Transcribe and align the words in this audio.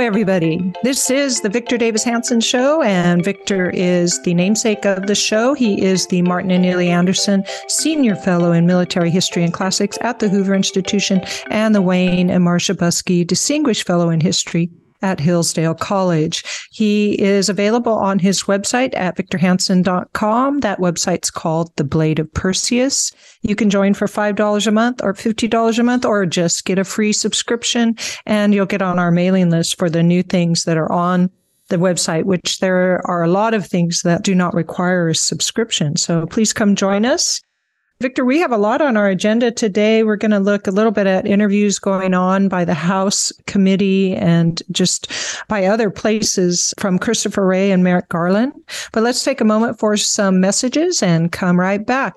Everybody. 0.00 0.72
This 0.82 1.10
is 1.10 1.42
the 1.42 1.50
Victor 1.50 1.76
Davis 1.76 2.02
Hanson 2.02 2.40
Show, 2.40 2.82
and 2.82 3.22
Victor 3.22 3.68
is 3.70 4.20
the 4.22 4.32
namesake 4.32 4.86
of 4.86 5.06
the 5.06 5.14
show. 5.14 5.52
He 5.52 5.82
is 5.82 6.06
the 6.06 6.22
Martin 6.22 6.50
and 6.50 6.64
Illie 6.64 6.88
Anderson 6.88 7.44
Senior 7.68 8.16
Fellow 8.16 8.52
in 8.52 8.66
Military 8.66 9.10
History 9.10 9.44
and 9.44 9.52
Classics 9.52 9.98
at 10.00 10.18
the 10.18 10.28
Hoover 10.28 10.54
Institution 10.54 11.20
and 11.50 11.74
the 11.74 11.82
Wayne 11.82 12.30
and 12.30 12.42
Marcia 12.42 12.74
Buske 12.74 13.26
Distinguished 13.26 13.86
Fellow 13.86 14.08
in 14.08 14.20
History 14.20 14.70
at 15.02 15.20
Hillsdale 15.20 15.74
College. 15.74 16.44
He 16.70 17.20
is 17.20 17.48
available 17.48 17.92
on 17.92 18.18
his 18.18 18.44
website 18.44 18.96
at 18.96 19.16
victorhanson.com. 19.16 20.60
That 20.60 20.78
website's 20.78 21.30
called 21.30 21.74
The 21.76 21.84
Blade 21.84 22.18
of 22.18 22.32
Perseus. 22.32 23.12
You 23.42 23.54
can 23.54 23.70
join 23.70 23.94
for 23.94 24.06
$5 24.06 24.66
a 24.66 24.70
month 24.70 25.00
or 25.02 25.14
$50 25.14 25.78
a 25.78 25.82
month 25.82 26.04
or 26.04 26.26
just 26.26 26.64
get 26.64 26.78
a 26.78 26.84
free 26.84 27.12
subscription 27.12 27.96
and 28.26 28.54
you'll 28.54 28.66
get 28.66 28.82
on 28.82 28.98
our 28.98 29.10
mailing 29.10 29.50
list 29.50 29.78
for 29.78 29.88
the 29.88 30.02
new 30.02 30.22
things 30.22 30.64
that 30.64 30.76
are 30.76 30.90
on 30.92 31.30
the 31.68 31.76
website, 31.76 32.24
which 32.24 32.58
there 32.58 33.00
are 33.06 33.22
a 33.22 33.28
lot 33.28 33.54
of 33.54 33.66
things 33.66 34.02
that 34.02 34.22
do 34.22 34.34
not 34.34 34.54
require 34.54 35.08
a 35.08 35.14
subscription. 35.14 35.96
So 35.96 36.26
please 36.26 36.52
come 36.52 36.74
join 36.76 37.06
us. 37.06 37.40
Victor, 38.00 38.24
we 38.24 38.38
have 38.38 38.50
a 38.50 38.56
lot 38.56 38.80
on 38.80 38.96
our 38.96 39.08
agenda 39.08 39.50
today. 39.50 40.02
We're 40.02 40.16
going 40.16 40.30
to 40.30 40.38
look 40.38 40.66
a 40.66 40.70
little 40.70 40.90
bit 40.90 41.06
at 41.06 41.26
interviews 41.26 41.78
going 41.78 42.14
on 42.14 42.48
by 42.48 42.64
the 42.64 42.72
House 42.72 43.30
committee 43.46 44.16
and 44.16 44.62
just 44.70 45.12
by 45.48 45.66
other 45.66 45.90
places 45.90 46.72
from 46.78 46.98
Christopher 46.98 47.46
Wray 47.46 47.70
and 47.70 47.84
Merrick 47.84 48.08
Garland. 48.08 48.54
But 48.92 49.02
let's 49.02 49.22
take 49.22 49.42
a 49.42 49.44
moment 49.44 49.78
for 49.78 49.98
some 49.98 50.40
messages 50.40 51.02
and 51.02 51.30
come 51.30 51.60
right 51.60 51.84
back. 51.84 52.16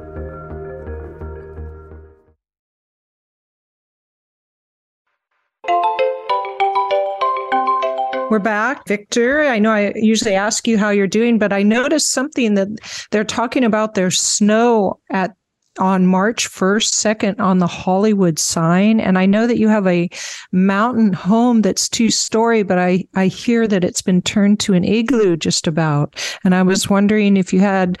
We're 8.31 8.39
back. 8.39 8.87
Victor, 8.87 9.43
I 9.43 9.59
know 9.59 9.71
I 9.71 9.91
usually 9.95 10.35
ask 10.35 10.65
you 10.65 10.77
how 10.77 10.89
you're 10.89 11.05
doing, 11.05 11.37
but 11.37 11.51
I 11.51 11.63
noticed 11.63 12.11
something 12.11 12.53
that 12.53 12.69
they're 13.11 13.25
talking 13.25 13.65
about 13.65 13.93
there's 13.93 14.21
snow 14.21 14.99
at 15.09 15.35
on 15.79 16.05
March 16.05 16.49
1st, 16.49 17.17
2nd 17.17 17.39
on 17.39 17.59
the 17.59 17.67
Hollywood 17.67 18.39
sign. 18.39 18.99
And 18.99 19.17
I 19.17 19.25
know 19.25 19.47
that 19.47 19.57
you 19.57 19.67
have 19.67 19.87
a 19.87 20.09
mountain 20.51 21.13
home 21.13 21.61
that's 21.61 21.87
two 21.89 22.09
story, 22.09 22.63
but 22.63 22.77
I, 22.77 23.05
I 23.15 23.27
hear 23.27 23.67
that 23.67 23.83
it's 23.83 24.01
been 24.01 24.21
turned 24.21 24.59
to 24.61 24.73
an 24.73 24.83
igloo 24.83 25.37
just 25.37 25.67
about. 25.67 26.15
And 26.43 26.55
I 26.55 26.63
was 26.63 26.89
wondering 26.89 27.37
if 27.37 27.53
you 27.53 27.59
had 27.59 27.97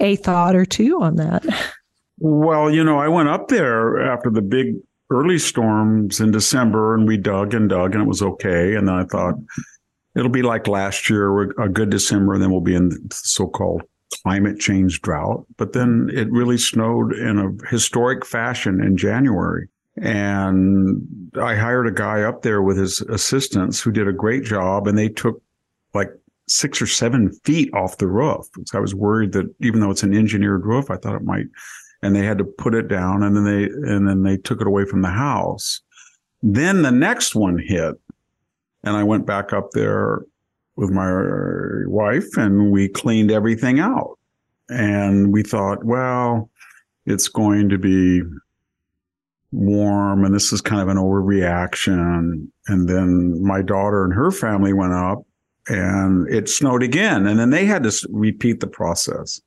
a 0.00 0.16
thought 0.16 0.54
or 0.54 0.64
two 0.64 1.00
on 1.02 1.16
that. 1.16 1.44
Well, 2.20 2.70
you 2.70 2.82
know, 2.82 2.98
I 2.98 3.08
went 3.08 3.28
up 3.28 3.48
there 3.48 4.00
after 4.00 4.28
the 4.28 4.42
big 4.42 4.74
early 5.10 5.38
storms 5.38 6.20
in 6.20 6.30
December 6.30 6.94
and 6.94 7.06
we 7.06 7.16
dug 7.16 7.54
and 7.54 7.68
dug 7.68 7.94
and 7.94 8.02
it 8.02 8.08
was 8.08 8.22
okay. 8.22 8.74
And 8.74 8.88
then 8.88 8.94
I 8.94 9.04
thought 9.04 9.34
it'll 10.14 10.30
be 10.30 10.42
like 10.42 10.68
last 10.68 11.08
year, 11.08 11.42
a 11.60 11.68
good 11.68 11.90
December, 11.90 12.34
and 12.34 12.42
then 12.42 12.50
we'll 12.50 12.60
be 12.60 12.74
in 12.74 12.88
the 12.90 13.08
so-called 13.12 13.82
climate 14.22 14.58
change 14.58 15.00
drought. 15.00 15.46
But 15.56 15.72
then 15.72 16.10
it 16.12 16.30
really 16.30 16.58
snowed 16.58 17.14
in 17.14 17.38
a 17.38 17.68
historic 17.68 18.26
fashion 18.26 18.82
in 18.82 18.96
January. 18.96 19.68
And 20.00 21.02
I 21.40 21.56
hired 21.56 21.88
a 21.88 21.92
guy 21.92 22.22
up 22.22 22.42
there 22.42 22.62
with 22.62 22.76
his 22.76 23.00
assistants 23.02 23.80
who 23.80 23.90
did 23.90 24.08
a 24.08 24.12
great 24.12 24.44
job 24.44 24.86
and 24.86 24.96
they 24.96 25.08
took 25.08 25.42
like 25.94 26.10
six 26.46 26.80
or 26.80 26.86
seven 26.86 27.32
feet 27.44 27.72
off 27.74 27.98
the 27.98 28.06
roof. 28.06 28.46
So 28.66 28.78
I 28.78 28.80
was 28.80 28.94
worried 28.94 29.32
that 29.32 29.52
even 29.60 29.80
though 29.80 29.90
it's 29.90 30.02
an 30.02 30.14
engineered 30.14 30.64
roof, 30.64 30.90
I 30.90 30.96
thought 30.96 31.16
it 31.16 31.24
might 31.24 31.46
and 32.02 32.14
they 32.14 32.24
had 32.24 32.38
to 32.38 32.44
put 32.44 32.74
it 32.74 32.88
down 32.88 33.22
and 33.22 33.36
then 33.36 33.44
they 33.44 33.64
and 33.64 34.08
then 34.08 34.22
they 34.22 34.36
took 34.36 34.60
it 34.60 34.66
away 34.66 34.84
from 34.84 35.02
the 35.02 35.10
house. 35.10 35.80
Then 36.42 36.82
the 36.82 36.92
next 36.92 37.34
one 37.34 37.58
hit 37.58 37.94
and 38.84 38.96
I 38.96 39.02
went 39.02 39.26
back 39.26 39.52
up 39.52 39.70
there 39.72 40.22
with 40.76 40.90
my 40.90 41.10
wife 41.86 42.36
and 42.36 42.70
we 42.70 42.88
cleaned 42.88 43.30
everything 43.30 43.80
out. 43.80 44.16
And 44.68 45.32
we 45.32 45.42
thought, 45.42 45.84
well, 45.84 46.50
it's 47.04 47.28
going 47.28 47.68
to 47.70 47.78
be 47.78 48.22
warm 49.50 50.24
and 50.24 50.34
this 50.34 50.52
is 50.52 50.60
kind 50.60 50.80
of 50.80 50.88
an 50.88 50.98
overreaction. 50.98 52.48
And 52.68 52.88
then 52.88 53.42
my 53.42 53.62
daughter 53.62 54.04
and 54.04 54.12
her 54.12 54.30
family 54.30 54.72
went 54.72 54.92
up 54.92 55.26
and 55.66 56.28
it 56.32 56.48
snowed 56.48 56.82
again. 56.82 57.26
And 57.26 57.40
then 57.40 57.50
they 57.50 57.64
had 57.64 57.82
to 57.82 58.08
repeat 58.10 58.60
the 58.60 58.66
process. 58.66 59.40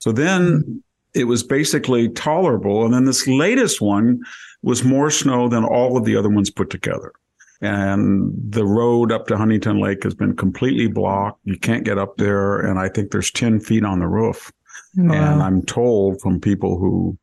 So 0.00 0.12
then 0.12 0.82
it 1.14 1.24
was 1.24 1.42
basically 1.42 2.08
tolerable. 2.08 2.84
And 2.84 2.92
then 2.92 3.04
this 3.04 3.26
latest 3.26 3.80
one 3.80 4.20
was 4.62 4.84
more 4.84 5.10
snow 5.10 5.48
than 5.48 5.64
all 5.64 5.96
of 5.96 6.04
the 6.04 6.16
other 6.16 6.28
ones 6.28 6.50
put 6.50 6.70
together. 6.70 7.12
And 7.60 8.32
the 8.36 8.64
road 8.66 9.12
up 9.12 9.26
to 9.28 9.36
Huntington 9.36 9.80
Lake 9.80 10.02
has 10.02 10.14
been 10.14 10.36
completely 10.36 10.88
blocked. 10.88 11.40
You 11.44 11.58
can't 11.58 11.84
get 11.84 11.98
up 11.98 12.16
there. 12.16 12.58
And 12.58 12.78
I 12.78 12.88
think 12.88 13.10
there's 13.10 13.30
10 13.30 13.60
feet 13.60 13.84
on 13.84 14.00
the 14.00 14.08
roof. 14.08 14.52
Wow. 14.96 15.14
And 15.14 15.42
I'm 15.42 15.62
told 15.62 16.20
from 16.20 16.40
people 16.40 16.78
who 16.78 17.16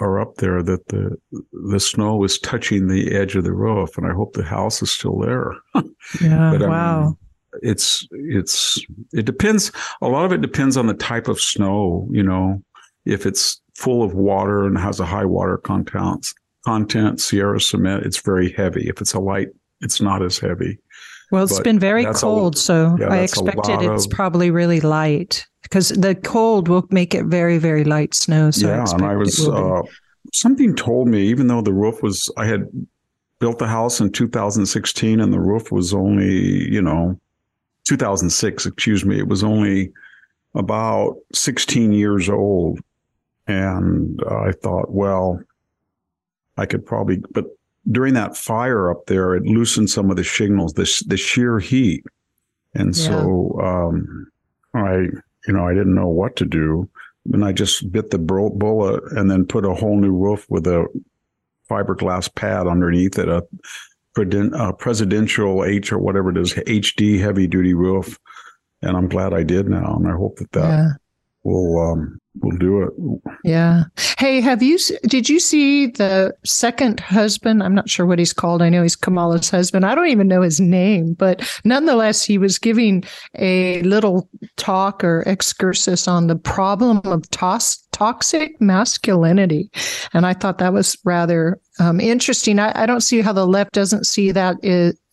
are 0.00 0.20
up 0.20 0.36
there 0.36 0.62
that 0.62 0.88
the 0.88 1.16
the 1.70 1.80
snow 1.80 2.22
is 2.24 2.38
touching 2.38 2.88
the 2.88 3.14
edge 3.14 3.36
of 3.36 3.44
the 3.44 3.52
roof, 3.52 3.96
and 3.96 4.06
I 4.06 4.12
hope 4.12 4.32
the 4.32 4.42
house 4.42 4.82
is 4.82 4.90
still 4.90 5.18
there. 5.18 5.54
Yeah, 6.20 6.50
but, 6.52 6.62
um, 6.62 6.70
wow. 6.70 7.04
Mean, 7.04 7.16
it's 7.62 8.06
it's 8.10 8.84
it 9.12 9.24
depends. 9.24 9.72
A 10.02 10.08
lot 10.08 10.24
of 10.24 10.32
it 10.32 10.40
depends 10.40 10.76
on 10.76 10.86
the 10.86 10.94
type 10.94 11.28
of 11.28 11.40
snow. 11.40 12.08
You 12.10 12.22
know, 12.22 12.62
if 13.04 13.26
it's 13.26 13.60
full 13.74 14.02
of 14.02 14.14
water 14.14 14.66
and 14.66 14.76
has 14.78 15.00
a 15.00 15.06
high 15.06 15.24
water 15.24 15.56
content, 15.58 16.26
content 16.64 17.20
Sierra 17.20 17.60
cement, 17.60 18.04
it's 18.04 18.20
very 18.20 18.52
heavy. 18.52 18.88
If 18.88 19.00
it's 19.00 19.14
a 19.14 19.20
light, 19.20 19.48
it's 19.80 20.00
not 20.00 20.22
as 20.22 20.38
heavy. 20.38 20.78
Well, 21.30 21.44
it's 21.44 21.54
But 21.56 21.64
been 21.64 21.78
very 21.78 22.04
that's 22.04 22.20
a- 22.22 22.26
cold, 22.26 22.56
so 22.56 22.96
yeah, 22.98 23.08
I 23.08 23.18
expected 23.18 23.82
it's 23.82 24.06
of- 24.06 24.10
probably 24.10 24.50
really 24.50 24.80
light 24.80 25.46
because 25.62 25.90
the 25.90 26.14
cold 26.14 26.68
will 26.68 26.86
make 26.90 27.14
it 27.14 27.26
very, 27.26 27.58
very 27.58 27.84
light 27.84 28.14
snow. 28.14 28.50
So 28.50 28.66
I 28.66 28.70
yeah, 28.70 28.74
and 28.76 28.82
expect 28.82 29.02
I 29.02 29.16
was 29.16 29.48
uh, 29.48 29.82
something 30.32 30.74
told 30.74 31.08
me 31.08 31.22
even 31.28 31.46
though 31.46 31.60
the 31.60 31.72
roof 31.72 32.02
was 32.02 32.30
I 32.38 32.46
had 32.46 32.66
built 33.40 33.58
the 33.58 33.66
house 33.66 34.00
in 34.00 34.10
2016 34.10 35.20
and 35.20 35.32
the 35.32 35.38
roof 35.40 35.70
was 35.70 35.94
only 35.94 36.68
you 36.68 36.82
know 36.82 37.18
2006 37.84 38.66
excuse 38.66 39.04
me 39.04 39.18
it 39.18 39.28
was 39.28 39.42
only 39.44 39.92
about 40.54 41.16
16 41.34 41.92
years 41.92 42.28
old 42.28 42.80
and 43.48 44.20
I 44.30 44.52
thought 44.52 44.92
well 44.92 45.40
I 46.58 46.66
could 46.66 46.84
probably, 46.84 47.22
but 47.30 47.46
during 47.90 48.14
that 48.14 48.36
fire 48.36 48.90
up 48.90 49.06
there, 49.06 49.34
it 49.34 49.44
loosened 49.44 49.88
some 49.88 50.10
of 50.10 50.16
the 50.16 50.24
signals, 50.24 50.74
the, 50.74 51.04
the 51.06 51.16
sheer 51.16 51.60
heat. 51.60 52.04
And 52.74 52.94
yeah. 52.94 53.06
so 53.06 53.60
um, 53.62 54.30
I, 54.74 55.06
you 55.46 55.54
know, 55.54 55.66
I 55.66 55.72
didn't 55.72 55.94
know 55.94 56.08
what 56.08 56.36
to 56.36 56.44
do. 56.44 56.90
And 57.32 57.44
I 57.44 57.52
just 57.52 57.90
bit 57.92 58.10
the 58.10 58.18
bullet 58.18 59.02
and 59.12 59.30
then 59.30 59.46
put 59.46 59.64
a 59.64 59.74
whole 59.74 59.98
new 59.98 60.12
roof 60.12 60.46
with 60.48 60.66
a 60.66 60.86
fiberglass 61.70 62.34
pad 62.34 62.66
underneath 62.66 63.18
it, 63.18 63.28
a, 63.28 63.42
a 64.16 64.72
presidential 64.72 65.64
H 65.64 65.92
or 65.92 65.98
whatever 65.98 66.30
it 66.30 66.38
is, 66.38 66.54
HD 66.54 67.20
heavy 67.20 67.46
duty 67.46 67.74
roof. 67.74 68.18
And 68.82 68.96
I'm 68.96 69.08
glad 69.08 69.32
I 69.32 69.44
did 69.44 69.68
now. 69.68 69.96
And 69.96 70.08
I 70.08 70.16
hope 70.16 70.38
that 70.38 70.52
that 70.52 70.68
yeah. 70.68 70.88
will 71.44 71.92
um, 71.92 72.20
we'll 72.40 72.56
do 72.58 72.82
it. 72.82 73.30
Yeah. 73.44 73.84
Hey, 74.18 74.40
have 74.40 74.62
you 74.62 74.78
did 75.06 75.28
you 75.28 75.40
see 75.40 75.86
the 75.86 76.34
second 76.44 77.00
husband? 77.00 77.62
I'm 77.62 77.74
not 77.74 77.88
sure 77.88 78.06
what 78.06 78.18
he's 78.18 78.32
called. 78.32 78.62
I 78.62 78.68
know 78.68 78.82
he's 78.82 78.96
Kamala's 78.96 79.50
husband. 79.50 79.84
I 79.84 79.94
don't 79.94 80.08
even 80.08 80.28
know 80.28 80.42
his 80.42 80.60
name, 80.60 81.14
but 81.14 81.48
nonetheless, 81.64 82.22
he 82.22 82.38
was 82.38 82.58
giving 82.58 83.04
a 83.36 83.82
little 83.82 84.28
talk 84.56 85.04
or 85.04 85.22
excursus 85.26 86.08
on 86.08 86.26
the 86.26 86.36
problem 86.36 87.00
of 87.04 87.28
tos- 87.30 87.84
toxic 87.92 88.60
masculinity, 88.60 89.70
and 90.12 90.26
I 90.26 90.34
thought 90.34 90.58
that 90.58 90.72
was 90.72 90.96
rather 91.04 91.60
um, 91.78 92.00
interesting. 92.00 92.58
I, 92.58 92.72
I, 92.82 92.86
don't 92.86 93.00
see 93.00 93.20
how 93.20 93.32
the 93.32 93.46
left 93.46 93.72
doesn't 93.72 94.06
see 94.06 94.32
that 94.32 94.56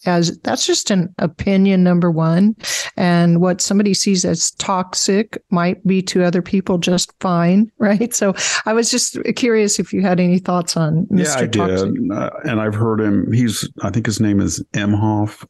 as 0.06 0.38
that's 0.40 0.66
just 0.66 0.92
an 0.92 1.14
opinion 1.18 1.84
number 1.84 2.12
one 2.12 2.56
and 2.98 3.42
what 3.42 3.62
somebody 3.62 3.94
sees 3.94 4.24
as 4.26 4.52
toxic 4.52 5.42
might 5.50 5.86
be 5.86 6.02
to 6.02 6.24
other 6.24 6.42
people 6.42 6.78
just 6.78 7.12
fine 7.20 7.72
right 7.80 8.14
so 8.14 8.34
i 8.66 8.74
was 8.74 8.92
just 8.92 9.18
curious 9.36 9.80
if 9.80 9.92
you 9.94 10.02
had 10.02 10.20
any 10.20 10.40
thoughts 10.40 10.78
on 10.78 11.06
Mr. 11.08 11.26
yeah 11.26 11.36
i 11.38 11.48
toxic. 11.48 11.94
did 11.94 12.12
uh, 12.12 12.30
and 12.44 12.62
i've 12.62 12.76
heard 12.76 13.02
him 13.02 13.32
he's 13.32 13.68
i 13.82 13.90
think 13.90 14.06
his 14.06 14.20
name 14.20 14.40
is 14.40 14.64
emhoff 14.74 15.46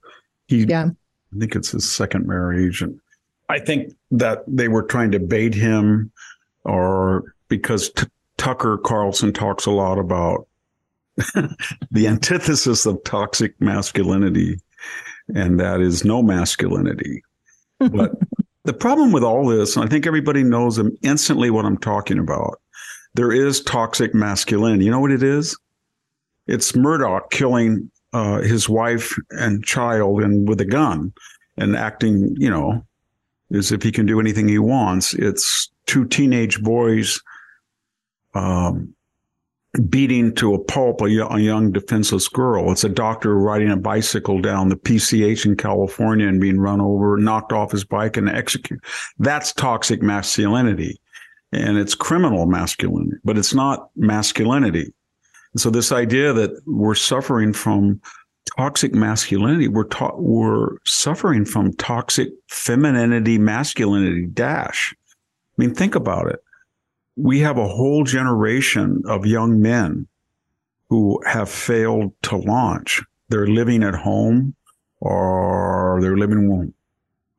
he 0.47 0.63
yeah 0.65 0.87
i 1.35 1.39
think 1.39 1.55
it's 1.55 1.71
his 1.71 1.89
second 1.89 2.27
marriage 2.27 2.81
and 2.81 2.99
i 3.49 3.59
think 3.59 3.93
that 4.11 4.43
they 4.47 4.67
were 4.67 4.83
trying 4.83 5.11
to 5.11 5.19
bait 5.19 5.53
him 5.53 6.11
or 6.63 7.35
because 7.47 7.89
T- 7.91 8.07
tucker 8.37 8.77
carlson 8.77 9.33
talks 9.33 9.65
a 9.65 9.71
lot 9.71 9.97
about 9.97 10.47
the 11.91 12.07
antithesis 12.07 12.85
of 12.85 13.03
toxic 13.03 13.59
masculinity, 13.61 14.59
and 15.33 15.59
that 15.59 15.81
is 15.81 16.03
no 16.03 16.21
masculinity. 16.21 17.23
But 17.79 18.11
the 18.63 18.73
problem 18.73 19.11
with 19.11 19.23
all 19.23 19.47
this, 19.47 19.75
and 19.75 19.85
I 19.85 19.87
think 19.87 20.05
everybody 20.05 20.43
knows 20.43 20.79
instantly 21.01 21.49
what 21.49 21.65
I'm 21.65 21.77
talking 21.77 22.19
about, 22.19 22.59
there 23.13 23.31
is 23.31 23.61
toxic 23.61 24.13
masculinity. 24.13 24.85
You 24.85 24.91
know 24.91 24.99
what 24.99 25.11
it 25.11 25.23
is? 25.23 25.57
It's 26.47 26.73
Murdaugh 26.73 27.29
killing 27.31 27.89
uh, 28.13 28.41
his 28.41 28.67
wife 28.67 29.17
and 29.31 29.63
child 29.63 30.21
and 30.21 30.47
with 30.47 30.59
a 30.61 30.65
gun 30.65 31.13
and 31.57 31.75
acting, 31.75 32.35
you 32.37 32.49
know, 32.49 32.85
as 33.53 33.71
if 33.71 33.83
he 33.83 33.91
can 33.91 34.05
do 34.05 34.19
anything 34.19 34.47
he 34.47 34.59
wants. 34.59 35.13
It's 35.13 35.69
two 35.85 36.05
teenage 36.05 36.61
boys 36.61 37.21
um, 38.33 38.93
beating 39.89 40.33
to 40.35 40.53
a 40.53 40.63
pulp 40.63 41.01
a, 41.01 41.05
a, 41.05 41.39
young 41.39 41.71
defenseless 41.71 42.27
girl. 42.27 42.71
It's 42.71 42.83
a 42.83 42.89
doctor 42.89 43.37
riding 43.37 43.71
a 43.71 43.77
bicycle 43.77 44.39
down 44.39 44.69
the 44.69 44.75
PCH 44.75 45.45
in 45.45 45.57
California 45.57 46.27
and 46.27 46.39
being 46.39 46.59
run 46.59 46.81
over, 46.81 47.17
knocked 47.17 47.51
off 47.51 47.71
his 47.71 47.83
bike 47.83 48.17
and 48.17 48.29
executed. 48.29 48.83
That's 49.19 49.53
toxic 49.53 50.01
masculinity. 50.01 50.99
And 51.51 51.77
it's 51.77 51.95
criminal 51.95 52.45
masculinity, 52.45 53.17
but 53.23 53.37
it's 53.37 53.53
not 53.53 53.89
masculinity. 53.95 54.93
And 55.53 55.61
so 55.61 55.69
this 55.69 55.91
idea 55.91 56.33
that 56.33 56.51
we're 56.65 56.95
suffering 56.95 57.53
from 57.53 58.01
toxic 58.57 58.93
masculinity, 58.93 59.67
we're 59.67 59.85
ta- 59.85 60.15
we're 60.15 60.77
suffering 60.85 61.45
from 61.45 61.73
toxic 61.73 62.29
femininity, 62.49 63.37
masculinity 63.37 64.25
dash. 64.25 64.93
I 65.57 65.61
mean, 65.61 65.73
think 65.73 65.95
about 65.95 66.27
it 66.29 66.39
we 67.15 67.39
have 67.39 67.57
a 67.57 67.67
whole 67.67 68.03
generation 68.03 69.01
of 69.05 69.25
young 69.25 69.61
men 69.61 70.07
who 70.89 71.21
have 71.25 71.49
failed 71.49 72.11
to 72.23 72.37
launch. 72.37 73.01
They're 73.29 73.47
living 73.47 73.83
at 73.83 73.95
home 73.95 74.55
or 74.99 75.99
they're 76.01 76.17
living 76.17 76.73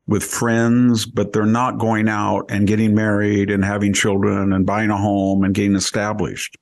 with 0.07 0.23
friends, 0.23 1.05
but 1.05 1.31
they're 1.31 1.45
not 1.45 1.77
going 1.77 2.07
out 2.09 2.45
and 2.49 2.67
getting 2.67 2.95
married 2.95 3.49
and 3.49 3.63
having 3.63 3.93
children 3.93 4.53
and 4.53 4.65
buying 4.65 4.89
a 4.89 4.97
home 4.97 5.43
and 5.43 5.53
getting 5.53 5.75
established. 5.75 6.57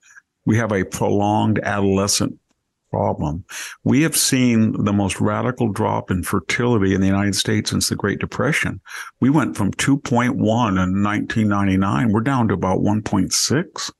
We 0.46 0.58
have 0.58 0.72
a 0.72 0.84
prolonged 0.84 1.60
adolescent 1.60 2.38
problem. 2.96 3.44
We 3.84 4.04
have 4.04 4.16
seen 4.16 4.86
the 4.86 4.94
most 4.94 5.20
radical 5.20 5.70
drop 5.70 6.10
in 6.10 6.24
fertility 6.24 6.96
in 6.96 7.02
the 7.02 7.08
United 7.08 7.36
States 7.36 7.72
since 7.72 7.90
the 7.90 7.96
Great 7.98 8.20
Depression. 8.20 8.80
We 9.20 9.30
went 9.30 9.58
from 9.58 9.72
2.1 9.74 10.30
in 10.32 11.04
1999, 11.04 12.14
we're 12.14 12.22
down 12.22 12.48
to 12.48 12.54
about 12.54 12.80
1.6. 12.80 13.92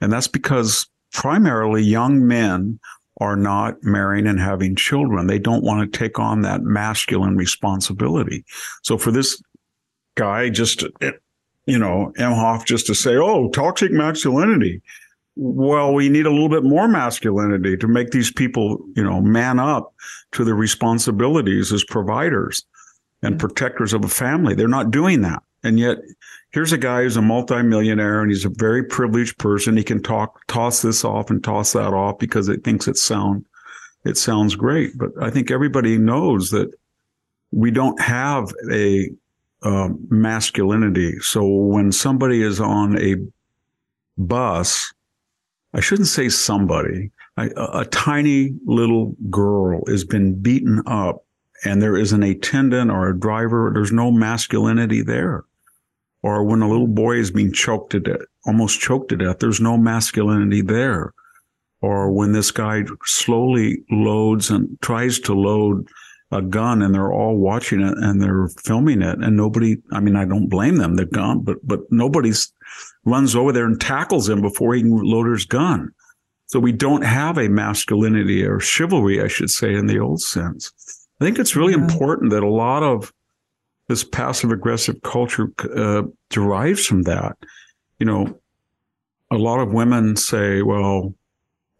And 0.00 0.12
that's 0.12 0.28
because 0.28 0.86
primarily 1.12 1.82
young 1.82 2.24
men 2.24 2.78
are 3.20 3.34
not 3.34 3.82
marrying 3.82 4.28
and 4.28 4.38
having 4.38 4.76
children. 4.76 5.26
They 5.26 5.40
don't 5.40 5.64
want 5.64 5.92
to 5.92 5.98
take 5.98 6.20
on 6.20 6.42
that 6.42 6.62
masculine 6.62 7.36
responsibility. 7.36 8.44
So 8.84 8.96
for 8.96 9.10
this 9.10 9.42
guy, 10.14 10.50
just, 10.50 10.84
you 11.66 11.78
know, 11.80 12.12
Emhoff 12.16 12.64
just 12.64 12.86
to 12.86 12.94
say, 12.94 13.16
oh, 13.16 13.50
toxic 13.50 13.90
masculinity 13.90 14.82
well, 15.36 15.92
we 15.92 16.08
need 16.08 16.26
a 16.26 16.30
little 16.30 16.48
bit 16.48 16.62
more 16.62 16.86
masculinity 16.86 17.76
to 17.76 17.88
make 17.88 18.10
these 18.10 18.32
people, 18.32 18.78
you 18.94 19.02
know, 19.02 19.20
man 19.20 19.58
up 19.58 19.92
to 20.32 20.44
their 20.44 20.54
responsibilities 20.54 21.72
as 21.72 21.84
providers 21.84 22.64
and 23.22 23.40
protectors 23.40 23.92
of 23.92 24.04
a 24.04 24.08
family. 24.08 24.54
They're 24.54 24.68
not 24.68 24.90
doing 24.90 25.22
that. 25.22 25.42
And 25.64 25.80
yet, 25.80 25.98
here's 26.50 26.72
a 26.72 26.78
guy 26.78 27.02
who's 27.02 27.16
a 27.16 27.22
multimillionaire 27.22 28.20
and 28.20 28.30
he's 28.30 28.44
a 28.44 28.50
very 28.50 28.84
privileged 28.84 29.38
person. 29.38 29.76
He 29.76 29.82
can 29.82 30.02
talk, 30.02 30.46
toss 30.46 30.82
this 30.82 31.04
off 31.04 31.30
and 31.30 31.42
toss 31.42 31.72
that 31.72 31.94
off 31.94 32.18
because 32.18 32.48
it 32.48 32.62
thinks 32.62 32.86
it 32.86 32.98
sound, 32.98 33.44
it 34.04 34.16
sounds 34.16 34.54
great. 34.54 34.96
But 34.96 35.10
I 35.20 35.30
think 35.30 35.50
everybody 35.50 35.98
knows 35.98 36.50
that 36.50 36.70
we 37.50 37.70
don't 37.70 38.00
have 38.00 38.52
a 38.70 39.10
uh, 39.62 39.88
masculinity. 40.10 41.18
So 41.20 41.46
when 41.46 41.90
somebody 41.90 42.42
is 42.42 42.60
on 42.60 43.00
a 43.00 43.16
bus 44.18 44.92
I 45.74 45.80
shouldn't 45.80 46.08
say 46.08 46.28
somebody, 46.28 47.10
a, 47.36 47.50
a 47.56 47.84
tiny 47.86 48.54
little 48.64 49.16
girl 49.28 49.82
has 49.88 50.04
been 50.04 50.40
beaten 50.40 50.80
up 50.86 51.24
and 51.64 51.82
there 51.82 51.96
isn't 51.96 52.22
a 52.22 52.30
attendant 52.30 52.90
or 52.90 53.08
a 53.08 53.18
driver, 53.18 53.70
there's 53.74 53.92
no 53.92 54.12
masculinity 54.12 55.02
there. 55.02 55.44
Or 56.22 56.44
when 56.44 56.62
a 56.62 56.68
little 56.68 56.86
boy 56.86 57.16
is 57.16 57.30
being 57.30 57.52
choked 57.52 57.90
to 57.90 58.00
death, 58.00 58.20
almost 58.46 58.80
choked 58.80 59.08
to 59.10 59.16
death, 59.16 59.40
there's 59.40 59.60
no 59.60 59.76
masculinity 59.76 60.62
there. 60.62 61.12
Or 61.80 62.10
when 62.10 62.32
this 62.32 62.50
guy 62.50 62.84
slowly 63.04 63.84
loads 63.90 64.50
and 64.50 64.78
tries 64.80 65.18
to 65.20 65.34
load 65.34 65.86
a 66.30 66.40
gun 66.40 66.82
and 66.82 66.94
they're 66.94 67.12
all 67.12 67.36
watching 67.36 67.80
it 67.80 67.98
and 67.98 68.22
they're 68.22 68.48
filming 68.48 69.02
it 69.02 69.18
and 69.18 69.36
nobody, 69.36 69.76
I 69.92 70.00
mean, 70.00 70.16
I 70.16 70.24
don't 70.24 70.48
blame 70.48 70.76
them, 70.76 70.94
they're 70.94 71.04
gone, 71.04 71.40
but, 71.40 71.58
but 71.66 71.80
nobody's 71.90 72.52
runs 73.04 73.36
over 73.36 73.52
there 73.52 73.66
and 73.66 73.80
tackles 73.80 74.28
him 74.28 74.40
before 74.40 74.74
he 74.74 74.82
can 74.82 74.90
load 74.90 75.30
his 75.30 75.44
gun. 75.44 75.92
So 76.46 76.60
we 76.60 76.72
don't 76.72 77.02
have 77.02 77.38
a 77.38 77.48
masculinity 77.48 78.44
or 78.44 78.60
chivalry, 78.60 79.22
I 79.22 79.28
should 79.28 79.50
say, 79.50 79.74
in 79.74 79.86
the 79.86 79.98
old 79.98 80.20
sense. 80.20 80.72
I 81.20 81.24
think 81.24 81.38
it's 81.38 81.56
really 81.56 81.72
yeah. 81.72 81.80
important 81.80 82.30
that 82.30 82.42
a 82.42 82.48
lot 82.48 82.82
of 82.82 83.12
this 83.88 84.04
passive 84.04 84.50
aggressive 84.50 85.00
culture 85.02 85.50
uh, 85.76 86.02
derives 86.30 86.86
from 86.86 87.02
that. 87.02 87.36
You 87.98 88.06
know, 88.06 88.40
a 89.30 89.36
lot 89.36 89.60
of 89.60 89.72
women 89.72 90.16
say, 90.16 90.62
well, 90.62 91.14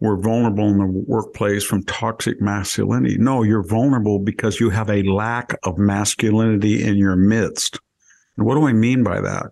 we're 0.01 0.21
vulnerable 0.21 0.69
in 0.69 0.79
the 0.79 0.87
workplace 0.87 1.65
from 1.65 1.83
toxic 1.85 2.41
masculinity. 2.41 3.17
No, 3.17 3.43
you're 3.43 3.67
vulnerable 3.67 4.19
because 4.19 4.61
you 4.61 4.71
have 4.71 4.91
a 4.91 5.03
lack 5.03 5.57
of 5.63 5.79
masculinity 5.79 6.83
in 6.83 6.97
your 6.97 7.17
midst. 7.17 7.79
And 8.37 8.45
what 8.45 8.57
do 8.57 8.67
I 8.67 8.73
mean 8.73 9.03
by 9.03 9.21
that? 9.21 9.47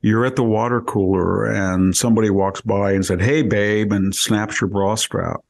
You're 0.00 0.24
at 0.24 0.36
the 0.36 0.44
water 0.44 0.80
cooler 0.80 1.46
and 1.46 1.96
somebody 1.96 2.30
walks 2.30 2.60
by 2.60 2.92
and 2.92 3.04
said, 3.04 3.20
Hey, 3.20 3.42
babe, 3.42 3.92
and 3.92 4.14
snaps 4.14 4.60
your 4.60 4.68
bra 4.68 4.94
strap. 4.94 5.40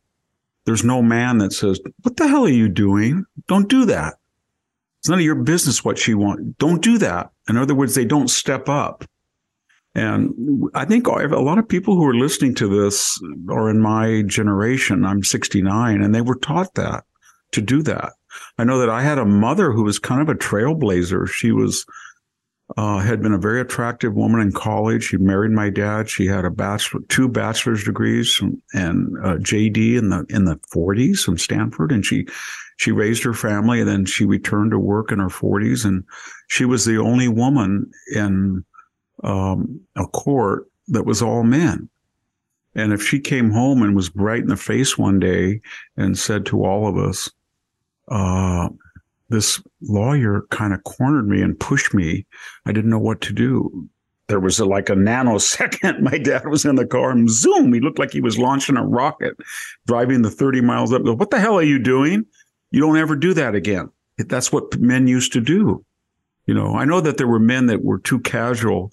There's 0.65 0.85
no 0.85 1.03
man 1.03 1.39
that 1.39 1.53
says, 1.53 1.81
What 2.03 2.17
the 2.17 2.29
hell 2.29 2.45
are 2.45 2.51
you 2.51 2.69
doing? 2.69 3.25
Don't 3.47 3.69
do 3.69 3.85
that. 3.87 4.15
It's 4.99 5.09
none 5.09 5.19
of 5.19 5.25
your 5.25 5.37
business 5.37 5.85
what 5.85 5.99
she 5.99 6.15
wants. 6.15 6.43
Don't 6.59 6.83
do 6.83 6.99
that. 6.99 7.31
In 7.49 7.57
other 7.57 7.75
words, 7.75 7.95
they 7.95 8.05
don't 8.05 8.29
step 8.29 8.69
up. 8.69 9.05
And 9.95 10.71
I 10.75 10.85
think 10.85 11.07
a 11.07 11.11
lot 11.11 11.59
of 11.59 11.69
people 11.69 11.97
who 11.97 12.07
are 12.07 12.15
listening 12.15 12.55
to 12.57 12.69
this 12.69 13.21
are 13.49 13.71
in 13.71 13.81
my 13.81 14.23
generation. 14.27 15.05
I'm 15.05 15.25
69, 15.25 16.03
and 16.03 16.15
they 16.15 16.21
were 16.21 16.37
taught 16.37 16.75
that 16.75 17.05
to 17.53 17.61
do 17.61 17.83
that. 17.83 18.13
I 18.59 18.65
know 18.65 18.79
that 18.79 18.91
I 18.91 19.03
had 19.03 19.19
a 19.19 19.25
mother 19.25 19.73
who 19.73 19.83
was 19.83 19.99
kind 19.99 20.21
of 20.21 20.29
a 20.29 20.35
trailblazer. 20.35 21.29
She 21.29 21.51
was 21.53 21.87
uh, 22.77 22.99
had 22.99 23.23
been 23.23 23.33
a 23.33 23.39
very 23.39 23.61
attractive 23.61 24.15
woman 24.15 24.41
in 24.41 24.53
college. 24.53 25.05
She 25.05 25.17
married 25.17 25.53
my 25.53 25.71
dad. 25.71 26.09
She 26.09 26.27
had 26.27 26.45
a 26.45 26.51
bachelor, 26.51 27.01
two 27.09 27.29
bachelor's 27.29 27.83
degrees 27.83 28.41
and 28.75 29.17
uh, 29.25 29.37
JD 29.37 29.97
in 29.97 30.11
the 30.11 30.27
in 30.29 30.45
the 30.45 30.57
40s 30.75 31.21
from 31.21 31.39
Stanford, 31.39 31.93
and 31.93 32.05
she 32.05 32.27
she 32.77 32.93
raised 32.93 33.25
her 33.25 33.35
family, 33.35 33.81
and 33.81 33.89
then 33.89 34.05
she 34.05 34.25
returned 34.25 34.71
to 34.73 34.79
work 34.79 35.11
in 35.11 35.19
her 35.19 35.29
40s, 35.29 35.85
and 35.85 36.05
she 36.49 36.65
was 36.65 36.85
the 36.85 36.99
only 36.99 37.27
woman 37.27 37.91
in 38.15 38.65
um, 39.25 39.81
a 39.97 40.07
court 40.07 40.67
that 40.89 41.07
was 41.07 41.23
all 41.23 41.43
men. 41.43 41.89
And 42.75 42.93
if 42.93 43.03
she 43.03 43.19
came 43.19 43.51
home 43.51 43.83
and 43.83 43.97
was 43.97 44.11
bright 44.11 44.43
in 44.43 44.49
the 44.49 44.57
face 44.57 44.97
one 44.97 45.19
day 45.19 45.61
and 45.97 46.17
said 46.17 46.47
to 46.47 46.65
all 46.65 46.87
of 46.87 46.97
us, 46.97 47.31
uh, 48.09 48.69
this 49.29 49.63
lawyer 49.83 50.43
kind 50.51 50.73
of 50.73 50.85
cornered 50.85 51.29
me 51.29 51.43
and 51.43 51.59
pushed 51.59 51.95
me. 51.95 52.27
I 52.67 52.73
didn't 52.73 52.91
know 52.91 52.99
what 52.99 53.21
to 53.23 53.33
do. 53.33 53.89
There 54.29 54.41
was 54.41 54.59
a, 54.59 54.65
like 54.65 54.91
a 54.91 54.95
nanosecond. 54.95 56.01
My 56.03 56.19
dad 56.19 56.47
was 56.49 56.65
in 56.65 56.77
the 56.77 56.87
car 56.87 57.11
and 57.11 57.31
zoom, 57.31 57.73
he 57.73 57.81
looked 57.81 57.99
like 57.99 58.13
he 58.13 58.21
was 58.21 58.39
launching 58.39 58.77
a 58.77 58.85
rocket, 58.85 59.35
driving 59.87 60.23
the 60.23 60.31
30 60.31 60.61
miles 60.61 60.93
up. 60.93 61.03
What 61.03 61.31
the 61.31 61.41
hell 61.41 61.55
are 61.59 61.63
you 61.63 61.79
doing? 61.79 62.25
You 62.71 62.81
don't 62.81 62.99
ever 62.99 63.17
do 63.17 63.33
that 63.35 63.55
again. 63.55 63.91
That's 64.19 64.53
what 64.53 64.79
men 64.79 65.07
used 65.07 65.33
to 65.33 65.41
do. 65.41 65.85
You 66.47 66.55
know, 66.55 66.75
I 66.75 66.87
know 66.87 67.03
that 67.03 67.19
there 67.19 67.29
were 67.29 67.39
men 67.39 67.67
that 67.67 67.85
were 67.85 67.99
too 67.99 68.21
casual 68.21 68.91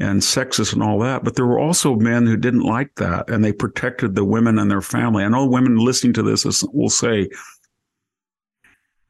and 0.00 0.22
sexist 0.22 0.72
and 0.72 0.82
all 0.82 0.98
that, 1.00 1.22
but 1.22 1.36
there 1.36 1.46
were 1.46 1.58
also 1.58 1.96
men 1.96 2.26
who 2.26 2.36
didn't 2.36 2.62
like 2.62 2.94
that 2.96 3.28
and 3.28 3.44
they 3.44 3.52
protected 3.52 4.14
the 4.14 4.24
women 4.24 4.58
and 4.58 4.70
their 4.70 4.80
family. 4.80 5.22
I 5.22 5.28
know 5.28 5.46
women 5.46 5.76
listening 5.76 6.14
to 6.14 6.22
this 6.22 6.64
will 6.72 6.88
say, 6.88 7.28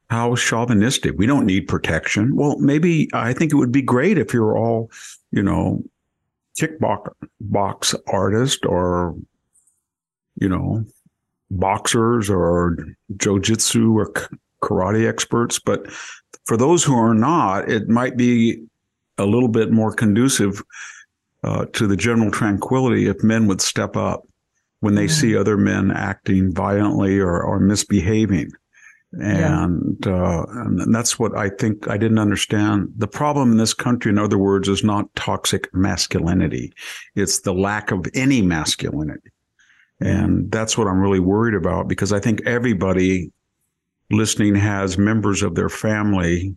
how 0.09 0.35
chauvinistic. 0.35 1.13
We 1.17 1.25
don't 1.25 1.45
need 1.45 1.67
protection. 1.67 2.35
Well, 2.35 2.57
maybe 2.59 3.09
I 3.13 3.33
think 3.33 3.51
it 3.51 3.55
would 3.55 3.71
be 3.71 3.81
great 3.81 4.17
if 4.17 4.33
you're 4.33 4.57
all, 4.57 4.91
you 5.31 5.41
know, 5.41 5.83
kickbox 6.59 7.09
box 7.41 7.95
artist 8.07 8.65
or, 8.65 9.15
you 10.35 10.47
know, 10.47 10.85
boxers 11.51 12.29
or 12.29 12.77
jujitsu 13.17 13.93
or 13.95 14.11
karate 14.61 15.07
experts. 15.07 15.59
But 15.59 15.91
for 16.45 16.57
those 16.57 16.83
who 16.83 16.95
are 16.95 17.13
not, 17.13 17.69
it 17.69 17.89
might 17.89 18.17
be 18.17 18.63
a 19.17 19.25
little 19.25 19.49
bit 19.49 19.71
more 19.71 19.93
conducive 19.93 20.61
uh, 21.43 21.65
to 21.73 21.87
the 21.87 21.97
general 21.97 22.31
tranquility 22.31 23.07
if 23.07 23.23
men 23.23 23.47
would 23.47 23.61
step 23.61 23.95
up 23.95 24.27
when 24.79 24.95
they 24.95 25.07
see 25.07 25.35
other 25.35 25.57
men 25.57 25.91
acting 25.91 26.53
violently 26.53 27.19
or, 27.19 27.41
or 27.41 27.59
misbehaving. 27.59 28.51
And, 29.21 29.97
yeah. 30.05 30.13
uh, 30.13 30.45
and 30.49 30.93
that's 30.93 31.17
what 31.17 31.37
I 31.37 31.49
think 31.49 31.87
I 31.87 31.97
didn't 31.97 32.19
understand. 32.19 32.91
The 32.97 33.07
problem 33.07 33.51
in 33.51 33.57
this 33.57 33.73
country, 33.73 34.11
in 34.11 34.17
other 34.17 34.37
words, 34.37 34.67
is 34.67 34.83
not 34.83 35.13
toxic 35.15 35.73
masculinity. 35.73 36.73
It's 37.15 37.39
the 37.39 37.53
lack 37.53 37.91
of 37.91 38.05
any 38.13 38.41
masculinity. 38.41 39.31
And 40.01 40.51
that's 40.51 40.77
what 40.77 40.87
I'm 40.87 40.99
really 40.99 41.21
worried 41.21 41.55
about 41.55 41.87
because 41.87 42.11
I 42.11 42.19
think 42.19 42.45
everybody 42.45 43.31
listening 44.11 44.55
has 44.55 44.97
members 44.97 45.41
of 45.41 45.55
their 45.55 45.69
family, 45.69 46.55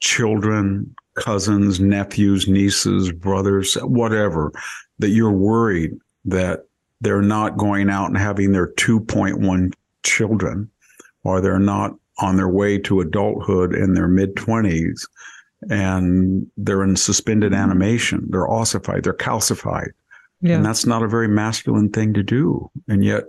children, 0.00 0.94
cousins, 1.14 1.78
nephews, 1.78 2.48
nieces, 2.48 3.12
brothers, 3.12 3.74
whatever, 3.82 4.52
that 4.98 5.10
you're 5.10 5.32
worried 5.32 5.92
that 6.24 6.64
they're 7.00 7.22
not 7.22 7.56
going 7.56 7.88
out 7.88 8.08
and 8.08 8.18
having 8.18 8.50
their 8.50 8.72
2.1 8.74 9.72
children 10.02 10.70
or 11.28 11.40
they're 11.40 11.58
not 11.58 11.92
on 12.18 12.36
their 12.36 12.48
way 12.48 12.78
to 12.78 13.00
adulthood 13.00 13.74
in 13.74 13.94
their 13.94 14.08
mid 14.08 14.34
20s 14.34 15.06
and 15.70 16.46
they're 16.56 16.84
in 16.84 16.96
suspended 16.96 17.52
mm-hmm. 17.52 17.62
animation. 17.62 18.26
They're 18.30 18.50
ossified, 18.50 19.04
they're 19.04 19.14
calcified. 19.14 19.90
Yeah. 20.40 20.56
And 20.56 20.64
that's 20.64 20.86
not 20.86 21.02
a 21.02 21.08
very 21.08 21.28
masculine 21.28 21.90
thing 21.90 22.14
to 22.14 22.22
do. 22.22 22.70
And 22.86 23.04
yet, 23.04 23.24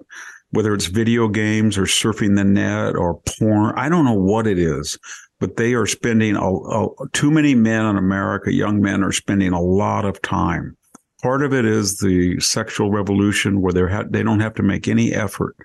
whether 0.51 0.73
it's 0.73 0.85
video 0.85 1.27
games 1.27 1.77
or 1.77 1.83
surfing 1.83 2.35
the 2.35 2.43
net 2.43 2.95
or 2.95 3.19
porn, 3.21 3.73
I 3.75 3.89
don't 3.89 4.05
know 4.05 4.13
what 4.13 4.47
it 4.47 4.59
is, 4.59 4.97
but 5.39 5.57
they 5.57 5.73
are 5.73 5.85
spending 5.85 6.35
a, 6.35 6.51
a, 6.51 6.87
too 7.13 7.31
many 7.31 7.55
men 7.55 7.85
in 7.85 7.97
America, 7.97 8.53
young 8.53 8.81
men 8.81 9.03
are 9.03 9.11
spending 9.11 9.53
a 9.53 9.61
lot 9.61 10.05
of 10.05 10.21
time. 10.21 10.75
Part 11.21 11.43
of 11.43 11.53
it 11.53 11.65
is 11.65 11.99
the 11.99 12.39
sexual 12.39 12.91
revolution 12.91 13.61
where 13.61 13.73
they 13.73 13.81
ha- 13.81 14.05
they 14.09 14.23
don't 14.23 14.39
have 14.39 14.53
to 14.55 14.63
make 14.63 14.87
any 14.87 15.13
effort 15.13 15.55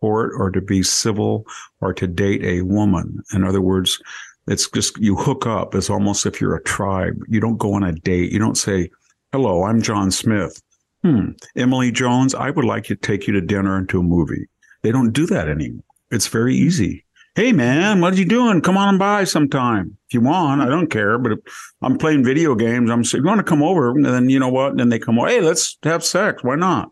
court 0.00 0.32
or 0.36 0.50
to 0.50 0.60
be 0.60 0.82
civil 0.82 1.46
or 1.80 1.92
to 1.94 2.06
date 2.06 2.42
a 2.44 2.62
woman. 2.62 3.22
In 3.32 3.44
other 3.44 3.60
words, 3.60 4.00
it's 4.46 4.68
just 4.70 4.98
you 4.98 5.16
hook 5.16 5.46
up. 5.46 5.74
It's 5.74 5.90
almost 5.90 6.26
if 6.26 6.40
you're 6.40 6.56
a 6.56 6.62
tribe. 6.62 7.22
You 7.28 7.40
don't 7.40 7.58
go 7.58 7.74
on 7.74 7.84
a 7.84 7.92
date. 7.92 8.32
You 8.32 8.38
don't 8.38 8.58
say, 8.58 8.90
"Hello, 9.32 9.64
I'm 9.64 9.82
John 9.82 10.10
Smith." 10.10 10.60
Hmm, 11.02 11.30
Emily 11.56 11.90
Jones, 11.92 12.34
I 12.34 12.50
would 12.50 12.64
like 12.64 12.84
to 12.84 12.96
take 12.96 13.26
you 13.26 13.32
to 13.34 13.40
dinner 13.40 13.76
and 13.76 13.88
to 13.88 14.00
a 14.00 14.02
movie. 14.02 14.48
They 14.82 14.92
don't 14.92 15.12
do 15.12 15.26
that 15.26 15.48
anymore. 15.48 15.84
It's 16.10 16.26
very 16.26 16.54
easy. 16.54 17.04
Hey 17.36 17.52
man, 17.52 18.00
what 18.00 18.14
are 18.14 18.16
you 18.16 18.24
doing? 18.24 18.60
Come 18.60 18.76
on 18.76 18.88
and 18.88 18.98
by 18.98 19.24
sometime 19.24 19.96
if 20.08 20.14
you 20.14 20.20
want. 20.20 20.60
I 20.60 20.66
don't 20.66 20.88
care, 20.90 21.16
but 21.16 21.38
I'm 21.80 21.96
playing 21.96 22.24
video 22.24 22.56
games, 22.56 22.90
I'm 22.90 23.04
you 23.04 23.22
want 23.22 23.38
to 23.38 23.44
come 23.44 23.62
over, 23.62 23.90
and 23.90 24.04
then 24.04 24.28
you 24.28 24.40
know 24.40 24.48
what? 24.48 24.72
And 24.72 24.80
then 24.80 24.88
they 24.88 24.98
come, 24.98 25.16
hey, 25.16 25.40
let's 25.40 25.78
have 25.84 26.04
sex. 26.04 26.42
Why 26.42 26.56
not? 26.56 26.90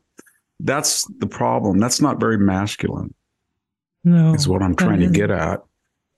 That's 0.61 1.05
the 1.19 1.27
problem. 1.27 1.79
That's 1.79 2.01
not 2.01 2.21
very 2.21 2.39
masculine. 2.39 3.15
No. 4.05 4.35
Is 4.35 4.49
what 4.49 4.63
I'm 4.63 4.75
trying 4.75 5.01
to 5.01 5.09
get 5.09 5.31
at. 5.31 5.63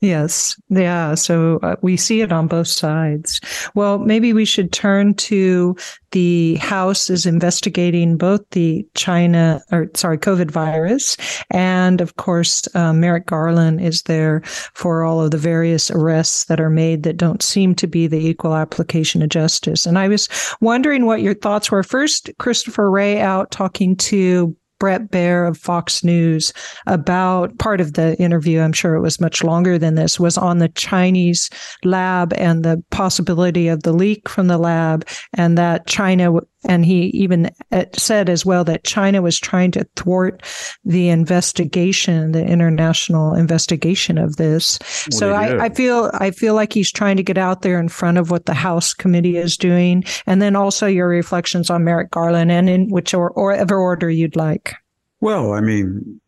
Yes. 0.00 0.59
Yeah. 0.71 1.14
So 1.14 1.59
uh, 1.62 1.76
we 1.83 1.97
see 1.99 2.23
it 2.23 2.33
on 2.33 2.47
both 2.47 2.69
sides. 2.69 3.38
Well, 3.75 3.99
maybe 3.99 4.33
we 4.33 4.47
should 4.47 4.73
turn 4.73 5.12
to 5.14 5.76
the 6.12 6.57
House 6.57 7.11
is 7.11 7.26
investigating 7.26 8.16
both 8.16 8.40
the 8.50 8.87
China 8.95 9.62
or 9.71 9.90
sorry, 9.95 10.19
COVID 10.19 10.50
virus. 10.50 11.16
And 11.50 12.00
of 12.00 12.16
course, 12.16 12.66
uh, 12.75 12.92
Merrick 12.92 13.26
Garland 13.26 13.80
is 13.80 14.02
there 14.02 14.40
for 14.45 15.04
all 15.04 15.23
of 15.23 15.30
the 15.30 15.38
various 15.38 15.90
arrests 15.90 16.45
that 16.47 16.61
are 16.61 16.71
made 16.71 17.02
that 17.02 17.16
don't 17.16 17.42
seem 17.42 17.75
to 17.76 17.87
be 17.87 18.07
the 18.07 18.26
equal 18.26 18.54
application 18.54 19.23
of 19.23 19.28
justice. 19.28 19.87
And 19.87 19.99
I 19.99 20.09
was 20.09 20.28
wondering 20.61 21.04
what 21.04 21.23
your 21.23 21.35
thoughts 21.35 21.71
were. 21.71 21.83
First, 21.83 22.30
Christopher 22.38 22.90
Wray 22.90 23.21
out 23.21 23.50
talking 23.50 23.97
to 23.97 24.57
Bret 24.80 25.10
Baier 25.10 25.46
of 25.46 25.56
Fox 25.56 26.02
News 26.02 26.52
about 26.88 27.56
part 27.58 27.80
of 27.80 27.92
the 27.92 28.18
interview. 28.18 28.60
I'm 28.60 28.72
sure 28.72 28.96
it 28.96 29.00
was 29.00 29.20
much 29.20 29.44
longer 29.44 29.78
than 29.78 29.94
this, 29.94 30.18
was 30.18 30.37
on 30.37 30.58
the 30.58 30.70
Chinese 30.70 31.49
lab 31.84 32.32
and 32.32 32.64
the 32.64 32.82
possibility 32.90 33.68
of 33.68 33.84
the 33.84 33.92
leak 33.92 34.28
from 34.28 34.49
the 34.49 34.58
lab, 34.58 35.06
and 35.34 35.56
that 35.56 35.87
China, 35.87 36.40
and 36.64 36.84
he 36.84 37.06
even 37.06 37.50
uh, 37.72 37.84
said 37.94 38.28
as 38.28 38.44
well 38.44 38.64
that 38.64 38.84
China 38.84 39.22
was 39.22 39.38
trying 39.38 39.70
to 39.72 39.86
thwart 39.96 40.42
the 40.84 41.08
investigation, 41.08 42.32
the 42.32 42.44
international 42.44 43.34
investigation 43.34 44.18
of 44.18 44.36
this. 44.36 44.78
Well, 45.10 45.18
so 45.18 45.32
I, 45.32 45.64
I 45.64 45.68
feel 45.70 46.10
I 46.14 46.30
feel 46.30 46.54
like 46.54 46.72
he's 46.72 46.92
trying 46.92 47.16
to 47.16 47.22
get 47.22 47.38
out 47.38 47.62
there 47.62 47.80
in 47.80 47.88
front 47.88 48.18
of 48.18 48.30
what 48.30 48.46
the 48.46 48.54
House 48.54 48.92
committee 48.92 49.36
is 49.36 49.56
doing, 49.56 50.04
and 50.26 50.42
then 50.42 50.56
also 50.56 50.86
your 50.86 51.08
reflections 51.08 51.70
on 51.70 51.84
Merrick 51.84 52.10
Garland 52.10 52.50
and 52.50 52.68
in 52.68 52.88
which 52.90 53.14
or, 53.14 53.30
or 53.30 53.52
ever 53.52 53.78
order 53.78 54.10
you'd 54.10 54.36
like. 54.36 54.74
Well, 55.20 55.52
I 55.52 55.60
mean, 55.60 56.20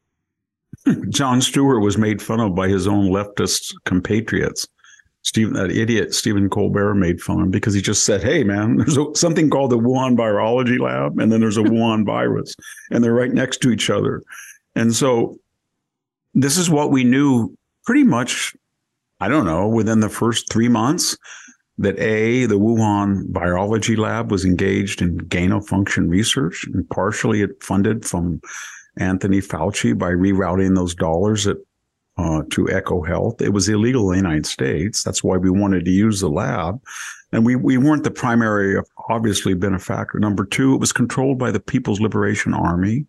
Jon 1.08 1.40
Stewart 1.40 1.82
was 1.82 1.98
made 1.98 2.22
fun 2.22 2.40
of 2.40 2.54
by 2.54 2.68
his 2.68 2.86
own 2.86 3.08
leftist 3.08 3.74
compatriots. 3.84 4.66
Stephen, 5.23 5.55
that 5.55 5.71
idiot 5.71 6.14
Stephen 6.14 6.50
Colbert 6.50 6.95
made 6.95 7.21
fun 7.21 7.38
of 7.38 7.45
him 7.45 7.50
because 7.50 7.75
he 7.75 7.81
just 7.81 8.05
said, 8.05 8.23
"Hey, 8.23 8.45
man, 8.45 8.76
there's 8.79 8.97
a, 8.97 9.07
something 9.14 9.50
called 9.50 9.71
the 9.71 9.79
Wuhan 9.79 10.17
Virology 10.17 10.79
Lab, 10.79 11.19
and 11.19 11.31
then 11.33 11.41
there's 11.41 11.59
a 11.59 11.62
Wuhan 11.62 12.05
virus, 12.07 12.55
and 12.91 13.02
they're 13.02 13.14
right 13.14 13.33
next 13.33 13.59
to 13.59 13.71
each 13.71 13.88
other." 13.88 14.23
And 14.75 14.95
so, 14.95 15.37
this 16.35 16.57
is 16.57 16.69
what 16.69 16.91
we 16.91 17.05
knew 17.05 17.57
pretty 17.85 18.05
much. 18.05 18.55
I 19.21 19.29
don't 19.29 19.45
know 19.45 19.69
within 19.69 20.00
the 20.00 20.09
first 20.09 20.50
three 20.50 20.69
months 20.69 21.17
that 21.79 21.97
a 21.99 22.47
the 22.47 22.59
Wuhan 22.59 23.31
Virology 23.31 23.97
Lab 23.97 24.33
was 24.33 24.45
engaged 24.45 25.00
in 25.00 25.17
gain 25.19 25.52
of 25.52 25.67
function 25.67 26.09
research, 26.09 26.67
and 26.75 26.88
partially 26.91 27.43
it 27.43 27.62
funded 27.62 28.05
from 28.05 28.41
Anthony 28.97 29.41
Fauci 29.41 29.97
by 29.97 30.11
rerouting 30.11 30.75
those 30.75 30.95
dollars 30.95 31.47
at, 31.47 31.57
uh, 32.19 32.42
to 32.50 32.66
EcoHealth. 32.66 33.40
It 33.40 33.50
was 33.50 33.69
illegal 33.69 34.11
in 34.11 34.19
the 34.19 34.28
United 34.28 34.47
States. 34.47 35.02
That's 35.02 35.25
why 35.25 35.37
we 35.37 35.50
wanted 35.50 35.85
to 35.85 35.90
use 35.90 36.21
the 36.21 36.28
lab. 36.28 36.81
And 37.33 37.47
we, 37.47 37.57
we 37.57 37.78
weren't 37.78 38.04
the 38.04 38.11
primary, 38.11 38.76
obviously, 39.09 39.54
benefactor. 39.54 40.19
Number 40.19 40.45
two, 40.45 40.75
it 40.75 40.81
was 40.81 40.92
controlled 40.92 41.38
by 41.38 41.50
the 41.50 41.61
People's 41.61 42.00
Liberation 42.00 42.52
Army. 42.52 43.07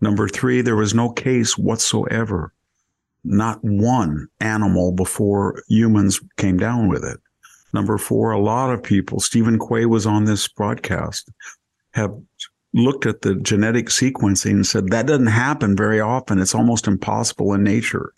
Number 0.00 0.28
three, 0.28 0.60
there 0.60 0.76
was 0.76 0.94
no 0.94 1.10
case 1.10 1.58
whatsoever, 1.58 2.52
not 3.24 3.58
one 3.62 4.28
animal 4.40 4.92
before 4.92 5.62
humans 5.68 6.20
came 6.36 6.56
down 6.56 6.88
with 6.88 7.02
it. 7.02 7.18
Number 7.74 7.98
four, 7.98 8.30
a 8.30 8.40
lot 8.40 8.72
of 8.72 8.82
people, 8.82 9.18
Steven 9.18 9.58
Quay 9.58 9.86
was 9.86 10.06
on 10.06 10.24
this 10.24 10.46
broadcast, 10.46 11.28
have 11.94 12.14
looked 12.72 13.06
at 13.06 13.22
the 13.22 13.34
genetic 13.34 13.86
sequencing 13.86 14.50
and 14.50 14.66
said 14.66 14.88
that 14.88 15.06
doesn't 15.06 15.26
happen 15.26 15.76
very 15.76 16.00
often. 16.00 16.38
It's 16.38 16.54
almost 16.54 16.86
impossible 16.86 17.52
in 17.54 17.64
nature. 17.64 18.12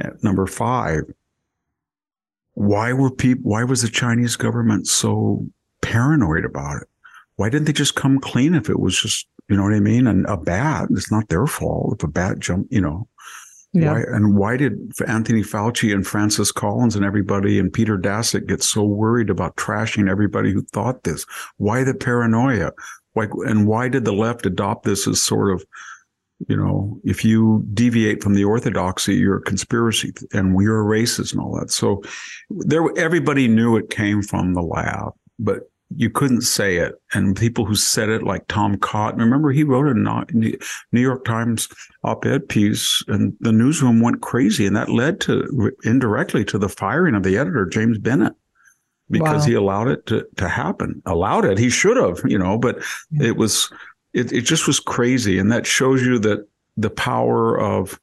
At 0.00 0.22
number 0.24 0.46
five, 0.46 1.02
why 2.54 2.92
were 2.92 3.10
people, 3.10 3.50
why 3.50 3.64
was 3.64 3.82
the 3.82 3.88
Chinese 3.88 4.36
government 4.36 4.86
so 4.86 5.46
paranoid 5.82 6.44
about 6.44 6.82
it? 6.82 6.88
Why 7.36 7.48
didn't 7.48 7.66
they 7.66 7.72
just 7.72 7.94
come 7.94 8.20
clean 8.20 8.54
if 8.54 8.68
it 8.68 8.78
was 8.78 9.00
just, 9.00 9.26
you 9.48 9.56
know 9.56 9.64
what 9.64 9.74
I 9.74 9.80
mean? 9.80 10.06
And 10.06 10.24
a 10.26 10.36
bat, 10.36 10.88
it's 10.90 11.10
not 11.10 11.28
their 11.28 11.46
fault 11.46 11.96
if 11.98 12.04
a 12.04 12.08
bat 12.08 12.38
jumped, 12.38 12.72
you 12.72 12.80
know. 12.80 13.08
Yeah. 13.72 13.92
Why, 13.92 14.02
and 14.02 14.36
why 14.36 14.56
did 14.56 14.92
Anthony 15.06 15.42
Fauci 15.42 15.92
and 15.92 16.06
Francis 16.06 16.52
Collins 16.52 16.94
and 16.94 17.04
everybody 17.04 17.58
and 17.58 17.72
Peter 17.72 17.98
Daszak 17.98 18.46
get 18.46 18.62
so 18.62 18.84
worried 18.84 19.30
about 19.30 19.56
trashing 19.56 20.08
everybody 20.08 20.52
who 20.52 20.62
thought 20.62 21.02
this? 21.02 21.26
Why 21.56 21.82
the 21.82 21.94
paranoia? 21.94 22.70
Why, 23.14 23.26
and 23.46 23.66
why 23.66 23.88
did 23.88 24.04
the 24.04 24.12
left 24.12 24.46
adopt 24.46 24.84
this 24.84 25.08
as 25.08 25.20
sort 25.20 25.52
of, 25.52 25.64
you 26.48 26.56
know, 26.56 27.00
if 27.04 27.24
you 27.24 27.64
deviate 27.74 28.22
from 28.22 28.34
the 28.34 28.44
orthodoxy, 28.44 29.14
you're 29.14 29.38
a 29.38 29.42
conspiracy 29.42 30.12
and 30.32 30.60
you're 30.60 30.80
a 30.80 31.00
racist 31.00 31.32
and 31.32 31.40
all 31.40 31.58
that. 31.58 31.70
So 31.70 32.02
there, 32.50 32.84
everybody 32.96 33.48
knew 33.48 33.76
it 33.76 33.90
came 33.90 34.22
from 34.22 34.54
the 34.54 34.62
lab, 34.62 35.12
but 35.38 35.70
you 35.96 36.10
couldn't 36.10 36.42
say 36.42 36.76
it. 36.78 36.94
And 37.12 37.36
people 37.36 37.64
who 37.64 37.76
said 37.76 38.08
it, 38.08 38.22
like 38.22 38.46
Tom 38.48 38.76
Cotton, 38.78 39.20
remember 39.20 39.52
he 39.52 39.64
wrote 39.64 39.86
a 39.86 39.94
New 39.94 41.00
York 41.00 41.24
Times 41.24 41.68
op-ed 42.02 42.48
piece, 42.48 43.02
and 43.08 43.34
the 43.40 43.52
newsroom 43.52 44.00
went 44.00 44.22
crazy, 44.22 44.66
and 44.66 44.76
that 44.76 44.88
led 44.88 45.20
to 45.22 45.72
indirectly 45.84 46.44
to 46.46 46.58
the 46.58 46.68
firing 46.68 47.14
of 47.14 47.22
the 47.22 47.38
editor 47.38 47.66
James 47.66 47.98
Bennet 47.98 48.34
because 49.10 49.42
wow. 49.42 49.46
he 49.46 49.54
allowed 49.54 49.88
it 49.88 50.06
to 50.06 50.26
to 50.36 50.48
happen. 50.48 51.02
Allowed 51.06 51.44
it, 51.44 51.58
he 51.58 51.70
should 51.70 51.96
have, 51.96 52.20
you 52.24 52.38
know, 52.38 52.58
but 52.58 52.82
it 53.20 53.36
was 53.36 53.70
it, 54.14 54.32
it 54.32 54.42
just 54.42 54.66
was 54.66 54.80
crazy, 54.80 55.38
and 55.38 55.50
that 55.52 55.66
shows 55.66 56.02
you 56.02 56.18
that 56.20 56.46
the 56.76 56.90
power 56.90 57.60
of 57.60 58.00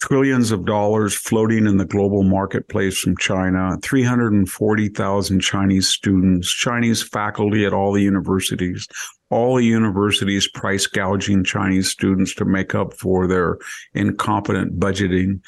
trillions 0.00 0.50
of 0.50 0.64
dollars 0.64 1.14
floating 1.14 1.66
in 1.66 1.76
the 1.76 1.84
global 1.84 2.22
marketplace 2.22 2.98
from 2.98 3.16
China, 3.18 3.76
340,000 3.82 5.40
Chinese 5.40 5.88
students, 5.88 6.50
Chinese 6.52 7.02
faculty 7.02 7.64
at 7.64 7.72
all 7.72 7.92
the 7.92 8.02
universities, 8.02 8.88
all 9.30 9.56
the 9.56 9.64
universities 9.64 10.48
price 10.48 10.86
gouging 10.86 11.44
Chinese 11.44 11.88
students 11.88 12.34
to 12.34 12.44
make 12.44 12.74
up 12.74 12.94
for 12.94 13.26
their 13.26 13.58
incompetent 13.94 14.78
budgeting. 14.78 15.40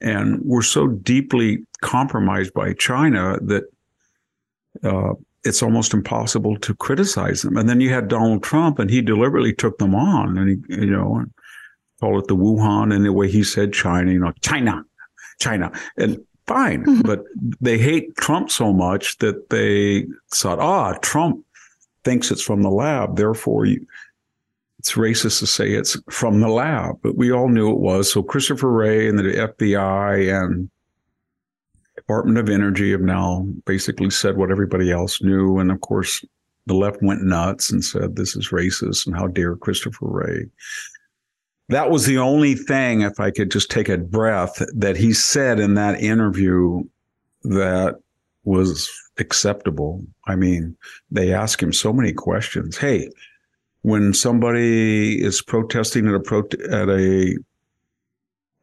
And 0.00 0.40
we're 0.44 0.62
so 0.62 0.88
deeply 0.88 1.64
compromised 1.80 2.52
by 2.52 2.72
China 2.72 3.38
that 3.42 3.64
uh, 4.82 5.14
it's 5.44 5.62
almost 5.62 5.94
impossible 5.94 6.56
to 6.58 6.74
criticize 6.74 7.42
them. 7.42 7.56
And 7.56 7.68
then 7.68 7.80
you 7.80 7.92
had 7.92 8.08
Donald 8.08 8.42
Trump, 8.42 8.78
and 8.78 8.90
he 8.90 9.00
deliberately 9.00 9.54
took 9.54 9.78
them 9.78 9.94
on, 9.94 10.36
and 10.36 10.48
he, 10.48 10.82
you 10.82 10.90
know, 10.90 11.24
call 12.00 12.18
it 12.18 12.26
the 12.28 12.36
Wuhan 12.36 12.94
and 12.94 13.04
the 13.04 13.12
way 13.12 13.30
he 13.30 13.42
said 13.42 13.72
China, 13.72 14.12
you 14.12 14.18
know, 14.18 14.32
China, 14.40 14.84
China. 15.38 15.72
And 15.96 16.18
fine. 16.46 16.84
Mm-hmm. 16.84 17.02
But 17.02 17.24
they 17.60 17.78
hate 17.78 18.16
Trump 18.16 18.50
so 18.50 18.72
much 18.72 19.18
that 19.18 19.50
they 19.50 20.06
thought, 20.34 20.58
ah, 20.58 20.94
Trump 21.00 21.44
thinks 22.04 22.30
it's 22.30 22.42
from 22.42 22.62
the 22.62 22.70
lab. 22.70 23.16
Therefore, 23.16 23.66
you, 23.66 23.86
it's 24.78 24.92
racist 24.92 25.38
to 25.40 25.46
say 25.46 25.72
it's 25.72 25.96
from 26.10 26.40
the 26.40 26.48
lab. 26.48 26.96
But 27.02 27.16
we 27.16 27.30
all 27.32 27.48
knew 27.48 27.70
it 27.70 27.78
was. 27.78 28.12
So 28.12 28.22
Christopher 28.22 28.70
Wray 28.70 29.08
and 29.08 29.18
the 29.18 29.22
FBI 29.22 30.44
and 30.44 30.70
Department 32.10 32.38
of 32.38 32.50
Energy 32.50 32.90
have 32.90 33.02
now 33.02 33.46
basically 33.66 34.10
said 34.10 34.36
what 34.36 34.50
everybody 34.50 34.90
else 34.90 35.22
knew. 35.22 35.58
And 35.58 35.70
of 35.70 35.80
course, 35.80 36.24
the 36.66 36.74
left 36.74 37.00
went 37.02 37.22
nuts 37.22 37.70
and 37.70 37.84
said 37.84 38.16
this 38.16 38.34
is 38.34 38.48
racist 38.48 39.06
and 39.06 39.14
how 39.14 39.28
dare 39.28 39.54
Christopher 39.54 40.06
Wray 40.06 40.46
that 41.70 41.88
was 41.88 42.04
the 42.04 42.18
only 42.18 42.56
thing, 42.56 43.02
if 43.02 43.20
I 43.20 43.30
could 43.30 43.48
just 43.52 43.70
take 43.70 43.88
a 43.88 43.96
breath, 43.96 44.60
that 44.74 44.96
he 44.96 45.12
said 45.12 45.60
in 45.60 45.74
that 45.74 46.00
interview 46.00 46.82
that 47.44 48.00
was 48.42 48.90
acceptable. 49.18 50.04
I 50.26 50.34
mean, 50.34 50.76
they 51.12 51.32
ask 51.32 51.62
him 51.62 51.72
so 51.72 51.92
many 51.92 52.12
questions. 52.12 52.76
Hey, 52.76 53.08
when 53.82 54.12
somebody 54.14 55.22
is 55.22 55.42
protesting 55.42 56.08
at 56.08 56.14
a 56.14 56.20
pro- 56.20 56.48
at 56.72 56.88
a 56.88 57.36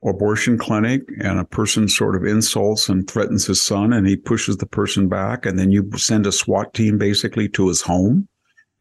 abortion 0.03 0.57
clinic 0.57 1.01
and 1.21 1.39
a 1.39 1.45
person 1.45 1.89
sort 1.89 2.15
of 2.15 2.25
insults 2.25 2.87
and 2.87 3.09
threatens 3.09 3.45
his 3.45 3.61
son 3.61 3.93
and 3.93 4.07
he 4.07 4.15
pushes 4.15 4.57
the 4.57 4.65
person 4.65 5.07
back 5.07 5.45
and 5.45 5.57
then 5.57 5.71
you 5.71 5.89
send 5.97 6.27
a 6.27 6.31
SWAT 6.31 6.73
team 6.73 6.97
basically 6.97 7.49
to 7.49 7.67
his 7.67 7.81
home 7.81 8.27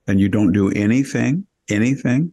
and 0.07 0.21
you 0.21 0.29
don't 0.29 0.53
do 0.53 0.71
anything, 0.73 1.47
anything 1.71 2.33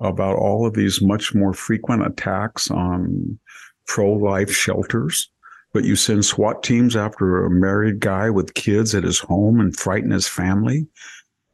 about 0.00 0.36
all 0.36 0.66
of 0.66 0.74
these 0.74 1.00
much 1.00 1.34
more 1.34 1.52
frequent 1.52 2.06
attacks 2.06 2.70
on 2.70 3.38
pro 3.86 4.12
life 4.12 4.50
shelters. 4.50 5.30
But 5.72 5.84
you 5.84 5.96
send 5.96 6.24
SWAT 6.24 6.62
teams 6.62 6.96
after 6.96 7.44
a 7.44 7.50
married 7.50 8.00
guy 8.00 8.30
with 8.30 8.54
kids 8.54 8.94
at 8.94 9.04
his 9.04 9.18
home 9.18 9.60
and 9.60 9.76
frighten 9.76 10.10
his 10.10 10.26
family. 10.26 10.86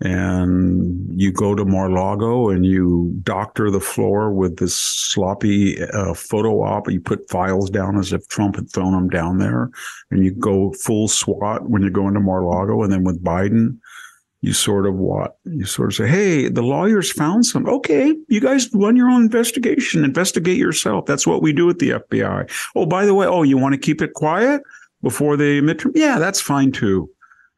And 0.01 1.09
you 1.09 1.33
go 1.33 1.55
to 1.55 1.65
Mar-Lago 1.65 2.51
and 2.51 2.67
you 2.67 3.15
doctor 3.23 3.71
the 3.71 3.81
floor 3.81 4.33
with 4.33 4.59
this 4.59 4.75
sloppy 4.75 5.81
uh, 5.83 6.15
photo 6.15 6.63
op. 6.63 6.91
You 6.91 7.01
put 7.01 7.31
files 7.31 7.71
down 7.71 7.97
as 7.99 8.13
if 8.13 8.27
Trump 8.29 8.57
had 8.57 8.71
thrown 8.71 8.93
them 8.93 9.09
down 9.09 9.39
there. 9.39 9.71
And 10.11 10.25
you 10.25 10.33
go 10.33 10.73
full 10.73 11.09
SWAT 11.09 11.71
when 11.71 11.83
you 11.83 11.91
go 11.91 12.09
into 12.09 12.21
Mar-Lago. 12.21 12.83
And 12.83 12.93
then 12.93 13.05
with 13.05 13.23
Biden, 13.23 13.79
you 14.45 14.53
sort 14.53 14.87
of 14.87 14.97
what 14.97 15.39
you 15.45 15.65
sort 15.65 15.91
of 15.91 15.95
say 15.95 16.07
hey 16.07 16.49
the 16.51 16.63
lawyers 16.63 17.11
found 17.11 17.47
some 17.47 17.67
okay 17.67 18.15
you 18.29 18.41
guys 18.41 18.69
run 18.75 18.95
your 18.95 19.09
own 19.09 19.23
investigation 19.23 20.05
investigate 20.05 20.59
yourself 20.59 21.07
that's 21.07 21.27
what 21.27 21.41
we 21.41 21.51
do 21.51 21.71
at 21.71 21.79
the 21.79 21.91
fbi 21.91 22.51
oh 22.77 22.85
by 22.85 23.07
the 23.07 23.15
way 23.15 23.27
oh 23.27 23.43
you 23.43 23.57
want 23.57 23.73
to 23.73 23.79
keep 23.79 24.03
it 24.03 24.13
quiet 24.13 24.61
before 25.03 25.39
the 25.39 25.63
midterm 25.63 25.93
yeah 25.95 26.19
that's 26.19 26.43
fine 26.43 26.71
too 26.71 27.09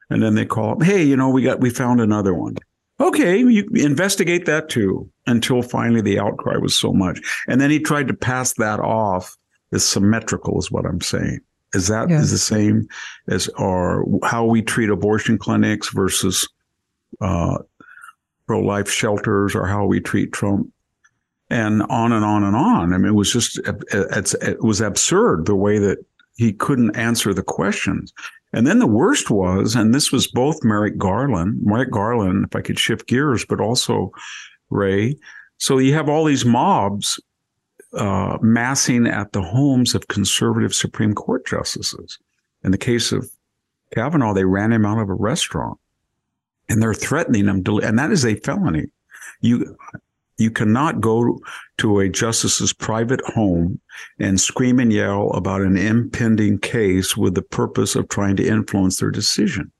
and 0.09 0.21
then 0.21 0.35
they 0.35 0.45
call 0.45 0.71
up 0.71 0.83
hey 0.83 1.03
you 1.03 1.15
know 1.15 1.29
we 1.29 1.41
got 1.41 1.59
we 1.59 1.69
found 1.69 2.01
another 2.01 2.33
one 2.33 2.55
okay 2.99 3.37
you 3.37 3.67
investigate 3.75 4.45
that 4.45 4.69
too 4.69 5.09
until 5.25 5.61
finally 5.61 6.01
the 6.01 6.19
outcry 6.19 6.57
was 6.57 6.75
so 6.75 6.91
much 6.93 7.19
and 7.47 7.61
then 7.61 7.69
he 7.69 7.79
tried 7.79 8.07
to 8.07 8.13
pass 8.13 8.53
that 8.53 8.79
off 8.79 9.35
as 9.71 9.83
symmetrical 9.83 10.57
is 10.59 10.71
what 10.71 10.85
i'm 10.85 11.01
saying 11.01 11.39
is 11.73 11.87
that 11.87 12.09
yeah. 12.09 12.19
is 12.19 12.31
the 12.31 12.37
same 12.37 12.87
as 13.27 13.49
our 13.59 14.03
how 14.23 14.45
we 14.45 14.61
treat 14.61 14.89
abortion 14.89 15.37
clinics 15.37 15.89
versus 15.89 16.47
uh, 17.21 17.57
pro 18.47 18.61
life 18.61 18.89
shelters 18.89 19.53
or 19.53 19.67
how 19.67 19.85
we 19.85 19.99
treat 19.99 20.31
Trump 20.31 20.71
and 21.49 21.83
on 21.83 22.11
and 22.11 22.25
on 22.25 22.43
and 22.43 22.55
on. 22.55 22.93
I 22.93 22.97
mean, 22.97 23.07
it 23.07 23.15
was 23.15 23.31
just, 23.31 23.59
it 23.59 24.63
was 24.63 24.81
absurd 24.81 25.45
the 25.45 25.55
way 25.55 25.77
that 25.79 25.99
he 26.35 26.53
couldn't 26.53 26.95
answer 26.95 27.33
the 27.33 27.43
questions. 27.43 28.13
And 28.53 28.65
then 28.65 28.79
the 28.79 28.87
worst 28.87 29.29
was, 29.29 29.75
and 29.75 29.93
this 29.93 30.11
was 30.11 30.27
both 30.27 30.63
Merrick 30.63 30.97
Garland, 30.97 31.59
Merrick 31.61 31.91
Garland, 31.91 32.45
if 32.45 32.55
I 32.55 32.61
could 32.61 32.79
shift 32.79 33.07
gears, 33.07 33.45
but 33.45 33.59
also 33.59 34.11
Wray. 34.69 35.17
So 35.57 35.77
you 35.77 35.93
have 35.93 36.09
all 36.09 36.23
these 36.23 36.45
mobs 36.45 37.19
uh, 37.93 38.37
massing 38.41 39.07
at 39.07 39.33
the 39.33 39.41
homes 39.41 39.95
of 39.95 40.07
conservative 40.07 40.73
Supreme 40.73 41.13
Court 41.13 41.45
justices. 41.45 42.17
In 42.63 42.71
the 42.71 42.77
case 42.77 43.11
of 43.11 43.29
Kavanaugh, 43.93 44.33
they 44.33 44.45
ran 44.45 44.71
him 44.71 44.85
out 44.85 44.99
of 44.99 45.09
a 45.09 45.13
restaurant 45.13 45.79
and 46.69 46.81
they're 46.81 46.93
threatening 46.93 47.45
him 47.45 47.63
to, 47.63 47.79
and 47.79 47.97
that 47.97 48.11
is 48.11 48.25
a 48.25 48.35
felony. 48.35 48.87
You, 49.41 49.77
you 50.37 50.51
cannot 50.51 51.01
go 51.01 51.39
to 51.79 51.99
a 51.99 52.09
justice's 52.09 52.73
private 52.73 53.21
home 53.21 53.79
and 54.19 54.39
scream 54.39 54.79
and 54.79 54.93
yell 54.93 55.31
about 55.31 55.61
an 55.61 55.77
impending 55.77 56.59
case 56.59 57.17
with 57.17 57.35
the 57.35 57.41
purpose 57.41 57.95
of 57.95 58.09
trying 58.09 58.35
to 58.37 58.47
influence 58.47 58.99
their 58.99 59.11
decision. 59.11 59.71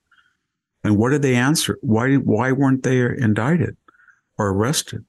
And 0.82 0.96
what 0.96 1.10
did 1.10 1.22
they 1.22 1.34
answer? 1.34 1.78
Why, 1.80 2.16
why 2.16 2.52
weren't 2.52 2.82
they 2.82 3.00
indicted 3.00 3.76
or 4.36 4.48
arrested? 4.48 5.04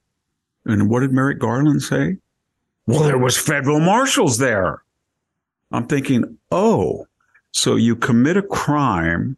And 0.64 0.88
what 0.88 1.00
did 1.00 1.12
Merrick 1.12 1.38
Garland 1.38 1.82
say? 1.82 2.18
Well, 2.86 3.02
there 3.02 3.18
was 3.18 3.36
federal 3.36 3.80
marshals 3.80 4.38
there. 4.38 4.82
I'm 5.72 5.86
thinking, 5.86 6.38
oh, 6.50 7.06
so 7.52 7.76
you 7.76 7.96
commit 7.96 8.36
a 8.36 8.42
crime 8.42 9.36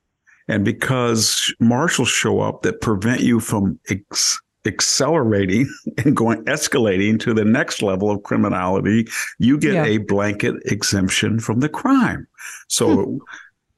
and 0.49 0.65
because 0.65 1.55
marshals 1.61 2.09
show 2.09 2.41
up 2.41 2.63
that 2.63 2.81
prevent 2.81 3.21
you 3.21 3.41
from 3.41 3.79
ex- 3.89 4.41
accelerating 4.67 5.73
and 5.99 6.17
going 6.17 6.45
escalating 6.45 7.19
to 7.21 7.35
the 7.35 7.45
next 7.45 7.83
level 7.83 8.11
of 8.11 8.23
criminality, 8.23 9.07
you 9.39 9.59
get 9.59 9.75
yeah. 9.75 9.85
a 9.85 9.99
blanket 9.99 10.57
exemption 10.67 11.39
from 11.41 11.61
the 11.61 11.69
crime. 11.69 12.27
So 12.69 13.05
hmm. 13.05 13.19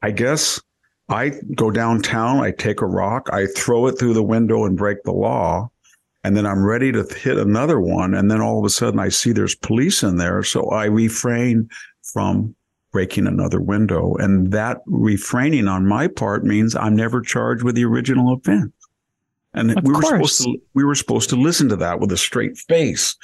I 0.03 0.11
guess 0.11 0.61
I 1.09 1.33
go 1.55 1.71
downtown, 1.71 2.41
I 2.41 2.51
take 2.51 2.81
a 2.81 2.87
rock, 2.87 3.29
I 3.33 3.47
throw 3.47 3.87
it 3.87 3.99
through 3.99 4.15
the 4.15 4.23
window 4.23 4.65
and 4.65 4.77
break 4.77 5.03
the 5.03 5.13
law. 5.13 5.71
And 6.23 6.35
then 6.35 6.47
I'm 6.47 6.65
ready 6.65 6.91
to 6.93 7.03
hit 7.03 7.37
another 7.37 7.81
one. 7.81 8.15
And 8.15 8.31
then 8.31 8.41
all 8.41 8.59
of 8.59 8.65
a 8.65 8.71
sudden 8.71 8.99
I 8.99 9.11
see 9.11 9.33
there's 9.33 9.55
police 9.55 10.03
in 10.03 10.17
there. 10.17 10.43
So 10.43 10.71
I 10.71 10.87
refrain 10.87 11.69
from 12.03 12.55
breaking 12.93 13.27
another 13.27 13.61
window. 13.61 14.15
And 14.15 14.53
that 14.53 14.79
refraining 14.87 15.69
on 15.69 15.87
my 15.87 16.09
part 16.09 16.45
means 16.45 16.75
I'm 16.77 16.97
never 16.97 17.21
charged 17.21 17.65
with 17.65 17.75
the 17.75 17.85
original 17.85 18.33
offense. 18.33 18.73
And 19.55 19.77
of 19.77 19.85
we 19.85 19.95
were 19.95 20.03
supposed 20.03 20.43
to 20.43 20.59
we 20.75 20.85
were 20.85 20.95
supposed 20.95 21.31
to 21.31 21.37
listen 21.37 21.69
to 21.69 21.77
that 21.77 22.01
with 22.01 22.11
a 22.13 22.17
straight 22.17 22.59
face. 22.59 23.17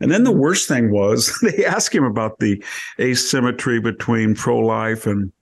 And 0.00 0.10
then 0.10 0.24
the 0.24 0.32
worst 0.32 0.68
thing 0.68 0.90
was 0.90 1.36
they 1.42 1.64
asked 1.64 1.94
him 1.94 2.04
about 2.04 2.38
the 2.38 2.62
asymmetry 3.00 3.80
between 3.80 4.34
pro-life 4.34 5.06
and 5.06 5.32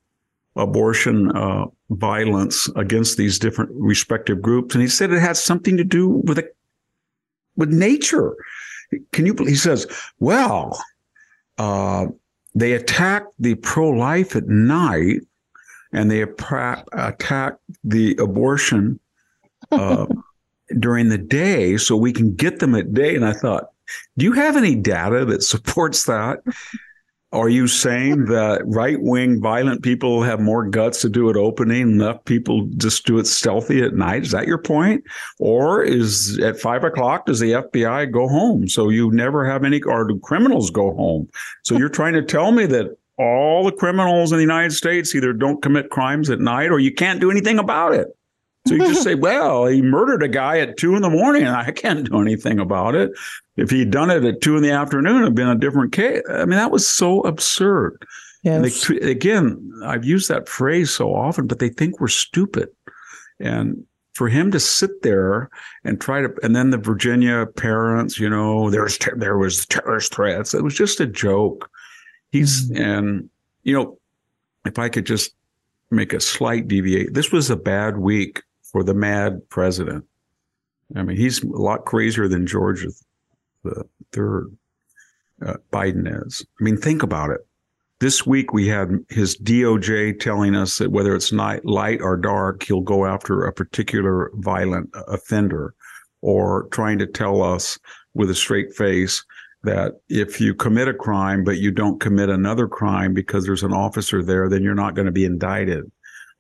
abortion 0.56 1.30
uh, 1.37 1.66
violence 1.90 2.68
against 2.76 3.16
these 3.16 3.38
different 3.38 3.70
respective 3.74 4.40
groups, 4.40 4.74
and 4.74 4.82
he 4.82 4.88
said 4.88 5.12
it 5.12 5.20
has 5.20 5.42
something 5.42 5.76
to 5.76 5.85
do 5.85 6.09
with 6.09 6.38
a, 6.38 6.48
with 7.56 7.70
nature. 7.70 8.35
Can 9.12 9.26
you? 9.26 9.35
He 9.35 9.56
says, 9.56 9.87
well, 10.18 10.80
uh, 11.59 12.06
they 12.54 12.72
attack 12.72 13.24
the 13.38 13.56
pro-life 13.56 14.35
at 14.35 14.46
night, 14.46 15.20
and 15.92 16.11
they 16.11 16.22
attack 16.22 17.56
the 17.85 18.16
abortion 18.18 18.98
uh, 19.72 20.06
during 20.79 21.09
the 21.09 21.18
day, 21.18 21.76
so 21.76 21.96
we 21.96 22.12
can 22.12 22.35
get 22.35 22.59
them 22.59 22.74
at 22.74 22.92
day. 22.92 23.14
And 23.14 23.24
I 23.24 23.33
thought, 23.33 23.70
do 24.16 24.24
you 24.24 24.33
have 24.33 24.57
any 24.57 24.74
data 24.74 25.24
that 25.26 25.42
supports 25.42 26.05
that? 26.05 26.40
Are 27.33 27.48
you 27.48 27.66
saying 27.66 28.24
that 28.26 28.62
right 28.64 29.00
wing 29.00 29.40
violent 29.40 29.83
people 29.83 30.22
have 30.22 30.40
more 30.40 30.66
guts 30.66 31.00
to 31.02 31.09
do 31.09 31.29
it 31.29 31.37
opening, 31.37 31.83
enough 31.83 32.24
people 32.24 32.68
just 32.76 33.07
do 33.07 33.18
it 33.18 33.26
stealthy 33.26 33.83
at 33.83 33.94
night? 33.94 34.22
Is 34.22 34.31
that 34.33 34.46
your 34.46 34.59
point? 34.59 35.05
Or 35.38 35.83
is 35.83 36.38
at 36.38 36.59
five 36.59 36.85
o'clock, 36.85 37.26
does 37.26 37.40
the 37.40 37.52
FBI 37.52 38.12
go 38.12 38.29
home? 38.29 38.68
So 38.68 38.88
you 38.88 39.11
never 39.11 39.44
have 39.44 39.64
any, 39.64 39.83
or 39.83 40.05
do 40.05 40.18
criminals 40.20 40.70
go 40.70 40.94
home? 40.94 41.29
So 41.62 41.76
you're 41.76 41.88
trying 41.88 42.14
to 42.14 42.22
tell 42.22 42.52
me 42.52 42.66
that 42.66 42.96
all 43.18 43.64
the 43.64 43.72
criminals 43.72 44.33
in 44.33 44.38
the 44.38 44.44
United 44.44 44.72
States 44.72 45.14
either 45.14 45.33
don't 45.33 45.62
commit 45.62 45.90
crimes 45.90 46.29
at 46.29 46.40
night 46.40 46.70
or 46.70 46.79
you 46.79 46.92
can't 46.92 47.20
do 47.20 47.31
anything 47.31 47.59
about 47.59 47.94
it. 47.94 48.15
So 48.66 48.74
you 48.74 48.81
just 48.81 49.02
say, 49.02 49.14
well, 49.14 49.66
he 49.66 49.81
murdered 49.83 50.22
a 50.22 50.29
guy 50.29 50.59
at 50.59 50.76
two 50.76 50.96
in 50.96 51.02
the 51.02 51.11
morning 51.11 51.42
and 51.42 51.55
I 51.55 51.70
can't 51.70 52.09
do 52.11 52.20
anything 52.20 52.59
about 52.59 52.94
it. 52.94 53.12
If 53.57 53.70
he'd 53.70 53.90
done 53.90 54.11
it 54.11 54.24
at 54.24 54.40
two 54.40 54.57
in 54.57 54.62
the 54.62 54.70
afternoon, 54.70 55.22
it'd 55.22 55.35
been 55.35 55.48
a 55.48 55.57
different 55.57 55.92
case. 55.92 56.22
I 56.31 56.40
mean, 56.40 56.59
that 56.59 56.70
was 56.70 56.87
so 56.87 57.20
absurd. 57.22 58.05
Yes. 58.42 58.87
They, 58.87 58.96
again, 59.11 59.72
I've 59.85 60.05
used 60.05 60.29
that 60.29 60.48
phrase 60.48 60.90
so 60.90 61.14
often, 61.14 61.46
but 61.46 61.59
they 61.59 61.68
think 61.68 62.00
we're 62.00 62.09
stupid. 62.09 62.68
And 63.40 63.85
for 64.14 64.29
him 64.29 64.50
to 64.50 64.59
sit 64.59 65.02
there 65.02 65.50
and 65.85 66.00
try 66.00 66.22
to, 66.22 66.33
and 66.42 66.57
then 66.57 66.70
the 66.70 66.79
Virginia 66.79 67.46
parents, 67.46 68.18
you 68.18 68.31
know, 68.31 68.70
there's 68.70 68.96
ter- 68.96 69.16
there 69.16 69.37
was 69.37 69.66
terrorist 69.66 70.14
threats. 70.14 70.55
It 70.55 70.64
was 70.64 70.74
just 70.74 71.00
a 71.00 71.07
joke. 71.07 71.70
He's 72.31 72.70
mm-hmm. 72.70 72.83
and 72.83 73.31
you 73.62 73.74
know, 73.74 73.98
if 74.64 74.79
I 74.79 74.88
could 74.88 75.07
just 75.07 75.35
make 75.90 76.12
a 76.12 76.20
slight 76.20 76.66
deviate, 76.66 77.14
this 77.14 77.31
was 77.31 77.50
a 77.50 77.57
bad 77.57 77.98
week 77.98 78.42
for 78.76 78.84
the 78.84 78.92
mad 78.92 79.40
president. 79.48 80.04
I 80.94 81.02
mean, 81.02 81.16
he's 81.16 81.42
a 81.42 81.46
lot 81.46 81.86
crazier 81.86 82.28
than 82.28 82.46
George 82.46 82.84
the 83.64 83.84
third. 84.12 84.54
Uh, 85.40 85.54
Biden 85.72 86.26
is. 86.26 86.44
I 86.60 86.62
mean, 86.62 86.76
think 86.76 87.02
about 87.02 87.30
it. 87.30 87.40
This 88.00 88.26
week 88.26 88.52
we 88.52 88.68
had 88.68 88.90
his 89.08 89.34
DOJ 89.38 90.20
telling 90.20 90.54
us 90.54 90.76
that 90.76 90.90
whether 90.90 91.16
it's 91.16 91.32
night, 91.32 91.64
light 91.64 92.02
or 92.02 92.18
dark, 92.18 92.64
he'll 92.64 92.82
go 92.82 93.06
after 93.06 93.46
a 93.46 93.52
particular 93.52 94.30
violent 94.34 94.90
offender, 95.08 95.72
or 96.20 96.68
trying 96.70 96.98
to 96.98 97.06
tell 97.06 97.42
us 97.42 97.78
with 98.12 98.28
a 98.28 98.34
straight 98.34 98.74
face 98.74 99.24
that 99.62 99.94
if 100.10 100.38
you 100.38 100.54
commit 100.54 100.86
a 100.86 100.92
crime 100.92 101.44
but 101.44 101.56
you 101.56 101.70
don't 101.70 101.98
commit 101.98 102.28
another 102.28 102.68
crime 102.68 103.14
because 103.14 103.46
there's 103.46 103.62
an 103.62 103.72
officer 103.72 104.22
there, 104.22 104.50
then 104.50 104.62
you're 104.62 104.74
not 104.74 104.94
going 104.94 105.06
to 105.06 105.12
be 105.12 105.24
indicted 105.24 105.90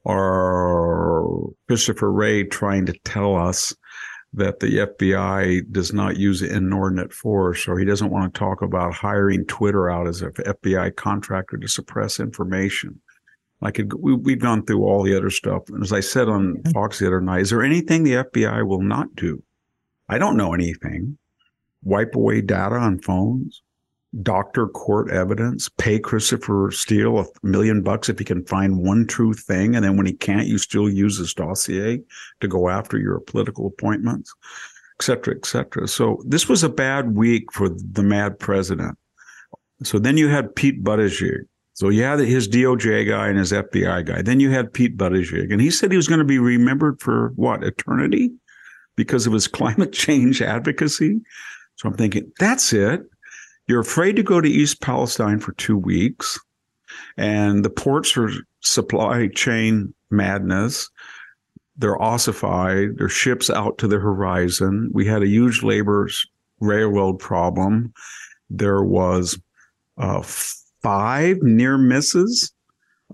or 0.06 1.50
Christopher 1.66 2.12
Wray 2.12 2.44
trying 2.44 2.86
to 2.86 2.92
tell 3.04 3.34
us 3.34 3.74
that 4.32 4.60
the 4.60 4.86
FBI 4.86 5.72
does 5.72 5.92
not 5.92 6.16
use 6.16 6.42
inordinate 6.42 7.12
force, 7.12 7.66
or 7.66 7.76
he 7.76 7.84
doesn't 7.84 8.10
want 8.10 8.32
to 8.32 8.38
talk 8.38 8.62
about 8.62 8.94
hiring 8.94 9.44
Twitter 9.46 9.90
out 9.90 10.06
as 10.06 10.22
an 10.22 10.30
FBI 10.32 10.94
contractor 10.94 11.56
to 11.56 11.66
suppress 11.66 12.20
information. 12.20 13.00
Like 13.60 13.80
it, 13.80 13.98
we, 13.98 14.14
we've 14.14 14.38
gone 14.38 14.64
through 14.64 14.84
all 14.84 15.02
the 15.02 15.16
other 15.16 15.30
stuff. 15.30 15.62
And 15.70 15.82
as 15.82 15.92
I 15.92 16.00
said 16.00 16.28
on 16.28 16.62
Fox 16.72 17.00
the 17.00 17.08
other 17.08 17.20
night, 17.20 17.40
is 17.40 17.50
there 17.50 17.64
anything 17.64 18.04
the 18.04 18.24
FBI 18.24 18.64
will 18.64 18.82
not 18.82 19.16
do? 19.16 19.42
I 20.08 20.18
don't 20.18 20.36
know 20.36 20.54
anything. 20.54 21.18
Wipe 21.82 22.14
away 22.14 22.42
data 22.42 22.76
on 22.76 23.00
phones? 23.00 23.62
Doctor 24.22 24.68
court 24.68 25.10
evidence, 25.10 25.68
pay 25.68 25.98
Christopher 25.98 26.70
Steele 26.72 27.18
a 27.18 27.26
million 27.42 27.82
bucks 27.82 28.08
if 28.08 28.18
he 28.18 28.24
can 28.24 28.44
find 28.44 28.78
one 28.78 29.06
true 29.06 29.34
thing. 29.34 29.74
And 29.74 29.84
then 29.84 29.96
when 29.96 30.06
he 30.06 30.12
can't, 30.12 30.46
you 30.46 30.58
still 30.58 30.88
use 30.88 31.18
his 31.18 31.34
dossier 31.34 32.00
to 32.40 32.48
go 32.48 32.68
after 32.68 32.98
your 32.98 33.20
political 33.20 33.66
appointments, 33.66 34.34
et 34.98 35.04
cetera, 35.04 35.34
et 35.34 35.44
cetera. 35.44 35.86
So 35.88 36.22
this 36.26 36.48
was 36.48 36.62
a 36.62 36.68
bad 36.68 37.16
week 37.16 37.52
for 37.52 37.68
the 37.68 38.02
mad 38.02 38.38
president. 38.38 38.96
So 39.82 39.98
then 39.98 40.16
you 40.16 40.28
had 40.28 40.54
Pete 40.54 40.82
Buttigieg. 40.82 41.42
So 41.74 41.90
you 41.90 42.04
had 42.04 42.20
his 42.20 42.48
DOJ 42.48 43.06
guy 43.06 43.28
and 43.28 43.38
his 43.38 43.52
FBI 43.52 44.06
guy. 44.06 44.22
Then 44.22 44.40
you 44.40 44.50
had 44.50 44.72
Pete 44.72 44.96
Buttigieg, 44.96 45.52
and 45.52 45.60
he 45.60 45.70
said 45.70 45.90
he 45.90 45.96
was 45.98 46.08
going 46.08 46.20
to 46.20 46.24
be 46.24 46.38
remembered 46.38 47.02
for 47.02 47.32
what 47.36 47.62
eternity 47.62 48.32
because 48.96 49.26
of 49.26 49.34
his 49.34 49.46
climate 49.58 49.92
change 49.92 50.40
advocacy. 50.40 51.20
So 51.76 51.90
I'm 51.90 51.94
thinking 51.94 52.32
that's 52.38 52.72
it. 52.72 53.02
You're 53.66 53.80
afraid 53.80 54.16
to 54.16 54.22
go 54.22 54.40
to 54.40 54.48
East 54.48 54.80
Palestine 54.80 55.40
for 55.40 55.52
two 55.52 55.76
weeks, 55.76 56.38
and 57.16 57.64
the 57.64 57.70
ports 57.70 58.16
are 58.16 58.30
supply 58.60 59.28
chain 59.28 59.92
madness. 60.10 60.88
They're 61.76 62.00
ossified. 62.00 62.96
Their 62.98 63.08
ships 63.08 63.50
out 63.50 63.78
to 63.78 63.88
the 63.88 63.98
horizon. 63.98 64.90
We 64.92 65.04
had 65.04 65.22
a 65.22 65.28
huge 65.28 65.62
labor 65.62 66.08
railroad 66.60 67.18
problem. 67.18 67.92
There 68.48 68.82
was 68.82 69.38
uh, 69.98 70.22
five 70.22 71.42
near 71.42 71.76
misses 71.76 72.52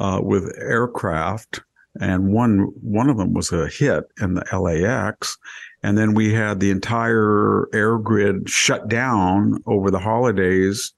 uh, 0.01 0.21
with 0.23 0.53
aircraft, 0.59 1.61
and 2.01 2.33
one 2.33 2.71
one 2.81 3.09
of 3.09 3.17
them 3.17 3.33
was 3.33 3.53
a 3.53 3.69
hit 3.69 4.05
in 4.21 4.35
the 4.35 4.45
LAX. 4.53 5.39
And 5.83 5.99
then 5.99 6.15
we 6.15 6.33
had 6.33 6.61
the 6.61 6.71
entire 6.71 7.69
air 7.75 7.99
grid 7.99 8.49
shut 8.49 8.89
down 8.89 9.59
over 9.67 9.91
the 9.91 9.99
holidays 9.99 10.93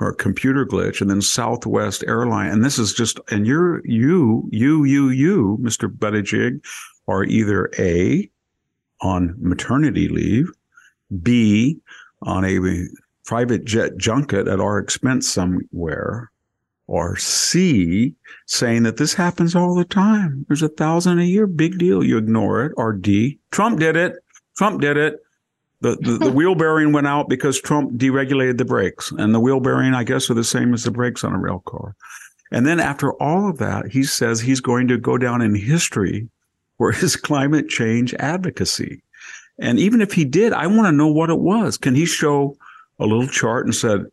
or 0.00 0.12
computer 0.12 0.66
glitch. 0.66 1.00
And 1.00 1.08
then 1.08 1.22
Southwest 1.22 2.02
Airline. 2.06 2.50
And 2.50 2.64
this 2.64 2.78
is 2.78 2.92
just, 2.92 3.20
and 3.30 3.46
you're, 3.46 3.80
you, 3.86 4.48
you, 4.50 4.84
you, 4.84 5.08
you, 5.10 5.58
Mr. 5.62 5.88
Buttigieg, 5.88 6.64
are 7.06 7.24
either 7.24 7.70
A, 7.78 8.28
on 9.00 9.34
maternity 9.38 10.08
leave, 10.08 10.50
B, 11.22 11.78
on 12.22 12.44
a 12.44 12.86
private 13.24 13.64
jet 13.64 13.96
junket 13.96 14.48
at 14.48 14.60
our 14.60 14.78
expense 14.78 15.28
somewhere, 15.28 16.30
or 16.86 17.16
C, 17.16 18.14
saying 18.46 18.82
that 18.84 18.96
this 18.96 19.14
happens 19.14 19.54
all 19.54 19.74
the 19.74 19.84
time. 19.84 20.44
There's 20.48 20.62
a 20.62 20.68
thousand 20.68 21.18
a 21.18 21.24
year, 21.24 21.46
big 21.46 21.78
deal. 21.78 22.02
You 22.02 22.18
ignore 22.18 22.64
it. 22.64 22.72
Or 22.76 22.92
D, 22.92 23.38
Trump 23.50 23.80
did 23.80 23.96
it. 23.96 24.16
Trump 24.56 24.80
did 24.80 24.96
it. 24.96 25.22
The, 25.80 25.96
the, 25.96 26.12
the, 26.18 26.32
wheel 26.32 26.54
bearing 26.54 26.92
went 26.92 27.06
out 27.06 27.28
because 27.28 27.60
Trump 27.60 27.92
deregulated 27.92 28.58
the 28.58 28.64
brakes. 28.64 29.12
And 29.12 29.34
the 29.34 29.40
wheel 29.40 29.60
bearing, 29.60 29.94
I 29.94 30.04
guess, 30.04 30.30
are 30.30 30.34
the 30.34 30.44
same 30.44 30.72
as 30.72 30.84
the 30.84 30.90
brakes 30.90 31.24
on 31.24 31.32
a 31.32 31.38
rail 31.38 31.60
car. 31.66 31.94
And 32.50 32.66
then 32.66 32.80
after 32.80 33.12
all 33.14 33.48
of 33.48 33.58
that, 33.58 33.88
he 33.88 34.04
says 34.04 34.40
he's 34.40 34.60
going 34.60 34.88
to 34.88 34.98
go 34.98 35.18
down 35.18 35.42
in 35.42 35.54
history 35.54 36.28
for 36.78 36.92
his 36.92 37.16
climate 37.30 37.68
change 37.68 38.14
advocacy. 38.14 39.02
And 39.58 39.78
even 39.78 40.00
if 40.00 40.12
he 40.12 40.24
did, 40.24 40.52
I 40.52 40.66
want 40.66 40.86
to 40.86 40.92
know 40.92 41.08
what 41.08 41.30
it 41.30 41.38
was. 41.38 41.76
Can 41.76 41.94
he 41.94 42.06
show 42.06 42.56
a 42.98 43.06
little 43.06 43.26
chart 43.26 43.66
and 43.66 43.74
said, 43.74 44.06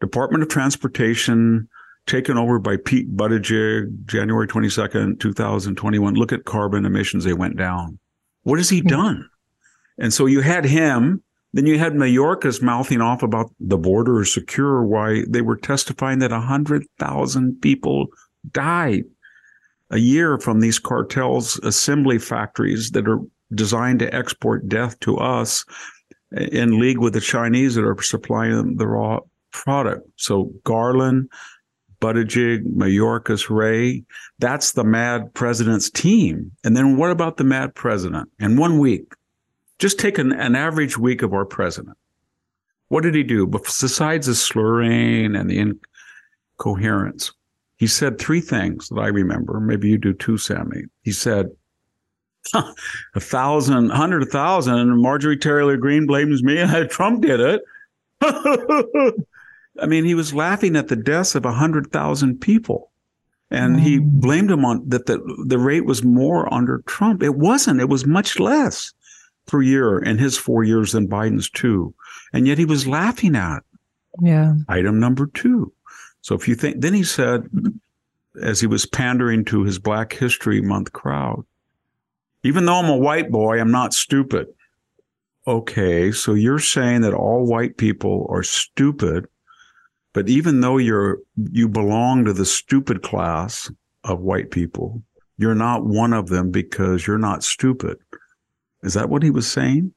Department 0.00 0.42
of 0.42 0.48
Transportation 0.48 1.68
taken 2.06 2.38
over 2.38 2.58
by 2.58 2.76
Pete 2.76 3.14
Buttigieg, 3.16 4.06
January 4.06 4.46
22nd, 4.46 5.20
2021. 5.20 6.14
Look 6.14 6.32
at 6.32 6.44
carbon 6.44 6.86
emissions. 6.86 7.24
They 7.24 7.32
went 7.32 7.56
down. 7.56 7.98
What 8.44 8.58
has 8.58 8.70
he 8.70 8.80
hmm. 8.80 8.88
done? 8.88 9.30
And 9.98 10.12
so 10.12 10.26
you 10.26 10.40
had 10.40 10.64
him. 10.64 11.22
Then 11.52 11.66
you 11.66 11.78
had 11.78 11.94
Mayorkas 11.94 12.60
mouthing 12.60 13.00
off 13.00 13.22
about 13.22 13.50
the 13.58 13.78
border 13.78 14.20
is 14.20 14.34
secure, 14.34 14.84
why 14.84 15.24
they 15.26 15.40
were 15.40 15.56
testifying 15.56 16.18
that 16.18 16.30
100,000 16.30 17.60
people 17.62 18.08
died 18.52 19.04
a 19.90 19.98
year 19.98 20.38
from 20.38 20.60
these 20.60 20.78
cartels 20.78 21.58
assembly 21.62 22.18
factories 22.18 22.90
that 22.90 23.08
are 23.08 23.20
designed 23.54 24.00
to 24.00 24.14
export 24.14 24.68
death 24.68 24.98
to 25.00 25.16
us 25.16 25.64
in 26.32 26.80
league 26.80 26.98
with 26.98 27.14
the 27.14 27.20
Chinese 27.20 27.76
that 27.76 27.84
are 27.84 28.02
supplying 28.02 28.76
the 28.76 28.86
raw 28.86 29.20
product. 29.52 30.06
So 30.16 30.52
Garland, 30.64 31.30
Buttigieg, 32.00 32.64
Mayorkas, 32.64 33.48
Wray, 33.48 34.04
that's 34.38 34.72
the 34.72 34.84
mad 34.84 35.32
president's 35.32 35.88
team. 35.88 36.50
And 36.64 36.76
then 36.76 36.96
what 36.96 37.10
about 37.10 37.36
the 37.36 37.44
mad 37.44 37.74
president? 37.74 38.28
In 38.38 38.56
one 38.56 38.78
week, 38.78 39.14
just 39.78 39.98
take 39.98 40.18
an, 40.18 40.32
an 40.32 40.56
average 40.56 40.98
week 40.98 41.22
of 41.22 41.32
our 41.32 41.44
president. 41.44 41.96
What 42.88 43.02
did 43.02 43.14
he 43.14 43.22
do? 43.22 43.46
Besides 43.46 44.26
the 44.26 44.34
slurring 44.34 45.34
and 45.34 45.50
the 45.50 45.76
incoherence, 46.58 47.32
he 47.76 47.86
said 47.86 48.18
three 48.18 48.40
things 48.40 48.88
that 48.88 49.00
I 49.00 49.08
remember. 49.08 49.60
Maybe 49.60 49.88
you 49.88 49.98
do 49.98 50.14
too, 50.14 50.38
Sami. 50.38 50.84
He 51.02 51.12
said, 51.12 51.50
a 52.54 53.20
thousand, 53.20 53.90
hundred 53.90 54.28
thousand, 54.28 54.78
and 54.78 55.02
Marjorie 55.02 55.36
Taylor 55.36 55.76
Greene 55.76 56.06
blames 56.06 56.42
me. 56.42 56.64
Trump 56.90 57.22
did 57.22 57.40
it. 57.40 57.62
I 58.22 59.86
mean, 59.86 60.04
he 60.04 60.14
was 60.14 60.32
laughing 60.32 60.76
at 60.76 60.88
the 60.88 60.96
deaths 60.96 61.34
of 61.34 61.44
a 61.44 61.52
hundred 61.52 61.92
thousand 61.92 62.40
people. 62.40 62.90
And 63.50 63.78
he 63.78 63.98
mm. 63.98 64.10
blamed 64.20 64.50
him 64.50 64.64
on 64.64 64.88
that 64.88 65.06
the, 65.06 65.18
the 65.46 65.58
rate 65.58 65.84
was 65.84 66.02
more 66.02 66.52
under 66.52 66.78
Trump. 66.86 67.22
It 67.22 67.36
wasn't. 67.36 67.80
It 67.80 67.88
was 67.88 68.06
much 68.06 68.40
less 68.40 68.92
per 69.46 69.62
year 69.62 69.98
in 69.98 70.18
his 70.18 70.36
four 70.36 70.64
years 70.64 70.92
than 70.92 71.08
Biden's 71.08 71.48
two. 71.48 71.94
And 72.32 72.46
yet 72.46 72.58
he 72.58 72.64
was 72.64 72.86
laughing 72.86 73.36
at 73.36 73.62
Yeah. 74.20 74.54
item 74.68 74.98
number 75.00 75.26
two. 75.26 75.72
So 76.20 76.34
if 76.34 76.48
you 76.48 76.54
think, 76.54 76.80
then 76.80 76.94
he 76.94 77.04
said, 77.04 77.48
as 78.42 78.60
he 78.60 78.66
was 78.66 78.84
pandering 78.86 79.44
to 79.46 79.62
his 79.62 79.78
Black 79.78 80.12
History 80.12 80.60
Month 80.60 80.92
crowd, 80.92 81.44
even 82.42 82.66
though 82.66 82.74
I'm 82.74 82.90
a 82.90 82.96
white 82.96 83.30
boy, 83.30 83.60
I'm 83.60 83.70
not 83.70 83.94
stupid. 83.94 84.48
Okay, 85.46 86.10
so 86.10 86.34
you're 86.34 86.58
saying 86.58 87.02
that 87.02 87.14
all 87.14 87.46
white 87.46 87.76
people 87.76 88.26
are 88.30 88.42
stupid, 88.42 89.28
but 90.12 90.28
even 90.28 90.60
though 90.60 90.76
you're 90.76 91.18
you 91.52 91.68
belong 91.68 92.24
to 92.24 92.32
the 92.32 92.44
stupid 92.44 93.02
class 93.02 93.70
of 94.02 94.20
white 94.20 94.50
people, 94.50 95.02
you're 95.38 95.54
not 95.54 95.84
one 95.84 96.12
of 96.12 96.28
them 96.28 96.50
because 96.50 97.06
you're 97.06 97.18
not 97.18 97.44
stupid. 97.44 97.98
Is 98.86 98.94
that 98.94 99.08
what 99.08 99.22
he 99.22 99.30
was 99.30 99.50
saying? 99.50 99.92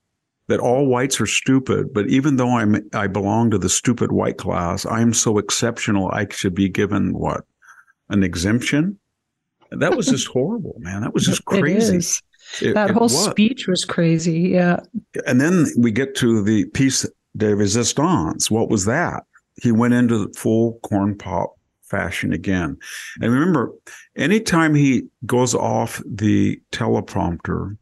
That 0.47 0.59
all 0.59 0.87
whites 0.87 1.21
are 1.21 1.27
stupid, 1.27 1.93
but 1.93 2.07
even 2.07 2.37
though 2.37 2.57
I'm 2.57 2.89
I 2.93 3.05
belong 3.05 3.51
to 3.51 3.59
the 3.59 3.69
stupid 3.69 4.11
white 4.11 4.37
class, 4.37 4.83
I'm 4.87 5.13
so 5.13 5.37
exceptional 5.37 6.09
I 6.11 6.25
should 6.31 6.55
be 6.55 6.67
given 6.67 7.13
what? 7.13 7.45
An 8.09 8.23
exemption? 8.23 8.99
That 9.71 9.95
was 9.95 10.07
just 10.07 10.27
horrible, 10.27 10.75
man. 10.79 11.01
That 11.01 11.13
was 11.13 11.25
just 11.25 11.45
crazy. 11.45 11.97
It 12.61 12.73
that 12.73 12.89
it 12.89 12.93
whole 12.93 13.03
was. 13.03 13.25
speech 13.25 13.67
was 13.67 13.85
crazy. 13.85 14.39
Yeah. 14.39 14.79
And 15.27 15.39
then 15.39 15.67
we 15.77 15.91
get 15.91 16.15
to 16.15 16.41
the 16.41 16.65
piece 16.65 17.05
de 17.37 17.55
resistance. 17.55 18.49
What 18.49 18.69
was 18.69 18.85
that? 18.85 19.23
He 19.61 19.71
went 19.71 19.93
into 19.93 20.31
full 20.35 20.79
corn 20.81 21.15
pop 21.15 21.53
fashion 21.83 22.33
again. 22.33 22.77
And 23.21 23.31
remember, 23.31 23.71
anytime 24.15 24.73
he 24.73 25.03
goes 25.25 25.53
off 25.53 26.01
the 26.05 26.59
teleprompter, 26.71 27.77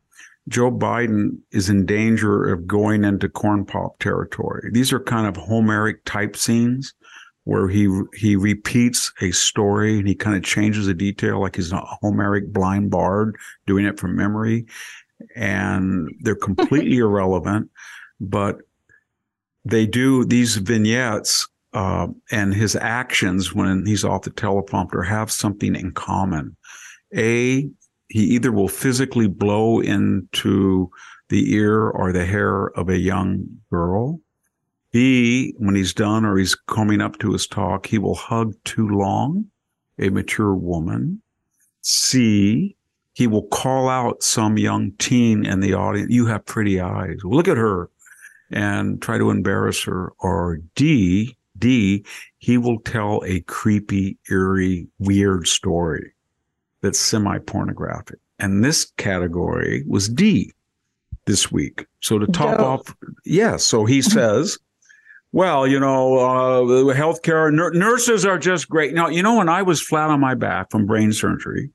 Joe 0.47 0.71
Biden 0.71 1.37
is 1.51 1.69
in 1.69 1.85
danger 1.85 2.51
of 2.51 2.67
going 2.67 3.03
into 3.03 3.27
corn 3.27 3.65
pop 3.65 3.99
territory. 3.99 4.69
These 4.71 4.93
are 4.93 4.99
kind 4.99 5.27
of 5.27 5.35
Homeric 5.35 6.05
type 6.05 6.35
scenes 6.35 6.93
where 7.43 7.67
he 7.67 7.89
he 8.13 8.35
repeats 8.35 9.11
a 9.21 9.31
story 9.31 9.99
and 9.99 10.07
he 10.07 10.15
kind 10.15 10.35
of 10.35 10.43
changes 10.43 10.87
a 10.87 10.93
detail 10.93 11.41
like 11.41 11.55
he's 11.55 11.71
a 11.71 11.79
Homeric 12.01 12.51
blind 12.51 12.91
bard 12.91 13.37
doing 13.65 13.85
it 13.85 13.99
from 13.99 14.15
memory. 14.15 14.65
And 15.35 16.09
they're 16.21 16.35
completely 16.35 16.97
irrelevant, 16.99 17.69
but 18.19 18.57
they 19.65 19.85
do 19.85 20.23
these 20.25 20.57
vignettes 20.57 21.47
uh, 21.73 22.07
and 22.31 22.53
his 22.53 22.75
actions 22.75 23.53
when 23.53 23.85
he's 23.85 24.03
off 24.03 24.23
the 24.23 24.31
teleprompter 24.31 25.05
have 25.05 25.31
something 25.31 25.75
in 25.75 25.91
common. 25.91 26.55
A, 27.15 27.69
he 28.09 28.21
either 28.21 28.51
will 28.51 28.67
physically 28.67 29.27
blow 29.27 29.79
into 29.79 30.89
the 31.29 31.53
ear 31.53 31.89
or 31.89 32.11
the 32.11 32.25
hair 32.25 32.67
of 32.77 32.89
a 32.89 32.97
young 32.97 33.45
girl. 33.69 34.19
B, 34.91 35.53
when 35.57 35.75
he's 35.75 35.93
done 35.93 36.23
or 36.23 36.37
he's 36.37 36.55
coming 36.55 37.01
up 37.01 37.19
to 37.19 37.33
his 37.33 37.45
talk, 37.45 37.85
he 37.85 37.97
will 37.97 38.15
hug 38.15 38.55
too 38.63 38.87
long 38.87 39.45
a 39.99 40.09
mature 40.09 40.55
woman. 40.55 41.21
C, 41.81 42.75
he 43.13 43.27
will 43.27 43.47
call 43.47 43.89
out 43.89 44.23
some 44.23 44.57
young 44.57 44.91
teen 44.93 45.45
in 45.45 45.59
the 45.59 45.73
audience. 45.73 46.11
You 46.11 46.25
have 46.27 46.45
pretty 46.45 46.79
eyes. 46.79 47.17
Look 47.23 47.47
at 47.47 47.57
her 47.57 47.89
and 48.51 49.01
try 49.01 49.17
to 49.17 49.31
embarrass 49.31 49.83
her. 49.83 50.13
Or 50.19 50.59
D, 50.75 51.35
D, 51.57 52.05
he 52.37 52.57
will 52.57 52.79
tell 52.79 53.21
a 53.25 53.41
creepy, 53.41 54.17
eerie, 54.29 54.87
weird 54.99 55.47
story 55.47 56.13
that's 56.81 56.99
semi 56.99 57.39
pornographic. 57.39 58.19
And 58.39 58.63
this 58.63 58.91
category 58.97 59.83
was 59.87 60.09
D 60.09 60.53
this 61.25 61.51
week. 61.51 61.85
So 62.01 62.19
to 62.19 62.27
top 62.27 62.59
off, 62.59 62.95
yes. 63.25 63.63
so 63.63 63.85
he 63.85 64.01
says, 64.01 64.57
well, 65.31 65.67
you 65.67 65.79
know, 65.79 66.17
uh, 66.17 66.61
healthcare 66.95 67.53
nur- 67.53 67.73
nurses 67.73 68.25
are 68.25 68.39
just 68.39 68.69
great. 68.69 68.93
Now, 68.93 69.09
you 69.09 69.21
know, 69.21 69.37
when 69.37 69.49
I 69.49 69.61
was 69.61 69.81
flat 69.81 70.09
on 70.09 70.19
my 70.19 70.35
back 70.35 70.71
from 70.71 70.85
brain 70.85 71.11
surgery, 71.11 71.69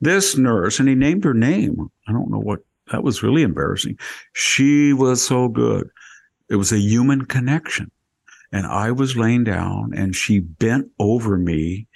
this 0.00 0.36
nurse, 0.36 0.78
and 0.78 0.88
he 0.88 0.94
named 0.94 1.24
her 1.24 1.34
name. 1.34 1.90
I 2.08 2.12
don't 2.12 2.30
know 2.30 2.40
what 2.40 2.60
that 2.92 3.02
was 3.02 3.22
really 3.22 3.42
embarrassing. 3.42 3.98
She 4.32 4.92
was 4.92 5.22
so 5.22 5.48
good. 5.48 5.88
It 6.48 6.56
was 6.56 6.72
a 6.72 6.78
human 6.78 7.24
connection. 7.24 7.90
And 8.52 8.66
I 8.66 8.92
was 8.92 9.16
laying 9.16 9.44
down 9.44 9.92
and 9.94 10.14
she 10.14 10.38
bent 10.40 10.88
over 10.98 11.36
me 11.36 11.88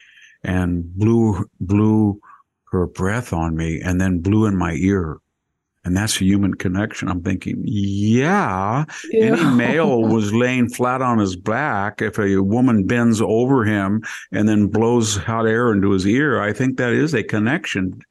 and 0.43 0.85
blew, 0.97 1.49
blew 1.61 2.21
her 2.71 2.87
breath 2.87 3.33
on 3.33 3.57
me 3.57 3.81
and 3.81 4.01
then 4.01 4.21
blew 4.21 4.47
in 4.47 4.57
my 4.57 4.73
ear. 4.75 5.19
And 5.83 5.97
that's 5.97 6.21
a 6.21 6.25
human 6.25 6.55
connection. 6.55 7.09
I'm 7.09 7.23
thinking, 7.23 7.63
yeah, 7.65 8.85
any 9.15 9.43
male 9.57 10.03
was 10.09 10.33
laying 10.33 10.69
flat 10.69 11.01
on 11.01 11.19
his 11.19 11.37
back. 11.37 12.03
If 12.03 12.19
a 12.19 12.37
woman 12.39 12.87
bends 12.87 13.23
over 13.23 13.65
him 13.65 14.03
and 14.31 14.47
then 14.47 14.67
blows 14.67 15.17
hot 15.17 15.47
air 15.47 15.73
into 15.73 15.91
his 15.91 16.07
ear, 16.07 16.43
I 16.43 16.53
think 16.53 16.77
that 16.77 16.93
is 16.93 17.15
a 17.15 17.23
connection. 17.23 18.03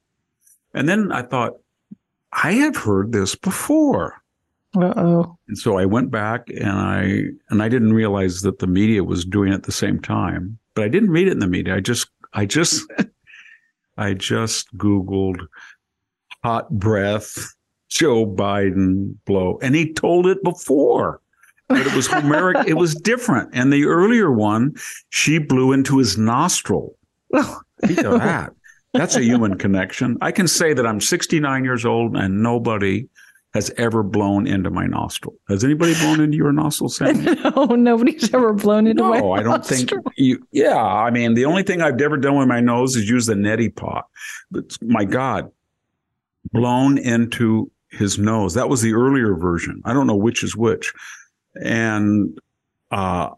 And 0.74 0.90
then 0.90 1.12
I 1.12 1.22
thought, 1.22 1.54
I 2.34 2.54
have 2.54 2.76
heard 2.76 3.12
this 3.12 3.36
before. 3.36 4.16
Uh 4.76 4.94
oh. 4.96 5.38
And 5.48 5.58
so 5.58 5.78
I 5.78 5.86
went 5.86 6.12
back 6.12 6.48
and 6.50 6.70
I 6.70 7.24
and 7.50 7.64
I 7.64 7.70
didn't 7.70 7.94
realize 7.94 8.42
that 8.42 8.60
the 8.60 8.68
media 8.68 9.04
was 9.04 9.26
doing 9.26 9.52
it 9.52 9.56
at 9.56 9.64
the 9.64 9.72
same 9.72 10.00
time. 10.00 10.60
But 10.76 10.86
I 10.86 10.90
didn't 10.90 11.10
read 11.10 11.28
it 11.28 11.32
in 11.32 11.40
the 11.40 11.48
media. 11.48 11.76
I 11.76 11.80
just 11.80 12.08
I 12.34 12.46
just 12.46 12.86
I 13.98 14.14
just 14.14 14.76
Googled 14.78 15.46
hot 16.44 16.70
breath 16.70 17.54
Joe 17.90 18.26
Biden 18.26 19.16
blow. 19.26 19.60
And 19.62 19.76
he 19.76 19.94
told 19.94 20.28
it 20.28 20.44
before. 20.44 21.22
But 21.68 21.86
it 21.86 21.96
was 21.96 22.08
Homeric, 22.08 22.68
it 22.68 22.76
was 22.76 22.96
different. 23.04 23.52
And 23.54 23.72
the 23.72 23.86
earlier 23.86 24.32
one, 24.32 24.76
she 25.10 25.38
blew 25.38 25.72
into 25.72 25.98
his 25.98 26.18
nostril. 26.18 26.96
Think 27.34 28.00
of 28.00 28.20
that. 28.20 28.54
That's 28.94 29.16
a 29.16 29.24
human 29.24 29.58
connection. 29.58 30.18
I 30.20 30.32
can 30.32 30.48
say 30.48 30.74
that 30.74 30.88
I'm 30.88 31.00
69 31.00 31.64
years 31.64 31.86
old 31.86 32.18
and 32.18 32.42
nobody 32.42 33.08
has 33.54 33.72
ever 33.78 34.04
blown 34.04 34.46
into 34.46 34.70
my 34.70 34.86
nostril. 34.86 35.34
Has 35.48 35.64
anybody 35.64 35.96
blown 35.96 36.20
into 36.20 36.38
your 36.38 36.52
nostril, 36.52 36.90
Sam? 36.90 37.24
no, 37.24 37.66
nobody's 37.66 38.34
ever 38.34 38.54
blown 38.54 38.88
into 38.88 39.04
my 39.04 39.20
No, 39.20 39.34
I 39.34 39.44
don't 39.44 39.66
think 39.66 39.92
you. 40.16 40.46
Yeah, 40.52 40.78
I 40.78 41.10
mean, 41.10 41.34
the 41.34 41.46
only 41.46 41.64
thing 41.64 41.82
I've 41.82 42.00
ever 42.00 42.18
done 42.18 42.38
with 42.38 42.48
my 42.48 42.60
nose 42.60 42.96
is 42.96 43.10
use 43.10 43.26
the 43.26 43.34
neti 43.34 43.76
pot. 43.76 44.06
But 44.52 44.78
my 44.82 45.06
God, 45.06 45.52
blown 46.52 46.98
into 46.98 47.72
his 47.90 48.20
nose. 48.20 48.54
That 48.54 48.70
was 48.70 48.82
the 48.82 48.94
earlier 48.94 49.36
version. 49.36 49.82
I 49.84 49.94
don't 49.94 50.08
know 50.08 50.16
which 50.16 50.44
is 50.44 50.56
which, 50.56 50.94
and 51.56 52.38
uh, 52.92 53.30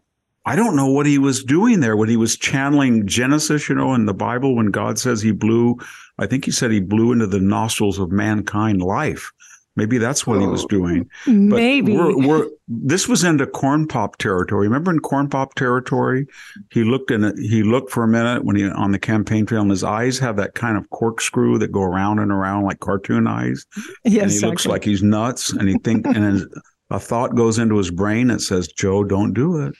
I 0.44 0.56
don't 0.56 0.76
know 0.76 0.88
what 0.88 1.06
he 1.06 1.18
was 1.18 1.42
doing 1.44 1.80
there. 1.80 1.96
When 1.96 2.08
he 2.08 2.16
was 2.16 2.36
channeling 2.36 3.06
Genesis, 3.06 3.68
you 3.68 3.74
know, 3.74 3.94
in 3.94 4.06
the 4.06 4.14
Bible, 4.14 4.56
when 4.56 4.70
God 4.70 4.98
says 4.98 5.22
he 5.22 5.32
blew, 5.32 5.76
I 6.18 6.26
think 6.26 6.44
he 6.44 6.50
said 6.50 6.70
he 6.70 6.80
blew 6.80 7.12
into 7.12 7.26
the 7.26 7.40
nostrils 7.40 7.98
of 7.98 8.10
mankind 8.10 8.82
life. 8.82 9.30
Maybe 9.74 9.96
that's 9.96 10.26
what 10.26 10.38
he 10.40 10.46
was 10.46 10.66
doing. 10.66 11.08
But 11.24 11.32
Maybe. 11.32 11.96
we're, 11.96 12.14
we're, 12.26 12.48
this 12.68 13.08
was 13.08 13.24
into 13.24 13.46
corn 13.46 13.88
pop 13.88 14.18
territory. 14.18 14.68
Remember 14.68 14.90
in 14.90 15.00
corn 15.00 15.30
pop 15.30 15.54
territory, 15.54 16.26
he 16.70 16.84
looked 16.84 17.10
in 17.10 17.24
it. 17.24 17.38
He 17.38 17.62
looked 17.62 17.90
for 17.90 18.04
a 18.04 18.08
minute 18.08 18.44
when 18.44 18.56
he 18.56 18.68
on 18.68 18.92
the 18.92 18.98
campaign 18.98 19.46
trail, 19.46 19.62
and 19.62 19.70
his 19.70 19.82
eyes 19.82 20.18
have 20.18 20.36
that 20.36 20.54
kind 20.54 20.76
of 20.76 20.90
corkscrew 20.90 21.58
that 21.58 21.72
go 21.72 21.80
around 21.82 22.18
and 22.18 22.30
around 22.30 22.64
like 22.64 22.80
cartoon 22.80 23.26
eyes. 23.26 23.64
yes, 24.04 24.22
and 24.22 24.32
he 24.32 24.40
looks 24.40 24.66
like 24.66 24.84
he's 24.84 25.02
nuts. 25.02 25.52
And 25.52 25.68
he 25.68 25.78
think, 25.78 26.06
and 26.06 26.24
his, 26.24 26.46
a 26.90 27.00
thought 27.00 27.34
goes 27.34 27.58
into 27.58 27.78
his 27.78 27.90
brain 27.90 28.26
that 28.28 28.42
says, 28.42 28.68
"Joe, 28.68 29.04
don't 29.04 29.32
do 29.32 29.62
it. 29.62 29.74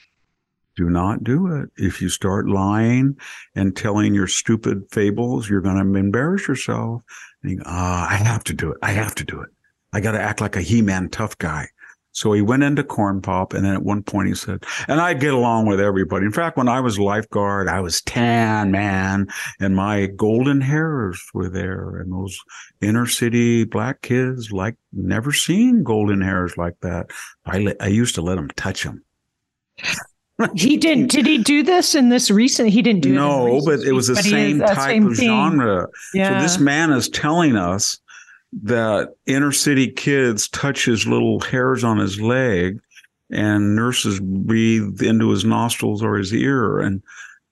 Do 0.75 0.89
not 0.89 1.23
do 1.23 1.53
it. 1.55 1.69
If 1.77 2.01
you 2.01 2.09
start 2.09 2.49
lying 2.49 3.15
and 3.53 3.77
telling 3.77 4.15
your 4.15 4.27
stupid 4.27 4.85
fables, 4.91 5.47
you're 5.47 5.61
going 5.61 5.75
to 5.75 5.99
embarrass 5.99 6.47
yourself." 6.47 7.03
And 7.43 7.51
he, 7.51 7.59
ah, 7.63 8.09
I 8.09 8.15
have 8.15 8.43
to 8.45 8.53
do 8.53 8.71
it. 8.71 8.77
I 8.81 8.91
have 8.91 9.13
to 9.15 9.23
do 9.23 9.39
it. 9.39 9.49
I 9.93 10.01
got 10.01 10.11
to 10.13 10.21
act 10.21 10.41
like 10.41 10.55
a 10.55 10.61
He-Man 10.61 11.09
tough 11.09 11.37
guy. 11.37 11.67
So 12.15 12.31
he 12.33 12.43
went 12.43 12.61
into 12.61 12.83
corn 12.83 13.21
pop. 13.23 13.53
And 13.53 13.65
then 13.65 13.73
at 13.73 13.81
one 13.81 14.03
point 14.03 14.27
he 14.27 14.35
said, 14.35 14.63
and 14.87 15.01
I'd 15.01 15.19
get 15.19 15.33
along 15.33 15.65
with 15.65 15.79
everybody. 15.79 16.25
In 16.27 16.31
fact, 16.31 16.57
when 16.57 16.67
I 16.67 16.79
was 16.79 16.99
lifeguard, 16.99 17.67
I 17.67 17.79
was 17.79 18.01
tan, 18.03 18.69
man, 18.69 19.25
and 19.59 19.75
my 19.75 20.05
golden 20.07 20.61
hairs 20.61 21.19
were 21.33 21.49
there. 21.49 21.97
And 21.97 22.11
those 22.13 22.37
inner 22.81 23.07
city 23.07 23.63
black 23.63 24.01
kids 24.03 24.51
like 24.51 24.75
never 24.91 25.31
seen 25.31 25.81
golden 25.81 26.21
hairs 26.21 26.55
like 26.55 26.79
that. 26.81 27.09
I, 27.47 27.59
let- 27.59 27.81
I 27.81 27.87
used 27.87 28.13
to 28.15 28.21
let 28.21 28.35
them 28.35 28.49
touch 28.55 28.83
them. 28.83 29.03
he 30.55 30.77
didn't. 30.77 31.07
Did 31.11 31.25
he 31.25 31.39
do 31.39 31.63
this 31.63 31.95
in 31.95 32.09
this 32.09 32.29
recent? 32.29 32.69
He 32.69 32.81
didn't 32.81 33.01
do 33.01 33.11
it. 33.11 33.15
No, 33.15 33.45
recent 33.45 33.65
but 33.65 33.87
it 33.87 33.91
was 33.93 34.07
the 34.07 34.15
speech, 34.17 34.31
but 34.31 34.37
he 34.39 34.51
same 34.51 34.59
type 34.59 34.77
same 34.77 35.07
of 35.07 35.17
thing. 35.17 35.27
genre. 35.29 35.87
Yeah. 36.13 36.37
So 36.39 36.43
this 36.43 36.59
man 36.59 36.91
is 36.91 37.09
telling 37.09 37.55
us 37.55 37.99
that 38.61 39.15
inner 39.25 39.51
city 39.51 39.89
kids 39.89 40.47
touch 40.49 40.85
his 40.85 41.07
little 41.07 41.39
hairs 41.39 41.83
on 41.83 41.97
his 41.97 42.21
leg 42.21 42.79
and 43.31 43.75
nurses 43.75 44.19
breathe 44.19 45.01
into 45.01 45.29
his 45.31 45.43
nostrils 45.43 46.03
or 46.03 46.15
his 46.17 46.33
ear 46.33 46.79
and 46.79 47.01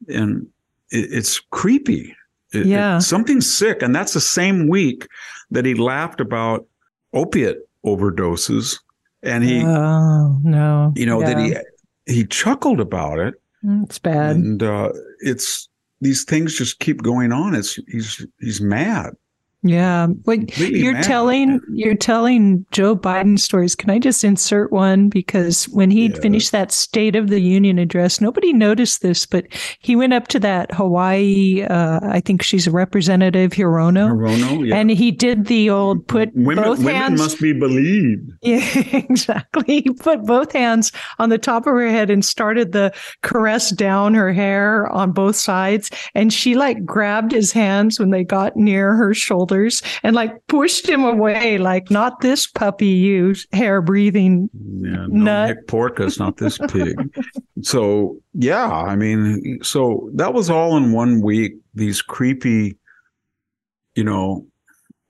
and 0.08 0.48
it, 0.92 1.10
it's 1.12 1.40
creepy. 1.40 2.16
It- 2.54 2.62
it- 2.62 2.66
Yeah. 2.68 3.00
something's 3.00 3.52
sick. 3.52 3.82
And 3.82 3.96
that's 3.96 4.14
the 4.14 4.20
same 4.22 4.68
week 4.68 5.08
that 5.52 5.66
he 5.66 5.74
laughed 5.74 6.20
about 6.22 6.68
opiate 7.14 7.60
overdoses. 7.86 8.78
And 9.24 9.44
he, 9.44 9.64
oh 9.64 10.40
no, 10.44 10.92
you 10.96 11.06
know, 11.06 11.22
Yeah. 11.22 11.34
that 11.34 11.66
he, 12.08 12.14
he 12.14 12.26
chuckled 12.26 12.80
about 12.80 13.20
it. 13.20 13.36
Mm, 13.64 13.86
it's 13.86 14.00
bad. 14.00 14.36
And 14.36 14.62
uh, 14.64 14.90
it's, 15.20 15.68
these 16.02 16.24
things 16.24 16.58
just 16.58 16.80
keep 16.80 17.02
going 17.04 17.32
on. 17.32 17.54
It's, 17.56 17.76
he's, 17.88 18.26
he's 18.40 18.60
mad. 18.60 19.14
Yeah. 19.64 20.08
You're 20.58 20.94
mad. 20.94 21.04
telling 21.04 21.60
you're 21.72 21.96
telling 21.96 22.66
Joe 22.72 22.96
Biden 22.96 23.38
stories. 23.40 23.76
Can 23.76 23.90
I 23.92 24.00
just 24.00 24.24
insert 24.24 24.72
one 24.72 25.08
because 25.10 25.66
when 25.66 25.92
he 25.92 26.08
Yeah. 26.08 26.16
finished 26.20 26.52
that 26.52 26.72
State 26.72 27.16
of 27.16 27.30
the 27.30 27.40
Union 27.40 27.78
address, 27.78 28.20
nobody 28.22 28.54
noticed 28.54 29.02
this, 29.04 29.26
but 29.26 29.46
he 29.80 29.96
went 29.96 30.14
up 30.14 30.28
to 30.30 30.40
that 30.40 30.74
Hawaii. 30.74 31.64
Uh, 31.64 32.00
I 32.04 32.22
think 32.22 32.42
she's 32.42 32.66
a 32.66 32.72
representative, 32.72 33.52
Hirono, 33.52 34.10
Hirono, 34.12 34.68
yeah. 34.68 34.76
and 34.78 34.90
he 34.90 35.12
did 35.12 35.46
the 35.46 35.70
old 35.70 36.08
put 36.08 36.32
women, 36.34 36.64
both 36.64 36.80
women 36.80 36.96
hands. 36.96 37.20
must 37.22 37.40
be 37.42 37.54
believed. 37.54 38.32
Yeah, 38.44 38.66
exactly. 38.94 39.82
He 39.82 39.90
put 39.92 40.26
both 40.26 40.52
hands 40.54 40.92
on 41.20 41.30
the 41.30 41.38
top 41.38 41.68
of 41.68 41.74
her 41.74 41.88
head 41.90 42.10
and 42.10 42.26
started 42.26 42.72
the 42.72 42.92
caress 43.22 43.70
down 43.70 44.14
her 44.16 44.34
hair 44.34 44.88
on 44.92 45.12
both 45.12 45.36
sides. 45.36 45.90
And 46.16 46.34
she 46.34 46.56
like 46.56 46.84
grabbed 46.86 47.32
his 47.32 47.52
hands 47.52 48.00
when 48.00 48.10
they 48.10 48.24
got 48.24 48.56
near 48.58 48.96
her 48.96 49.14
shoulders 49.52 49.82
and 50.04 50.16
like 50.16 50.46
pushed 50.48 50.88
him 50.88 51.04
away, 51.04 51.58
like, 51.58 51.92
not 51.92 52.22
this 52.22 52.48
puppy, 52.48 52.88
you 52.88 53.36
hair 53.52 53.82
breathing. 53.82 54.50
Yeah, 54.54 54.92
no 54.92 55.08
Nut. 55.08 55.50
Nick 55.50 55.68
Porcus, 55.68 56.20
not 56.20 56.38
this 56.38 56.58
pig. 56.70 56.96
so 57.62 58.18
yeah, 58.34 58.70
I 58.72 58.96
mean, 58.96 59.60
so 59.62 60.10
that 60.16 60.34
was 60.34 60.50
all 60.50 60.78
in 60.78 60.92
one 60.92 61.22
week. 61.22 61.54
These 61.74 62.02
creepy, 62.02 62.78
you 63.96 64.04
know, 64.04 64.46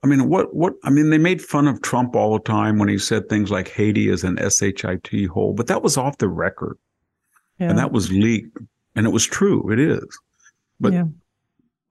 I 0.03 0.07
mean, 0.07 0.29
what 0.29 0.53
what 0.55 0.73
I 0.83 0.89
mean, 0.89 1.09
they 1.09 1.17
made 1.17 1.41
fun 1.41 1.67
of 1.67 1.81
Trump 1.81 2.15
all 2.15 2.33
the 2.33 2.43
time 2.43 2.79
when 2.79 2.89
he 2.89 2.97
said 2.97 3.29
things 3.29 3.51
like 3.51 3.69
Haiti 3.69 4.09
is 4.09 4.23
an 4.23 4.37
shit 4.39 5.29
hole, 5.29 5.53
but 5.53 5.67
that 5.67 5.83
was 5.83 5.97
off 5.97 6.17
the 6.17 6.27
record 6.29 6.77
and 7.59 7.77
that 7.77 7.91
was 7.91 8.11
leaked, 8.11 8.57
and 8.95 9.05
it 9.05 9.11
was 9.11 9.23
true. 9.23 9.71
It 9.71 9.79
is, 9.79 10.03
but 10.79 10.93
Yeah. 10.93 11.03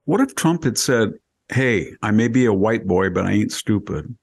what 0.03 0.19
if 0.19 0.35
Trump 0.35 0.65
had 0.65 0.77
said, 0.77 1.13
"Hey, 1.51 1.93
I 2.01 2.11
may 2.11 2.27
be 2.27 2.45
a 2.45 2.53
white 2.53 2.87
boy, 2.87 3.09
but 3.09 3.25
I 3.25 3.31
ain't 3.31 3.51
stupid," 3.51 4.15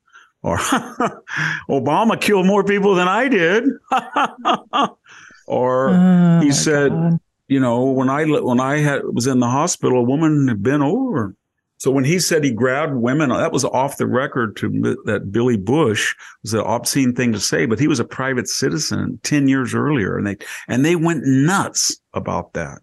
or 0.43 0.57
"Obama 1.69 2.21
killed 2.21 2.47
more 2.47 2.65
people 2.65 2.95
than 2.95 3.09
I 3.09 3.29
did," 3.29 3.65
or 5.47 5.89
Oh, 5.91 6.41
he 6.43 6.53
said, 6.53 6.91
God. 6.91 7.21
you 7.49 7.61
know, 7.61 7.85
when 7.85 8.09
I 8.11 8.25
when 8.25 8.61
I 8.61 8.79
had 8.79 9.03
was 9.05 9.27
in 9.27 9.41
the 9.41 9.49
hospital, 9.49 9.99
a 9.99 10.03
woman 10.03 10.49
had 10.49 10.63
been 10.63 10.83
over. 10.83 11.35
So 11.81 11.93
when 11.93 12.03
he 12.03 12.19
said 12.19 12.43
he 12.43 12.51
grabbed 12.51 12.95
women, 12.95 13.29
that 13.29 13.53
was 13.53 13.65
off 13.65 13.99
the 13.99 14.07
record 14.07 14.57
to 14.57 14.97
that 15.05 15.31
Billy 15.31 15.57
Bush 15.57 16.13
was 16.43 16.53
an 16.53 16.61
obscene 16.61 17.15
thing 17.15 17.33
to 17.33 17.39
say, 17.39 17.67
but 17.67 17.79
he 17.79 17.87
was 17.87 18.01
a 18.01 18.05
private 18.05 18.49
citizen 18.49 19.21
10 19.23 19.47
years 19.47 19.75
earlier 19.75 20.19
and 20.19 20.27
they 20.27 20.37
and 20.67 20.85
they 20.85 20.97
went 20.97 21.25
nuts 21.25 21.97
about 22.15 22.55
that. 22.55 22.81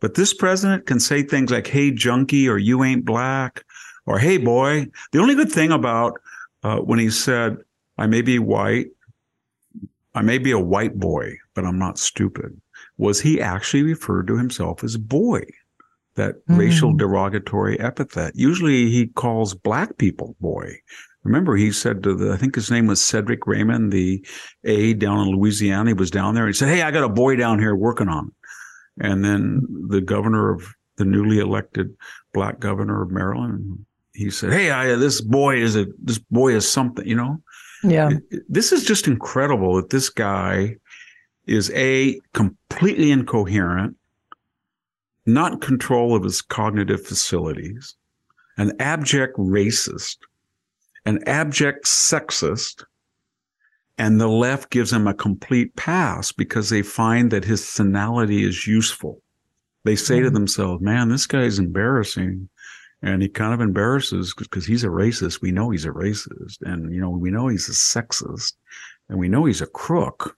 But 0.00 0.14
this 0.14 0.34
president 0.34 0.86
can 0.86 0.98
say 0.98 1.22
things 1.22 1.52
like, 1.52 1.68
hey, 1.68 1.92
junkie, 1.92 2.48
or 2.48 2.58
you 2.58 2.82
ain't 2.82 3.04
black, 3.04 3.64
or 4.06 4.18
hey, 4.18 4.38
boy. 4.38 4.86
The 5.12 5.18
only 5.18 5.34
good 5.34 5.52
thing 5.52 5.72
about 5.72 6.20
uh, 6.62 6.78
when 6.78 6.98
he 6.98 7.10
said, 7.10 7.58
I 7.98 8.06
may 8.06 8.22
be 8.22 8.38
white, 8.38 8.86
I 10.14 10.22
may 10.22 10.38
be 10.38 10.50
a 10.50 10.58
white 10.58 10.98
boy, 10.98 11.36
but 11.54 11.64
I'm 11.64 11.78
not 11.78 11.98
stupid, 11.98 12.58
was 12.96 13.20
he 13.20 13.40
actually 13.40 13.82
referred 13.82 14.26
to 14.28 14.36
himself 14.38 14.82
as 14.82 14.96
boy, 14.96 15.42
that 16.14 16.36
Mm. 16.46 16.58
racial 16.58 16.92
derogatory 16.94 17.78
epithet. 17.78 18.32
Usually 18.34 18.90
he 18.90 19.08
calls 19.08 19.54
black 19.54 19.98
people 19.98 20.36
boy. 20.40 20.76
Remember, 21.24 21.56
he 21.56 21.72
said 21.72 22.02
to 22.04 22.14
the, 22.14 22.32
I 22.32 22.36
think 22.36 22.54
his 22.54 22.70
name 22.70 22.86
was 22.86 23.02
Cedric 23.02 23.46
Richmond, 23.46 23.92
the 23.92 24.24
aide 24.64 25.00
down 25.00 25.26
in 25.26 25.34
Louisiana. 25.34 25.90
He 25.90 25.94
was 25.94 26.10
down 26.10 26.34
there. 26.34 26.46
He 26.46 26.52
said, 26.52 26.68
Hey, 26.68 26.82
I 26.82 26.92
got 26.92 27.02
a 27.02 27.08
boy 27.08 27.34
down 27.34 27.58
here 27.58 27.74
working 27.74 28.08
on 28.08 28.28
it. 28.28 29.04
And 29.04 29.24
then 29.24 29.62
the 29.88 30.00
governor 30.00 30.50
of 30.50 30.62
the 30.96 31.04
newly 31.04 31.40
elected 31.40 31.96
black 32.32 32.60
governor 32.60 33.02
of 33.02 33.10
Maryland, 33.10 33.84
he 34.16 34.30
said, 34.30 34.52
Hey, 34.52 34.70
I, 34.70 34.94
this 34.96 35.20
boy 35.20 35.56
is 35.56 35.76
a, 35.76 35.86
this 36.02 36.18
boy 36.18 36.54
is 36.54 36.68
something, 36.70 37.06
you 37.06 37.14
know? 37.14 37.40
Yeah. 37.84 38.10
This 38.48 38.72
is 38.72 38.84
just 38.84 39.06
incredible 39.06 39.76
that 39.76 39.90
this 39.90 40.08
guy 40.08 40.76
is 41.46 41.70
a 41.72 42.18
completely 42.32 43.10
incoherent, 43.12 43.96
not 45.26 45.52
in 45.52 45.58
control 45.60 46.16
of 46.16 46.24
his 46.24 46.40
cognitive 46.42 47.04
facilities, 47.06 47.94
an 48.56 48.72
abject 48.80 49.36
racist, 49.36 50.16
an 51.04 51.22
abject 51.28 51.84
sexist, 51.84 52.82
and 53.98 54.20
the 54.20 54.28
left 54.28 54.70
gives 54.70 54.92
him 54.92 55.06
a 55.06 55.14
complete 55.14 55.74
pass 55.76 56.32
because 56.32 56.68
they 56.70 56.82
find 56.82 57.30
that 57.30 57.44
his 57.44 57.66
senility 57.66 58.44
is 58.44 58.66
useful. 58.66 59.22
They 59.84 59.96
say 59.96 60.20
to 60.20 60.30
Mhm. 60.30 60.34
themselves, 60.34 60.82
man, 60.82 61.08
this 61.10 61.26
guy's 61.26 61.58
embarrassing. 61.58 62.48
And 63.02 63.22
he 63.22 63.28
kind 63.28 63.52
of 63.52 63.60
embarrasses 63.60 64.34
because 64.36 64.64
he's 64.64 64.84
a 64.84 64.88
racist. 64.88 65.42
We 65.42 65.52
know 65.52 65.70
he's 65.70 65.84
a 65.84 65.90
racist. 65.90 66.56
And, 66.62 66.92
you 66.94 67.00
know, 67.00 67.10
we 67.10 67.30
know 67.30 67.48
he's 67.48 67.68
a 67.68 67.72
sexist 67.72 68.54
and 69.08 69.18
we 69.18 69.28
know 69.28 69.44
he's 69.44 69.60
a 69.60 69.66
crook, 69.66 70.36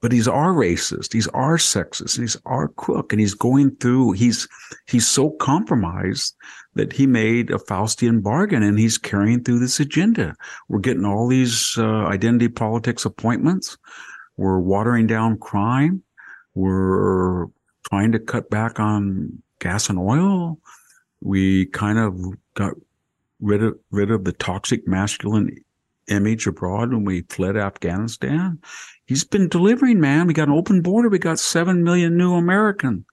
but 0.00 0.10
he's 0.10 0.26
our 0.26 0.52
racist. 0.52 1.12
He's 1.12 1.28
our 1.28 1.58
sexist. 1.58 2.18
He's 2.18 2.36
our 2.46 2.68
crook. 2.68 3.12
And 3.12 3.20
he's 3.20 3.34
going 3.34 3.76
through, 3.76 4.12
he's, 4.12 4.48
he's 4.86 5.06
so 5.06 5.30
compromised 5.30 6.34
that 6.74 6.92
he 6.92 7.06
made 7.06 7.50
a 7.50 7.58
Faustian 7.58 8.22
bargain 8.22 8.62
and 8.62 8.78
he's 8.78 8.98
carrying 8.98 9.44
through 9.44 9.58
this 9.58 9.78
agenda. 9.78 10.34
We're 10.68 10.80
getting 10.80 11.04
all 11.04 11.28
these 11.28 11.74
uh, 11.78 12.06
identity 12.06 12.48
politics 12.48 13.04
appointments. 13.04 13.76
We're 14.36 14.60
watering 14.60 15.06
down 15.06 15.38
crime. 15.38 16.02
We're 16.54 17.46
trying 17.88 18.12
to 18.12 18.18
cut 18.18 18.50
back 18.50 18.80
on 18.80 19.42
gas 19.60 19.88
and 19.88 19.98
oil. 19.98 20.58
We 21.20 21.66
kind 21.66 21.98
of 21.98 22.18
got 22.54 22.74
rid 23.40 23.62
of 23.62 23.78
rid 23.90 24.10
of 24.10 24.24
the 24.24 24.32
toxic 24.32 24.86
masculine 24.86 25.56
image 26.08 26.46
abroad 26.46 26.92
when 26.92 27.04
we 27.04 27.22
fled 27.22 27.56
Afghanistan. 27.56 28.60
He's 29.06 29.24
been 29.24 29.48
delivering, 29.48 30.00
man. 30.00 30.26
We 30.26 30.34
got 30.34 30.48
an 30.48 30.54
open 30.54 30.80
border. 30.82 31.08
We 31.08 31.18
got 31.18 31.38
seven 31.38 31.82
million 31.84 32.16
new 32.16 32.34
American. 32.34 33.04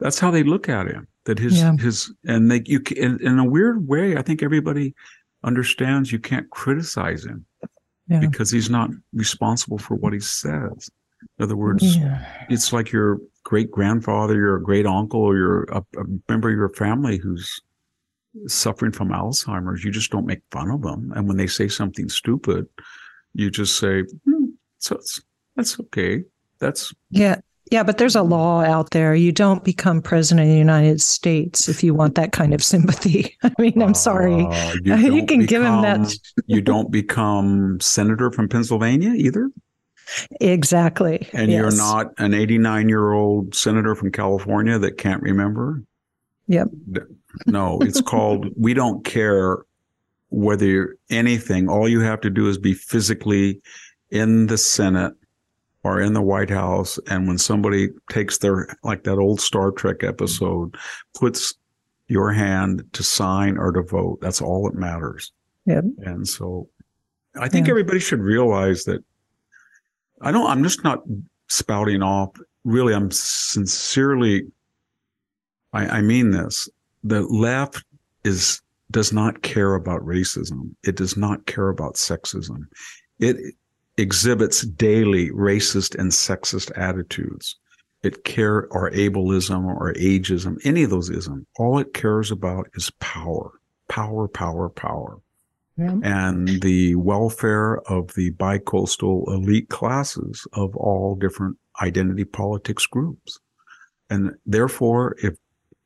That's 0.00 0.18
how 0.18 0.30
they 0.30 0.42
look 0.42 0.68
at 0.68 0.86
him. 0.86 1.06
That 1.24 1.38
his 1.38 1.58
Yeah. 1.58 1.76
his 1.76 2.12
and 2.24 2.50
they 2.50 2.62
you 2.66 2.80
in, 2.96 3.20
in 3.20 3.38
a 3.38 3.44
weird 3.44 3.86
way. 3.88 4.16
I 4.16 4.22
think 4.22 4.42
everybody 4.42 4.94
understands 5.42 6.10
you 6.12 6.18
can't 6.18 6.48
criticize 6.50 7.24
him 7.24 7.44
Yeah. 8.08 8.20
because 8.20 8.50
he's 8.50 8.70
not 8.70 8.90
responsible 9.12 9.78
for 9.78 9.94
what 9.94 10.12
he 10.12 10.20
says. 10.20 10.90
In 11.38 11.44
other 11.44 11.56
words, 11.56 11.96
Yeah. 11.96 12.24
it's 12.48 12.72
like 12.72 12.92
your 12.92 13.18
great 13.44 13.70
grandfather, 13.70 14.34
your 14.34 14.58
great 14.58 14.86
uncle, 14.86 15.20
or 15.20 15.36
your 15.36 15.64
a, 15.64 15.78
a 15.98 16.04
member 16.28 16.48
of 16.50 16.56
your 16.56 16.68
family 16.70 17.18
who's 17.18 17.60
suffering 18.46 18.92
from 18.92 19.08
Alzheimer's. 19.10 19.84
You 19.84 19.90
just 19.90 20.10
don't 20.10 20.26
make 20.26 20.40
fun 20.50 20.70
of 20.70 20.82
them, 20.82 21.12
and 21.14 21.28
when 21.28 21.36
they 21.36 21.46
say 21.46 21.68
something 21.68 22.08
stupid, 22.08 22.66
you 23.34 23.50
just 23.50 23.76
say, 23.78 24.02
hmm, 24.24 24.44
"So 24.78 24.96
it's 24.96 25.20
that's 25.56 25.78
okay." 25.80 26.22
That's 26.58 26.92
Yeah. 27.10 27.36
Yeah, 27.70 27.82
but 27.82 27.96
there's 27.96 28.14
a 28.14 28.22
law 28.22 28.60
out 28.60 28.90
there. 28.90 29.14
You 29.14 29.32
don't 29.32 29.64
become 29.64 30.02
president 30.02 30.46
of 30.46 30.52
the 30.52 30.58
United 30.58 31.00
States 31.00 31.66
if 31.66 31.82
you 31.82 31.94
want 31.94 32.14
that 32.14 32.30
kind 32.30 32.52
of 32.52 32.62
sympathy. 32.62 33.36
I 33.42 33.50
mean, 33.58 33.80
I'm 33.82 33.94
sorry. 33.94 34.44
uh, 34.46 34.74
You 34.84 34.96
don't 35.10 35.26
can 35.26 35.46
give 35.46 35.62
him 35.62 35.80
that- 35.80 36.14
you 36.46 36.60
don't 36.60 36.92
become 36.92 37.80
senator 37.80 38.30
from 38.30 38.48
Pennsylvania 38.50 39.14
either, 39.14 39.50
Exactly. 40.40 41.28
and 41.32 41.50
you're 41.50 41.74
not 41.74 42.12
an 42.18 42.34
89 42.34 42.88
year 42.88 43.12
old 43.12 43.54
senator 43.54 43.94
from 43.94 44.12
California 44.12 44.78
that 44.78 44.98
can't 44.98 45.22
remember. 45.22 45.82
Yep. 46.48 46.68
No, 47.46 47.78
it's 47.80 48.00
called 48.12 48.48
we 48.56 48.74
don't 48.74 49.04
care 49.04 49.58
whether 50.30 50.66
you're 50.66 50.94
anything. 51.10 51.68
All 51.68 51.88
you 51.88 52.00
have 52.00 52.20
to 52.22 52.30
do 52.30 52.48
is 52.48 52.58
be 52.58 52.74
physically 52.74 53.60
in 54.10 54.46
the 54.48 54.58
Senate 54.58 55.14
or 55.82 56.00
in 56.00 56.12
the 56.12 56.22
White 56.22 56.50
House. 56.50 56.98
And 57.08 57.26
when 57.28 57.38
somebody 57.38 57.88
takes 58.10 58.38
their, 58.38 58.68
like 58.82 59.04
that 59.04 59.18
old 59.18 59.40
Star 59.40 59.70
Trek 59.70 60.02
episode, 60.02 60.74
puts 61.14 61.54
your 62.08 62.32
hand 62.32 62.84
to 62.92 63.02
sign 63.02 63.56
or 63.56 63.70
to 63.72 63.82
vote, 63.82 64.18
that's 64.20 64.40
all 64.42 64.64
that 64.64 64.74
matters. 64.78 65.32
Yep. 65.66 65.84
And 65.98 66.28
so 66.28 66.68
I 67.40 67.48
think 67.48 67.66
Yeah. 67.66 67.72
everybody 67.72 67.98
should 68.00 68.20
realize 68.20 68.84
that 68.84 69.02
I 70.24 70.32
don't, 70.32 70.50
I'm 70.50 70.64
just 70.64 70.82
not 70.82 71.02
spouting 71.48 72.02
off. 72.02 72.30
Really, 72.64 72.94
I'm 72.94 73.10
sincerely, 73.10 74.42
I, 75.72 75.98
I 75.98 76.00
mean 76.00 76.30
this. 76.30 76.68
The 77.04 77.22
left 77.22 77.84
is, 78.24 78.60
does 78.90 79.12
not 79.12 79.42
care 79.42 79.74
about 79.74 80.00
racism. 80.00 80.74
It 80.82 80.96
does 80.96 81.16
not 81.16 81.46
care 81.46 81.68
about 81.68 81.94
sexism. 81.94 82.66
It 83.18 83.36
exhibits 83.98 84.62
daily 84.62 85.30
racist 85.30 85.94
and 85.98 86.10
sexist 86.10 86.72
attitudes. 86.76 87.56
it 88.04 88.24
care 88.24 88.68
or 88.70 88.90
ableism 88.90 89.64
or 89.64 89.94
ageism, 89.94 90.58
any 90.64 90.82
of 90.82 90.90
those 90.90 91.10
ism. 91.10 91.46
All 91.58 91.78
it 91.78 91.94
cares 91.94 92.30
about 92.30 92.68
is 92.74 92.90
power, 93.00 93.52
power, 93.88 94.28
power, 94.28 94.68
power. 94.68 95.18
And 96.04 96.60
the 96.62 96.94
welfare 96.94 97.78
of 97.90 98.14
the 98.14 98.30
bicoastal 98.32 99.26
elite 99.28 99.68
classes 99.70 100.46
of 100.52 100.76
all 100.76 101.16
different 101.16 101.56
identity 101.82 102.24
politics 102.24 102.86
groups. 102.86 103.40
And 104.10 104.34
therefore, 104.46 105.16
if 105.22 105.34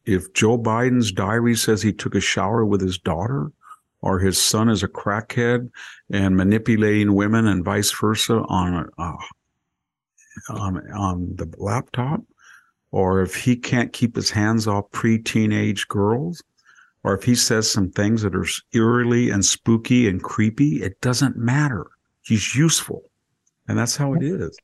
if 0.05 0.33
Joe 0.33 0.59
Biden's 0.59 1.13
diary 1.13 1.55
says 1.55 1.83
he 1.83 1.93
took 1.93 2.15
a 2.15 2.21
shower 2.21 2.65
with 2.65 2.81
his 2.81 2.99
daughter, 2.99 3.53
or 4.01 4.19
his 4.19 4.41
son 4.41 4.69
is 4.69 4.83
a 4.83 4.89
crackhead 4.89 5.71
and 6.11 6.37
manipulating 6.37 7.15
women 7.15 7.47
and 7.47 7.65
vice 7.65 7.93
versa 7.93 8.39
on 8.49 8.89
uh, 8.99 9.17
on 10.51 10.91
on 10.93 11.37
the 11.37 11.53
laptop, 11.59 12.21
or 12.91 13.23
if 13.23 13.35
he 13.35 13.57
can't 13.57 13.93
keep 13.93 14.17
his 14.17 14.31
hands 14.31 14.67
off 14.67 14.91
pre-teenage 14.91 15.89
girls, 15.89 16.43
or 17.09 17.15
if 17.15 17.25
he 17.25 17.35
says 17.35 17.71
some 17.71 17.91
things 17.91 18.21
that 18.21 18.37
are 18.37 18.45
eerily 18.75 19.31
and 19.31 19.43
spooky 19.43 20.07
and 20.07 20.23
creepy, 20.23 20.83
it 20.83 21.01
doesn't 21.01 21.39
matter. 21.39 21.87
He's 22.21 22.55
useful, 22.55 23.03
and 23.67 23.79
that's 23.79 23.97
how 23.97 24.13
it 24.13 24.23
is. 24.23 24.55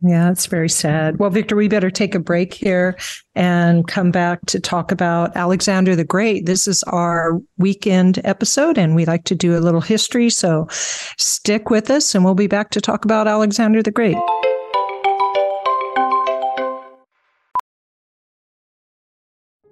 Yeah, 0.00 0.28
it's 0.32 0.46
very 0.46 0.68
sad. 0.68 1.20
Well, 1.20 1.30
Victor, 1.30 1.54
we 1.54 1.68
better 1.68 1.92
take 1.92 2.16
a 2.16 2.18
break 2.18 2.54
here 2.54 2.98
and 3.36 3.86
come 3.86 4.10
back 4.10 4.40
to 4.46 4.58
talk 4.58 4.90
about 4.90 5.36
Alexander 5.36 5.94
the 5.94 6.02
Great. 6.02 6.44
This 6.44 6.66
is 6.66 6.82
our 6.88 7.40
weekend 7.56 8.20
episode, 8.24 8.78
and 8.78 8.96
we 8.96 9.04
like 9.04 9.22
to 9.26 9.36
do 9.36 9.56
a 9.56 9.62
little 9.62 9.80
history. 9.80 10.28
So 10.28 10.66
stick 10.72 11.70
with 11.70 11.88
us, 11.88 12.16
and 12.16 12.24
we'll 12.24 12.34
be 12.34 12.48
back 12.48 12.70
to 12.70 12.80
talk 12.80 13.04
about 13.04 13.28
Alexander 13.28 13.80
the 13.80 13.92
Great. 13.92 14.16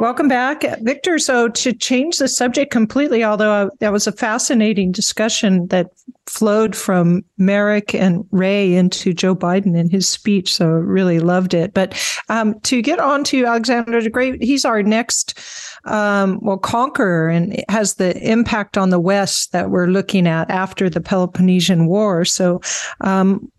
Welcome 0.00 0.28
back, 0.28 0.62
Victor. 0.80 1.18
So, 1.18 1.48
to 1.48 1.72
change 1.72 2.18
the 2.18 2.28
subject 2.28 2.70
completely, 2.70 3.24
although 3.24 3.66
I, 3.66 3.68
that 3.80 3.92
was 3.92 4.06
a 4.06 4.12
fascinating 4.12 4.92
discussion 4.92 5.66
that 5.68 5.88
flowed 6.26 6.76
from 6.76 7.24
Merrick 7.36 7.96
and 7.96 8.24
Wray 8.30 8.74
into 8.74 9.12
Joe 9.12 9.34
Biden 9.34 9.76
in 9.76 9.90
his 9.90 10.08
speech. 10.08 10.54
So, 10.54 10.68
really 10.68 11.18
loved 11.18 11.52
it. 11.52 11.74
But 11.74 12.00
um, 12.28 12.60
to 12.60 12.80
get 12.80 13.00
on 13.00 13.24
to 13.24 13.44
Alexander 13.44 14.00
the 14.00 14.08
Great, 14.08 14.40
he's 14.40 14.64
our 14.64 14.84
next, 14.84 15.36
um, 15.84 16.38
well, 16.42 16.58
conqueror 16.58 17.28
and 17.28 17.60
has 17.68 17.94
the 17.94 18.16
impact 18.18 18.78
on 18.78 18.90
the 18.90 19.00
West 19.00 19.50
that 19.50 19.70
we're 19.70 19.88
looking 19.88 20.28
at 20.28 20.48
after 20.48 20.88
the 20.88 21.00
Peloponnesian 21.00 21.86
War. 21.86 22.24
So, 22.24 22.60
um, 23.00 23.50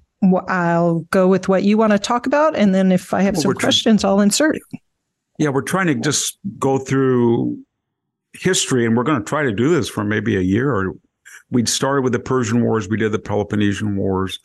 I'll 0.48 1.02
go 1.12 1.28
with 1.28 1.50
what 1.50 1.64
you 1.64 1.78
want 1.78 1.92
to 1.92 2.00
talk 2.00 2.26
about, 2.26 2.56
and 2.56 2.74
then 2.74 2.94
if 2.94 3.14
I 3.14 3.24
have 3.24 3.36
well, 3.36 3.44
some 3.44 3.54
questions, 3.56 4.06
I'll 4.06 4.22
insert. 4.22 4.58
Yeah, 5.40 5.50
we're 5.50 5.62
trying 5.62 5.88
to 5.88 5.96
just 5.96 6.38
go 6.60 6.78
through 6.78 7.58
history, 8.34 8.86
and 8.86 8.96
we're 8.96 9.04
going 9.04 9.20
to 9.20 9.26
try 9.26 9.42
to 9.42 9.54
do 9.54 9.74
this 9.74 9.88
for 9.88 10.04
maybe 10.04 10.36
a 10.36 10.42
year. 10.42 10.94
We'd 11.50 11.70
started 11.70 12.04
with 12.04 12.12
the 12.12 12.20
Persian 12.20 12.64
Wars, 12.64 12.90
we 12.90 12.98
did 12.98 13.14
the 13.14 13.20
Peloponnesian 13.20 13.96
Wars, 13.96 14.38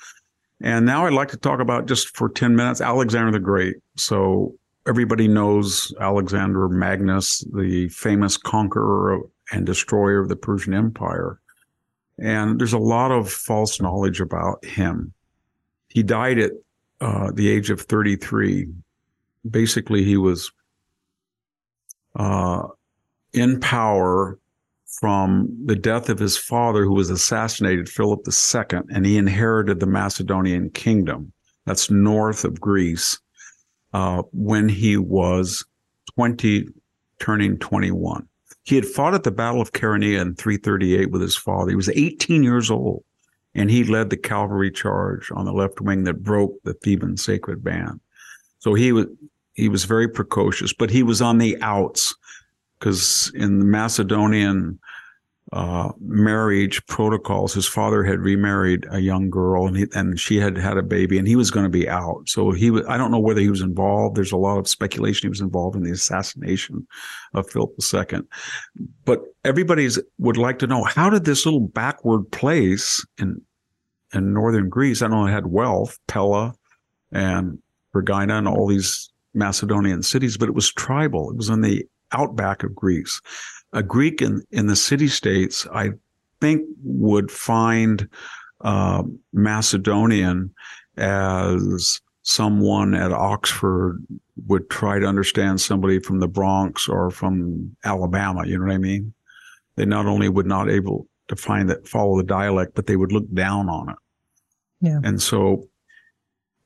and 0.62 0.86
now 0.86 1.04
I'd 1.04 1.12
like 1.12 1.28
to 1.30 1.36
talk 1.36 1.58
about 1.58 1.86
just 1.86 2.16
for 2.16 2.28
ten 2.28 2.54
minutes 2.54 2.80
Alexander 2.80 3.32
the 3.32 3.40
Great. 3.40 3.76
So 3.96 4.54
everybody 4.86 5.26
knows 5.26 5.92
Alexander 6.00 6.68
Magnus, 6.68 7.44
the 7.52 7.88
famous 7.88 8.36
conqueror 8.36 9.20
and 9.50 9.66
destroyer 9.66 10.20
of 10.20 10.28
the 10.28 10.36
Persian 10.36 10.74
Empire. 10.74 11.40
And 12.18 12.60
there's 12.60 12.72
a 12.72 12.78
lot 12.78 13.10
of 13.10 13.28
false 13.28 13.80
knowledge 13.80 14.20
about 14.20 14.64
him. 14.64 15.12
He 15.88 16.04
died 16.04 16.38
at 16.38 16.52
uh, 17.00 17.32
the 17.32 17.50
age 17.50 17.70
of 17.70 17.80
33. 17.80 18.68
Basically, 19.50 20.04
he 20.04 20.16
was 20.16 20.52
uh, 22.16 22.66
in 23.32 23.60
power 23.60 24.38
from 24.86 25.48
the 25.64 25.76
death 25.76 26.08
of 26.08 26.18
his 26.18 26.36
father, 26.36 26.84
who 26.84 26.94
was 26.94 27.10
assassinated, 27.10 27.88
Philip 27.88 28.20
II, 28.26 28.80
and 28.90 29.04
he 29.04 29.16
inherited 29.16 29.80
the 29.80 29.86
Macedonian 29.86 30.70
kingdom. 30.70 31.32
That's 31.66 31.90
north 31.90 32.44
of 32.44 32.60
Greece. 32.60 33.18
Uh, 33.92 34.22
when 34.32 34.68
he 34.68 34.96
was 34.96 35.64
20, 36.16 36.66
turning 37.20 37.58
21. 37.58 38.28
He 38.64 38.74
had 38.74 38.86
fought 38.86 39.14
at 39.14 39.22
the 39.22 39.30
Battle 39.30 39.60
of 39.60 39.72
Chaeronea 39.72 40.20
in 40.20 40.34
338 40.34 41.10
with 41.10 41.22
his 41.22 41.36
father. 41.36 41.70
He 41.70 41.76
was 41.76 41.88
18 41.90 42.42
years 42.42 42.70
old 42.70 43.04
and 43.54 43.70
he 43.70 43.84
led 43.84 44.10
the 44.10 44.16
cavalry 44.16 44.70
charge 44.70 45.30
on 45.32 45.44
the 45.44 45.52
left 45.52 45.80
wing 45.80 46.04
that 46.04 46.22
broke 46.22 46.54
the 46.64 46.74
Theban 46.74 47.16
sacred 47.16 47.62
band. 47.62 48.00
So 48.58 48.74
he 48.74 48.92
was 48.92 49.06
he 49.54 49.68
was 49.68 49.84
very 49.84 50.08
precocious, 50.08 50.72
but 50.72 50.90
he 50.90 51.02
was 51.02 51.22
on 51.22 51.38
the 51.38 51.56
outs 51.62 52.14
because 52.78 53.32
in 53.34 53.60
the 53.60 53.64
Macedonian 53.64 54.78
uh, 55.52 55.92
marriage 56.00 56.84
protocols, 56.86 57.54
his 57.54 57.66
father 57.66 58.02
had 58.02 58.18
remarried 58.18 58.86
a 58.90 58.98
young 58.98 59.30
girl, 59.30 59.66
and 59.66 59.76
he, 59.76 59.86
and 59.94 60.18
she 60.18 60.36
had 60.36 60.56
had 60.56 60.76
a 60.76 60.82
baby, 60.82 61.16
and 61.16 61.28
he 61.28 61.36
was 61.36 61.50
going 61.50 61.64
to 61.64 61.70
be 61.70 61.88
out. 61.88 62.28
So 62.28 62.50
he 62.50 62.70
was. 62.70 62.84
I 62.88 62.96
don't 62.96 63.12
know 63.12 63.20
whether 63.20 63.40
he 63.40 63.50
was 63.50 63.60
involved. 63.60 64.16
There's 64.16 64.32
a 64.32 64.36
lot 64.36 64.58
of 64.58 64.68
speculation 64.68 65.26
he 65.26 65.30
was 65.30 65.40
involved 65.40 65.76
in 65.76 65.84
the 65.84 65.92
assassination 65.92 66.86
of 67.34 67.48
Philip 67.48 67.70
II. 67.92 68.20
But 69.04 69.20
everybody's 69.44 69.98
would 70.18 70.36
like 70.36 70.58
to 70.58 70.66
know 70.66 70.82
how 70.82 71.08
did 71.08 71.24
this 71.24 71.46
little 71.46 71.60
backward 71.60 72.30
place 72.32 73.06
in 73.18 73.40
in 74.12 74.32
northern 74.32 74.68
Greece 74.68 75.02
not 75.02 75.12
only 75.12 75.32
had 75.32 75.46
wealth, 75.46 75.98
Pella 76.08 76.54
and 77.12 77.58
Vergina 77.94 78.38
and 78.38 78.48
all 78.48 78.66
these 78.66 79.10
Macedonian 79.34 80.02
cities, 80.02 80.36
but 80.36 80.48
it 80.48 80.54
was 80.54 80.72
tribal. 80.72 81.30
It 81.30 81.36
was 81.36 81.48
in 81.48 81.60
the 81.60 81.84
outback 82.12 82.62
of 82.62 82.74
Greece. 82.74 83.20
A 83.72 83.82
Greek 83.82 84.22
in, 84.22 84.42
in 84.50 84.66
the 84.66 84.76
city 84.76 85.08
states, 85.08 85.66
I 85.72 85.90
think, 86.40 86.62
would 86.82 87.30
find 87.30 88.08
uh, 88.60 89.02
Macedonian 89.32 90.54
as 90.96 92.00
someone 92.22 92.94
at 92.94 93.12
Oxford 93.12 94.04
would 94.46 94.70
try 94.70 94.98
to 94.98 95.06
understand 95.06 95.60
somebody 95.60 95.98
from 95.98 96.20
the 96.20 96.28
Bronx 96.28 96.88
or 96.88 97.10
from 97.10 97.76
Alabama. 97.84 98.46
You 98.46 98.58
know 98.58 98.66
what 98.66 98.74
I 98.74 98.78
mean? 98.78 99.12
They 99.76 99.84
not 99.84 100.06
only 100.06 100.28
would 100.28 100.46
not 100.46 100.70
able 100.70 101.06
to 101.28 101.36
find 101.36 101.68
that 101.70 101.88
follow 101.88 102.16
the 102.16 102.22
dialect, 102.22 102.74
but 102.74 102.86
they 102.86 102.96
would 102.96 103.12
look 103.12 103.30
down 103.32 103.68
on 103.68 103.90
it. 103.90 103.96
Yeah. 104.80 105.00
And 105.02 105.20
so 105.20 105.68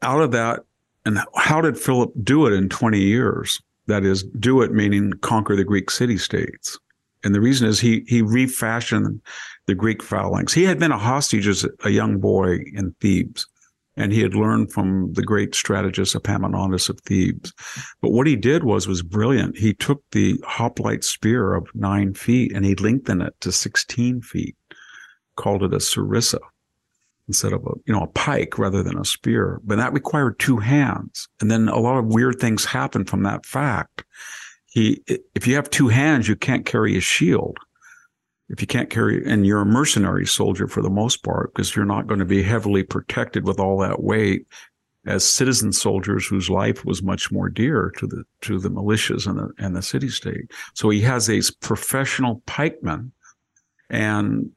out 0.03 0.21
of 0.21 0.33
that, 0.33 0.61
and 1.09 1.21
how 1.37 1.63
did 1.63 1.79
Philip 1.79 2.13
do 2.23 2.47
it 2.47 2.53
in 2.53 2.69
20 2.69 3.01
years? 3.01 3.63
That 3.87 4.05
is, 4.05 4.25
do 4.39 4.61
it 4.61 4.73
meaning 4.73 5.15
conquer 5.23 5.57
the 5.57 5.65
Greek 5.65 5.91
city 5.91 6.19
states. 6.19 6.79
And 7.25 7.35
the 7.35 7.41
reason 7.41 7.67
is 7.67 7.81
he 7.81 8.05
he 8.07 8.21
refashioned 8.21 9.23
the 9.67 9.75
Greek 9.75 10.03
phalanx. 10.03 10.53
He 10.53 10.65
had 10.65 10.79
been 10.79 10.93
a 10.93 10.99
hostage 10.99 11.49
as 11.49 11.67
a 11.83 11.89
young 11.89 12.19
boy 12.19 12.59
in 12.75 12.95
Thebes, 13.01 13.47
and 13.97 14.13
he 14.13 14.21
had 14.21 14.35
learned 14.35 14.71
from 14.71 15.15
the 15.15 15.23
great 15.23 15.55
strategist 15.55 16.15
Epaminondas 16.15 16.91
of 16.91 17.01
Thebes. 17.01 17.55
But 18.03 18.13
what 18.13 18.27
he 18.27 18.37
did 18.37 18.65
was 18.65 18.87
was 18.87 19.03
brilliant. 19.03 19.57
He 19.57 19.73
took 19.73 20.03
the 20.13 20.39
hoplite 20.45 21.05
spear 21.05 21.55
of 21.55 21.75
nine 21.75 22.13
feet 22.13 22.53
and 22.53 22.67
he 22.67 22.75
lengthened 22.75 23.23
it 23.23 23.35
to 23.41 23.51
16 23.51 24.21
feet, 24.21 24.57
called 25.37 25.63
it 25.63 25.73
a 25.73 25.79
sarissa 25.79 26.39
instead 27.29 27.53
of 27.53 27.65
a 27.65 27.71
you 27.87 27.93
know 27.95 28.03
a 28.03 28.09
pike 28.09 28.59
rather 28.59 28.83
than 28.83 28.99
a 28.99 29.05
spear. 29.05 29.61
But 29.65 29.77
that 29.77 29.93
required 29.93 30.39
two 30.39 30.57
hands, 30.59 31.29
and 31.41 31.51
then 31.51 31.69
a 31.69 31.79
lot 31.79 31.99
of 31.99 32.07
weird 32.07 32.41
things 32.41 32.65
happen 32.65 33.05
from 33.05 33.23
that 33.23 33.47
fact. 33.47 34.05
He, 34.67 35.03
if 35.35 35.47
you 35.47 35.55
have 35.55 35.71
two 35.71 35.89
hands, 35.89 36.29
you 36.29 36.37
can't 36.37 36.67
carry 36.67 36.97
a 36.97 37.01
shield 37.01 37.59
if 38.49 38.61
you 38.63 38.67
can't 38.67 38.91
carry, 38.91 39.25
and 39.27 39.47
you're 39.47 39.61
a 39.61 39.67
mercenary 39.67 40.27
soldier 40.27 40.67
for 40.67 40.83
the 40.83 40.91
most 40.91 41.23
part, 41.23 41.53
because 41.53 41.77
you're 41.77 41.85
not 41.85 42.07
going 42.07 42.21
to 42.21 42.25
be 42.25 42.43
heavily 42.43 42.83
protected 42.83 43.47
with 43.47 43.61
all 43.61 43.79
that 43.79 44.03
weight 44.03 44.47
as 45.07 45.25
citizen 45.25 45.73
soldiers 45.73 46.27
whose 46.27 46.51
life 46.51 46.85
was 46.85 47.03
much 47.03 47.31
more 47.31 47.49
dear 47.49 47.93
to 47.99 48.07
the 48.07 48.25
to 48.43 48.59
the 48.59 48.71
militias 48.71 49.27
and 49.27 49.39
the 49.39 49.51
and 49.59 49.77
the 49.77 49.83
city 49.83 50.09
state. 50.09 50.51
So 50.75 50.91
he 50.91 51.01
has 51.03 51.27
these 51.27 51.51
professional 51.51 52.43
pikemen, 52.47 53.13
and 53.91 54.51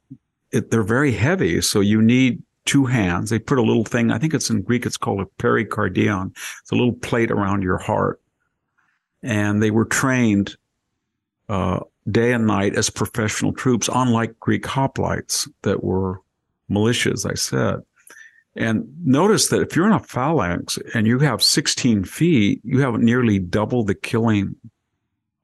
it, 0.51 0.71
they're 0.71 0.83
very 0.83 1.11
heavy. 1.11 1.61
So 1.61 1.81
you 1.81 2.01
need 2.01 2.41
two 2.65 2.85
hands. 2.85 3.29
They 3.29 3.39
put 3.39 3.57
a 3.57 3.63
little 3.63 3.85
thing. 3.85 4.11
I 4.11 4.17
think 4.17 4.33
it's 4.33 4.49
in 4.49 4.61
Greek. 4.61 4.85
It's 4.85 4.97
called 4.97 5.21
a 5.21 5.41
pericardion. 5.41 6.31
It's 6.61 6.71
a 6.71 6.75
little 6.75 6.93
plate 6.93 7.31
around 7.31 7.63
your 7.63 7.77
heart, 7.77 8.21
and 9.23 9.61
they 9.61 9.71
were 9.71 9.85
trained 9.85 10.55
uh, 11.49 11.81
day 12.09 12.33
and 12.33 12.47
night 12.47 12.75
as 12.75 12.89
professional 12.89 13.53
troops, 13.53 13.89
unlike 13.93 14.39
Greek 14.39 14.63
hoplites 14.63 15.47
that 15.63 15.83
were 15.83 16.21
militias, 16.69 17.29
I 17.29 17.35
said. 17.35 17.81
And 18.55 18.85
notice 19.03 19.49
that 19.49 19.61
if 19.61 19.75
you're 19.75 19.87
in 19.87 19.93
a 19.93 19.99
phalanx 19.99 20.77
and 20.93 21.07
you 21.07 21.19
have 21.19 21.41
16 21.41 22.03
feet, 22.03 22.61
you 22.63 22.81
have 22.81 22.99
nearly 22.99 23.39
double 23.39 23.83
the 23.83 23.95
killing 23.95 24.55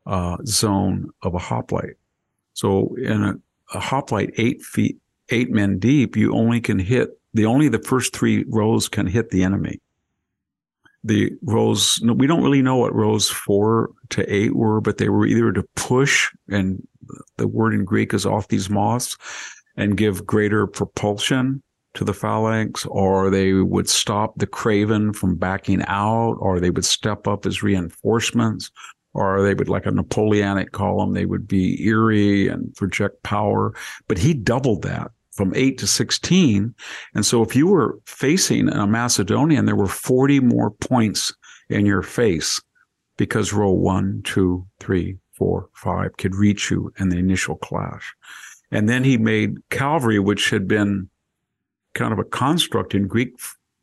uh, 0.06 0.38
zone 0.46 1.10
of 1.22 1.34
a 1.34 1.40
hoplite. 1.40 1.96
So 2.54 2.96
in 2.96 3.24
a, 3.24 3.36
a 3.74 3.80
hoplite, 3.80 4.34
eight 4.38 4.62
feet, 4.62 4.98
eight 5.30 5.52
men 5.52 5.80
deep, 5.80 6.16
you 6.16 6.34
only 6.34 6.62
can 6.62 6.80
hit 6.80 7.10
the 7.34 7.46
only 7.46 7.70
the 7.70 7.80
first 7.80 8.16
three 8.16 8.46
rows 8.48 8.90
can 8.90 9.06
hit 9.06 9.30
the 9.30 9.44
enemy. 9.44 9.80
The 11.04 11.32
rows 11.44 12.00
we 12.04 12.28
don't 12.28 12.44
really 12.44 12.62
know 12.62 12.78
what 12.78 12.96
rows 12.96 13.30
four 13.30 13.92
to 14.10 14.34
eight 14.34 14.56
were 14.56 14.82
but 14.82 14.98
they 14.98 15.10
were 15.10 15.26
either 15.26 15.52
to 15.54 15.64
push 15.76 16.32
and 16.50 16.86
the 17.38 17.48
word 17.48 17.74
in 17.74 17.86
greek 17.86 18.14
is 18.14 18.26
othismos 18.26 19.18
and 19.78 19.96
give 19.96 20.26
greater 20.26 20.68
propulsion 20.68 21.62
to 21.94 22.04
the 22.04 22.14
phalanx 22.14 22.86
or 22.88 23.30
they 23.30 23.54
would 23.54 23.88
stop 23.88 24.38
the 24.38 24.48
craven 24.48 25.14
from 25.14 25.36
backing 25.36 25.84
out 25.88 26.34
or 26.40 26.60
they 26.60 26.70
would 26.70 26.86
step 26.86 27.28
up 27.28 27.46
as 27.46 27.64
reinforcements 27.64 28.72
or 29.14 29.42
they 29.42 29.54
would 29.54 29.70
like 29.70 29.86
a 29.86 29.92
napoleonic 29.92 30.72
column 30.74 31.14
they 31.14 31.26
would 31.26 31.48
be 31.48 31.84
eerie 31.84 32.48
and 32.48 32.76
project 32.76 33.22
power. 33.24 33.74
But 34.08 34.20
he 34.20 34.34
doubled 34.34 34.84
that 34.84 35.12
from 35.38 35.54
8 35.56 35.78
to 35.78 35.88
16. 35.88 36.76
And 37.14 37.26
so 37.26 37.44
if 37.44 37.56
you 37.56 37.68
were 37.68 38.00
facing 38.06 38.68
a 38.70 38.88
Macedonian, 38.88 39.66
there 39.66 39.76
were 39.76 39.88
40 39.88 40.42
more 40.42 40.72
points 40.72 41.34
in 41.70 41.86
your 41.86 42.02
face 42.02 42.60
because 43.18 43.54
row 43.54 43.72
one, 43.72 44.22
two, 44.24 44.66
three, 44.80 45.18
four, 45.34 45.70
five 45.74 46.18
could 46.18 46.36
reach 46.36 46.72
you 46.72 46.92
in 47.00 47.10
the 47.10 47.18
initial 47.18 47.56
clash. 47.58 48.14
And 48.72 48.90
then 48.90 49.04
he 49.04 49.18
made 49.18 49.58
cavalry, 49.70 50.20
which 50.20 50.50
had 50.50 50.68
been 50.68 51.10
kind 51.94 52.12
of 52.12 52.20
a 52.20 52.24
construct 52.24 52.94
in 52.94 53.08
Greek 53.08 53.34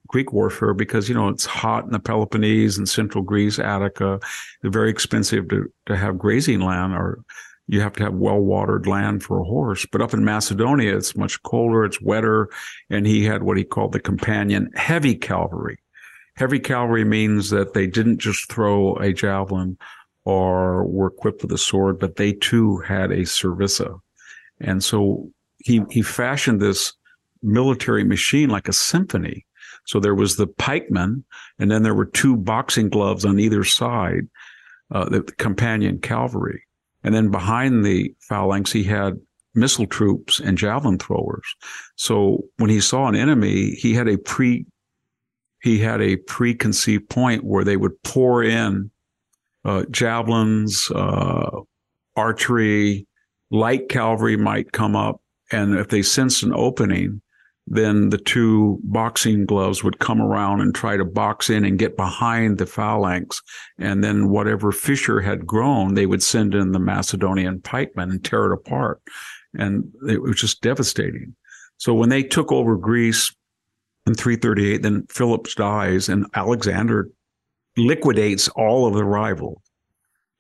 Greek 0.07 0.33
warfare 0.33 0.75
because 0.75 1.09
you 1.09 1.15
know 1.15 1.29
it's 1.29 1.47
hot 1.47 1.85
in 1.85 1.91
the 1.91 1.99
Peloponnese 1.99 2.77
and 2.77 2.89
central 2.89 3.25
Greece, 3.25 3.59
Attica. 3.59 4.21
They're 4.61 4.71
very 4.71 4.91
expensive 4.91 5.49
to, 5.49 5.73
to 5.87 5.97
have 5.97 6.19
grazing 6.19 6.61
land 6.61 6.93
or 6.93 7.25
you 7.67 7.81
have 7.81 7.95
to 7.95 8.03
have 8.03 8.15
well 8.15 8.41
watered 8.41 8.87
land 8.87 9.23
for 9.23 9.39
a 9.39 9.45
horse. 9.45 9.87
But 9.91 10.03
up 10.03 10.13
in 10.13 10.25
Macedonia, 10.25 10.97
it's 10.97 11.17
much 11.17 11.43
colder, 11.43 11.85
it's 11.85 12.01
wetter. 12.01 12.51
And 12.91 13.07
he 13.07 13.25
had 13.25 13.43
what 13.43 13.57
he 13.57 13.65
called 13.65 13.93
the 13.93 14.01
companion 14.01 14.71
heavy 14.75 15.15
cavalry. 15.15 15.79
Heavy 16.37 16.59
cavalry 16.59 17.05
means 17.05 17.51
that 17.51 17.75
they 17.75 17.87
didn't 17.87 18.19
just 18.19 18.51
throw 18.51 18.97
a 18.97 19.13
javelin 19.13 19.79
or 20.25 20.85
were 20.87 21.09
equipped 21.09 21.43
with 21.43 21.53
a 21.53 21.59
sword, 21.59 21.99
but 21.99 22.17
they 22.17 22.33
too 22.33 22.79
had 22.79 23.11
a 23.11 23.21
sarissa. 23.21 24.01
And 24.61 24.83
so 24.83 25.31
he, 25.59 25.83
he 25.91 26.03
fashioned 26.03 26.61
this 26.61 26.93
military 27.43 28.05
machine 28.05 28.51
like 28.51 28.69
a 28.69 28.73
symphony. 28.73 29.47
So 29.87 30.01
there 30.01 30.15
was 30.15 30.37
the 30.37 30.47
pikeman, 30.47 31.25
and 31.59 31.71
then 31.71 31.83
there 31.83 31.95
were 31.95 32.07
two 32.07 32.37
boxing 32.37 32.89
gloves 32.89 33.25
on 33.25 33.39
either 33.39 33.65
side, 33.65 34.29
uh, 34.91 35.09
the 35.09 35.23
companion 35.23 35.99
cavalry. 35.99 36.65
And 37.05 37.15
then 37.15 37.31
behind 37.31 37.85
the 37.85 38.15
phalanx, 38.21 38.73
he 38.73 38.83
had 38.83 39.21
missile 39.55 39.87
troops 39.87 40.41
and 40.41 40.59
javelin 40.59 40.99
throwers. 40.99 41.47
So 41.97 42.45
when 42.57 42.71
he 42.71 42.81
saw 42.81 43.07
an 43.07 43.15
enemy, 43.15 43.71
he 43.73 43.95
had 43.95 44.09
a 44.09 44.19
pre 44.19 44.67
he 45.63 45.79
had 45.79 46.03
a 46.03 46.17
preconceived 46.17 47.09
point 47.09 47.43
where 47.43 47.65
they 47.65 47.79
would 47.79 48.03
pour 48.03 48.45
in 48.45 48.91
uh, 49.65 49.85
javelins, 49.91 50.91
uh, 50.91 51.61
archery, 52.17 53.07
light 53.51 53.89
cavalry 53.89 54.37
might 54.37 54.73
come 54.73 54.95
up, 54.95 55.23
and 55.51 55.75
if 55.75 55.89
they 55.89 56.03
sensed 56.03 56.43
an 56.43 56.53
opening, 56.55 57.23
then 57.67 58.11
the 58.11 58.19
two 58.19 58.79
boxing 58.83 59.47
gloves 59.47 59.83
would 59.83 59.99
come 59.99 60.21
around 60.21 60.61
and 60.61 60.75
try 60.75 60.97
to 60.97 61.05
box 61.05 61.49
in 61.49 61.65
and 61.65 61.79
get 61.79 61.97
behind 61.97 62.59
the 62.59 62.67
phalanx. 62.67 63.41
And 63.79 64.05
then 64.05 64.29
whatever 64.29 64.71
fissure 64.71 65.21
had 65.21 65.47
grown, 65.47 65.95
they 65.95 66.07
would 66.07 66.23
send 66.23 66.55
in 66.55 66.73
the 66.73 66.79
Macedonian 66.79 67.63
pikemen 67.63 68.11
and 68.11 68.25
tear 68.25 68.47
it 68.47 68.55
apart. 68.55 69.01
And 69.55 69.91
it 70.09 70.21
was 70.21 70.37
just 70.37 70.61
devastating. 70.61 71.35
So 71.79 71.95
when 71.95 72.11
they 72.11 72.23
took 72.23 72.53
over 72.53 72.77
Greece 72.77 73.35
in 74.07 74.15
338, 74.15 74.83
then 74.83 75.07
Philip 75.09 75.47
dies 75.57 76.09
and 76.11 76.27
Alexander 76.35 77.09
liquidates 77.79 78.49
all 78.49 78.87
of 78.87 78.95
the 78.95 79.05
rivals. 79.05 79.61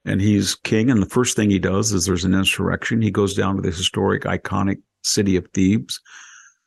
And 0.05 0.20
he's 0.20 0.55
king. 0.57 0.91
And 0.91 1.01
the 1.01 1.09
first 1.09 1.37
thing 1.37 1.49
he 1.49 1.59
does 1.59 1.91
is 1.93 2.05
there's 2.05 2.27
an 2.27 2.35
insurrection. 2.35 3.01
He 3.01 3.11
goes 3.11 3.35
down 3.35 3.57
to 3.57 3.62
the 3.62 3.70
historic, 3.70 4.25
iconic 4.25 4.83
city 5.03 5.37
of 5.37 5.49
Thebes 5.55 5.99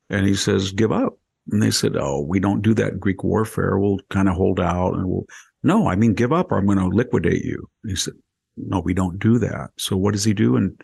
and 0.10 0.26
he 0.26 0.36
says, 0.36 0.72
give 0.72 0.92
up. 0.92 1.18
And 1.52 1.62
they 1.64 1.72
said, 1.72 1.96
oh, 1.96 2.22
we 2.22 2.40
don't 2.40 2.62
do 2.62 2.74
that 2.74 3.00
Greek 3.00 3.24
warfare. 3.24 3.80
We'll 3.80 4.00
kind 4.10 4.28
of 4.28 4.36
hold 4.36 4.60
out 4.60 4.94
and 4.94 5.08
we'll, 5.08 5.26
no, 5.64 5.88
I 5.88 5.96
mean, 5.96 6.14
give 6.14 6.34
up 6.34 6.52
or 6.52 6.58
I'm 6.58 6.66
going 6.66 6.78
to 6.78 6.88
liquidate 6.88 7.44
you. 7.44 7.70
And 7.84 7.92
he 7.92 7.96
said, 7.96 8.14
no, 8.58 8.80
we 8.80 8.94
don't 8.94 9.20
do 9.20 9.38
that. 9.40 9.70
So 9.78 9.96
what 9.96 10.14
does 10.14 10.24
he 10.24 10.34
do? 10.34 10.56
And 10.58 10.82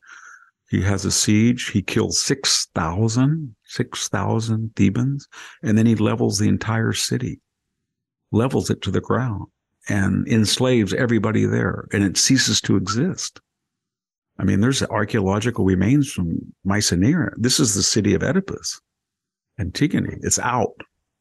he 0.69 0.81
has 0.81 1.05
a 1.05 1.11
siege. 1.11 1.69
He 1.69 1.81
kills 1.81 2.21
6,000, 2.21 3.55
6,000 3.65 4.75
Thebans, 4.75 5.27
and 5.61 5.77
then 5.77 5.85
he 5.85 5.95
levels 5.95 6.37
the 6.37 6.47
entire 6.47 6.93
city, 6.93 7.41
levels 8.31 8.69
it 8.69 8.81
to 8.83 8.91
the 8.91 9.01
ground 9.01 9.47
and 9.89 10.27
enslaves 10.27 10.93
everybody 10.93 11.45
there 11.45 11.87
and 11.91 12.03
it 12.03 12.17
ceases 12.17 12.61
to 12.61 12.77
exist. 12.77 13.41
I 14.39 14.45
mean, 14.45 14.61
there's 14.61 14.81
archaeological 14.83 15.65
remains 15.65 16.11
from 16.11 16.39
Mycenae. 16.63 17.29
This 17.37 17.59
is 17.59 17.75
the 17.75 17.83
city 17.83 18.13
of 18.13 18.23
Oedipus. 18.23 18.81
Antigone. 19.59 20.17
It's 20.21 20.39
out. 20.39 20.73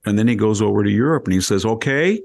And 0.05 0.19
then 0.19 0.29
he 0.29 0.35
goes 0.35 0.61
over 0.61 0.83
to 0.83 0.91
Europe 0.91 1.25
and 1.27 1.35
he 1.35 1.41
says, 1.41 1.65
okay, 1.65 2.21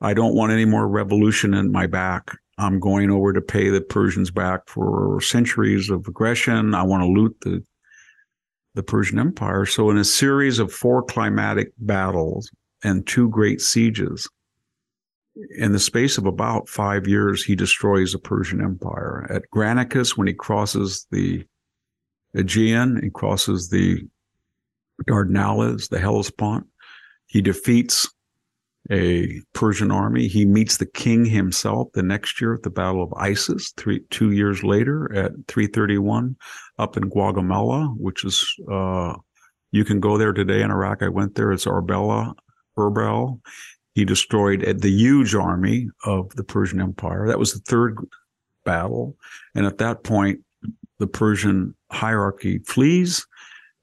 I 0.00 0.14
don't 0.14 0.34
want 0.34 0.52
any 0.52 0.64
more 0.64 0.86
revolution 0.88 1.54
in 1.54 1.72
my 1.72 1.86
back. 1.86 2.30
I'm 2.58 2.78
going 2.78 3.10
over 3.10 3.32
to 3.32 3.40
pay 3.40 3.70
the 3.70 3.80
Persians 3.80 4.30
back 4.30 4.68
for 4.68 5.20
centuries 5.20 5.90
of 5.90 6.06
aggression. 6.06 6.74
I 6.74 6.82
want 6.82 7.02
to 7.02 7.08
loot 7.08 7.36
the 7.40 7.64
the 8.74 8.82
Persian 8.82 9.20
Empire. 9.20 9.64
So 9.66 9.88
in 9.90 9.96
a 9.96 10.04
series 10.04 10.58
of 10.58 10.72
four 10.72 11.02
climatic 11.04 11.72
battles 11.78 12.50
and 12.82 13.06
two 13.06 13.28
great 13.28 13.60
sieges, 13.60 14.28
in 15.56 15.72
the 15.72 15.78
space 15.78 16.18
of 16.18 16.26
about 16.26 16.68
five 16.68 17.06
years, 17.06 17.44
he 17.44 17.54
destroys 17.54 18.12
the 18.12 18.18
Persian 18.18 18.60
Empire. 18.60 19.26
At 19.30 19.42
Granicus, 19.54 20.16
when 20.16 20.26
he 20.26 20.34
crosses 20.34 21.06
the 21.10 21.44
Aegean, 22.34 23.00
he 23.02 23.10
crosses 23.10 23.68
the 23.68 24.02
Dardanelles, 25.02 25.88
the 25.88 25.98
Hellespont. 25.98 26.66
He 27.26 27.42
defeats 27.42 28.08
a 28.90 29.40
Persian 29.54 29.90
army. 29.90 30.28
He 30.28 30.44
meets 30.44 30.76
the 30.76 30.86
king 30.86 31.24
himself 31.24 31.88
the 31.94 32.02
next 32.02 32.40
year 32.40 32.54
at 32.54 32.62
the 32.62 32.70
Battle 32.70 33.02
of 33.02 33.12
Issus, 33.28 33.72
three, 33.76 34.00
two 34.10 34.32
years 34.32 34.62
later 34.62 35.12
at 35.14 35.32
331 35.48 36.36
up 36.78 36.96
in 36.96 37.10
Gaugamela, 37.10 37.94
which 37.96 38.24
is, 38.24 38.46
uh, 38.70 39.14
you 39.72 39.84
can 39.84 40.00
go 40.00 40.18
there 40.18 40.32
today 40.32 40.62
in 40.62 40.70
Iraq. 40.70 41.02
I 41.02 41.08
went 41.08 41.34
there. 41.34 41.50
It's 41.50 41.64
Arbela, 41.64 42.34
Erbil. 42.76 43.40
He 43.94 44.04
destroyed 44.04 44.60
the 44.80 44.90
huge 44.90 45.34
army 45.34 45.88
of 46.04 46.34
the 46.34 46.44
Persian 46.44 46.80
Empire. 46.80 47.26
That 47.28 47.38
was 47.38 47.54
the 47.54 47.60
third 47.60 47.98
battle. 48.64 49.16
And 49.54 49.66
at 49.66 49.78
that 49.78 50.02
point, 50.02 50.40
the 50.98 51.06
Persian 51.06 51.74
hierarchy 51.90 52.58
flees 52.58 53.26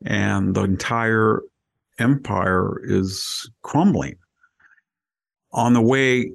and 0.05 0.55
the 0.55 0.63
entire 0.63 1.41
empire 1.99 2.81
is 2.83 3.49
crumbling. 3.61 4.15
on 5.53 5.73
the 5.73 5.81
way 5.81 6.31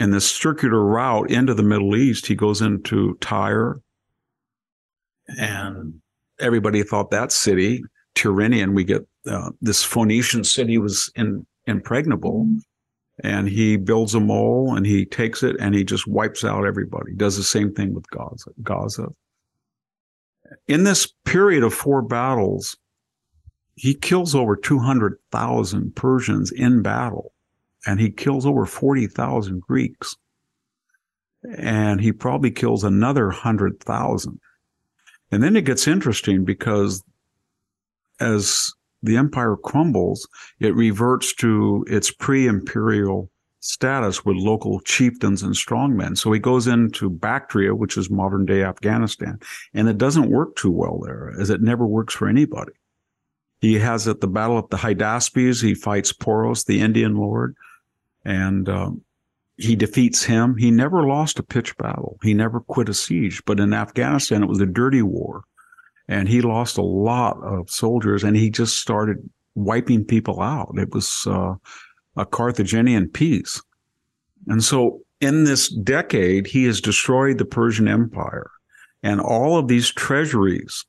in 0.00 0.10
this 0.10 0.30
circular 0.30 0.84
route 0.84 1.30
into 1.30 1.54
the 1.54 1.62
Middle 1.62 1.96
East, 1.96 2.26
he 2.26 2.34
goes 2.34 2.60
into 2.60 3.16
Tyre, 3.20 3.80
and 5.38 5.94
everybody 6.40 6.82
thought 6.82 7.10
that 7.10 7.32
city, 7.32 7.82
Tyrrhenian, 8.14 8.74
we 8.74 8.84
get 8.84 9.06
uh, 9.26 9.50
this 9.60 9.82
Phoenician 9.82 10.44
city 10.44 10.78
was 10.78 11.10
in, 11.16 11.46
impregnable. 11.66 12.46
And 13.22 13.48
he 13.48 13.76
builds 13.76 14.14
a 14.14 14.20
mole 14.20 14.74
and 14.76 14.84
he 14.84 15.06
takes 15.06 15.44
it 15.44 15.54
and 15.60 15.72
he 15.72 15.84
just 15.84 16.06
wipes 16.06 16.44
out 16.44 16.66
everybody. 16.66 17.14
Does 17.14 17.36
the 17.36 17.44
same 17.44 17.72
thing 17.72 17.94
with 17.94 18.10
Gaza. 18.10 18.50
Gaza. 18.62 19.06
In 20.68 20.84
this 20.84 21.06
period 21.24 21.62
of 21.62 21.74
four 21.74 22.02
battles, 22.02 22.76
he 23.74 23.94
kills 23.94 24.34
over 24.34 24.56
200,000 24.56 25.96
Persians 25.96 26.52
in 26.52 26.82
battle 26.82 27.32
and 27.86 28.00
he 28.00 28.10
kills 28.10 28.46
over 28.46 28.66
40,000 28.66 29.60
Greeks. 29.60 30.16
And 31.58 32.00
he 32.00 32.12
probably 32.12 32.50
kills 32.50 32.84
another 32.84 33.26
100,000. 33.26 34.40
And 35.30 35.42
then 35.42 35.56
it 35.56 35.66
gets 35.66 35.86
interesting 35.86 36.44
because 36.44 37.02
as 38.20 38.72
the 39.02 39.16
empire 39.16 39.56
crumbles, 39.56 40.26
it 40.60 40.74
reverts 40.74 41.34
to 41.34 41.84
its 41.88 42.10
pre 42.10 42.46
imperial 42.46 43.30
status 43.64 44.24
with 44.24 44.36
local 44.36 44.80
chieftains 44.80 45.42
and 45.42 45.54
strongmen. 45.54 46.18
So 46.18 46.30
he 46.32 46.38
goes 46.38 46.66
into 46.66 47.08
Bactria, 47.08 47.74
which 47.74 47.96
is 47.96 48.10
modern 48.10 48.44
day 48.44 48.62
Afghanistan, 48.62 49.40
and 49.72 49.88
it 49.88 49.96
doesn't 49.96 50.30
work 50.30 50.56
too 50.56 50.70
well 50.70 51.00
there, 51.04 51.32
as 51.40 51.48
it 51.48 51.62
never 51.62 51.86
works 51.86 52.14
for 52.14 52.28
anybody. 52.28 52.72
He 53.60 53.78
has 53.78 54.06
at 54.06 54.20
the 54.20 54.28
Battle 54.28 54.58
of 54.58 54.68
the 54.68 54.76
Hydaspes, 54.76 55.62
he 55.62 55.74
fights 55.74 56.12
Poros, 56.12 56.66
the 56.66 56.80
Indian 56.80 57.16
lord, 57.16 57.56
and 58.22 58.68
um, 58.68 59.00
he 59.56 59.76
defeats 59.76 60.22
him. 60.22 60.56
He 60.56 60.70
never 60.70 61.06
lost 61.06 61.38
a 61.38 61.42
pitched 61.42 61.78
battle. 61.78 62.18
He 62.22 62.34
never 62.34 62.60
quit 62.60 62.90
a 62.90 62.94
siege. 62.94 63.42
But 63.46 63.60
in 63.60 63.72
Afghanistan, 63.72 64.42
it 64.42 64.48
was 64.48 64.60
a 64.60 64.66
dirty 64.66 65.00
war 65.00 65.44
and 66.08 66.28
he 66.28 66.42
lost 66.42 66.76
a 66.76 66.82
lot 66.82 67.38
of 67.42 67.70
soldiers 67.70 68.24
and 68.24 68.36
he 68.36 68.50
just 68.50 68.78
started 68.78 69.18
wiping 69.54 70.04
people 70.04 70.40
out. 70.40 70.74
It 70.76 70.92
was 70.92 71.26
uh, 71.26 71.54
a 72.16 72.26
Carthaginian 72.26 73.08
peace. 73.08 73.62
And 74.46 74.62
so 74.62 75.00
in 75.20 75.44
this 75.44 75.68
decade, 75.68 76.46
he 76.46 76.64
has 76.64 76.80
destroyed 76.80 77.38
the 77.38 77.44
Persian 77.44 77.88
Empire 77.88 78.50
and 79.02 79.20
all 79.20 79.56
of 79.56 79.68
these 79.68 79.90
treasuries. 79.90 80.84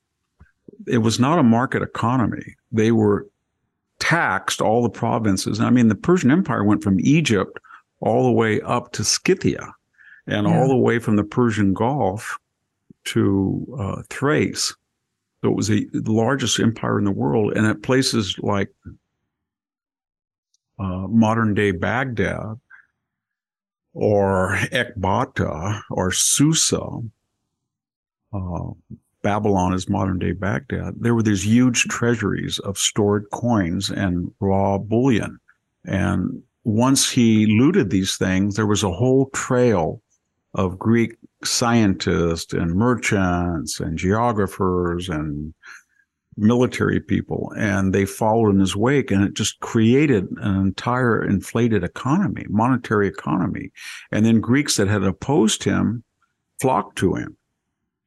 It 0.88 1.00
was 1.00 1.20
not 1.20 1.40
a 1.40 1.44
market 1.44 1.82
economy. 1.82 2.56
They 2.72 2.92
were 2.92 3.28
taxed 4.00 4.62
all 4.62 4.84
the 4.84 4.90
provinces. 4.90 5.60
I 5.60 5.70
mean, 5.70 5.88
the 5.88 5.96
Persian 5.96 6.32
Empire 6.32 6.64
went 6.64 6.84
from 6.84 7.00
Egypt 7.00 7.60
all 8.02 8.26
the 8.26 8.32
way 8.32 8.62
up 8.62 8.92
to 8.94 9.04
Scythia 9.04 9.74
and 10.28 10.48
yeah. 10.48 10.60
all 10.60 10.68
the 10.68 10.76
way 10.76 11.00
from 11.00 11.16
the 11.16 11.24
Persian 11.24 11.74
Gulf 11.74 12.38
to 13.06 13.66
uh, 13.80 14.02
Thrace. 14.10 14.76
So 15.42 15.52
it 15.52 15.56
was 15.56 15.68
the 15.68 15.88
largest 15.94 16.60
empire 16.60 16.98
in 16.98 17.06
the 17.06 17.12
world. 17.12 17.54
And 17.56 17.68
at 17.68 17.84
places 17.84 18.36
like 18.40 18.70
uh, 20.80 21.08
modern 21.08 21.54
day 21.54 21.72
Baghdad 21.72 22.60
or 23.94 24.58
Ecbatana 24.72 25.82
or 25.90 26.12
Susa, 26.12 27.02
uh, 28.34 28.70
Babylon 29.22 29.74
is 29.74 29.90
modern 29.90 30.20
day 30.20 30.34
Baghdad, 30.34 30.96
there 31.00 31.16
were 31.16 31.24
these 31.24 31.46
huge 31.46 31.86
treasuries 31.86 32.60
of 32.60 32.78
stored 32.78 33.30
coins 33.32 33.90
and 33.90 34.32
raw 34.40 34.78
bullion. 34.78 35.40
And 35.86 36.44
once 36.64 37.10
he 37.10 37.46
looted 37.46 37.90
these 37.90 38.18
things, 38.18 38.56
there 38.56 38.68
was 38.68 38.84
a 38.84 38.92
whole 38.92 39.30
trail 39.32 40.02
of 40.54 40.78
Greek 40.78 41.16
scientists 41.44 42.54
and 42.54 42.76
merchants 42.76 43.80
and 43.80 43.98
geographers 43.98 45.10
and 45.10 45.54
military 46.38 47.00
people 47.00 47.54
and 47.58 47.94
they 47.94 48.06
followed 48.06 48.50
in 48.50 48.60
his 48.60 48.76
wake 48.76 49.10
and 49.10 49.24
it 49.24 49.34
just 49.34 49.60
created 49.62 50.28
an 50.38 50.56
entire 50.58 51.24
inflated 51.24 51.84
economy 51.84 52.46
monetary 52.50 53.08
economy. 53.08 53.72
And 54.12 54.26
then 54.26 54.42
greeks 54.42 54.76
that 54.78 54.88
had 54.88 55.04
opposed 55.04 55.64
him 55.64 56.04
flocked 56.60 56.98
to 56.98 57.16
him. 57.16 57.38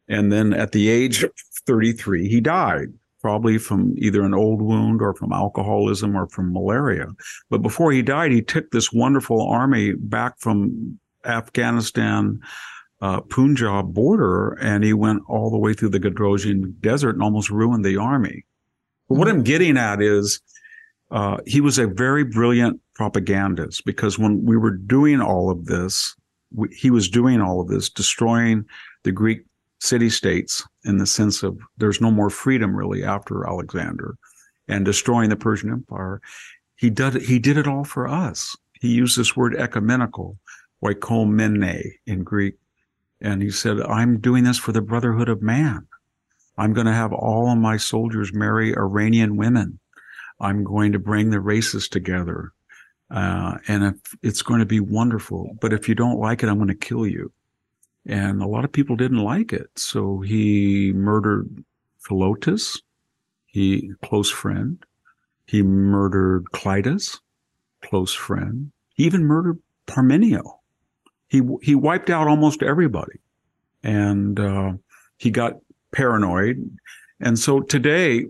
And 0.09 0.31
then 0.31 0.53
at 0.53 0.73
the 0.73 0.89
age 0.89 1.23
of 1.23 1.33
33 1.67 2.29
he 2.29 2.41
died 2.41 2.89
probably 3.21 3.59
from 3.59 3.95
either 3.97 4.23
an 4.23 4.35
old 4.35 4.63
wound 4.63 5.03
or 5.03 5.15
from 5.15 5.33
alcoholism 5.33 6.17
or 6.17 6.29
from 6.29 6.53
malaria. 6.53 7.07
But 7.51 7.63
before 7.63 7.93
he 7.93 8.03
died 8.03 8.31
he 8.31 8.43
took 8.43 8.71
this 8.71 8.93
wonderful 8.93 9.43
army 9.43 9.95
back 9.95 10.39
from 10.39 10.99
afghanistan 11.25 12.41
uh, 13.01 13.21
Punjab 13.23 13.95
border 13.95 14.59
and 14.61 14.83
he 14.83 14.93
went 14.93 15.23
all 15.29 15.51
the 15.51 15.59
way 15.59 15.73
through 15.73 15.91
the 15.91 16.01
Gedrosian 16.01 16.81
desert 16.81 17.11
and 17.15 17.23
almost 17.23 17.51
ruined 17.51 17.85
the 17.85 17.97
army. 17.97 18.45
But 19.09 19.19
what 19.19 19.29
I'm 19.29 19.43
getting 19.43 19.77
at 19.77 20.03
is 20.03 20.41
uh, 21.11 21.39
he 21.47 21.61
was 21.61 21.79
a 21.79 21.87
very 21.87 22.25
brilliant 22.25 22.81
propagandist 22.95 23.85
because 23.85 24.19
when 24.19 24.45
we 24.45 24.57
were 24.57 24.73
doing 24.73 25.21
all 25.21 25.51
of 25.51 25.67
this, 25.67 26.15
we, 26.53 26.69
he 26.75 26.91
was 26.91 27.09
doing 27.09 27.41
all 27.41 27.61
of 27.61 27.69
this, 27.69 27.89
destroying 27.89 28.65
the 29.05 29.13
Greek 29.13 29.45
city 29.81 30.11
states 30.11 30.67
in 30.85 30.99
the 30.99 31.07
sense 31.07 31.43
of 31.43 31.59
there's 31.77 32.01
no 32.01 32.11
more 32.11 32.31
freedom 32.31 32.75
really 32.75 33.05
after 33.05 33.47
Alexander 33.47 34.17
and 34.67 34.85
destroying 34.85 35.31
the 35.31 35.37
Persian 35.37 35.71
Empire. 35.71 36.21
He 36.77 36.91
did, 36.91 37.23
he 37.23 37.39
did 37.39 37.57
it 37.57 37.67
all 37.67 37.85
for 37.85 38.09
us. 38.09 38.57
He 38.81 38.89
used 38.89 39.17
this 39.17 39.37
word 39.37 39.57
ecumenical, 39.57 40.39
oikoumene 40.85 41.93
in 42.07 42.23
Greek, 42.23 42.55
and 43.21 43.43
he 43.43 43.51
said, 43.51 43.81
I'm 43.81 44.21
doing 44.21 44.45
this 44.45 44.59
for 44.59 44.73
the 44.73 44.81
brotherhood 44.81 45.29
of 45.29 45.43
man. 45.43 45.87
I'm 46.57 46.73
going 46.73 46.87
to 46.87 46.93
have 46.93 47.13
all 47.13 47.51
of 47.51 47.59
my 47.59 47.77
soldiers 47.77 48.33
marry 48.33 48.77
Iranian 48.77 49.37
women. 49.37 49.79
I'm 50.41 50.65
going 50.65 50.93
to 50.93 50.99
bring 50.99 51.31
the 51.31 51.41
races 51.41 51.89
together. 51.89 52.53
Uh, 53.11 53.59
and 53.69 53.85
if, 53.85 53.97
it's 54.23 54.43
going 54.43 54.61
to 54.61 54.67
be 54.67 54.81
wonderful. 54.81 55.57
But 55.61 55.73
if 55.73 55.89
you 55.89 55.95
don't 55.95 56.19
like 56.19 56.43
it, 56.43 56.49
I'm 56.49 56.59
going 56.59 56.69
to 56.69 56.75
kill 56.75 57.07
you. 57.07 57.33
And 58.07 58.43
a 58.43 58.47
lot 58.47 58.65
of 58.65 58.73
people 58.73 58.97
didn't 58.97 59.19
like 59.23 59.53
it. 59.53 59.71
So 59.77 60.21
he 60.21 60.93
murdered 60.95 61.65
Philotas, 62.09 62.81
he 63.47 63.93
close 64.05 64.31
friend. 64.31 64.85
He 65.47 65.63
murdered 65.63 66.51
Clitus, 66.53 67.21
close 67.83 68.13
friend. 68.13 68.71
He 68.95 69.05
even 69.05 69.25
murdered 69.25 69.59
Parmenio, 69.87 70.58
he 71.29 71.43
he 71.63 71.75
wiped 71.75 72.11
out 72.11 72.27
almost 72.27 72.63
everybody, 72.63 73.21
and 73.83 74.39
uh, 74.41 74.73
he 75.19 75.31
got 75.31 75.55
paranoid. 75.93 76.71
And 77.21 77.39
so 77.39 77.61
today, 77.61 78.27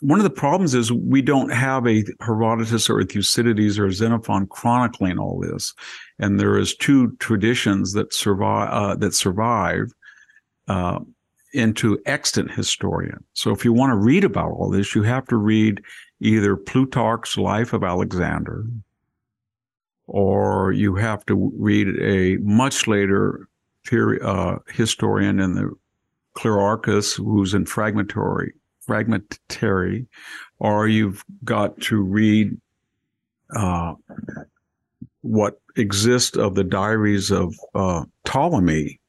one 0.00 0.18
of 0.18 0.24
the 0.24 0.30
problems 0.30 0.74
is 0.74 0.92
we 0.92 1.22
don't 1.22 1.50
have 1.50 1.86
a 1.86 2.04
Herodotus 2.20 2.90
or 2.90 3.00
a 3.00 3.04
Thucydides 3.04 3.78
or 3.78 3.86
a 3.86 3.92
Xenophon 3.92 4.46
chronicling 4.48 5.18
all 5.18 5.40
this, 5.40 5.74
and 6.18 6.38
there 6.38 6.58
is 6.58 6.76
two 6.76 7.16
traditions 7.16 7.92
that 7.94 8.12
survive 8.12 8.68
uh, 8.70 8.94
that 8.96 9.14
survive. 9.14 9.92
Uh, 10.68 10.98
into 11.52 11.98
extant 12.04 12.50
historian. 12.50 13.24
So 13.32 13.50
if 13.50 13.64
you 13.64 13.72
want 13.72 13.90
to 13.90 13.96
read 13.96 14.24
about 14.24 14.50
all 14.50 14.68
this, 14.68 14.94
you 14.94 15.02
have 15.04 15.26
to 15.28 15.36
read 15.36 15.80
either 16.20 16.54
Plutarch's 16.54 17.38
Life 17.38 17.72
of 17.72 17.82
Alexander 17.82 18.66
or 20.06 20.72
you 20.72 20.94
have 20.94 21.24
to 21.26 21.52
read 21.58 21.88
a 22.00 22.36
much 22.42 22.86
later 22.86 23.48
period, 23.84 24.22
uh, 24.22 24.58
historian 24.68 25.40
in 25.40 25.54
the 25.54 25.70
Cleitarchus 26.36 27.16
who's 27.16 27.54
in 27.54 27.66
fragmentary, 27.66 28.52
fragmentary, 28.80 30.06
or 30.58 30.86
you've 30.86 31.24
got 31.44 31.80
to 31.82 32.02
read 32.02 32.56
uh, 33.54 33.94
what 35.22 35.60
exists 35.76 36.36
of 36.36 36.54
the 36.54 36.64
diaries 36.64 37.30
of 37.30 37.54
uh, 37.74 38.04
Ptolemy. 38.24 39.00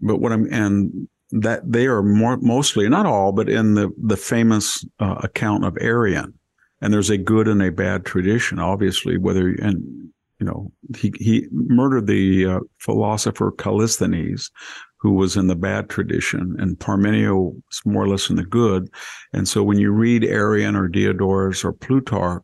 But 0.00 0.20
what 0.20 0.32
I'm 0.32 0.52
and 0.52 1.08
that 1.30 1.70
they 1.70 1.86
are 1.86 2.02
more 2.02 2.36
mostly 2.36 2.88
not 2.88 3.06
all, 3.06 3.32
but 3.32 3.48
in 3.48 3.74
the 3.74 3.90
the 4.02 4.16
famous 4.16 4.84
uh, 5.00 5.16
account 5.22 5.64
of 5.64 5.74
Arrian. 5.80 6.34
And 6.80 6.92
there's 6.92 7.10
a 7.10 7.16
good 7.16 7.48
and 7.48 7.62
a 7.62 7.72
bad 7.72 8.04
tradition, 8.04 8.58
obviously, 8.58 9.16
whether 9.16 9.48
and 9.48 10.10
you 10.44 10.50
know, 10.50 10.70
he, 10.98 11.10
he 11.18 11.46
murdered 11.52 12.06
the 12.06 12.44
uh, 12.44 12.60
philosopher 12.78 13.50
Callisthenes, 13.52 14.50
who 14.98 15.12
was 15.12 15.36
in 15.36 15.46
the 15.46 15.56
bad 15.56 15.88
tradition, 15.88 16.54
and 16.58 16.78
Parmenio 16.78 17.54
was 17.54 17.80
more 17.86 18.02
or 18.02 18.08
less 18.08 18.28
in 18.28 18.36
the 18.36 18.44
good. 18.44 18.90
And 19.32 19.48
so 19.48 19.62
when 19.62 19.78
you 19.78 19.90
read 19.90 20.22
Arrian 20.22 20.76
or 20.76 20.86
Diodorus 20.86 21.64
or 21.64 21.72
Plutarch 21.72 22.42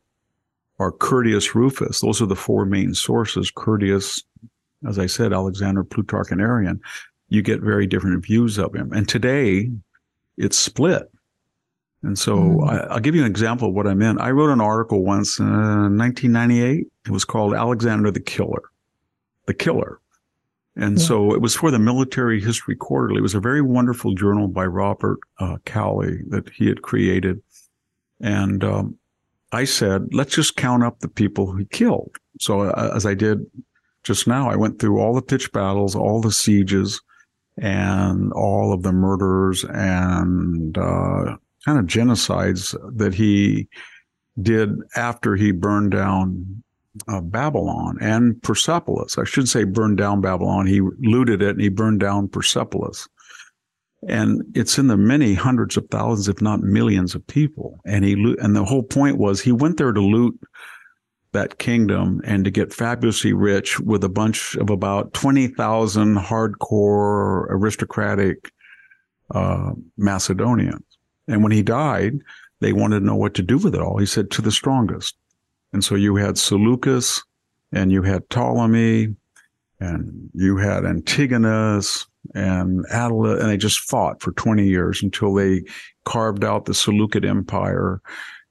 or 0.78 0.92
Curtius 0.92 1.54
Rufus, 1.54 2.00
those 2.00 2.22
are 2.22 2.26
the 2.26 2.34
four 2.34 2.64
main 2.64 2.94
sources. 2.94 3.52
Curtius, 3.54 4.22
as 4.88 4.98
I 4.98 5.04
said, 5.04 5.34
Alexander, 5.34 5.84
Plutarch, 5.84 6.30
and 6.30 6.40
Arrian, 6.40 6.80
you 7.28 7.42
get 7.42 7.60
very 7.60 7.86
different 7.86 8.24
views 8.24 8.56
of 8.56 8.74
him. 8.74 8.94
And 8.94 9.06
today 9.06 9.70
it's 10.38 10.56
split. 10.56 11.09
And 12.02 12.18
so 12.18 12.36
mm. 12.36 12.68
I, 12.68 12.94
will 12.94 13.00
give 13.00 13.14
you 13.14 13.22
an 13.22 13.30
example 13.30 13.68
of 13.68 13.74
what 13.74 13.86
I 13.86 13.94
meant. 13.94 14.20
I 14.20 14.30
wrote 14.30 14.50
an 14.50 14.60
article 14.60 15.04
once 15.04 15.38
in 15.38 15.46
uh, 15.46 15.88
1998. 15.88 16.86
It 17.06 17.10
was 17.10 17.24
called 17.24 17.54
Alexander 17.54 18.10
the 18.10 18.20
Killer. 18.20 18.62
The 19.46 19.54
Killer. 19.54 20.00
And 20.76 20.98
yeah. 20.98 21.04
so 21.04 21.34
it 21.34 21.42
was 21.42 21.54
for 21.54 21.70
the 21.70 21.78
Military 21.78 22.40
History 22.40 22.76
Quarterly. 22.76 23.18
It 23.18 23.22
was 23.22 23.34
a 23.34 23.40
very 23.40 23.60
wonderful 23.60 24.14
journal 24.14 24.48
by 24.48 24.64
Robert 24.64 25.18
uh, 25.38 25.58
Cowley 25.66 26.22
that 26.28 26.48
he 26.50 26.68
had 26.68 26.82
created. 26.82 27.42
And 28.20 28.64
um, 28.64 28.98
I 29.52 29.64
said, 29.64 30.14
let's 30.14 30.34
just 30.34 30.56
count 30.56 30.82
up 30.82 31.00
the 31.00 31.08
people 31.08 31.54
he 31.54 31.64
killed. 31.66 32.16
So 32.38 32.62
uh, 32.62 32.92
as 32.94 33.04
I 33.04 33.14
did 33.14 33.44
just 34.04 34.26
now, 34.26 34.48
I 34.48 34.56
went 34.56 34.78
through 34.78 35.00
all 35.00 35.14
the 35.14 35.22
pitched 35.22 35.52
battles, 35.52 35.94
all 35.94 36.20
the 36.20 36.32
sieges, 36.32 37.00
and 37.58 38.32
all 38.32 38.72
of 38.72 38.82
the 38.82 38.92
murders 38.92 39.64
and 39.64 40.78
uh, 40.78 41.36
kind 41.64 41.78
of 41.78 41.86
genocides 41.86 42.74
that 42.96 43.14
he 43.14 43.68
did 44.40 44.76
after 44.96 45.36
he 45.36 45.52
burned 45.52 45.92
down 45.92 46.62
uh, 47.08 47.20
Babylon 47.20 47.98
and 48.00 48.40
Persepolis. 48.42 49.18
I 49.18 49.24
should 49.24 49.48
say 49.48 49.64
burned 49.64 49.98
down 49.98 50.20
Babylon. 50.20 50.66
He 50.66 50.80
looted 50.80 51.42
it 51.42 51.50
and 51.50 51.60
he 51.60 51.68
burned 51.68 52.00
down 52.00 52.28
Persepolis. 52.28 53.08
And 54.08 54.42
it's 54.54 54.78
in 54.78 54.86
the 54.86 54.96
many 54.96 55.34
hundreds 55.34 55.76
of 55.76 55.86
thousands, 55.90 56.28
if 56.28 56.40
not 56.40 56.62
millions 56.62 57.14
of 57.14 57.26
people. 57.26 57.78
And 57.84 58.04
he, 58.04 58.14
and 58.40 58.56
the 58.56 58.64
whole 58.64 58.82
point 58.82 59.18
was 59.18 59.40
he 59.40 59.52
went 59.52 59.76
there 59.76 59.92
to 59.92 60.00
loot 60.00 60.38
that 61.32 61.58
kingdom 61.58 62.20
and 62.24 62.44
to 62.44 62.50
get 62.50 62.72
fabulously 62.72 63.32
rich 63.32 63.78
with 63.78 64.02
a 64.02 64.08
bunch 64.08 64.56
of 64.56 64.70
about 64.70 65.12
20,000 65.12 66.16
hardcore 66.16 67.46
aristocratic 67.50 68.50
uh, 69.32 69.72
Macedonians. 69.96 70.89
And 71.30 71.42
when 71.42 71.52
he 71.52 71.62
died, 71.62 72.20
they 72.60 72.72
wanted 72.72 73.00
to 73.00 73.06
know 73.06 73.16
what 73.16 73.34
to 73.34 73.42
do 73.42 73.56
with 73.56 73.74
it 73.74 73.80
all. 73.80 73.98
He 73.98 74.06
said, 74.06 74.30
to 74.32 74.42
the 74.42 74.50
strongest. 74.50 75.16
And 75.72 75.84
so 75.84 75.94
you 75.94 76.16
had 76.16 76.36
Seleucus 76.36 77.22
and 77.72 77.92
you 77.92 78.02
had 78.02 78.28
Ptolemy 78.28 79.14
and 79.78 80.30
you 80.34 80.56
had 80.56 80.84
Antigonus 80.84 82.06
and 82.34 82.84
Attila, 82.90 83.38
and 83.38 83.48
they 83.48 83.56
just 83.56 83.80
fought 83.80 84.20
for 84.20 84.32
20 84.32 84.66
years 84.66 85.02
until 85.02 85.32
they 85.32 85.62
carved 86.04 86.44
out 86.44 86.66
the 86.66 86.74
Seleucid 86.74 87.24
Empire. 87.24 88.02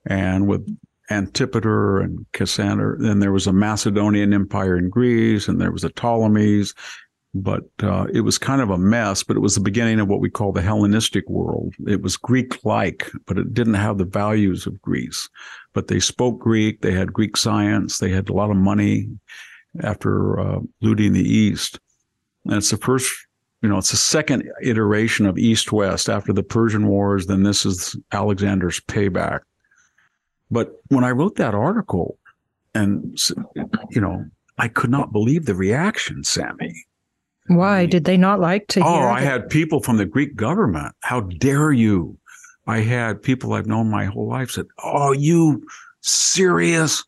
And 0.08 0.48
with 0.48 0.66
Antipater 1.12 2.00
and 2.00 2.26
Cassander, 2.34 2.98
then 3.00 3.20
there 3.20 3.32
was 3.32 3.46
a 3.46 3.54
Macedonian 3.54 4.34
Empire 4.34 4.76
in 4.76 4.90
Greece, 4.90 5.48
and 5.48 5.62
there 5.62 5.72
was 5.72 5.84
the 5.84 5.92
Ptolemies, 5.92 6.74
but 7.34 7.64
uh, 7.84 8.06
it 8.14 8.22
was 8.22 8.38
kind 8.38 8.62
of 8.62 8.70
a 8.70 8.78
mess. 8.78 9.24
But 9.24 9.38
it 9.38 9.42
was 9.42 9.56
the 9.56 9.62
beginning 9.62 10.00
of 10.00 10.08
what 10.08 10.20
we 10.20 10.30
call 10.30 10.52
the 10.52 10.62
Hellenistic 10.62 11.30
world. 11.30 11.74
It 11.88 12.02
was 12.02 12.18
Greek-like, 12.18 13.12
but 13.26 13.38
it 13.38 13.54
didn't 13.54 13.76
have 13.76 13.98
the 13.98 14.06
values 14.06 14.66
of 14.66 14.82
Greece. 14.82 15.30
But 15.74 15.88
they 15.88 16.00
spoke 16.00 16.40
Greek. 16.40 16.82
They 16.82 16.94
had 16.94 17.14
Greek 17.14 17.38
science. 17.38 18.00
They 18.00 18.10
had 18.10 18.30
a 18.30 18.34
lot 18.34 18.50
of 18.50 18.58
money 18.58 19.10
after 19.84 20.40
uh, 20.40 20.60
looting 20.82 21.14
the 21.14 21.28
East. 21.28 21.80
And 22.46 22.56
it's 22.56 22.72
the 22.72 22.78
first, 22.78 23.14
you 23.62 23.70
know, 23.70 23.78
it's 23.78 23.92
the 23.92 23.98
second 23.98 24.50
iteration 24.64 25.26
of 25.26 25.38
East-West 25.38 26.10
after 26.10 26.34
the 26.34 26.44
Persian 26.44 26.88
Wars. 26.88 27.28
Then 27.28 27.44
this 27.44 27.66
is 27.66 27.96
Alexander's 28.12 28.80
payback. 28.80 29.42
But 30.50 30.72
when 30.88 31.04
I 31.04 31.12
wrote 31.12 31.36
that 31.36 31.54
article, 31.54 32.18
and 32.74 33.18
you 33.92 34.02
know, 34.02 34.26
I 34.58 34.68
could 34.68 34.90
not 34.90 35.12
believe 35.12 35.46
the 35.46 35.56
reaction, 35.56 36.24
Sami. 36.24 36.86
Why 37.50 37.88
did 37.88 38.06
they 38.06 38.16
not 38.16 38.40
like 38.40 38.68
to 38.70 38.82
oh, 38.82 39.08
I 39.08 39.22
had 39.22 39.50
people 39.50 39.82
from 39.82 39.98
the 39.98 40.06
Greek 40.06 40.36
government. 40.36 40.96
How 41.00 41.22
dare 41.22 41.72
you? 41.72 42.16
I 42.68 42.82
had 42.82 43.24
people 43.24 43.54
I've 43.54 43.66
known 43.66 43.90
my 43.90 44.06
whole 44.06 44.30
life 44.30 44.52
said, 44.52 44.68
"Oh, 44.84 45.14
you 45.14 45.66
serious?" 46.02 47.04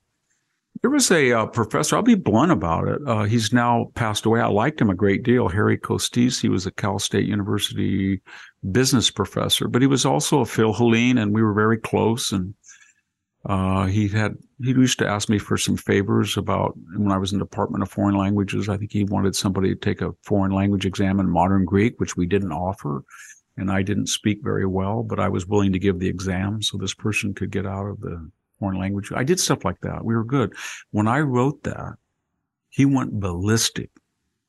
There 0.81 0.89
was 0.89 1.11
a 1.11 1.31
uh, 1.31 1.45
professor. 1.45 1.95
I'll 1.95 2.01
be 2.01 2.15
blunt 2.15 2.51
about 2.51 2.87
it. 2.87 2.99
Uh, 3.05 3.25
he's 3.25 3.53
now 3.53 3.91
passed 3.93 4.25
away. 4.25 4.41
I 4.41 4.47
liked 4.47 4.81
him 4.81 4.89
a 4.89 4.95
great 4.95 5.21
deal. 5.21 5.47
Harry 5.47 5.77
Costis. 5.77 6.41
He 6.41 6.49
was 6.49 6.65
a 6.65 6.71
Cal 6.71 6.97
State 6.97 7.27
University 7.27 8.19
business 8.71 9.11
professor, 9.11 9.67
but 9.67 9.83
he 9.83 9.87
was 9.87 10.07
also 10.07 10.41
a 10.41 10.45
Philhellene, 10.45 11.21
and 11.21 11.35
we 11.35 11.43
were 11.43 11.53
very 11.53 11.77
close. 11.77 12.31
And 12.31 12.55
uh, 13.45 13.85
he 13.85 14.07
had 14.07 14.37
he 14.63 14.69
used 14.69 14.99
to 14.99 15.07
ask 15.07 15.27
me 15.29 15.39
for 15.39 15.57
some 15.57 15.77
favors 15.77 16.37
about 16.37 16.77
when 16.95 17.11
I 17.11 17.17
was 17.17 17.33
in 17.33 17.39
the 17.39 17.45
Department 17.45 17.81
of 17.81 17.89
Foreign 17.89 18.15
Languages. 18.15 18.69
I 18.69 18.77
think 18.77 18.91
he 18.91 19.03
wanted 19.03 19.35
somebody 19.35 19.69
to 19.69 19.79
take 19.79 20.01
a 20.01 20.13
foreign 20.23 20.51
language 20.51 20.85
exam 20.85 21.19
in 21.19 21.29
modern 21.29 21.65
Greek, 21.65 21.99
which 21.99 22.15
we 22.15 22.27
didn't 22.27 22.51
offer, 22.51 23.03
and 23.57 23.71
I 23.71 23.81
didn't 23.81 24.07
speak 24.07 24.39
very 24.43 24.65
well, 24.65 25.03
but 25.03 25.19
I 25.19 25.29
was 25.29 25.47
willing 25.47 25.73
to 25.73 25.79
give 25.79 25.99
the 25.99 26.07
exam 26.07 26.61
so 26.61 26.77
this 26.77 26.93
person 26.93 27.33
could 27.33 27.51
get 27.51 27.65
out 27.65 27.87
of 27.87 27.99
the 28.01 28.29
foreign 28.59 28.79
language. 28.79 29.11
I 29.15 29.23
did 29.23 29.39
stuff 29.39 29.65
like 29.65 29.81
that. 29.81 30.05
We 30.05 30.15
were 30.15 30.23
good. 30.23 30.53
When 30.91 31.07
I 31.07 31.19
wrote 31.21 31.63
that, 31.63 31.95
he 32.69 32.85
went 32.85 33.19
ballistic. 33.19 33.90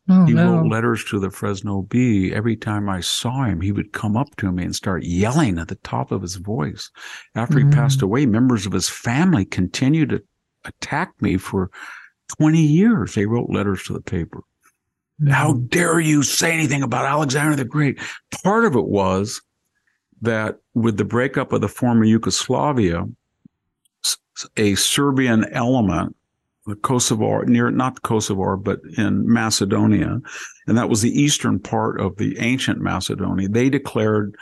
Oh, 0.09 0.25
he 0.27 0.33
no. 0.33 0.57
wrote 0.57 0.69
letters 0.69 1.05
to 1.05 1.21
the 1.21 1.31
Fresno 1.31 1.83
Bee. 1.83 2.33
Every 2.35 2.57
time 2.57 2.89
I 2.89 3.01
saw 3.01 3.45
him, 3.45 3.61
he 3.61 3.71
would 3.71 3.93
come 3.93 4.17
up 4.17 4.35
to 4.37 4.51
me 4.51 4.65
and 4.65 4.75
start 4.75 5.05
yelling 5.05 5.59
at 5.59 5.69
the 5.69 5.77
top 5.77 6.11
of 6.11 6.23
his 6.23 6.37
voice. 6.37 6.91
After 7.37 7.59
mm. 7.59 7.69
he 7.69 7.75
passed 7.75 8.01
mm. 8.01 8.05
away, 8.05 8.27
members 8.27 8.67
of 8.67 8.73
his 8.73 8.89
family 8.89 9.45
continued 9.45 10.11
to 10.11 10.23
attack 10.65 11.13
me 11.21 11.37
for 11.37 11.71
20 12.39 12.61
years. 12.61 13.15
They 13.15 13.27
wrote 13.27 13.51
letters 13.51 13.85
to 13.85 13.93
the 13.93 14.01
paper. 14.01 14.43
Mm. 15.23 15.31
How 15.31 15.53
dare 15.55 16.01
you 16.01 16.25
say 16.25 16.53
anything 16.53 16.83
about 16.83 17.05
Alexander 17.05 17.55
the 17.55 17.65
Great? 17.65 18.01
Part 18.43 18.65
of 18.65 18.75
it 18.75 18.87
was 18.87 19.41
that 20.21 20.59
with 20.75 20.97
the 20.97 21.05
breakup 21.05 21.53
of 21.53 21.61
the 21.61 21.69
former 21.69 22.05
Yugoslavia, 22.05 23.07
a 24.57 24.75
Serbian 24.75 25.45
element 25.53 26.17
Kosovo, 26.83 27.41
near 27.43 27.71
not 27.71 28.03
Kosovo, 28.03 28.57
but 28.57 28.81
in 28.97 29.31
Macedonia, 29.31 30.21
and 30.67 30.79
that 30.79 30.89
was 30.89 31.03
the 31.03 31.11
eastern 31.11 31.59
part 31.59 32.01
of 32.01 32.17
the 32.17 32.39
ancient 32.39 32.81
Macedonia. 32.81 33.49
They 33.49 33.69
declared 33.69 34.37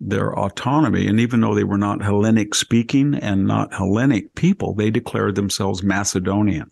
their 0.00 0.38
autonomy, 0.38 1.06
and 1.08 1.18
even 1.18 1.40
though 1.40 1.54
they 1.54 1.64
were 1.64 1.78
not 1.78 2.02
Hellenic 2.02 2.54
speaking 2.54 3.14
and 3.14 3.46
not 3.46 3.72
Hellenic 3.72 4.34
people, 4.34 4.74
they 4.74 4.90
declared 4.90 5.34
themselves 5.34 5.82
Macedonian. 5.82 6.70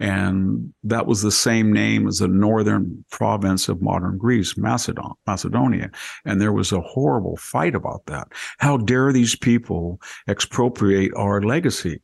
And 0.00 0.74
that 0.82 1.06
was 1.06 1.22
the 1.22 1.30
same 1.30 1.72
name 1.72 2.08
as 2.08 2.18
the 2.18 2.28
northern 2.28 3.04
province 3.10 3.68
of 3.68 3.80
modern 3.80 4.18
Greece, 4.18 4.56
Macedon, 4.56 5.12
Macedonia. 5.26 5.90
And 6.24 6.40
there 6.40 6.52
was 6.52 6.72
a 6.72 6.80
horrible 6.80 7.36
fight 7.36 7.74
about 7.74 8.06
that. 8.06 8.28
How 8.58 8.76
dare 8.76 9.12
these 9.12 9.36
people 9.36 10.00
expropriate 10.28 11.12
our 11.16 11.40
legacy? 11.40 12.02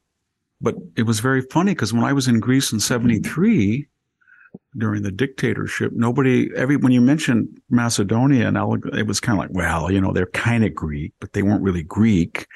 But 0.61 0.77
it 0.97 1.05
was 1.05 1.21
very 1.21 1.43
funny 1.43 1.73
because 1.73 1.93
when 1.93 2.05
I 2.05 2.13
was 2.13 2.29
in 2.29 2.41
Greece 2.41 2.73
in 2.73 2.81
73, 2.81 3.87
during 4.77 5.03
the 5.03 5.11
dictatorship, 5.11 5.93
nobody, 5.95 6.51
every, 6.55 6.77
when 6.77 6.93
you 6.93 7.01
mentioned 7.01 7.61
Macedonia 7.71 8.49
and 8.49 8.57
it 8.95 9.07
was 9.07 9.21
kind 9.21 9.39
of 9.39 9.45
like, 9.45 9.55
well, 9.55 9.91
you 9.91 10.01
know, 10.01 10.13
they're 10.13 10.27
kind 10.27 10.65
of 10.65 10.75
Greek, 10.75 11.13
but 11.21 11.33
they 11.33 11.43
weren't 11.43 11.63
really 11.63 11.83
Greek. 11.83 12.47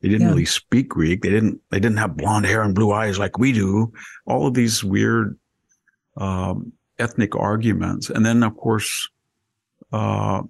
They 0.00 0.08
didn't 0.08 0.22
yeah. 0.22 0.28
really 0.28 0.44
speak 0.44 0.88
Greek. 0.88 1.22
They 1.22 1.30
didn't, 1.30 1.60
they 1.70 1.80
didn't 1.80 1.98
have 1.98 2.16
blonde 2.16 2.46
hair 2.46 2.62
and 2.62 2.74
blue 2.74 2.92
eyes 2.92 3.18
like 3.18 3.38
we 3.38 3.52
do. 3.52 3.92
All 4.26 4.46
of 4.46 4.54
these 4.54 4.84
weird, 4.84 5.38
um, 6.16 6.72
ethnic 6.98 7.34
arguments. 7.34 8.10
And 8.10 8.24
then, 8.24 8.42
of 8.42 8.56
course, 8.56 9.08
uh, 9.92 10.42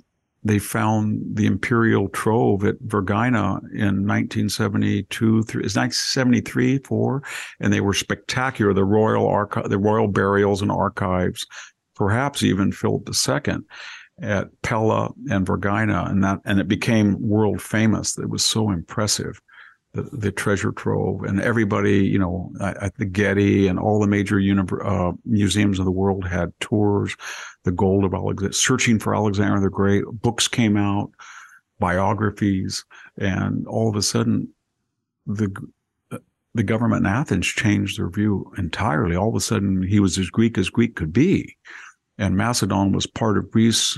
they 0.45 0.59
found 0.59 1.23
the 1.37 1.47
imperial 1.47 2.09
trove 2.09 2.65
at 2.65 2.81
Vergina 2.83 3.61
in 3.73 4.07
1972 4.07 5.43
through 5.43 5.63
is 5.63 5.77
1973 5.77 6.79
four, 6.79 7.23
and 7.61 7.73
they 7.73 7.81
were 7.81 7.95
spectacular. 7.95 8.75
The 8.75 8.85
royal 8.85 9.27
archive, 9.27 9.71
the 9.71 9.79
royal 9.79 10.09
burials 10.09 10.61
and 10.61 10.71
archives, 10.71 11.47
perhaps 11.97 12.43
even 12.43 12.73
Philip 12.73 13.09
II 13.09 13.57
at 14.21 14.49
Pella 14.63 15.11
and 15.31 15.47
Vergina, 15.47 16.11
and 16.11 16.23
that 16.23 16.41
and 16.45 16.61
it 16.61 16.69
became 16.69 17.21
world 17.21 17.63
famous. 17.63 18.19
It 18.19 18.29
was 18.29 18.45
so 18.45 18.71
impressive. 18.71 19.41
The, 19.95 20.33
treasure 20.33 20.73
trove 20.73 21.23
and 21.23 21.41
everybody, 21.41 22.05
you 22.05 22.19
know, 22.19 22.51
at 22.61 22.97
the 22.97 23.05
Getty 23.05 23.69
and 23.69 23.79
all 23.79 24.01
the 24.01 24.09
major 24.09 24.41
uh, 24.85 25.13
museums 25.25 25.79
of 25.79 25.85
the 25.85 25.93
world 25.93 26.27
had 26.27 26.53
tours 26.59 27.17
the 27.63 27.71
gold 27.71 28.05
of 28.05 28.13
Alexander, 28.13 28.53
searching 28.53 28.99
for 28.99 29.15
Alexander 29.15 29.61
the 29.61 29.71
Great. 29.71 30.03
Books 30.11 30.49
came 30.49 30.77
out, 30.77 31.13
biographies, 31.79 32.85
and 33.19 33.69
all 33.69 33.89
of 33.89 33.95
a 33.95 34.03
sudden, 34.03 34.49
the 35.27 35.55
the 36.55 36.63
government 36.65 37.07
in 37.07 37.13
Athens 37.13 37.47
changed 37.47 37.99
their 37.99 38.11
view 38.11 38.53
entirely. 38.59 39.15
All 39.15 39.29
of 39.29 39.37
a 39.37 39.41
sudden, 39.41 39.83
he 39.83 40.01
was 40.01 40.19
as 40.19 40.29
Greek 40.29 40.59
as 40.59 40.71
Greek 40.71 40.97
could 40.97 41.13
be, 41.13 41.57
and 42.19 42.37
Macedon 42.37 42.91
was 42.91 43.07
part 43.07 43.39
of 43.39 43.51
Greece 43.53 43.97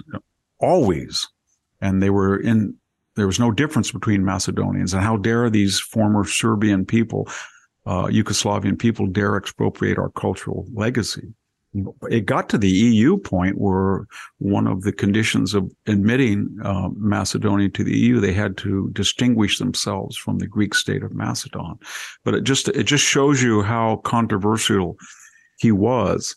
always, 0.60 1.26
and 1.80 2.02
they 2.02 2.10
were 2.10 2.38
in. 2.38 2.74
There 3.16 3.26
was 3.26 3.40
no 3.40 3.50
difference 3.50 3.90
between 3.90 4.24
Macedonians, 4.24 4.94
and 4.94 5.02
how 5.02 5.16
dare 5.16 5.48
these 5.50 5.80
former 5.80 6.24
Serbian 6.24 6.84
people, 6.84 7.28
uh, 7.86 8.04
Yugoslavian 8.04 8.78
people, 8.78 9.06
dare 9.06 9.36
expropriate 9.36 9.98
our 9.98 10.10
cultural 10.10 10.66
legacy? 10.74 11.32
it 12.08 12.26
got 12.26 12.48
to 12.48 12.58
the 12.58 12.70
EU 12.70 13.16
point 13.16 13.58
where 13.58 14.06
one 14.38 14.66
of 14.66 14.82
the 14.82 14.92
conditions 14.92 15.54
of 15.54 15.70
admitting 15.86 16.56
uh, 16.64 16.88
Macedonia 16.96 17.68
to 17.70 17.84
the 17.84 17.96
EU, 17.96 18.20
they 18.20 18.32
had 18.32 18.56
to 18.58 18.90
distinguish 18.92 19.58
themselves 19.58 20.16
from 20.16 20.38
the 20.38 20.46
Greek 20.46 20.74
state 20.74 21.02
of 21.02 21.14
Macedon. 21.14 21.78
But 22.24 22.34
it 22.34 22.44
just 22.44 22.68
it 22.68 22.84
just 22.84 23.04
shows 23.04 23.42
you 23.42 23.62
how 23.62 23.96
controversial 23.96 24.96
he 25.58 25.72
was, 25.72 26.36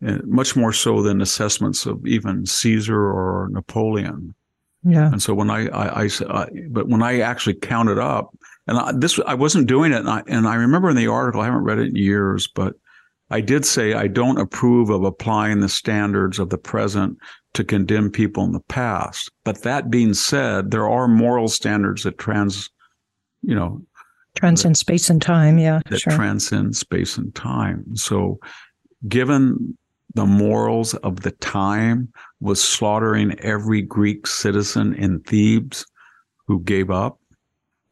much 0.00 0.56
more 0.56 0.72
so 0.72 1.02
than 1.02 1.20
assessments 1.20 1.86
of 1.86 2.06
even 2.06 2.46
Caesar 2.46 3.00
or 3.00 3.48
Napoleon. 3.50 4.34
Yeah. 4.88 5.10
And 5.10 5.20
so 5.20 5.34
when 5.34 5.50
I, 5.50 5.66
I, 5.68 6.04
I, 6.04 6.08
I 6.30 6.46
but 6.70 6.88
when 6.88 7.02
I 7.02 7.20
actually 7.20 7.54
counted 7.54 7.98
up, 7.98 8.36
and 8.68 8.78
I, 8.78 8.92
this 8.92 9.18
I 9.26 9.34
wasn't 9.34 9.66
doing 9.66 9.92
it, 9.92 9.98
and 9.98 10.08
I, 10.08 10.22
and 10.28 10.46
I 10.46 10.54
remember 10.54 10.88
in 10.90 10.96
the 10.96 11.08
article 11.08 11.40
I 11.40 11.46
haven't 11.46 11.64
read 11.64 11.78
it 11.78 11.88
in 11.88 11.96
years, 11.96 12.46
but 12.46 12.74
I 13.30 13.40
did 13.40 13.64
say 13.64 13.94
I 13.94 14.06
don't 14.06 14.38
approve 14.38 14.90
of 14.90 15.02
applying 15.02 15.58
the 15.58 15.68
standards 15.68 16.38
of 16.38 16.50
the 16.50 16.58
present 16.58 17.18
to 17.54 17.64
condemn 17.64 18.10
people 18.10 18.44
in 18.44 18.52
the 18.52 18.60
past. 18.60 19.30
But 19.44 19.62
that 19.62 19.90
being 19.90 20.14
said, 20.14 20.70
there 20.70 20.88
are 20.88 21.08
moral 21.08 21.48
standards 21.48 22.04
that 22.04 22.18
trans, 22.18 22.70
you 23.42 23.56
know, 23.56 23.82
transcend 24.36 24.76
space 24.76 25.10
and 25.10 25.20
time. 25.20 25.58
Yeah, 25.58 25.80
that 25.88 26.00
sure. 26.00 26.12
transcend 26.12 26.76
space 26.76 27.16
and 27.16 27.34
time. 27.34 27.96
So, 27.96 28.38
given 29.08 29.76
the 30.14 30.26
morals 30.26 30.94
of 30.94 31.20
the 31.20 31.32
time 31.32 32.12
was 32.40 32.62
slaughtering 32.62 33.38
every 33.40 33.82
Greek 33.82 34.26
citizen 34.26 34.94
in 34.94 35.20
Thebes 35.20 35.86
who 36.46 36.60
gave 36.62 36.90
up, 36.90 37.18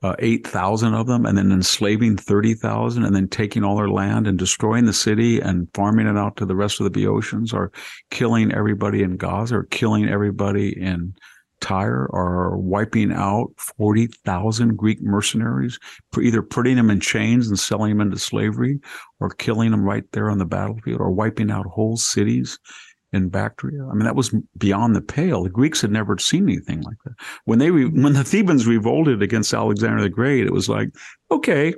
uh, 0.03 0.15
8,000 0.19 0.95
of 0.95 1.07
them 1.07 1.25
and 1.25 1.37
then 1.37 1.51
enslaving 1.51 2.17
30,000 2.17 3.05
and 3.05 3.17
then 3.17 3.27
taking 3.27 3.65
all 3.65 3.77
their 3.77 3.89
land 3.89 4.27
and 4.27 4.39
destroying 4.39 4.85
the 4.85 4.93
city 4.93 5.41
and 5.41 5.69
farming 5.73 6.07
it 6.07 6.17
out 6.17 6.37
to 6.37 6.45
the 6.47 6.55
rest 6.55 6.79
of 6.79 6.85
the 6.85 6.91
Boeotians 6.91 7.55
or 7.55 7.73
killing 8.11 8.53
everybody 8.53 9.03
in 9.03 9.17
Gaza 9.17 9.57
or 9.57 9.63
killing 9.65 10.09
everybody 10.09 10.79
in 10.79 11.15
Tyre 11.61 12.09
are 12.13 12.57
wiping 12.57 13.13
out 13.13 13.51
40,000 13.57 14.77
Greek 14.77 15.01
mercenaries, 15.03 15.79
either 16.21 16.43
putting 16.43 16.77
them 16.77 16.91
in 16.91 17.01
chains 17.01 17.49
and 17.49 17.59
selling 17.59 17.91
them 17.91 18.01
into 18.01 18.19
slavery 18.19 18.81
or 19.21 19.31
killing 19.31 19.71
them 19.71 19.85
right 19.85 20.05
there 20.13 20.31
on 20.31 20.39
the 20.39 20.45
battlefield 20.45 21.01
or 21.01 21.11
wiping 21.11 21.51
out 21.51 21.67
whole 21.67 21.97
cities 21.97 22.59
in 23.15 23.29
Bactria. 23.29 23.87
I 23.87 23.95
mean, 23.95 24.05
that 24.05 24.17
was 24.17 24.35
beyond 24.59 24.97
the 24.97 25.01
pale. 25.01 25.45
The 25.45 25.49
Greeks 25.49 25.81
had 25.81 25.93
never 25.93 26.19
seen 26.19 26.45
anything 26.45 26.83
like 26.83 26.97
that. 27.05 27.15
When 27.45 27.61
they 27.61 27.71
re- 27.71 27.85
when 27.85 28.13
the 28.13 28.25
Thebans 28.25 28.67
revolted 28.67 29.23
against 29.23 29.55
Alexander 29.55 30.03
the 30.03 30.09
Great, 30.09 30.47
it 30.47 30.53
was 30.53 30.69
like, 30.69 30.91
okay, 31.31 31.75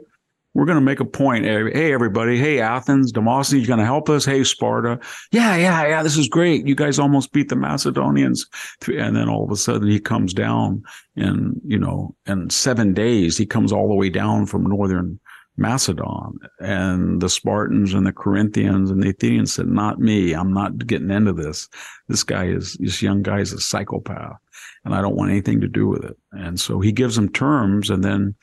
we're 0.56 0.64
going 0.64 0.76
to 0.76 0.80
make 0.80 1.00
a 1.00 1.04
point. 1.04 1.44
Hey, 1.44 1.92
everybody. 1.92 2.38
Hey, 2.38 2.60
Athens, 2.60 3.12
Demosthenes, 3.12 3.66
going 3.66 3.78
to 3.78 3.84
help 3.84 4.08
us? 4.08 4.24
Hey, 4.24 4.42
Sparta. 4.42 4.98
Yeah, 5.30 5.54
yeah, 5.54 5.86
yeah. 5.86 6.02
This 6.02 6.16
is 6.16 6.28
great. 6.28 6.66
You 6.66 6.74
guys 6.74 6.98
almost 6.98 7.32
beat 7.32 7.50
the 7.50 7.56
Macedonians. 7.56 8.46
And 8.86 9.14
then 9.14 9.28
all 9.28 9.44
of 9.44 9.50
a 9.50 9.56
sudden 9.56 9.86
he 9.86 10.00
comes 10.00 10.32
down 10.32 10.82
in, 11.14 11.60
you 11.66 11.78
know, 11.78 12.16
in 12.24 12.48
seven 12.48 12.94
days, 12.94 13.36
he 13.36 13.44
comes 13.44 13.70
all 13.70 13.86
the 13.86 13.94
way 13.94 14.08
down 14.08 14.46
from 14.46 14.64
northern 14.64 15.20
Macedon 15.58 16.38
and 16.58 17.20
the 17.20 17.28
Spartans 17.28 17.92
and 17.92 18.06
the 18.06 18.12
Corinthians 18.12 18.90
and 18.90 19.02
the 19.02 19.10
Athenians 19.10 19.52
said, 19.52 19.68
not 19.68 20.00
me. 20.00 20.32
I'm 20.32 20.54
not 20.54 20.86
getting 20.86 21.10
into 21.10 21.34
this. 21.34 21.68
This 22.08 22.22
guy 22.22 22.46
is, 22.46 22.78
this 22.80 23.02
young 23.02 23.22
guy 23.22 23.40
is 23.40 23.52
a 23.52 23.60
psychopath 23.60 24.38
and 24.86 24.94
I 24.94 25.02
don't 25.02 25.16
want 25.16 25.30
anything 25.30 25.60
to 25.60 25.68
do 25.68 25.86
with 25.86 26.02
it. 26.02 26.16
And 26.32 26.58
so 26.58 26.80
he 26.80 26.92
gives 26.92 27.16
them 27.16 27.28
terms 27.30 27.90
and 27.90 28.02
then 28.02 28.34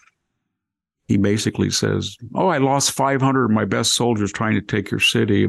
he 1.07 1.17
basically 1.17 1.69
says, 1.69 2.15
Oh, 2.35 2.47
I 2.47 2.57
lost 2.57 2.91
500 2.91 3.45
of 3.45 3.51
my 3.51 3.65
best 3.65 3.93
soldiers 3.93 4.31
trying 4.31 4.55
to 4.55 4.61
take 4.61 4.89
your 4.89 4.99
city. 4.99 5.47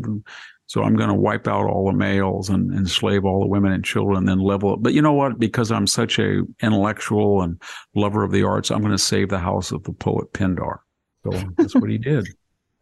So 0.67 0.83
I'm 0.83 0.97
going 0.97 1.09
to 1.09 1.15
wipe 1.15 1.47
out 1.47 1.67
all 1.67 1.87
the 1.87 1.97
males 1.97 2.49
and 2.49 2.73
enslave 2.73 3.25
all 3.25 3.41
the 3.41 3.47
women 3.47 3.73
and 3.73 3.85
children 3.85 4.19
and 4.19 4.29
then 4.29 4.39
level 4.39 4.75
it. 4.75 4.83
But 4.83 4.95
you 4.95 5.03
know 5.03 5.13
what? 5.13 5.39
Because 5.39 5.71
I'm 5.71 5.87
such 5.87 6.19
a 6.19 6.43
intellectual 6.63 7.43
and 7.43 7.61
lover 7.95 8.25
of 8.25 8.33
the 8.33 8.45
arts, 8.45 8.71
I'm 8.71 8.81
going 8.81 8.91
to 8.91 8.99
save 8.99 9.29
the 9.29 9.39
house 9.39 9.73
of 9.73 9.83
the 9.85 9.93
poet 9.93 10.33
Pindar. 10.33 10.79
So 11.25 11.31
that's 11.57 11.75
what 11.75 11.91
he 11.91 11.99
did. 11.99 12.27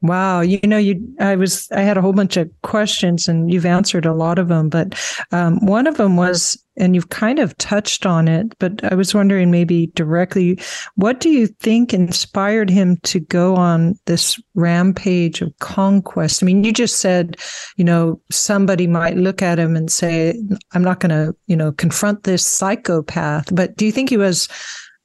Wow, 0.02 0.40
you 0.40 0.58
know, 0.64 0.78
you 0.78 1.00
I 1.20 1.36
was 1.36 1.70
I 1.70 1.82
had 1.82 1.96
a 1.96 2.00
whole 2.00 2.12
bunch 2.12 2.36
of 2.36 2.50
questions, 2.62 3.28
and 3.28 3.52
you've 3.52 3.64
answered 3.64 4.04
a 4.04 4.12
lot 4.12 4.38
of 4.38 4.48
them. 4.48 4.68
But 4.68 5.00
um, 5.30 5.64
one 5.64 5.86
of 5.86 5.96
them 5.96 6.16
was, 6.16 6.60
and 6.76 6.96
you've 6.96 7.10
kind 7.10 7.38
of 7.38 7.56
touched 7.58 8.04
on 8.04 8.26
it, 8.26 8.52
but 8.58 8.82
I 8.82 8.96
was 8.96 9.14
wondering 9.14 9.52
maybe 9.52 9.92
directly, 9.94 10.58
what 10.96 11.20
do 11.20 11.30
you 11.30 11.46
think 11.46 11.94
inspired 11.94 12.68
him 12.68 12.96
to 13.04 13.20
go 13.20 13.54
on 13.54 13.96
this 14.06 14.40
rampage 14.56 15.40
of 15.40 15.56
conquest? 15.60 16.42
I 16.42 16.46
mean, 16.46 16.64
you 16.64 16.72
just 16.72 16.98
said, 16.98 17.36
you 17.76 17.84
know, 17.84 18.20
somebody 18.28 18.88
might 18.88 19.16
look 19.16 19.40
at 19.40 19.60
him 19.60 19.76
and 19.76 19.88
say, 19.88 20.34
"I'm 20.72 20.82
not 20.82 20.98
going 20.98 21.10
to, 21.10 21.32
you 21.46 21.56
know, 21.56 21.70
confront 21.70 22.24
this 22.24 22.44
psychopath." 22.44 23.54
But 23.54 23.76
do 23.76 23.86
you 23.86 23.92
think 23.92 24.10
he 24.10 24.16
was 24.16 24.48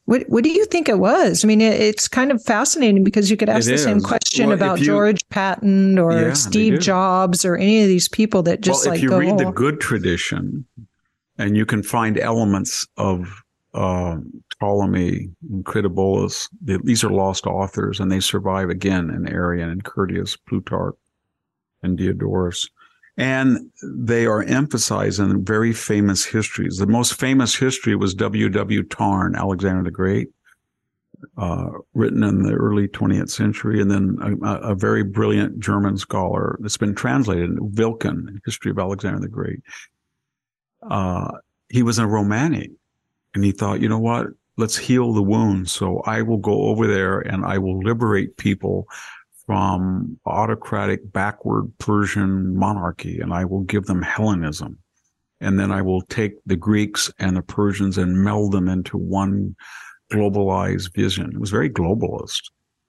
what 0.08 0.24
What 0.30 0.45
do 0.45 0.49
you 0.49 0.64
think 0.66 0.88
it 0.88 0.99
was? 0.99 1.43
I 1.43 1.47
mean, 1.47 1.60
it, 1.60 1.80
it's 1.82 2.08
kind 2.08 2.32
of 2.32 2.41
fascinating 2.41 3.03
because 3.03 3.30
you 3.30 3.36
could 3.36 3.49
ask 3.49 3.68
it 3.68 3.72
the 3.72 3.74
is. 3.74 3.84
same 3.84 3.99
question 3.99 4.47
well, 4.47 4.55
about 4.55 4.80
you, 4.80 4.86
George 4.86 5.28
Patton 5.28 5.99
or 5.99 6.14
yeah, 6.14 6.34
Steve 6.34 6.80
Jobs 6.80 7.43
or 7.43 7.58
any 7.58 7.82
of 7.82 7.89
these 7.89 8.08
people 8.08 8.41
that 8.43 8.62
just 8.62 8.86
well, 8.86 8.93
like 8.93 8.99
if 8.99 9.03
you 9.03 9.10
go, 9.10 9.20
read 9.20 9.38
the 9.38 9.51
good 9.51 9.82
tradition, 9.82 10.66
and 11.38 11.58
you 11.58 11.66
can 11.66 11.84
find 11.84 12.18
elements 12.18 12.88
of 12.95 13.43
uh, 13.74 14.16
Ptolemy 14.58 15.30
and 15.49 15.68
Aristobulus. 15.68 16.47
These 16.62 17.03
are 17.03 17.12
lost 17.12 17.45
authors, 17.45 17.99
and 17.99 18.10
they 18.10 18.22
survive 18.22 18.70
again 18.70 19.10
in 19.10 19.26
Arrian 19.28 19.70
and 19.70 19.84
Curtius, 19.84 20.38
Plutarch, 20.47 20.95
and 21.84 21.97
Diodorus 21.97 22.70
and 23.18 23.72
they 23.82 24.28
are 24.28 24.43
emphasizing 24.43 25.43
very 25.43 25.74
famous 25.74 26.24
histories. 26.24 26.78
The 26.78 26.86
most 26.86 27.20
famous 27.20 27.55
history 27.55 27.95
was 27.95 28.13
W. 28.13 28.47
W. 28.49 28.84
Tarn, 28.84 29.36
Alexander 29.36 29.84
the 29.84 29.91
Great, 29.91 30.30
uh, 31.38 31.70
written 31.95 32.24
in 32.24 32.43
the 32.43 32.53
early 32.53 32.88
20th 32.88 33.32
century, 33.32 33.82
and 33.82 33.89
then 33.89 34.39
a, 34.43 34.72
a, 34.72 34.76
very 34.76 35.03
brilliant 35.03 35.59
German 35.59 35.97
scholar 35.97 36.57
that's 36.61 36.78
been 36.78 36.93
translated, 36.93 37.57
Wilcken, 37.59 38.39
History 38.45 38.70
of 38.70 38.78
Alexander 38.78 39.20
the 39.20 39.28
Great. 39.28 39.61
Uh, 40.88 41.32
he 41.70 41.82
was 41.82 41.97
a 41.97 42.05
romantic, 42.05 42.70
and 43.34 43.43
he 43.43 43.51
thought, 43.51 43.82
you 43.82 43.89
know 43.89 43.99
what? 43.99 44.28
Let's 44.57 44.78
heal 44.78 45.11
the 45.13 45.24
wound. 45.24 45.70
So 45.70 46.01
I 46.05 46.22
will 46.22 46.38
go 46.38 46.63
over 46.63 46.88
there 46.88 47.20
and 47.20 47.45
I 47.45 47.57
will 47.59 47.80
liberate 47.80 48.38
people 48.38 48.88
from 49.48 50.20
autocratic, 50.26 51.12
backward 51.12 51.72
Persian 51.80 52.56
monarchy, 52.56 53.20
and 53.20 53.34
I 53.34 53.45
will 53.45 53.62
give 53.62 53.86
them 53.86 54.02
Hellenism. 54.02 54.78
And 55.39 55.58
then 55.58 55.72
I 55.72 55.82
will 55.82 56.02
take 56.02 56.34
the 56.45 56.58
Greeks 56.58 57.12
and 57.18 57.38
the 57.38 57.41
Persians 57.41 57.98
and 57.98 58.24
meld 58.24 58.52
them 58.52 58.68
into 58.68 58.98
one 58.98 59.56
globalized 60.12 60.93
vision. 60.93 61.32
It 61.34 61.39
was 61.39 61.50
very 61.50 61.70
globalist. 61.70 62.41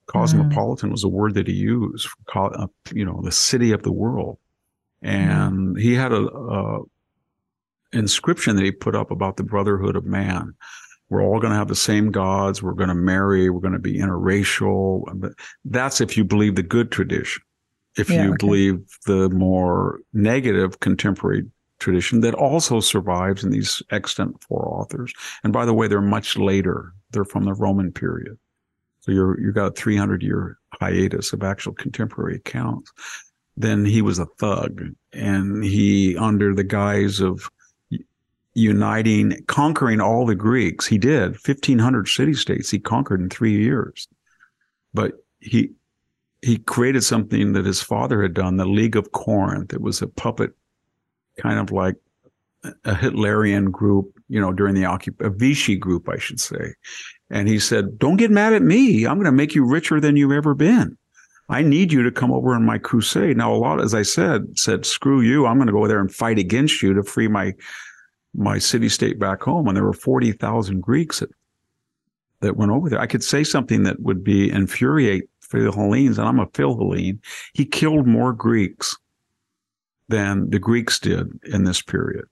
Cosmopolitan 0.07 0.89
mm. 0.89 0.93
was 0.93 1.05
a 1.05 1.09
word 1.09 1.35
that 1.35 1.47
he 1.47 1.53
used, 1.53 2.09
uh, 2.35 2.67
you 2.93 3.05
know, 3.05 3.21
the 3.23 3.33
city 3.33 3.73
of 3.73 3.83
the 3.83 3.93
world. 3.93 4.39
And 5.03 5.77
mm. 5.77 5.81
he 5.81 5.95
had 5.95 6.13
a, 6.13 6.27
a 6.27 6.81
inscription 7.93 8.57
that 8.57 8.65
he 8.65 8.73
put 8.73 8.97
up 8.97 9.11
about 9.11 9.37
the 9.37 9.45
brotherhood 9.45 9.95
of 9.95 10.05
man. 10.05 10.55
We're 11.11 11.23
all 11.23 11.41
going 11.41 11.53
to 11.53 11.59
have 11.59 11.69
the 11.69 11.75
same 11.75 12.11
gods. 12.11 12.63
We're 12.63 12.73
going 12.73 12.91
to 12.91 12.95
marry. 12.95 13.49
We're 13.49 13.61
going 13.61 13.73
to 13.73 13.79
be 13.79 13.99
interracial. 13.99 15.33
That's 15.65 16.01
if 16.01 16.17
you 16.17 16.25
believe 16.25 16.55
the 16.55 16.63
good 16.63 16.93
tradition. 16.93 17.43
If 17.97 18.11
yeah, 18.11 18.25
you 18.25 18.29
okay. 18.31 18.47
believe 18.47 18.99
the 19.07 19.29
more 19.31 20.01
negative 20.13 20.81
contemporary 20.81 21.45
tradition 21.79 22.21
that 22.21 22.35
also 22.35 22.81
survives 22.81 23.45
in 23.45 23.51
these 23.51 23.83
extant 23.91 24.43
four 24.43 24.69
authors. 24.69 25.13
And 25.43 25.53
by 25.53 25.65
the 25.65 25.75
way, 25.75 25.89
they're 25.89 26.01
much 26.01 26.37
later. 26.37 26.93
They're 27.11 27.25
from 27.25 27.45
the 27.45 27.55
Roman 27.55 27.93
period. 27.93 28.37
So 29.01 29.13
you're, 29.13 29.41
you 29.41 29.53
got 29.53 29.67
a 29.67 29.71
300 29.71 30.23
year 30.23 30.59
hiatus 30.81 31.33
of 31.33 31.43
actual 31.43 31.73
contemporary 31.73 32.37
accounts. 32.37 32.93
Then 33.57 33.85
he 33.85 34.03
was 34.03 34.19
a 34.19 34.27
thug 34.39 34.83
and 35.13 35.65
he, 35.65 36.17
under 36.17 36.55
the 36.55 36.65
guise 36.65 37.21
of 37.21 37.49
uniting, 38.55 39.45
conquering 39.47 40.01
all 40.01 40.27
the 40.27 40.35
Greeks. 40.35 40.87
He 40.87 40.99
did 40.99 41.33
1500 41.33 42.09
city 42.09 42.35
states 42.35 42.71
he 42.71 42.79
conquered 42.79 43.21
in 43.21 43.31
three 43.31 43.57
years. 43.57 44.09
But 44.95 45.13
he, 45.41 45.73
he 46.43 46.59
created 46.59 47.03
something 47.03 47.53
that 47.53 47.67
his 47.67 47.83
father 47.83 48.23
had 48.23 48.35
done, 48.35 48.57
the 48.57 48.65
League 48.67 48.97
of 48.97 49.13
Corinth. 49.13 49.73
It 49.73 49.81
was 49.81 50.03
a 50.03 50.09
puppet, 50.09 50.53
kind 51.39 51.59
of 51.59 51.71
like 51.71 51.97
a 52.65 52.95
Hitlerian 52.95 53.71
group, 53.71 54.13
you 54.29 54.41
know, 54.41 54.53
during 54.53 54.75
the 54.75 54.87
occupation, 54.87 55.33
a 55.33 55.37
Vichy 55.37 55.77
group, 55.77 56.09
I 56.09 56.19
should 56.19 56.41
say. 56.41 56.75
And 57.31 57.49
he 57.49 57.59
said, 57.59 57.99
don't 57.99 58.17
get 58.17 58.31
mad 58.31 58.53
at 58.53 58.63
me. 58.63 59.07
I'm 59.07 59.17
going 59.17 59.27
to 59.27 59.33
make 59.33 59.55
you 59.55 59.65
richer 59.65 60.01
than 60.01 60.17
you've 60.17 60.33
ever 60.33 60.55
been. 60.55 60.97
I 61.51 61.63
need 61.63 61.93
you 61.93 62.03
to 62.03 62.11
come 62.11 62.31
over 62.31 62.55
in 62.55 62.65
my 62.65 62.79
crusade. 62.79 63.37
Now, 63.37 63.55
a 63.55 63.57
lot, 63.57 63.81
as 63.81 63.95
I 63.95 64.03
said, 64.03 64.59
said, 64.59 64.85
screw 64.85 65.23
you. 65.23 65.47
I'm 65.47 65.57
going 65.57 65.67
to 65.67 65.73
go 65.73 65.87
there 65.87 66.01
and 66.01 66.13
fight 66.13 66.39
against 66.39 66.83
you 66.83 66.93
to 66.95 67.03
free 67.03 67.29
my 67.29 67.55
my 68.35 68.59
city 68.59 68.89
state 68.89 69.19
back 69.19 69.43
home 69.43 69.67
and 69.69 69.77
there 69.77 69.85
were 69.85 69.93
40,000 69.93 70.81
Greeks 70.81 71.21
that, 71.21 71.31
that 72.41 72.57
went 72.57 72.71
over 72.71 72.89
there. 72.89 73.01
I 73.01 73.07
could 73.07 73.25
say 73.25 73.45
something 73.45 73.83
that 73.85 74.01
would 74.01 74.23
be 74.23 74.51
infuriate 74.51 75.25
for 75.41 75.61
the 75.63 75.73
Hellenes 75.73 76.19
and 76.19 76.29
I'm 76.29 76.39
a 76.39 76.47
Philhellene. 76.47 77.19
He 77.55 77.65
killed 77.65 78.07
more 78.07 78.33
Greeks 78.33 78.97
than 80.09 80.51
the 80.51 80.59
Greeks 80.59 80.99
did 80.99 81.29
in 81.45 81.65
this 81.65 81.83
period. 81.83 82.25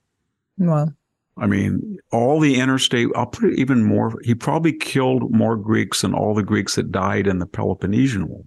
Well, 0.57 0.93
I 1.37 1.45
mean, 1.45 1.99
all 2.11 2.39
the 2.39 2.59
interstate, 2.59 3.09
I'll 3.15 3.27
put 3.27 3.51
it 3.51 3.59
even 3.59 3.83
more, 3.83 4.13
he 4.23 4.33
probably 4.33 4.73
killed 4.73 5.31
more 5.31 5.55
Greeks 5.55 6.01
than 6.01 6.13
all 6.13 6.33
the 6.33 6.43
Greeks 6.43 6.75
that 6.75 6.91
died 6.91 7.27
in 7.27 7.39
the 7.39 7.45
Peloponnesian 7.45 8.27
War. 8.27 8.43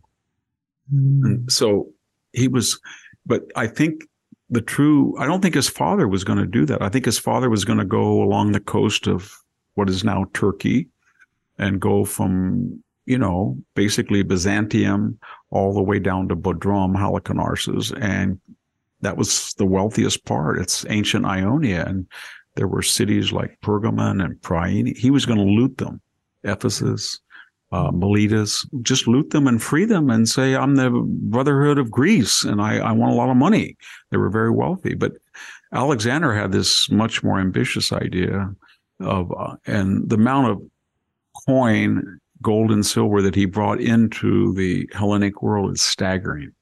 mm, 0.93 1.25
And 1.25 1.53
so 1.53 1.91
he 2.33 2.49
was, 2.49 2.81
but 3.27 3.45
I 3.55 3.69
think 3.69 4.03
the 4.51 4.61
true, 4.61 5.15
I 5.19 5.27
don't 5.27 5.41
think 5.41 5.55
his 5.55 5.69
father 5.69 6.09
was 6.09 6.25
going 6.25 6.39
to 6.39 6.47
do 6.47 6.67
that. 6.67 6.83
I 6.83 6.89
think 6.89 7.05
his 7.05 7.19
father 7.19 7.49
was 7.49 7.65
going 7.65 7.79
to 7.79 7.85
go 7.85 8.23
along 8.23 8.53
the 8.53 8.61
coast 8.61 9.07
of 9.07 9.33
what 9.75 9.89
is 9.89 10.03
now 10.03 10.27
Turkey 10.35 10.89
and 11.59 11.81
go 11.81 12.05
from, 12.05 12.83
you 13.07 13.17
know, 13.17 13.57
basically 13.75 14.23
Byzantium 14.23 15.19
all 15.51 15.73
the 15.73 15.83
way 15.83 15.99
down 16.01 16.29
to 16.29 16.37
Bodrum, 16.37 16.97
Halicarnassus. 16.97 17.97
And 18.01 18.41
that 19.03 19.17
was 19.17 19.55
the 19.55 19.67
wealthiest 19.67 20.25
part. 20.25 20.59
It's 20.59 20.85
ancient 20.89 21.27
Ionia. 21.27 21.85
And 21.87 22.07
there 22.57 22.69
were 22.69 22.83
cities 22.83 23.33
like 23.33 23.61
Pergamon 23.63 24.23
and 24.25 24.41
Priene. 24.41 24.97
He 24.97 25.11
was 25.11 25.27
going 25.27 25.39
to 25.39 25.45
loot 25.45 25.79
them. 25.79 26.01
Ephesus, 26.43 27.21
uh, 27.73 27.91
Miletus, 27.93 28.67
just 28.83 29.07
loot 29.07 29.31
them 29.31 29.47
and 29.47 29.63
free 29.63 29.85
them 29.85 30.11
and 30.11 30.29
say, 30.29 30.57
I'm 30.57 30.75
the 30.75 30.91
Brotherhood 30.91 31.79
of 31.79 31.91
Greece 31.91 32.43
and 32.43 32.61
I, 32.61 32.79
I 32.79 32.93
want 32.93 33.13
a 33.13 33.17
lot 33.17 33.31
of 33.31 33.37
money. 33.37 33.77
They 34.11 34.17
were 34.17 34.31
very 34.31 34.51
wealthy. 34.51 34.95
But 34.95 35.13
Alexander 35.73 36.35
had 36.35 36.53
this 36.53 36.91
much 36.91 37.23
more 37.23 37.39
ambitious 37.39 37.93
idea 37.93 38.53
of, 39.01 39.33
uh, 39.39 39.57
and 39.67 40.09
the 40.09 40.17
amount 40.17 40.51
of 40.51 40.63
coin, 41.47 42.19
gold 42.43 42.73
and 42.73 42.85
silver 42.85 43.23
that 43.23 43.35
he 43.35 43.45
brought 43.45 43.81
into 43.81 44.53
the 44.55 44.89
Hellenic 44.93 45.43
world 45.43 45.73
is 45.73 45.83
staggering. 45.83 46.53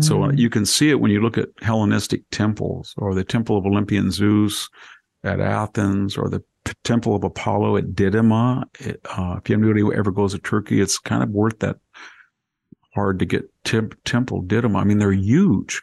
So 0.00 0.24
uh, 0.24 0.28
mm, 0.28 0.38
you 0.38 0.50
can 0.50 0.66
see 0.66 0.90
it 0.90 0.98
when 0.98 1.12
you 1.12 1.20
look 1.20 1.38
at 1.38 1.48
Hellenistic 1.62 2.22
temples 2.32 2.92
or 2.96 3.14
the 3.14 3.22
Temple 3.22 3.56
of 3.56 3.66
Olympian 3.66 4.10
Zeus 4.10 4.68
at 5.22 5.38
Athens 5.38 6.16
or 6.16 6.28
the 6.28 6.42
Temple 6.84 7.14
of 7.14 7.24
Apollo 7.24 7.76
at 7.76 7.92
Didyma. 7.92 8.64
It, 8.80 9.00
uh, 9.04 9.40
if 9.42 9.50
anybody 9.50 9.82
ever 9.94 10.10
goes 10.10 10.32
to 10.32 10.38
Turkey, 10.38 10.80
it's 10.80 10.98
kind 10.98 11.22
of 11.22 11.30
worth 11.30 11.58
that 11.60 11.76
hard 12.94 13.18
to 13.18 13.26
get 13.26 13.44
temp- 13.64 14.02
temple 14.04 14.42
Didyma. 14.42 14.80
I 14.80 14.84
mean, 14.84 14.98
they're 14.98 15.12
huge. 15.12 15.82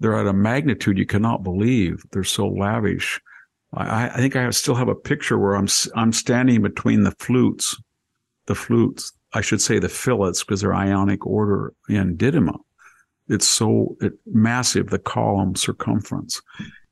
They're 0.00 0.18
at 0.18 0.26
a 0.26 0.32
magnitude 0.32 0.98
you 0.98 1.06
cannot 1.06 1.42
believe. 1.42 2.02
They're 2.12 2.24
so 2.24 2.48
lavish. 2.48 3.20
I, 3.74 4.08
I 4.08 4.16
think 4.16 4.36
I 4.36 4.50
still 4.50 4.74
have 4.74 4.88
a 4.88 4.94
picture 4.94 5.38
where 5.38 5.54
I'm 5.54 5.68
I'm 5.94 6.12
standing 6.12 6.62
between 6.62 7.04
the 7.04 7.12
flutes, 7.12 7.80
the 8.46 8.54
flutes. 8.54 9.12
I 9.32 9.40
should 9.40 9.62
say 9.62 9.78
the 9.78 9.88
fillets 9.88 10.44
because 10.44 10.60
they're 10.60 10.74
ionic 10.74 11.26
order 11.26 11.72
in 11.88 12.16
Didyma 12.16 12.58
it's 13.28 13.48
so 13.48 13.96
it, 14.00 14.12
massive 14.26 14.90
the 14.90 14.98
column 14.98 15.54
circumference 15.54 16.40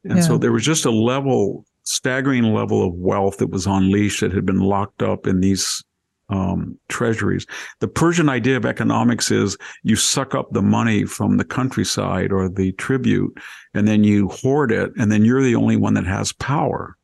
and 0.04 0.24
so 0.24 0.38
there 0.38 0.52
was 0.52 0.64
just 0.64 0.86
a 0.86 0.90
level 0.90 1.66
staggering 1.84 2.52
level 2.54 2.86
of 2.86 2.94
wealth 2.94 3.38
that 3.38 3.50
was 3.50 3.66
unleashed 3.66 4.20
that 4.20 4.32
had 4.32 4.46
been 4.46 4.60
locked 4.60 5.02
up 5.02 5.26
in 5.26 5.40
these 5.40 5.82
um, 6.28 6.78
treasuries 6.88 7.44
the 7.80 7.88
persian 7.88 8.28
idea 8.28 8.56
of 8.56 8.64
economics 8.64 9.32
is 9.32 9.56
you 9.82 9.96
suck 9.96 10.32
up 10.32 10.48
the 10.52 10.62
money 10.62 11.04
from 11.04 11.38
the 11.38 11.44
countryside 11.44 12.30
or 12.30 12.48
the 12.48 12.70
tribute 12.72 13.36
and 13.74 13.88
then 13.88 14.04
you 14.04 14.28
hoard 14.28 14.70
it 14.70 14.92
and 14.96 15.10
then 15.10 15.24
you're 15.24 15.42
the 15.42 15.56
only 15.56 15.76
one 15.76 15.94
that 15.94 16.06
has 16.06 16.32
power 16.34 16.96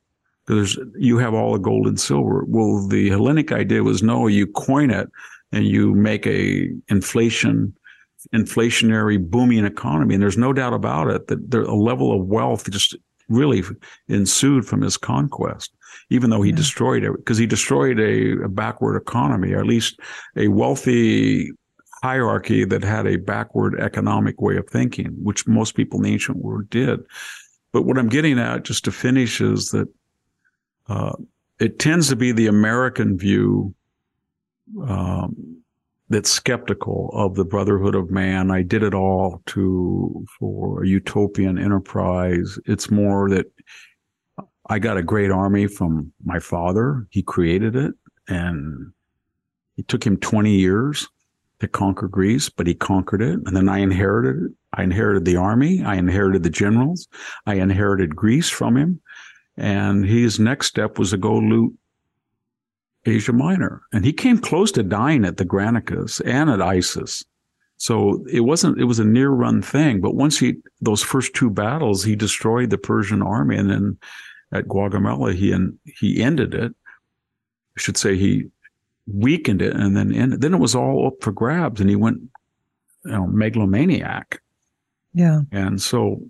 because 0.47 0.79
you 0.97 1.19
have 1.19 1.35
all 1.35 1.55
the 1.55 1.59
gold 1.59 1.89
and 1.89 1.99
silver 1.99 2.45
well 2.47 2.87
the 2.87 3.09
hellenic 3.11 3.51
idea 3.51 3.83
was 3.83 4.01
no 4.01 4.29
you 4.29 4.47
coin 4.47 4.91
it 4.91 5.09
and 5.51 5.67
you 5.67 5.93
make 5.93 6.25
a 6.29 6.71
inflation 6.89 7.75
inflationary 8.35 9.19
booming 9.19 9.65
economy. 9.65 10.15
And 10.15 10.23
there's 10.23 10.39
no 10.39 10.53
doubt 10.53 10.75
about 10.75 11.09
it 11.09 11.27
that 11.29 11.51
there, 11.51 11.63
a 11.63 11.75
level 11.75 12.13
of 12.13 12.27
wealth 12.27 12.71
just 12.71 12.97
really 13.29 13.63
ensued 14.09 14.67
from 14.67 14.83
his 14.83 14.97
conquest, 14.97 15.73
even 16.11 16.31
though 16.31 16.43
he 16.43 16.51
Yeah. 16.51 16.57
destroyed 16.57 17.05
it, 17.05 17.13
because 17.17 17.39
he 17.39 17.47
destroyed 17.47 17.99
a, 17.99 18.45
a 18.45 18.49
backward 18.49 18.97
economy, 18.97 19.53
or 19.53 19.61
at 19.61 19.67
least 19.67 20.01
a 20.37 20.49
wealthy 20.49 21.51
hierarchy 22.03 22.65
that 22.65 22.85
had 22.85 23.07
a 23.07 23.17
backward 23.17 23.81
economic 23.81 24.41
way 24.41 24.57
of 24.57 24.69
thinking, 24.69 25.09
which 25.23 25.47
most 25.47 25.75
people 25.75 25.99
in 25.99 26.05
the 26.05 26.13
ancient 26.13 26.39
world 26.39 26.69
did. 26.71 27.01
But 27.73 27.83
what 27.83 27.99
I'm 27.99 28.09
getting 28.09 28.39
at, 28.39 28.65
just 28.65 28.85
to 28.85 28.93
finish, 28.93 29.41
is 29.41 29.71
that 29.71 29.89
uh, 30.89 31.15
it 31.59 31.79
tends 31.79 32.09
to 32.09 32.17
be 32.17 32.33
the 32.33 32.47
American 32.47 33.19
view 33.19 33.75
um, 34.87 35.56
that's 36.09 36.31
skeptical 36.31 37.11
of 37.13 37.35
the 37.35 37.45
brotherhood 37.45 37.95
of 37.95 38.11
man. 38.11 38.51
I 38.51 38.63
did 38.63 38.83
it 38.83 38.95
all 38.95 39.43
to 39.47 40.25
for 40.39 40.85
a 40.85 40.89
utopian 40.89 41.59
enterprise. 41.59 42.59
It's 42.65 42.91
more 42.91 43.29
that 43.31 43.47
I 44.69 44.79
got 44.79 44.97
a 44.97 45.03
great 45.03 45.31
army 45.31 45.67
from 45.67 46.13
my 46.25 46.39
father. 46.39 47.07
He 47.11 47.23
created 47.23 47.75
it 47.77 47.95
and 48.29 48.93
it 49.77 49.89
took 49.89 50.05
him 50.05 50.17
20 50.17 50.51
years 50.51 51.09
to 51.61 51.69
conquer 51.69 52.09
Greece, 52.09 52.49
but 52.49 52.67
he 52.67 52.75
conquered 52.75 53.23
it. 53.23 53.41
And 53.47 53.57
then 53.57 53.69
I 53.69 53.79
inherited 53.79 54.45
it. 54.45 54.53
I 54.75 54.83
inherited 54.83 55.25
the 55.25 55.37
army. 55.37 55.83
I 55.83 55.97
inherited 55.97 56.43
the 56.43 56.51
generals. 56.51 57.09
I 57.47 57.55
inherited 57.55 58.15
Greece 58.15 58.49
from 58.49 58.77
him. 58.77 59.01
And 59.57 60.05
his 60.05 60.39
next 60.39 60.67
step 60.67 60.99
was 60.99 61.11
to 61.11 61.17
go 61.17 61.37
loot 61.37 61.75
Asia 63.07 63.33
Minor. 63.33 63.83
And 63.93 64.05
he 64.05 64.13
came 64.13 64.39
close 64.39 64.73
to 64.73 64.83
dying 64.83 65.25
at 65.25 65.37
the 65.37 65.45
Granicus 65.45 66.21
and 66.25 66.51
at 66.51 66.61
Issus. 66.61 67.25
So 67.79 68.25
it 68.31 68.41
wasn't, 68.41 68.81
it 68.81 68.85
was 68.85 68.99
a 68.99 69.05
near 69.05 69.31
run 69.31 69.63
thing. 69.63 70.01
But 70.01 70.15
once 70.15 70.39
he, 70.39 70.57
those 70.81 71.03
first 71.03 71.35
two 71.35 71.51
battles, 71.51 72.03
he 72.03 72.17
destroyed 72.17 72.71
the 72.71 72.79
Persian 72.79 73.23
army. 73.23 73.57
And 73.57 73.71
then 73.71 73.99
at 74.53 74.67
Gaugamela, 74.67 75.35
he, 75.35 75.53
en- 75.53 75.79
he 75.85 76.23
ended 76.23 76.55
it. 76.55 76.75
I 77.77 77.81
should 77.81 77.97
say 77.99 78.17
he 78.17 78.47
weakened 79.07 79.61
it 79.61 79.75
and 79.75 79.97
then 79.97 80.15
ended. 80.15 80.41
Then 80.41 80.55
it 80.55 80.61
was 80.61 80.75
all 80.75 81.07
up 81.07 81.15
for 81.21 81.33
grabs 81.33 81.81
and 81.81 81.91
he 81.91 81.97
went, 81.97 82.21
you 83.05 83.13
know, 83.13 83.27
megalomaniac. 83.27 84.41
yeah. 85.13 85.43
And 85.53 85.81
so 85.81 86.23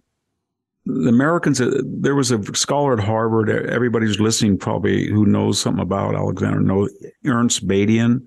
the 0.87 1.09
Americans, 1.09 1.61
uh, 1.61 1.83
there 1.85 2.15
was 2.15 2.31
a 2.31 2.43
scholar 2.55 2.93
at 2.93 3.01
Harvard, 3.05 3.51
everybody's 3.51 4.21
listening 4.21 4.57
probably 4.57 5.09
who 5.09 5.27
knows 5.27 5.61
something 5.61 5.83
about 5.83 6.15
Alexander, 6.15 6.61
know 6.61 6.89
Ernst 7.27 7.67
Badian. 7.67 8.25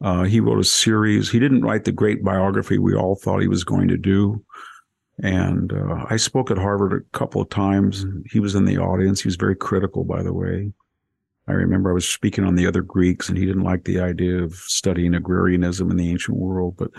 Uh, 0.00 0.22
he 0.22 0.40
wrote 0.40 0.60
a 0.60 0.64
series. 0.64 1.30
He 1.30 1.40
didn't 1.40 1.62
write 1.62 1.84
the 1.84 1.92
great 1.92 2.22
biography 2.22 2.78
we 2.78 2.94
all 2.94 3.16
thought 3.16 3.42
he 3.42 3.48
was 3.48 3.64
going 3.64 3.88
to 3.88 3.98
do. 3.98 4.42
And 5.22 5.72
uh, 5.72 6.06
I 6.08 6.16
spoke 6.16 6.50
at 6.50 6.56
Harvard 6.56 6.92
a 6.92 7.18
couple 7.18 7.42
of 7.42 7.50
times. 7.50 8.06
He 8.30 8.40
was 8.40 8.54
in 8.54 8.64
the 8.64 8.78
audience. 8.78 9.20
He 9.20 9.28
was 9.28 9.36
very 9.36 9.56
critical, 9.56 10.04
by 10.04 10.22
the 10.22 10.32
way. 10.32 10.72
I 11.48 11.52
remember 11.52 11.90
I 11.90 11.94
was 11.94 12.08
speaking 12.08 12.44
on 12.44 12.54
the 12.54 12.66
other 12.66 12.82
Greeks, 12.82 13.28
and 13.28 13.36
he 13.36 13.44
didn't 13.44 13.64
like 13.64 13.84
the 13.84 14.00
idea 14.00 14.42
of 14.42 14.54
studying 14.54 15.14
agrarianism 15.14 15.90
in 15.90 15.96
the 15.96 16.10
ancient 16.10 16.38
world. 16.38 16.76
But 16.78 16.92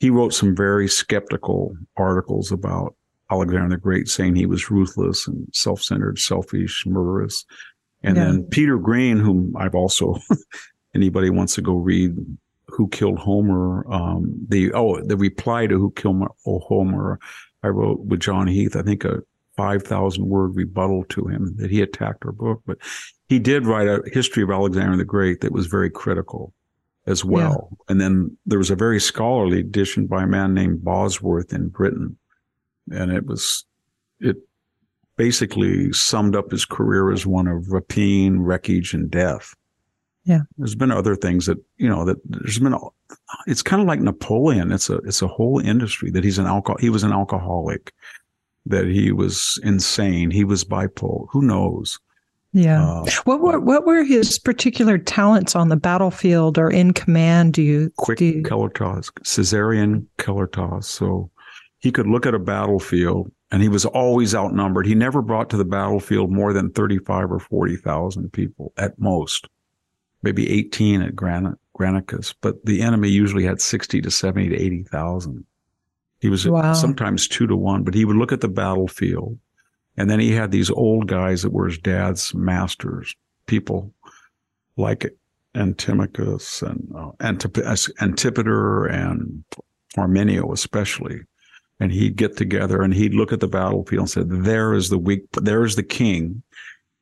he 0.00 0.10
wrote 0.10 0.34
some 0.34 0.56
very 0.56 0.88
skeptical 0.88 1.74
articles 1.96 2.50
about 2.50 2.96
Alexander 3.32 3.76
the 3.76 3.80
Great, 3.80 4.08
saying 4.08 4.36
he 4.36 4.46
was 4.46 4.70
ruthless 4.70 5.26
and 5.26 5.46
self-centered, 5.52 6.18
selfish, 6.18 6.84
murderous. 6.86 7.44
And 8.02 8.16
Yeah. 8.16 8.24
then 8.24 8.44
Peter 8.44 8.78
Green, 8.78 9.18
whom 9.18 9.54
I've 9.56 9.74
also, 9.74 10.18
anybody 10.94 11.30
wants 11.30 11.54
to 11.54 11.62
go 11.62 11.74
read 11.74 12.12
who 12.68 12.88
killed 12.88 13.18
Homer, 13.18 13.84
um, 13.92 14.34
the, 14.48 14.72
oh, 14.72 15.00
the 15.02 15.16
reply 15.16 15.66
to 15.66 15.78
who 15.78 15.90
killed 15.92 16.22
oh, 16.46 16.58
Homer, 16.60 17.18
I 17.62 17.68
wrote 17.68 18.00
with 18.00 18.20
John 18.20 18.46
Heath, 18.46 18.76
I 18.76 18.82
think 18.82 19.04
a 19.04 19.20
5,000 19.56 20.26
word 20.26 20.56
rebuttal 20.56 21.04
to 21.10 21.26
him 21.26 21.54
that 21.58 21.70
he 21.70 21.82
attacked 21.82 22.24
our 22.24 22.32
book, 22.32 22.62
but 22.66 22.78
he 23.28 23.38
did 23.38 23.66
write 23.66 23.88
a 23.88 24.02
history 24.12 24.42
of 24.42 24.50
Alexander 24.50 24.96
the 24.96 25.04
Great 25.04 25.40
that 25.42 25.52
was 25.52 25.66
very 25.66 25.90
critical 25.90 26.54
as 27.06 27.24
well. 27.24 27.76
And 27.88 28.00
then 28.00 28.36
there 28.46 28.58
was 28.58 28.70
a 28.70 28.76
very 28.76 29.00
scholarly 29.00 29.58
edition 29.60 30.06
by 30.06 30.22
a 30.22 30.26
man 30.26 30.54
named 30.54 30.84
Bosworth 30.84 31.52
in 31.52 31.68
Britain. 31.68 32.16
And 32.90 33.12
it 33.12 33.26
was, 33.26 33.64
it 34.20 34.36
basically 35.16 35.92
summed 35.92 36.34
up 36.34 36.50
his 36.50 36.64
career 36.64 37.12
as 37.12 37.26
one 37.26 37.46
of 37.46 37.70
rapine, 37.70 38.40
wreckage, 38.40 38.94
and 38.94 39.10
death. 39.10 39.54
Yeah. 40.24 40.42
There's 40.56 40.74
been 40.74 40.92
other 40.92 41.16
things 41.16 41.46
that, 41.46 41.58
you 41.78 41.88
know, 41.88 42.04
that 42.04 42.18
there's 42.24 42.58
been, 42.58 42.76
it's 43.46 43.62
kind 43.62 43.82
of 43.82 43.88
like 43.88 44.00
Napoleon. 44.00 44.70
It's 44.72 44.88
a, 44.88 44.96
it's 44.98 45.22
a 45.22 45.26
whole 45.26 45.58
industry 45.58 46.10
that 46.12 46.24
he's 46.24 46.38
an 46.38 46.46
alcohol, 46.46 46.78
he 46.80 46.90
was 46.90 47.02
an 47.02 47.12
alcoholic, 47.12 47.92
that 48.66 48.86
he 48.86 49.10
was 49.10 49.58
insane. 49.64 50.30
He 50.30 50.44
was 50.44 50.64
bipolar. 50.64 51.26
Who 51.30 51.42
knows? 51.42 51.98
Yeah. 52.52 52.86
Uh, 52.86 53.06
what 53.24 53.40
were 53.40 53.58
what 53.58 53.86
were 53.86 54.04
his 54.04 54.38
particular 54.38 54.98
talents 54.98 55.56
on 55.56 55.68
the 55.68 55.76
battlefield 55.76 56.58
or 56.58 56.70
in 56.70 56.92
command? 56.92 57.54
Do 57.54 57.62
you 57.62 57.90
quick 57.96 58.18
do 58.18 58.26
you- 58.26 58.42
celeritas, 58.42 59.10
Caesarian 59.24 60.06
celeritas. 60.18 60.84
So 60.84 61.30
he 61.82 61.90
could 61.90 62.06
look 62.06 62.26
at 62.26 62.34
a 62.34 62.38
battlefield 62.38 63.30
and 63.50 63.60
he 63.60 63.68
was 63.68 63.84
always 63.84 64.34
outnumbered. 64.36 64.86
He 64.86 64.94
never 64.94 65.20
brought 65.20 65.50
to 65.50 65.56
the 65.56 65.64
battlefield 65.64 66.30
more 66.30 66.52
than 66.52 66.70
35 66.70 67.32
or 67.32 67.40
40,000 67.40 68.32
people 68.32 68.72
at 68.76 68.98
most, 69.00 69.48
maybe 70.22 70.48
18 70.48 71.02
at 71.02 71.16
Granite, 71.16 71.58
Granicus, 71.76 72.34
but 72.40 72.64
the 72.64 72.82
enemy 72.82 73.08
usually 73.08 73.44
had 73.44 73.60
60 73.60 74.00
to 74.00 74.10
70 74.10 74.50
to 74.50 74.56
80,000. 74.56 75.44
He 76.20 76.28
was 76.28 76.46
wow. 76.48 76.72
sometimes 76.72 77.26
two 77.26 77.48
to 77.48 77.56
one, 77.56 77.82
but 77.82 77.94
he 77.94 78.04
would 78.04 78.16
look 78.16 78.30
at 78.30 78.40
the 78.40 78.48
battlefield. 78.48 79.36
And 79.96 80.08
then 80.08 80.20
he 80.20 80.30
had 80.30 80.52
these 80.52 80.70
old 80.70 81.08
guys 81.08 81.42
that 81.42 81.52
were 81.52 81.66
his 81.66 81.78
dad's 81.78 82.32
masters, 82.32 83.14
people 83.46 83.92
like 84.76 85.12
Antimachus 85.56 86.62
and 86.62 86.88
uh, 86.96 87.10
Antip- 87.18 87.58
Antipater 88.00 88.86
and 88.86 89.44
Parmenio, 89.96 90.52
especially. 90.52 91.22
And 91.82 91.90
he'd 91.90 92.14
get 92.14 92.36
together 92.36 92.80
and 92.80 92.94
he'd 92.94 93.12
look 93.12 93.32
at 93.32 93.40
the 93.40 93.48
battlefield 93.48 94.02
and 94.02 94.08
said, 94.08 94.30
there 94.30 94.72
is 94.72 94.88
the 94.88 94.98
weak, 94.98 95.24
there 95.32 95.64
is 95.64 95.74
the 95.74 95.82
king, 95.82 96.40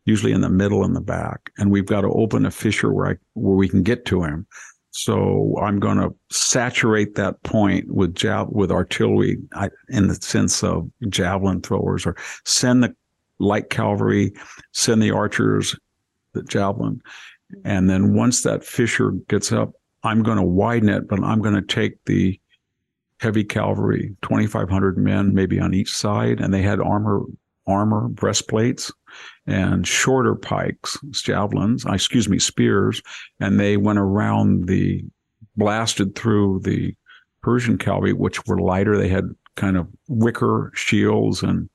usually 0.07 0.33
in 0.33 0.41
the 0.41 0.49
middle 0.49 0.85
and 0.85 0.97
the 0.97 1.03
back. 1.03 1.53
And 1.59 1.71
we've 1.71 1.85
got 1.85 2.01
to 2.01 2.09
open 2.09 2.47
a 2.47 2.51
fissure 2.51 2.91
where 2.91 3.09
I, 3.09 3.17
where 3.35 3.57
we 3.57 3.69
can 3.69 3.83
get 3.83 4.07
to 4.07 4.23
him. 4.23 4.47
So 4.93 5.55
I'm 5.63 5.81
going 5.81 5.99
to 5.99 6.15
saturate 6.31 7.15
that 7.17 7.43
point 7.43 7.93
with 7.93 8.15
jav- 8.15 8.49
with 8.53 8.71
artillery 8.71 9.37
I, 9.53 9.69
in 9.91 10.09
the 10.09 10.15
sense 10.15 10.65
of 10.65 10.91
javelin 11.11 11.61
throwers 11.61 12.07
or 12.07 12.17
send 12.47 12.83
the 12.83 12.97
light 13.39 13.69
cavalry, 13.69 14.33
send 14.73 15.03
the 15.03 15.11
archers, 15.11 15.77
the 16.33 16.43
javelin. 16.43 17.03
And 17.67 17.91
then 17.91 18.15
once 18.15 18.45
that 18.45 18.65
fissure 18.65 19.11
gets 19.29 19.53
up, 19.53 19.73
I'm 20.05 20.23
going 20.23 20.39
to 20.39 20.43
widen 20.43 20.89
it, 20.89 21.07
but 21.07 21.23
I'm 21.23 21.43
going 21.43 21.55
to 21.55 21.61
take 21.61 22.03
the 22.07 22.41
heavy 23.21 23.45
cavalry, 23.45 24.17
2,500 24.23 24.99
men, 24.99 25.35
maybe 25.35 25.61
on 25.61 25.75
each 25.75 25.95
side. 25.95 26.41
And 26.41 26.53
they 26.53 26.63
had 26.63 26.81
armor, 26.81 27.23
armor, 27.67 28.09
breastplates 28.09 28.91
and 29.47 29.87
shorter 29.87 30.35
pikes, 30.35 30.99
javelins, 31.13 31.85
uh, 31.85 31.93
excuse 31.93 32.29
me, 32.29 32.39
spears, 32.39 33.03
and 33.39 33.61
they 33.61 33.77
went 33.77 33.99
around 33.99 34.67
the, 34.67 35.05
blasted 35.57 36.15
through 36.15 36.61
the 36.65 36.95
Persian 37.43 37.77
cavalry, 37.77 38.13
which 38.13 38.47
were 38.47 38.61
lighter. 38.61 38.97
They 38.97 39.09
had 39.09 39.35
kind 39.57 39.77
of 39.77 39.89
wicker 40.09 40.73
shields 40.75 41.43
and 41.43 41.69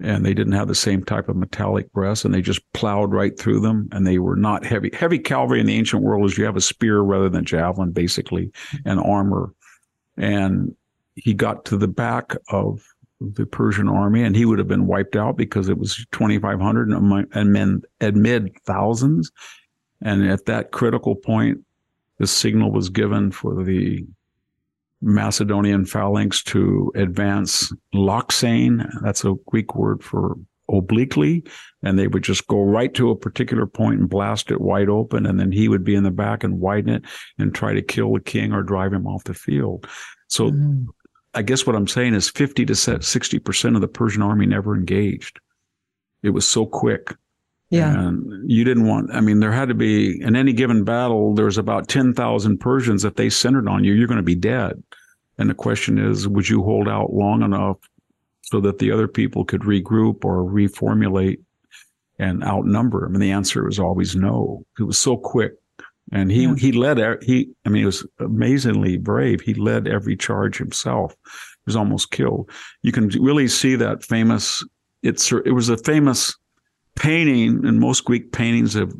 and 0.00 0.26
they 0.26 0.34
didn't 0.34 0.54
have 0.54 0.66
the 0.66 0.74
same 0.74 1.04
type 1.04 1.28
of 1.28 1.36
metallic 1.36 1.92
breast 1.92 2.24
and 2.24 2.34
they 2.34 2.42
just 2.42 2.60
plowed 2.72 3.12
right 3.12 3.38
through 3.38 3.60
them 3.60 3.88
and 3.92 4.04
they 4.04 4.18
were 4.18 4.34
not 4.34 4.64
heavy 4.64 4.90
heavy 4.92 5.18
cavalry 5.18 5.60
in 5.60 5.66
the 5.66 5.76
ancient 5.76 6.02
world 6.02 6.24
is 6.24 6.36
you 6.36 6.44
have 6.44 6.56
a 6.56 6.60
spear 6.60 7.00
rather 7.00 7.28
than 7.28 7.44
javelin 7.44 7.92
basically 7.92 8.50
and 8.84 8.98
armor 8.98 9.54
and 10.16 10.74
he 11.14 11.34
got 11.34 11.64
to 11.66 11.76
the 11.76 11.88
back 11.88 12.36
of 12.48 12.84
the 13.20 13.46
Persian 13.46 13.88
army, 13.88 14.22
and 14.22 14.34
he 14.36 14.44
would 14.44 14.58
have 14.58 14.68
been 14.68 14.86
wiped 14.86 15.16
out 15.16 15.36
because 15.36 15.68
it 15.68 15.78
was 15.78 16.04
2,500 16.12 16.88
and 16.90 17.52
men 17.52 17.82
amid 18.00 18.56
thousands. 18.64 19.30
And 20.02 20.28
at 20.28 20.46
that 20.46 20.72
critical 20.72 21.14
point, 21.14 21.64
the 22.18 22.26
signal 22.26 22.70
was 22.70 22.90
given 22.90 23.30
for 23.30 23.64
the 23.64 24.06
Macedonian 25.00 25.84
phalanx 25.84 26.42
to 26.44 26.92
advance 26.94 27.72
loxane. 27.94 28.90
That's 29.02 29.24
a 29.24 29.34
Greek 29.46 29.74
word 29.74 30.02
for 30.02 30.36
obliquely. 30.74 31.44
And 31.82 31.98
they 31.98 32.06
would 32.06 32.22
just 32.22 32.46
go 32.46 32.62
right 32.62 32.92
to 32.94 33.10
a 33.10 33.16
particular 33.16 33.66
point 33.66 34.00
and 34.00 34.08
blast 34.08 34.50
it 34.50 34.60
wide 34.60 34.88
open. 34.88 35.26
And 35.26 35.38
then 35.38 35.52
he 35.52 35.68
would 35.68 35.84
be 35.84 35.94
in 35.94 36.04
the 36.04 36.10
back 36.10 36.44
and 36.44 36.60
widen 36.60 36.94
it 36.94 37.04
and 37.38 37.54
try 37.54 37.74
to 37.74 37.82
kill 37.82 38.14
the 38.14 38.20
king 38.20 38.52
or 38.52 38.62
drive 38.62 38.92
him 38.92 39.06
off 39.06 39.24
the 39.24 39.34
field. 39.34 39.86
So 40.28 40.50
mm-hmm. 40.50 40.84
I 41.34 41.42
guess 41.42 41.66
what 41.66 41.76
I'm 41.76 41.88
saying 41.88 42.14
is 42.14 42.30
50 42.30 42.64
to 42.66 42.72
60% 42.72 43.74
of 43.74 43.80
the 43.80 43.88
Persian 43.88 44.22
army 44.22 44.46
never 44.46 44.74
engaged. 44.74 45.40
It 46.22 46.30
was 46.30 46.46
so 46.48 46.64
quick. 46.64 47.14
Yeah. 47.70 47.92
And 47.92 48.48
you 48.48 48.62
didn't 48.62 48.86
want, 48.86 49.12
I 49.12 49.20
mean, 49.20 49.40
there 49.40 49.52
had 49.52 49.68
to 49.68 49.74
be, 49.74 50.22
in 50.22 50.36
any 50.36 50.52
given 50.52 50.84
battle, 50.84 51.34
there's 51.34 51.58
about 51.58 51.88
10,000 51.88 52.58
Persians. 52.58 53.04
If 53.04 53.16
they 53.16 53.28
centered 53.28 53.68
on 53.68 53.82
you, 53.82 53.92
you're 53.92 54.06
going 54.06 54.16
to 54.16 54.22
be 54.22 54.36
dead. 54.36 54.82
And 55.38 55.50
the 55.50 55.54
question 55.54 55.98
is, 55.98 56.28
would 56.28 56.48
you 56.48 56.62
hold 56.62 56.88
out 56.88 57.12
long 57.12 57.42
enough 57.42 57.78
so 58.54 58.60
that 58.60 58.78
the 58.78 58.92
other 58.92 59.08
people 59.08 59.44
could 59.44 59.62
regroup 59.62 60.24
or 60.24 60.44
reformulate 60.44 61.40
and 62.20 62.44
outnumber 62.44 63.04
him? 63.04 63.14
And 63.14 63.22
the 63.22 63.32
answer 63.32 63.64
was 63.64 63.80
always 63.80 64.14
no. 64.14 64.64
It 64.78 64.84
was 64.84 64.96
so 64.96 65.16
quick. 65.16 65.54
And 66.12 66.30
he, 66.30 66.44
yeah. 66.44 66.54
he 66.56 66.70
led, 66.70 67.20
he, 67.24 67.50
I 67.64 67.68
mean, 67.68 67.80
he 67.80 67.86
was 67.86 68.06
amazingly 68.20 68.96
brave. 68.96 69.40
He 69.40 69.54
led 69.54 69.88
every 69.88 70.16
charge 70.16 70.56
himself. 70.56 71.16
He 71.24 71.62
was 71.66 71.74
almost 71.74 72.12
killed. 72.12 72.48
You 72.82 72.92
can 72.92 73.08
really 73.08 73.48
see 73.48 73.74
that 73.74 74.04
famous, 74.04 74.64
it's, 75.02 75.32
it 75.32 75.52
was 75.52 75.68
a 75.68 75.76
famous 75.78 76.36
painting 76.94 77.66
and 77.66 77.80
most 77.80 78.04
Greek 78.04 78.30
paintings 78.30 78.74
have, 78.74 78.92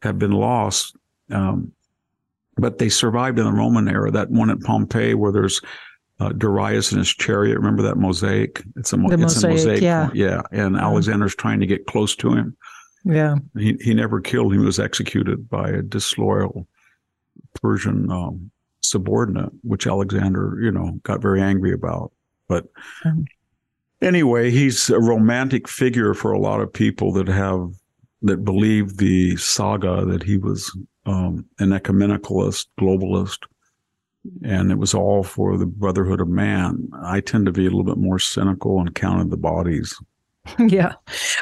have 0.00 0.18
been 0.18 0.32
lost. 0.32 0.96
Um, 1.30 1.70
but 2.56 2.78
they 2.78 2.88
survived 2.88 3.38
in 3.38 3.44
the 3.44 3.52
Roman 3.52 3.88
era. 3.88 4.10
That 4.10 4.30
one 4.30 4.48
at 4.48 4.60
Pompeii 4.60 5.12
where 5.12 5.32
there's 5.32 5.60
uh, 6.20 6.30
Darius 6.30 6.92
in 6.92 6.98
his 6.98 7.08
chariot. 7.08 7.56
Remember 7.56 7.82
that 7.82 7.96
mosaic? 7.96 8.62
It's 8.76 8.92
a, 8.92 8.96
it's 9.06 9.20
mosaic, 9.20 9.44
a 9.44 9.48
mosaic. 9.48 9.82
Yeah. 9.82 10.10
Yeah. 10.14 10.42
And 10.52 10.76
Alexander's 10.76 11.34
trying 11.34 11.60
to 11.60 11.66
get 11.66 11.86
close 11.86 12.14
to 12.16 12.32
him. 12.32 12.56
Yeah. 13.04 13.36
He, 13.58 13.76
he 13.80 13.94
never 13.94 14.20
killed. 14.20 14.52
He 14.52 14.58
was 14.58 14.78
executed 14.78 15.48
by 15.48 15.68
a 15.70 15.82
disloyal 15.82 16.66
Persian 17.60 18.10
um, 18.10 18.50
subordinate, 18.80 19.52
which 19.62 19.86
Alexander, 19.86 20.58
you 20.60 20.70
know, 20.70 21.00
got 21.02 21.20
very 21.20 21.42
angry 21.42 21.72
about. 21.72 22.12
But 22.48 22.66
um, 23.04 23.26
anyway, 24.00 24.50
he's 24.50 24.90
a 24.90 25.00
romantic 25.00 25.68
figure 25.68 26.14
for 26.14 26.32
a 26.32 26.38
lot 26.38 26.60
of 26.60 26.72
people 26.72 27.12
that 27.14 27.28
have 27.28 27.72
that 28.22 28.44
believe 28.44 28.96
the 28.96 29.36
saga 29.36 30.04
that 30.06 30.22
he 30.22 30.38
was 30.38 30.74
um, 31.04 31.44
an 31.58 31.70
ecumenicalist, 31.70 32.66
globalist, 32.80 33.40
and 34.42 34.70
it 34.70 34.78
was 34.78 34.94
all 34.94 35.22
for 35.22 35.56
the 35.56 35.66
brotherhood 35.66 36.20
of 36.20 36.28
man. 36.28 36.88
I 37.02 37.20
tend 37.20 37.46
to 37.46 37.52
be 37.52 37.66
a 37.66 37.70
little 37.70 37.84
bit 37.84 37.98
more 37.98 38.18
cynical 38.18 38.80
and 38.80 38.94
counted 38.94 39.30
the 39.30 39.36
bodies. 39.36 39.94
Yeah. 40.58 40.92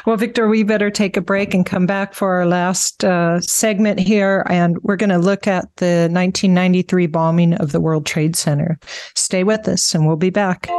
Well, 0.05 0.15
Victor, 0.15 0.47
we 0.47 0.63
better 0.63 0.89
take 0.89 1.17
a 1.17 1.21
break 1.21 1.53
and 1.53 1.65
come 1.65 1.85
back 1.85 2.13
for 2.13 2.35
our 2.35 2.45
last 2.45 3.03
uh, 3.03 3.41
segment 3.41 3.99
here. 3.99 4.45
And 4.49 4.77
we're 4.81 4.95
going 4.95 5.09
to 5.09 5.17
look 5.17 5.45
at 5.45 5.65
the 5.75 6.07
1993 6.09 7.07
bombing 7.07 7.53
of 7.55 7.73
the 7.73 7.81
World 7.81 8.05
Trade 8.05 8.35
Center. 8.37 8.79
Stay 9.15 9.43
with 9.43 9.67
us 9.67 9.93
and 9.93 10.07
we'll 10.07 10.15
be 10.15 10.29
back. 10.29 10.69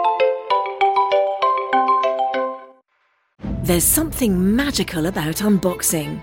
There's 3.63 3.85
something 3.85 4.57
magical 4.57 5.07
about 5.07 5.37
unboxing. 5.37 6.23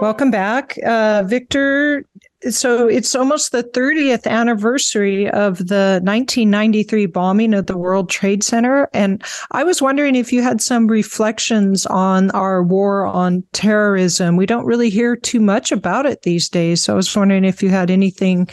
Welcome 0.00 0.30
back. 0.30 0.78
Uh, 0.86 1.24
Victor, 1.26 2.04
so 2.48 2.86
it's 2.86 3.16
almost 3.16 3.50
the 3.50 3.64
30th 3.64 4.28
anniversary 4.28 5.28
of 5.28 5.58
the 5.58 5.98
1993 6.04 7.06
bombing 7.06 7.52
of 7.52 7.66
the 7.66 7.76
World 7.76 8.08
Trade 8.08 8.44
Center. 8.44 8.88
And 8.94 9.20
I 9.50 9.64
was 9.64 9.82
wondering 9.82 10.14
if 10.14 10.32
you 10.32 10.40
had 10.40 10.60
some 10.60 10.86
reflections 10.86 11.84
on 11.86 12.30
our 12.30 12.62
war 12.62 13.06
on 13.06 13.42
terrorism. 13.52 14.36
We 14.36 14.46
don't 14.46 14.66
really 14.66 14.88
hear 14.88 15.16
too 15.16 15.40
much 15.40 15.72
about 15.72 16.06
it 16.06 16.22
these 16.22 16.48
days. 16.48 16.80
So 16.80 16.92
I 16.92 16.96
was 16.96 17.16
wondering 17.16 17.44
if 17.44 17.60
you 17.60 17.68
had 17.70 17.90
anything 17.90 18.48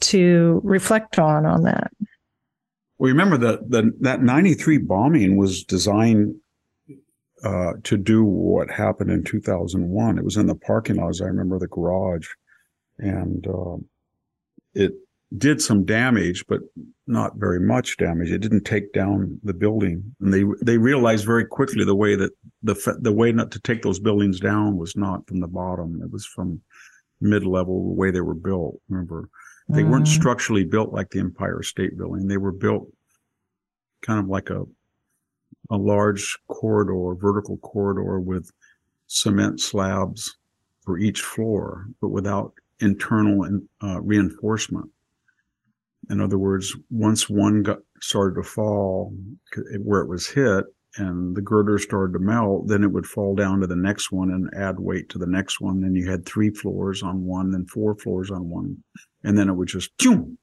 to 0.00 0.60
reflect 0.64 1.16
on 1.16 1.46
on 1.46 1.62
that. 1.62 1.92
Well, 2.98 3.08
remember 3.12 3.38
that 3.38 3.70
the, 3.70 3.92
that 4.00 4.22
93 4.22 4.78
bombing 4.78 5.36
was 5.36 5.62
designed 5.62 6.34
uh, 7.44 7.72
to 7.84 7.96
do 7.96 8.24
what 8.24 8.70
happened 8.70 9.10
in 9.10 9.24
2001. 9.24 10.18
It 10.18 10.24
was 10.24 10.36
in 10.36 10.46
the 10.46 10.54
parking 10.54 10.96
lot, 10.96 11.10
as 11.10 11.20
I 11.20 11.26
remember 11.26 11.58
the 11.58 11.68
garage 11.68 12.28
and 12.98 13.46
uh, 13.46 13.76
it 14.74 14.92
did 15.36 15.60
some 15.60 15.84
damage, 15.84 16.44
but 16.48 16.60
not 17.06 17.36
very 17.36 17.60
much 17.60 17.96
damage. 17.96 18.30
It 18.30 18.40
didn't 18.40 18.64
take 18.64 18.92
down 18.92 19.38
the 19.42 19.54
building, 19.54 20.14
and 20.20 20.32
they 20.32 20.44
they 20.62 20.78
realized 20.78 21.26
very 21.26 21.46
quickly 21.46 21.84
the 21.84 21.94
way 21.94 22.16
that 22.16 22.32
the 22.62 22.98
the 23.00 23.12
way 23.12 23.32
not 23.32 23.50
to 23.52 23.60
take 23.60 23.82
those 23.82 24.00
buildings 24.00 24.40
down 24.40 24.76
was 24.76 24.96
not 24.96 25.26
from 25.26 25.40
the 25.40 25.48
bottom; 25.48 26.00
it 26.02 26.10
was 26.10 26.26
from 26.26 26.60
mid 27.20 27.44
level 27.44 27.88
the 27.88 27.94
way 27.94 28.10
they 28.10 28.20
were 28.20 28.34
built. 28.34 28.80
Remember, 28.88 29.28
they 29.68 29.82
mm. 29.82 29.90
weren't 29.90 30.06
mm-hmm. 30.06 30.20
structurally 30.20 30.64
built 30.64 30.92
like 30.92 31.10
the 31.10 31.20
Empire 31.20 31.62
State 31.62 31.96
Building; 31.96 32.26
they 32.26 32.38
were 32.38 32.52
built 32.52 32.88
kind 34.02 34.20
of 34.20 34.28
like 34.28 34.50
a 34.50 34.64
a 35.70 35.76
large 35.76 36.38
corridor, 36.48 37.14
vertical 37.14 37.58
corridor 37.58 38.20
with 38.20 38.50
cement 39.06 39.60
slabs 39.60 40.36
for 40.82 40.98
each 40.98 41.20
floor, 41.20 41.86
but 42.00 42.08
without 42.08 42.52
internal 42.80 43.60
uh, 43.82 44.00
reinforcement. 44.00 44.90
In 46.10 46.20
other 46.20 46.38
words, 46.38 46.74
once 46.90 47.28
one 47.28 47.62
got 47.62 47.78
started 48.00 48.36
to 48.36 48.48
fall 48.48 49.12
where 49.82 50.00
it 50.00 50.08
was 50.08 50.26
hit 50.26 50.64
and 50.96 51.36
the 51.36 51.42
girder 51.42 51.78
started 51.78 52.14
to 52.14 52.18
melt, 52.18 52.68
then 52.68 52.82
it 52.82 52.92
would 52.92 53.06
fall 53.06 53.34
down 53.34 53.60
to 53.60 53.66
the 53.66 53.76
next 53.76 54.10
one 54.10 54.30
and 54.30 54.48
add 54.56 54.80
weight 54.80 55.10
to 55.10 55.18
the 55.18 55.26
next 55.26 55.60
one. 55.60 55.80
Then 55.80 55.94
you 55.94 56.10
had 56.10 56.24
three 56.24 56.50
floors 56.50 57.02
on 57.02 57.24
one, 57.24 57.50
then 57.50 57.66
four 57.66 57.94
floors 57.94 58.30
on 58.30 58.48
one, 58.48 58.82
and 59.22 59.36
then 59.36 59.48
it 59.48 59.54
would 59.54 59.68
just 59.68 59.96
boom, 59.98 60.38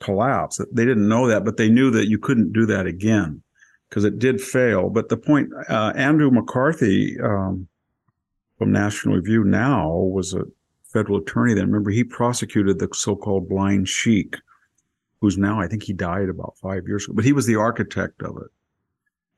collapse. 0.00 0.60
They 0.72 0.84
didn't 0.84 1.08
know 1.08 1.26
that, 1.28 1.44
but 1.44 1.56
they 1.56 1.70
knew 1.70 1.90
that 1.92 2.08
you 2.08 2.18
couldn't 2.18 2.52
do 2.52 2.66
that 2.66 2.86
again 2.86 3.42
because 3.88 4.04
it 4.04 4.18
did 4.18 4.40
fail. 4.40 4.90
But 4.90 5.08
the 5.08 5.16
point, 5.16 5.50
uh, 5.68 5.92
Andrew 5.96 6.30
McCarthy 6.30 7.18
um, 7.20 7.68
from 8.58 8.72
National 8.72 9.16
Review 9.16 9.44
now 9.44 9.90
was 9.90 10.34
a 10.34 10.44
federal 10.92 11.18
attorney 11.18 11.54
then. 11.54 11.66
Remember, 11.66 11.90
he 11.90 12.04
prosecuted 12.04 12.78
the 12.78 12.88
so-called 12.92 13.48
blind 13.48 13.88
sheik, 13.88 14.36
who's 15.20 15.38
now, 15.38 15.60
I 15.60 15.66
think 15.66 15.82
he 15.82 15.92
died 15.92 16.28
about 16.28 16.56
five 16.60 16.86
years 16.86 17.04
ago, 17.04 17.14
but 17.14 17.24
he 17.24 17.32
was 17.32 17.46
the 17.46 17.56
architect 17.56 18.22
of 18.22 18.36
it. 18.36 18.50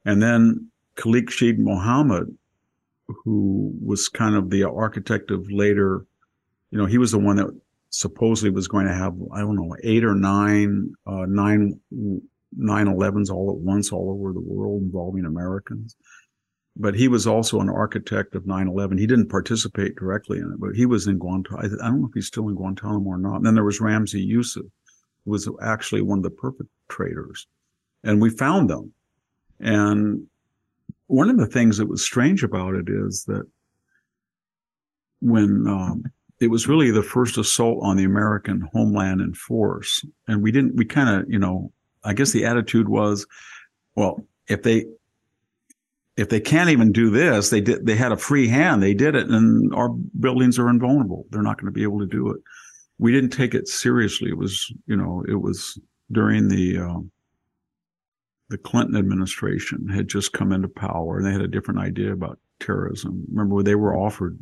And 0.05 0.22
then 0.22 0.70
Khalid 0.97 1.31
Sheikh 1.31 1.59
Mohammed, 1.59 2.36
who 3.06 3.72
was 3.85 4.09
kind 4.09 4.36
of 4.36 4.51
the 4.51 4.64
architect 4.64 5.31
of 5.31 5.51
later, 5.51 6.05
you 6.70 6.78
know, 6.78 6.86
he 6.86 6.98
was 6.98 7.12
the 7.12 7.18
one 7.18 7.36
that 7.36 7.48
supposedly 7.90 8.51
was 8.51 8.68
going 8.68 8.86
to 8.86 8.94
have, 8.94 9.14
I 9.32 9.40
don't 9.40 9.56
know, 9.56 9.74
eight 9.82 10.05
or 10.05 10.14
nine, 10.14 10.93
uh, 11.06 11.27
nine, 11.27 11.81
9-11s 12.59 13.31
all 13.31 13.51
at 13.51 13.59
once 13.59 13.93
all 13.93 14.10
over 14.10 14.32
the 14.32 14.40
world 14.40 14.82
involving 14.82 15.24
Americans. 15.24 15.97
But 16.77 16.94
he 16.94 17.09
was 17.09 17.27
also 17.27 17.60
an 17.60 17.68
architect 17.68 18.35
of 18.35 18.44
9-11 18.44 18.98
he 18.98 19.06
didn't 19.06 19.28
participate 19.28 19.97
directly 19.97 20.39
in 20.39 20.52
it 20.52 20.60
but 20.60 20.74
he 20.74 20.86
was 20.86 21.06
in 21.06 21.18
guantanamo 21.18 21.77
i 21.82 21.89
don't 21.89 22.01
know 22.01 22.06
if 22.06 22.14
he's 22.14 22.28
still 22.28 22.48
in 22.48 22.55
guantanamo 22.55 23.10
or 23.10 23.18
not. 23.18 23.36
And 23.36 23.47
then 23.47 23.55
there 23.55 23.64
was 23.64 23.81
ramzi 23.81 24.27
yousef 24.27 24.70
who 25.24 25.31
was 25.31 25.48
actually 25.62 26.02
one 26.02 26.18
of 26.18 26.22
the 26.22 26.31
perpetrators. 26.31 27.47
And 28.02 28.22
we 28.22 28.31
found 28.31 28.70
them. 28.70 28.93
And 29.59 30.27
one 31.09 31.28
of 31.28 31.36
the 31.36 31.47
things 31.47 31.77
that 31.78 31.89
was 31.89 32.02
strange 32.02 32.43
about 32.43 32.74
it 32.74 32.86
is 32.89 33.24
that 33.24 33.47
when 35.20 35.66
um, 35.66 36.05
it 36.40 36.48
was 36.48 36.66
really 36.66 36.90
the 36.90 37.02
first 37.02 37.36
assault 37.36 37.78
on 37.82 37.97
the 37.97 38.05
american 38.05 38.66
homeland 38.72 39.20
in 39.20 39.35
force 39.35 40.05
and 40.27 40.43
we 40.43 40.51
didn't 40.51 40.74
we 40.77 40.85
kind 40.85 41.09
of 41.09 41.31
you 41.31 41.39
know 41.39 41.70
i 42.05 42.12
guess 42.12 42.32
the 42.32 42.44
attitude 42.44 42.89
was 42.89 43.27
well 43.94 44.24
if 44.48 44.62
they 44.62 44.85
if 46.20 46.28
they 46.28 46.40
can't 46.40 46.68
even 46.68 46.93
do 46.93 47.09
this, 47.09 47.48
they 47.48 47.62
did. 47.62 47.86
They 47.86 47.97
had 47.97 48.12
a 48.12 48.16
free 48.16 48.47
hand. 48.47 48.82
They 48.82 48.93
did 48.93 49.14
it, 49.14 49.28
and 49.28 49.74
our 49.74 49.89
buildings 49.89 50.59
are 50.59 50.68
invulnerable. 50.68 51.24
They're 51.31 51.40
not 51.40 51.56
going 51.56 51.72
to 51.72 51.72
be 51.72 51.82
able 51.82 52.01
to 52.01 52.06
do 52.06 52.31
it. 52.31 52.43
We 52.98 53.10
didn't 53.10 53.31
take 53.31 53.55
it 53.55 53.68
seriously. 53.68 54.28
It 54.28 54.36
was, 54.36 54.70
you 54.86 54.97
know, 54.97 55.24
it 55.27 55.40
was 55.40 55.78
during 56.12 56.48
the 56.48 56.78
uh, 56.78 57.01
the 58.51 58.59
Clinton 58.59 58.97
administration 58.97 59.89
had 59.89 60.09
just 60.09 60.35
come 60.35 60.52
into 60.52 60.68
power, 60.68 61.16
and 61.16 61.27
they 61.27 61.32
had 61.32 61.40
a 61.40 61.48
different 61.48 61.81
idea 61.81 62.12
about 62.12 62.39
terrorism. 62.59 63.24
Remember, 63.32 63.62
they 63.62 63.77
were 63.77 63.97
offered 63.97 64.39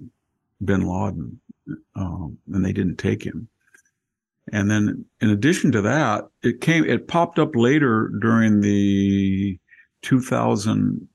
Bin 0.64 0.80
Laden, 0.80 1.40
um, 1.94 2.38
and 2.52 2.64
they 2.64 2.72
didn't 2.72 2.96
take 2.96 3.22
him. 3.22 3.48
And 4.52 4.70
then, 4.70 5.04
in 5.20 5.30
addition 5.30 5.72
to 5.72 5.82
that, 5.82 6.24
it 6.42 6.60
came. 6.60 6.84
It 6.84 7.08
popped 7.08 7.38
up 7.38 7.54
later 7.54 8.10
during 8.20 8.60
the 8.60 9.58
2000 10.02 11.08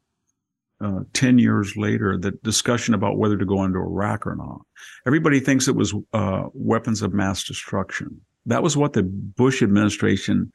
uh, 0.83 0.99
10 1.13 1.37
years 1.39 1.77
later, 1.77 2.17
the 2.17 2.31
discussion 2.43 2.93
about 2.93 3.17
whether 3.17 3.37
to 3.37 3.45
go 3.45 3.63
into 3.63 3.79
Iraq 3.79 4.27
or 4.27 4.35
not. 4.35 4.61
Everybody 5.07 5.39
thinks 5.39 5.67
it 5.67 5.75
was 5.75 5.93
uh, 6.11 6.43
weapons 6.53 7.01
of 7.01 7.13
mass 7.13 7.43
destruction. 7.43 8.19
That 8.45 8.63
was 8.63 8.75
what 8.75 8.91
the 8.91 9.03
Bush 9.03 9.63
administration, 9.63 10.51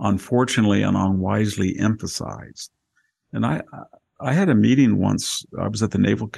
unfortunately 0.00 0.82
and 0.82 0.96
unwisely, 0.96 1.78
emphasized. 1.78 2.72
And 3.32 3.46
I, 3.46 3.62
I 4.20 4.32
had 4.32 4.48
a 4.48 4.54
meeting 4.54 4.98
once. 4.98 5.44
I 5.60 5.68
was 5.68 5.82
at 5.82 5.92
the 5.92 5.98
Naval 5.98 6.28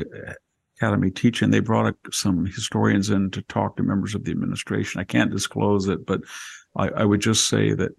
Academy 0.80 1.10
teaching. 1.10 1.50
They 1.50 1.60
brought 1.60 1.94
some 2.12 2.46
historians 2.46 3.10
in 3.10 3.30
to 3.32 3.42
talk 3.42 3.76
to 3.76 3.82
members 3.82 4.14
of 4.14 4.24
the 4.24 4.30
administration. 4.30 5.00
I 5.00 5.04
can't 5.04 5.30
disclose 5.30 5.88
it, 5.88 6.06
but 6.06 6.20
I, 6.76 6.88
I 6.88 7.04
would 7.04 7.20
just 7.20 7.48
say 7.48 7.74
that 7.74 7.92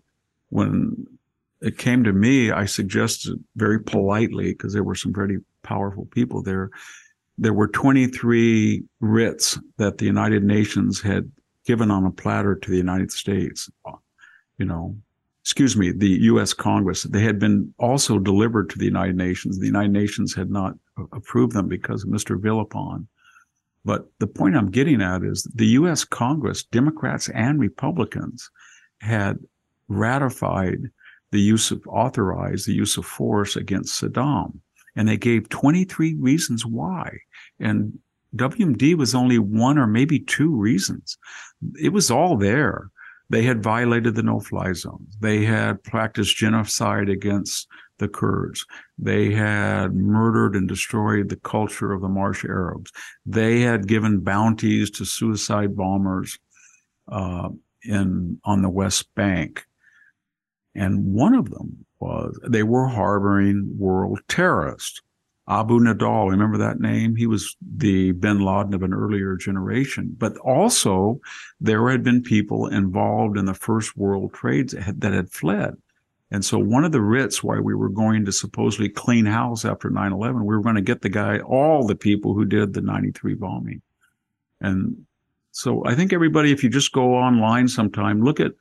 when 0.49 1.05
it 1.61 1.77
came 1.77 2.03
to 2.05 2.13
me, 2.13 2.51
I 2.51 2.65
suggested 2.65 3.43
very 3.55 3.79
politely, 3.81 4.53
because 4.53 4.73
there 4.73 4.83
were 4.83 4.95
some 4.95 5.13
very 5.13 5.39
powerful 5.61 6.05
people 6.05 6.41
there. 6.41 6.69
There 7.37 7.53
were 7.53 7.67
23 7.67 8.83
writs 9.01 9.59
that 9.77 9.97
the 9.97 10.05
United 10.05 10.43
Nations 10.43 11.01
had 11.01 11.29
given 11.65 11.91
on 11.91 12.05
a 12.05 12.11
platter 12.11 12.55
to 12.55 12.71
the 12.71 12.77
United 12.77 13.11
States. 13.11 13.69
You 14.57 14.65
know, 14.65 14.95
excuse 15.43 15.75
me, 15.75 15.91
the 15.91 16.07
U.S. 16.07 16.53
Congress. 16.53 17.03
They 17.03 17.21
had 17.21 17.39
been 17.39 17.73
also 17.77 18.19
delivered 18.19 18.69
to 18.69 18.77
the 18.77 18.85
United 18.85 19.15
Nations. 19.15 19.59
The 19.59 19.65
United 19.65 19.91
Nations 19.91 20.33
had 20.33 20.49
not 20.49 20.75
approved 21.11 21.53
them 21.53 21.67
because 21.67 22.03
of 22.03 22.09
Mr. 22.09 22.39
Villepin. 22.39 23.07
But 23.85 24.09
the 24.19 24.27
point 24.27 24.55
I'm 24.55 24.71
getting 24.71 25.01
at 25.01 25.23
is 25.23 25.43
the 25.55 25.67
U.S. 25.67 26.03
Congress, 26.03 26.63
Democrats 26.63 27.29
and 27.29 27.59
Republicans, 27.59 28.49
had 28.99 29.39
ratified 29.87 30.79
the 31.31 31.39
use 31.39 31.71
of 31.71 31.81
authorized 31.87 32.67
the 32.67 32.73
use 32.73 32.97
of 32.97 33.05
force 33.05 33.55
against 33.55 34.01
Saddam. 34.01 34.59
And 34.95 35.07
they 35.07 35.17
gave 35.17 35.49
23 35.49 36.15
reasons 36.15 36.65
why. 36.65 37.17
And 37.59 37.97
WMD 38.35 38.95
was 38.95 39.15
only 39.15 39.39
one 39.39 39.77
or 39.77 39.87
maybe 39.87 40.19
two 40.19 40.55
reasons. 40.55 41.17
It 41.81 41.89
was 41.89 42.11
all 42.11 42.35
there. 42.37 42.89
They 43.29 43.43
had 43.43 43.63
violated 43.63 44.15
the 44.15 44.23
no-fly 44.23 44.73
zone. 44.73 45.05
They 45.19 45.45
had 45.45 45.83
practiced 45.83 46.35
genocide 46.35 47.09
against 47.09 47.67
the 47.99 48.07
Kurds. 48.07 48.65
They 48.97 49.31
had 49.31 49.93
murdered 49.93 50.55
and 50.55 50.67
destroyed 50.67 51.29
the 51.29 51.35
culture 51.35 51.91
of 51.91 52.01
the 52.01 52.09
Marsh 52.09 52.43
Arabs. 52.43 52.91
They 53.25 53.61
had 53.61 53.87
given 53.87 54.21
bounties 54.21 54.89
to 54.91 55.05
suicide 55.05 55.75
bombers 55.75 56.37
uh, 57.11 57.49
in 57.83 58.39
on 58.43 58.61
the 58.61 58.69
West 58.69 59.13
Bank. 59.15 59.65
And 60.75 61.13
one 61.13 61.35
of 61.35 61.49
them 61.49 61.85
was 61.99 62.39
they 62.47 62.63
were 62.63 62.87
harboring 62.87 63.75
world 63.77 64.19
terrorists. 64.27 65.01
Abu 65.49 65.79
Nidal, 65.79 66.29
remember 66.29 66.59
that 66.59 66.79
name? 66.79 67.15
He 67.15 67.25
was 67.25 67.57
the 67.59 68.11
bin 68.11 68.39
Laden 68.39 68.75
of 68.75 68.83
an 68.83 68.93
earlier 68.93 69.35
generation. 69.35 70.15
But 70.15 70.37
also, 70.37 71.19
there 71.59 71.89
had 71.89 72.03
been 72.03 72.21
people 72.21 72.67
involved 72.67 73.35
in 73.35 73.45
the 73.45 73.55
first 73.55 73.97
world 73.97 74.31
trades 74.31 74.73
that 74.73 74.83
had, 74.83 75.01
that 75.01 75.11
had 75.11 75.31
fled. 75.31 75.75
And 76.31 76.45
so, 76.45 76.59
one 76.59 76.85
of 76.85 76.91
the 76.91 77.01
writs 77.01 77.43
why 77.43 77.59
we 77.59 77.73
were 77.73 77.89
going 77.89 78.25
to 78.25 78.31
supposedly 78.31 78.89
clean 78.89 79.25
house 79.25 79.65
after 79.65 79.89
9 79.89 80.11
11, 80.11 80.45
we 80.45 80.55
were 80.55 80.61
going 80.61 80.75
to 80.75 80.81
get 80.81 81.01
the 81.01 81.09
guy, 81.09 81.39
all 81.39 81.87
the 81.87 81.95
people 81.95 82.33
who 82.33 82.45
did 82.45 82.73
the 82.73 82.81
93 82.81 83.33
bombing. 83.33 83.81
And 84.61 85.05
so, 85.51 85.83
I 85.85 85.95
think 85.95 86.13
everybody, 86.13 86.51
if 86.51 86.63
you 86.63 86.69
just 86.69 86.91
go 86.91 87.15
online 87.15 87.67
sometime, 87.67 88.21
look 88.21 88.39
at 88.39 88.51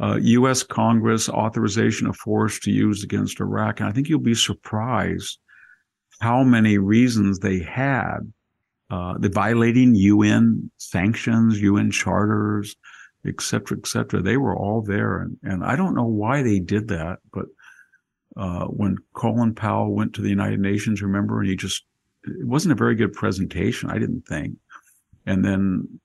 uh, 0.00 0.16
U.S. 0.20 0.64
Congress 0.64 1.28
authorization 1.28 2.08
of 2.08 2.16
force 2.16 2.58
to 2.60 2.72
use 2.72 3.04
against 3.04 3.40
Iraq. 3.40 3.78
And 3.78 3.88
I 3.88 3.92
think 3.92 4.08
you'll 4.08 4.18
be 4.18 4.34
surprised 4.34 5.38
how 6.20 6.42
many 6.42 6.78
reasons 6.78 7.38
they 7.38 7.60
had. 7.60 8.18
Uh, 8.90 9.16
the 9.18 9.28
violating 9.28 9.94
UN 9.94 10.70
sanctions, 10.78 11.60
UN 11.60 11.90
charters, 11.90 12.76
et 13.26 13.40
cetera, 13.40 13.76
et 13.78 13.86
cetera. 13.86 14.22
They 14.22 14.36
were 14.36 14.56
all 14.56 14.82
there. 14.82 15.18
And, 15.18 15.38
and 15.42 15.64
I 15.64 15.76
don't 15.76 15.94
know 15.94 16.04
why 16.04 16.42
they 16.42 16.58
did 16.58 16.88
that, 16.88 17.18
but 17.32 17.46
uh, 18.36 18.66
when 18.66 18.98
Colin 19.12 19.54
Powell 19.54 19.94
went 19.94 20.14
to 20.14 20.22
the 20.22 20.28
United 20.28 20.60
Nations, 20.60 21.02
remember, 21.02 21.40
and 21.40 21.48
he 21.48 21.56
just, 21.56 21.84
it 22.24 22.46
wasn't 22.46 22.72
a 22.72 22.76
very 22.76 22.94
good 22.94 23.12
presentation, 23.12 23.90
I 23.90 23.98
didn't 23.98 24.26
think. 24.26 24.56
And 25.26 25.44
then, 25.44 26.00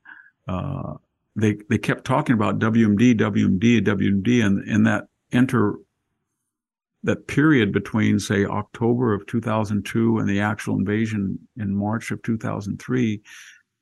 uh, 0.48 0.94
they 1.36 1.58
they 1.70 1.78
kept 1.78 2.06
talking 2.06 2.34
about 2.34 2.60
WMD, 2.60 3.18
WMD, 3.20 3.82
WMD, 3.82 4.46
and 4.46 4.68
in 4.68 4.84
that 4.84 5.08
enter 5.32 5.76
that 7.04 7.28
period 7.28 7.72
between 7.72 8.20
say 8.20 8.46
October 8.46 9.14
of 9.14 9.26
2002 9.28 10.18
and 10.18 10.28
the 10.28 10.42
actual 10.42 10.76
invasion 10.76 11.40
in 11.58 11.74
March 11.74 12.12
of 12.12 12.22
2003, 12.24 13.22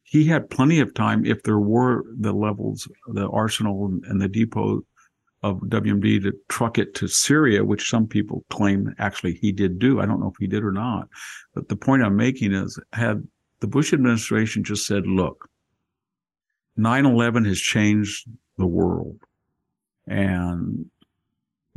he 0.10 0.24
had 0.24 0.50
plenty 0.50 0.80
of 0.80 0.94
time 0.94 1.26
if 1.26 1.44
there 1.44 1.60
were 1.60 2.06
the 2.18 2.32
levels, 2.32 2.88
the 3.08 3.28
arsenal 3.28 4.00
and 4.08 4.22
the 4.22 4.30
depot 4.30 4.82
of 5.44 5.58
WMD 5.60 6.24
to 6.24 6.34
truck 6.48 6.78
it 6.78 6.96
to 6.96 7.10
Syria, 7.10 7.66
which 7.66 7.90
some 7.90 8.08
people 8.08 8.46
claim 8.50 8.96
actually 9.00 9.34
he 9.34 9.52
did 9.52 9.80
do. 9.80 10.00
I 10.00 10.06
don't 10.06 10.22
know 10.22 10.30
if 10.30 10.38
he 10.40 10.48
did 10.48 10.64
or 10.64 10.72
not. 10.72 11.10
But 11.54 11.68
the 11.68 11.76
point 11.76 12.04
I'm 12.04 12.16
making 12.16 12.54
is 12.54 12.80
had 12.94 13.28
the 13.60 13.68
Bush 13.68 13.92
administration 13.92 14.64
just 14.64 14.88
said, 14.88 15.06
look, 15.06 15.50
9 16.78 17.06
11 17.06 17.44
has 17.44 17.60
changed 17.60 18.30
the 18.58 18.66
world. 18.66 19.20
And 20.08 20.86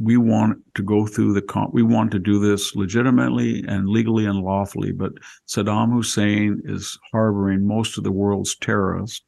we 0.01 0.17
want 0.17 0.59
to 0.75 0.83
go 0.83 1.07
through 1.07 1.35
the 1.35 1.43
con- 1.43 1.71
we 1.73 1.83
want 1.83 2.11
to 2.11 2.19
do 2.19 2.39
this 2.39 2.75
legitimately 2.75 3.63
and 3.69 3.89
legally 3.89 4.25
and 4.25 4.41
lawfully 4.41 4.93
but 4.93 5.13
Saddam 5.47 5.93
Hussein 5.93 6.63
is 6.65 6.99
harboring 7.13 7.67
most 7.67 7.99
of 7.99 8.05
the 8.05 8.13
world's 8.13 8.57
terrorists. 8.57 9.23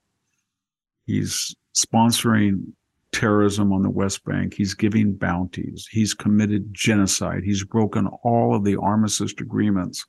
He's 1.06 1.54
sponsoring 1.74 2.72
terrorism 3.12 3.72
on 3.72 3.82
the 3.82 3.90
West 3.90 4.24
Bank. 4.24 4.54
He's 4.54 4.74
giving 4.74 5.14
bounties. 5.14 5.86
He's 5.90 6.14
committed 6.14 6.72
genocide. 6.72 7.42
He's 7.44 7.64
broken 7.64 8.06
all 8.24 8.54
of 8.54 8.64
the 8.64 8.76
armistice 8.76 9.34
agreements 9.38 10.04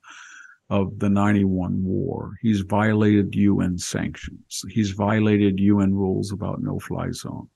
of 0.69 0.97
the 0.99 1.09
91 1.09 1.83
war. 1.83 2.35
He's 2.41 2.61
violated 2.61 3.35
UN 3.35 3.77
sanctions. 3.77 4.63
He's 4.69 4.91
violated 4.91 5.59
UN 5.59 5.93
rules 5.93 6.31
about 6.31 6.61
no 6.61 6.79
fly 6.79 7.11
zones. 7.11 7.49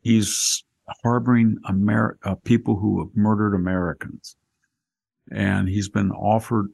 He's 0.00 0.64
harboring 1.02 1.58
Amer- 1.68 2.18
uh, 2.24 2.34
people 2.44 2.76
who 2.76 3.00
have 3.00 3.14
murdered 3.14 3.54
Americans. 3.54 4.36
And 5.30 5.68
he's 5.68 5.88
been 5.88 6.10
offered, 6.10 6.68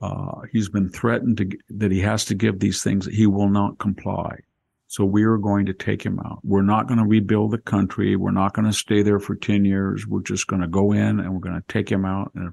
uh, 0.00 0.40
he's 0.50 0.68
been 0.68 0.88
threatened 0.88 1.36
to, 1.38 1.50
that 1.70 1.92
he 1.92 2.00
has 2.00 2.24
to 2.26 2.34
give 2.34 2.58
these 2.58 2.82
things. 2.82 3.06
He 3.06 3.26
will 3.26 3.48
not 3.48 3.78
comply. 3.78 4.38
So 4.88 5.04
we 5.04 5.22
are 5.22 5.38
going 5.38 5.66
to 5.66 5.72
take 5.72 6.04
him 6.04 6.18
out. 6.18 6.40
We're 6.42 6.62
not 6.62 6.86
going 6.86 6.98
to 6.98 7.06
rebuild 7.06 7.52
the 7.52 7.58
country. 7.58 8.14
We're 8.16 8.30
not 8.30 8.52
going 8.52 8.66
to 8.66 8.72
stay 8.72 9.02
there 9.02 9.20
for 9.20 9.34
10 9.34 9.64
years. 9.64 10.06
We're 10.06 10.22
just 10.22 10.48
going 10.48 10.60
to 10.60 10.68
go 10.68 10.92
in 10.92 11.20
and 11.20 11.32
we're 11.32 11.40
going 11.40 11.60
to 11.60 11.72
take 11.72 11.90
him 11.90 12.04
out 12.04 12.32
and 12.34 12.52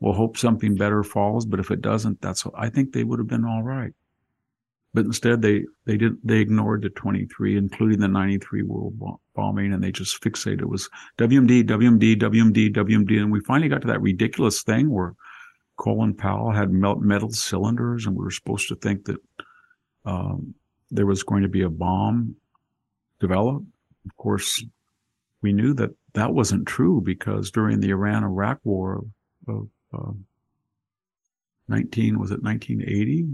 we'll 0.00 0.14
hope 0.14 0.36
something 0.36 0.74
better 0.74 1.04
falls. 1.04 1.46
But 1.46 1.60
if 1.60 1.70
it 1.70 1.82
doesn't, 1.82 2.20
that's, 2.20 2.44
I 2.56 2.70
think 2.70 2.92
they 2.92 3.04
would 3.04 3.20
have 3.20 3.28
been 3.28 3.44
all 3.44 3.62
right 3.62 3.92
but 4.96 5.04
instead 5.04 5.42
they 5.42 5.62
they 5.84 5.98
did 5.98 6.16
they 6.24 6.38
ignored 6.38 6.80
the 6.80 6.88
23 6.88 7.58
including 7.58 8.00
the 8.00 8.08
93 8.08 8.62
world 8.62 8.98
bombing 9.34 9.74
and 9.74 9.84
they 9.84 9.92
just 9.92 10.22
fixated. 10.22 10.62
It 10.62 10.70
was 10.70 10.88
wmd 11.18 11.64
wmd 11.64 12.16
wmd 12.16 12.72
wmd 12.72 13.20
and 13.20 13.30
we 13.30 13.40
finally 13.40 13.68
got 13.68 13.82
to 13.82 13.88
that 13.88 14.00
ridiculous 14.00 14.62
thing 14.62 14.88
where 14.88 15.14
colin 15.76 16.14
powell 16.14 16.50
had 16.50 16.72
metal 16.72 17.30
cylinders 17.30 18.06
and 18.06 18.16
we 18.16 18.24
were 18.24 18.30
supposed 18.30 18.68
to 18.68 18.76
think 18.76 19.04
that 19.04 19.18
um, 20.06 20.54
there 20.90 21.04
was 21.04 21.22
going 21.22 21.42
to 21.42 21.48
be 21.48 21.60
a 21.60 21.68
bomb 21.68 22.34
developed. 23.20 23.66
Of 24.06 24.16
course 24.16 24.64
we 25.42 25.52
knew 25.52 25.74
that 25.74 25.90
that 26.14 26.32
wasn't 26.32 26.66
true 26.66 27.02
because 27.02 27.50
during 27.50 27.80
the 27.80 27.90
iran 27.90 28.24
iraq 28.24 28.60
war 28.64 29.04
of, 29.46 29.54
of 29.54 29.68
uh, 29.92 30.12
19 31.68 32.18
was 32.18 32.30
it 32.30 32.42
1980 32.42 33.26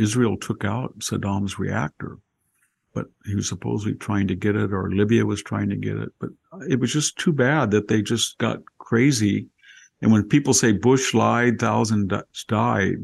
Israel 0.00 0.36
took 0.36 0.64
out 0.64 0.98
Saddam's 0.98 1.58
reactor, 1.58 2.18
but 2.94 3.06
he 3.26 3.34
was 3.34 3.48
supposedly 3.48 3.94
trying 3.94 4.26
to 4.28 4.34
get 4.34 4.56
it, 4.56 4.72
or 4.72 4.90
Libya 4.90 5.26
was 5.26 5.42
trying 5.42 5.68
to 5.70 5.76
get 5.76 5.96
it. 5.96 6.10
But 6.18 6.30
it 6.68 6.80
was 6.80 6.92
just 6.92 7.18
too 7.18 7.32
bad 7.32 7.70
that 7.70 7.88
they 7.88 8.02
just 8.02 8.38
got 8.38 8.60
crazy. 8.78 9.48
And 10.02 10.10
when 10.10 10.28
people 10.28 10.54
say 10.54 10.72
Bush 10.72 11.14
lied, 11.14 11.58
thousands 11.58 12.10
died, 12.48 12.96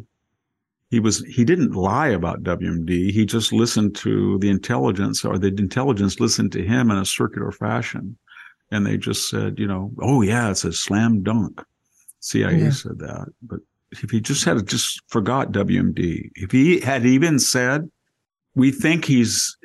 he 0.90 1.00
was 1.00 1.24
he 1.24 1.44
didn't 1.44 1.74
lie 1.74 2.08
about 2.08 2.42
WMD. 2.42 3.10
He 3.10 3.26
just 3.26 3.52
listened 3.52 3.94
to 3.96 4.38
the 4.38 4.48
intelligence, 4.48 5.24
or 5.24 5.38
the 5.38 5.48
intelligence 5.48 6.20
listened 6.20 6.52
to 6.52 6.64
him 6.64 6.90
in 6.90 6.96
a 6.96 7.04
circular 7.04 7.52
fashion, 7.52 8.16
and 8.70 8.86
they 8.86 8.96
just 8.96 9.28
said, 9.28 9.58
you 9.58 9.66
know, 9.66 9.92
oh 10.00 10.22
yeah, 10.22 10.50
it's 10.50 10.64
a 10.64 10.72
slam 10.72 11.22
dunk. 11.22 11.62
CIA 12.20 12.58
yeah. 12.58 12.70
said 12.70 12.98
that, 12.98 13.26
but 13.42 13.60
if 13.92 14.10
he 14.10 14.20
just 14.20 14.44
had 14.44 14.66
just 14.66 15.02
forgot 15.08 15.52
WMD, 15.52 16.30
if 16.34 16.50
he 16.50 16.80
had 16.80 17.06
even 17.06 17.38
said, 17.38 17.90
we 18.54 18.70
think 18.72 19.04
he's 19.04 19.56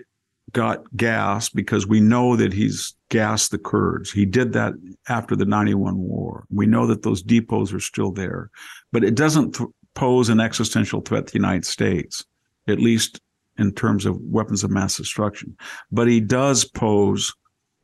got 0.54 0.84
gas 0.96 1.50
because 1.50 1.88
we 1.88 2.00
know 2.00 2.36
that 2.36 2.54
he's 2.54 2.96
gassed 3.10 3.52
the 3.52 3.58
Kurds. 3.58 4.12
He 4.12 4.26
did 4.26 4.54
that 4.54 4.74
after 5.08 5.36
the 5.36 5.46
91 5.46 5.98
war. 5.98 6.46
We 6.50 6.66
know 6.66 6.86
that 6.88 7.04
those 7.04 7.24
depots 7.24 7.74
are 7.74 7.80
still 7.80 8.12
there, 8.12 8.50
but 8.92 9.04
it 9.04 9.16
doesn't 9.16 9.56
th- 9.56 9.70
pose 9.94 10.30
an 10.30 10.40
existential 10.40 11.02
threat 11.02 11.28
to 11.28 11.34
the 11.34 11.40
United 11.40 11.66
States, 11.66 12.26
at 12.68 12.80
least 12.80 13.22
in 13.58 13.74
terms 13.74 14.06
of 14.06 14.20
weapons 14.22 14.64
of 14.64 14.72
mass 14.72 14.98
destruction. 14.98 15.56
But 15.92 16.08
he 16.08 16.20
does 16.20 16.66
pose 16.66 17.34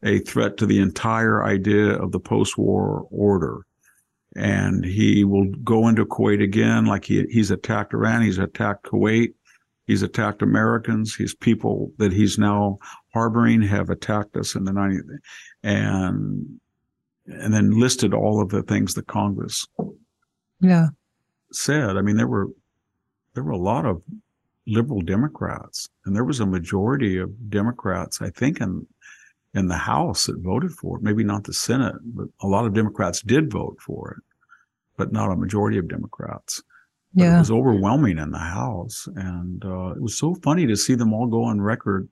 a 0.03 0.19
threat 0.19 0.57
to 0.57 0.65
the 0.65 0.79
entire 0.79 1.43
idea 1.43 1.91
of 1.91 2.11
the 2.11 2.19
post-war 2.19 3.07
order 3.11 3.65
and 4.37 4.85
he 4.85 5.23
will 5.23 5.49
go 5.63 5.87
into 5.87 6.05
Kuwait 6.05 6.43
again, 6.43 6.85
like 6.85 7.05
he, 7.05 7.25
he's 7.31 7.49
attacked 7.49 7.93
Iran, 7.93 8.21
he's 8.21 8.37
attacked 8.37 8.85
Kuwait, 8.85 9.33
he's 9.87 10.03
attacked 10.03 10.43
Americans, 10.43 11.15
his 11.15 11.33
people 11.33 11.91
that 11.97 12.13
he's 12.13 12.37
now 12.37 12.77
harboring 13.13 13.63
have 13.63 13.89
attacked 13.89 14.37
us 14.37 14.53
in 14.53 14.63
the 14.63 14.71
90s, 14.71 15.01
and 15.63 16.59
and 17.25 17.53
then 17.53 17.77
listed 17.77 18.13
all 18.13 18.39
of 18.39 18.49
the 18.49 18.61
things 18.63 18.93
that 18.93 19.07
Congress 19.07 19.67
yeah 20.61 20.87
said. 21.51 21.97
I 21.97 22.01
mean, 22.01 22.17
there 22.17 22.27
were 22.27 22.47
there 23.33 23.43
were 23.43 23.51
a 23.51 23.57
lot 23.57 23.85
of 23.87 24.03
liberal 24.67 25.01
Democrats, 25.01 25.89
and 26.05 26.15
there 26.15 26.25
was 26.25 26.39
a 26.39 26.45
majority 26.45 27.17
of 27.17 27.49
Democrats, 27.49 28.21
I 28.21 28.29
think, 28.29 28.61
in 28.61 28.85
in 29.55 29.67
the 29.67 29.77
House 29.77 30.27
that 30.27 30.39
voted 30.41 30.73
for 30.73 30.97
it. 30.97 31.03
Maybe 31.03 31.23
not 31.23 31.45
the 31.45 31.53
Senate, 31.53 31.95
but 32.03 32.27
a 32.41 32.47
lot 32.47 32.67
of 32.67 32.75
Democrats 32.75 33.21
did 33.21 33.51
vote 33.51 33.77
for 33.81 34.11
it 34.11 34.23
but 34.97 35.11
not 35.11 35.31
a 35.31 35.35
majority 35.35 35.77
of 35.77 35.87
Democrats. 35.87 36.61
But 37.13 37.23
yeah. 37.23 37.35
It 37.35 37.39
was 37.39 37.51
overwhelming 37.51 38.17
in 38.17 38.31
the 38.31 38.37
House. 38.37 39.07
And 39.15 39.63
uh, 39.63 39.91
it 39.91 40.01
was 40.01 40.17
so 40.17 40.35
funny 40.35 40.67
to 40.67 40.75
see 40.75 40.95
them 40.95 41.13
all 41.13 41.27
go 41.27 41.43
on 41.43 41.61
record. 41.61 42.09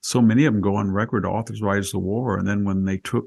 So 0.00 0.20
many 0.20 0.44
of 0.44 0.54
them 0.54 0.62
go 0.62 0.76
on 0.76 0.90
record 0.90 1.22
to 1.22 1.28
authorize 1.28 1.90
the 1.90 1.98
war. 1.98 2.38
And 2.38 2.46
then 2.46 2.64
when 2.64 2.84
they 2.84 2.98
took 2.98 3.26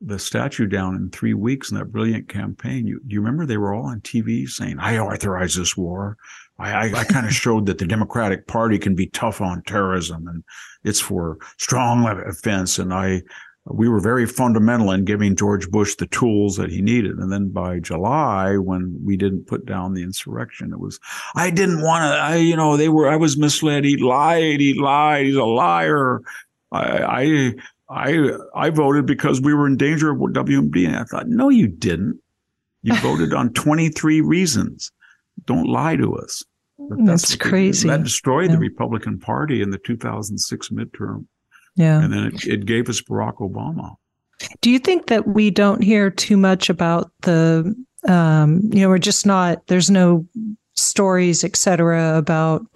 the 0.00 0.18
statue 0.18 0.66
down 0.66 0.96
in 0.96 1.10
three 1.10 1.34
weeks 1.34 1.70
in 1.70 1.78
that 1.78 1.92
brilliant 1.92 2.28
campaign, 2.28 2.86
you, 2.86 3.00
do 3.06 3.14
you 3.14 3.20
remember 3.20 3.46
they 3.46 3.56
were 3.56 3.74
all 3.74 3.86
on 3.86 4.00
TV 4.00 4.48
saying, 4.48 4.78
I 4.78 4.98
authorize 4.98 5.54
this 5.54 5.76
war. 5.76 6.16
I, 6.58 6.72
I, 6.72 7.00
I 7.00 7.04
kind 7.04 7.26
of 7.26 7.34
showed 7.34 7.66
that 7.66 7.78
the 7.78 7.86
Democratic 7.86 8.46
Party 8.46 8.78
can 8.78 8.94
be 8.94 9.06
tough 9.08 9.40
on 9.40 9.62
terrorism 9.62 10.26
and 10.26 10.44
it's 10.84 11.00
for 11.00 11.38
strong 11.58 12.06
offense. 12.06 12.78
And 12.78 12.92
I, 12.92 13.22
we 13.66 13.88
were 13.88 14.00
very 14.00 14.26
fundamental 14.26 14.90
in 14.90 15.04
giving 15.04 15.36
George 15.36 15.70
Bush 15.70 15.94
the 15.94 16.06
tools 16.06 16.56
that 16.56 16.70
he 16.70 16.82
needed. 16.82 17.16
And 17.16 17.32
then 17.32 17.48
by 17.48 17.80
July, 17.80 18.58
when 18.58 18.98
we 19.02 19.16
didn't 19.16 19.46
put 19.46 19.64
down 19.64 19.94
the 19.94 20.02
insurrection, 20.02 20.72
it 20.72 20.78
was, 20.78 21.00
I 21.34 21.50
didn't 21.50 21.82
want 21.82 22.02
to, 22.02 22.18
I, 22.18 22.36
you 22.36 22.56
know, 22.56 22.76
they 22.76 22.90
were, 22.90 23.08
I 23.08 23.16
was 23.16 23.38
misled. 23.38 23.84
He 23.84 23.96
lied. 23.96 24.60
He 24.60 24.74
lied. 24.74 25.26
He's 25.26 25.36
a 25.36 25.44
liar. 25.44 26.20
I, 26.72 26.98
I, 27.02 27.54
I, 27.88 28.30
I 28.54 28.70
voted 28.70 29.06
because 29.06 29.40
we 29.40 29.54
were 29.54 29.66
in 29.66 29.78
danger 29.78 30.10
of 30.10 30.18
WMD. 30.18 30.86
And 30.86 30.96
I 30.96 31.04
thought, 31.04 31.28
no, 31.28 31.48
you 31.48 31.66
didn't. 31.66 32.20
You 32.82 32.94
voted 33.00 33.32
on 33.32 33.54
23 33.54 34.20
reasons. 34.20 34.92
Don't 35.46 35.68
lie 35.68 35.96
to 35.96 36.16
us. 36.16 36.44
But 36.78 36.98
that's, 37.06 37.30
that's 37.30 37.36
crazy. 37.36 37.88
That 37.88 38.02
destroyed 38.02 38.50
yeah. 38.50 38.56
the 38.56 38.60
Republican 38.60 39.18
Party 39.18 39.62
in 39.62 39.70
the 39.70 39.78
2006 39.78 40.68
midterm. 40.68 41.26
Yeah. 41.76 42.02
And 42.02 42.12
then 42.12 42.26
it, 42.26 42.46
it 42.46 42.66
gave 42.66 42.88
us 42.88 43.00
Barack 43.00 43.36
Obama. 43.38 43.96
Do 44.60 44.70
you 44.70 44.78
think 44.78 45.06
that 45.06 45.28
we 45.28 45.50
don't 45.50 45.82
hear 45.82 46.10
too 46.10 46.36
much 46.36 46.68
about 46.68 47.10
the, 47.22 47.74
um, 48.08 48.60
you 48.72 48.80
know, 48.80 48.88
we're 48.88 48.98
just 48.98 49.26
not, 49.26 49.66
there's 49.68 49.90
no 49.90 50.26
stories, 50.76 51.44
et 51.44 51.54
cetera, 51.56 52.18
about 52.18 52.66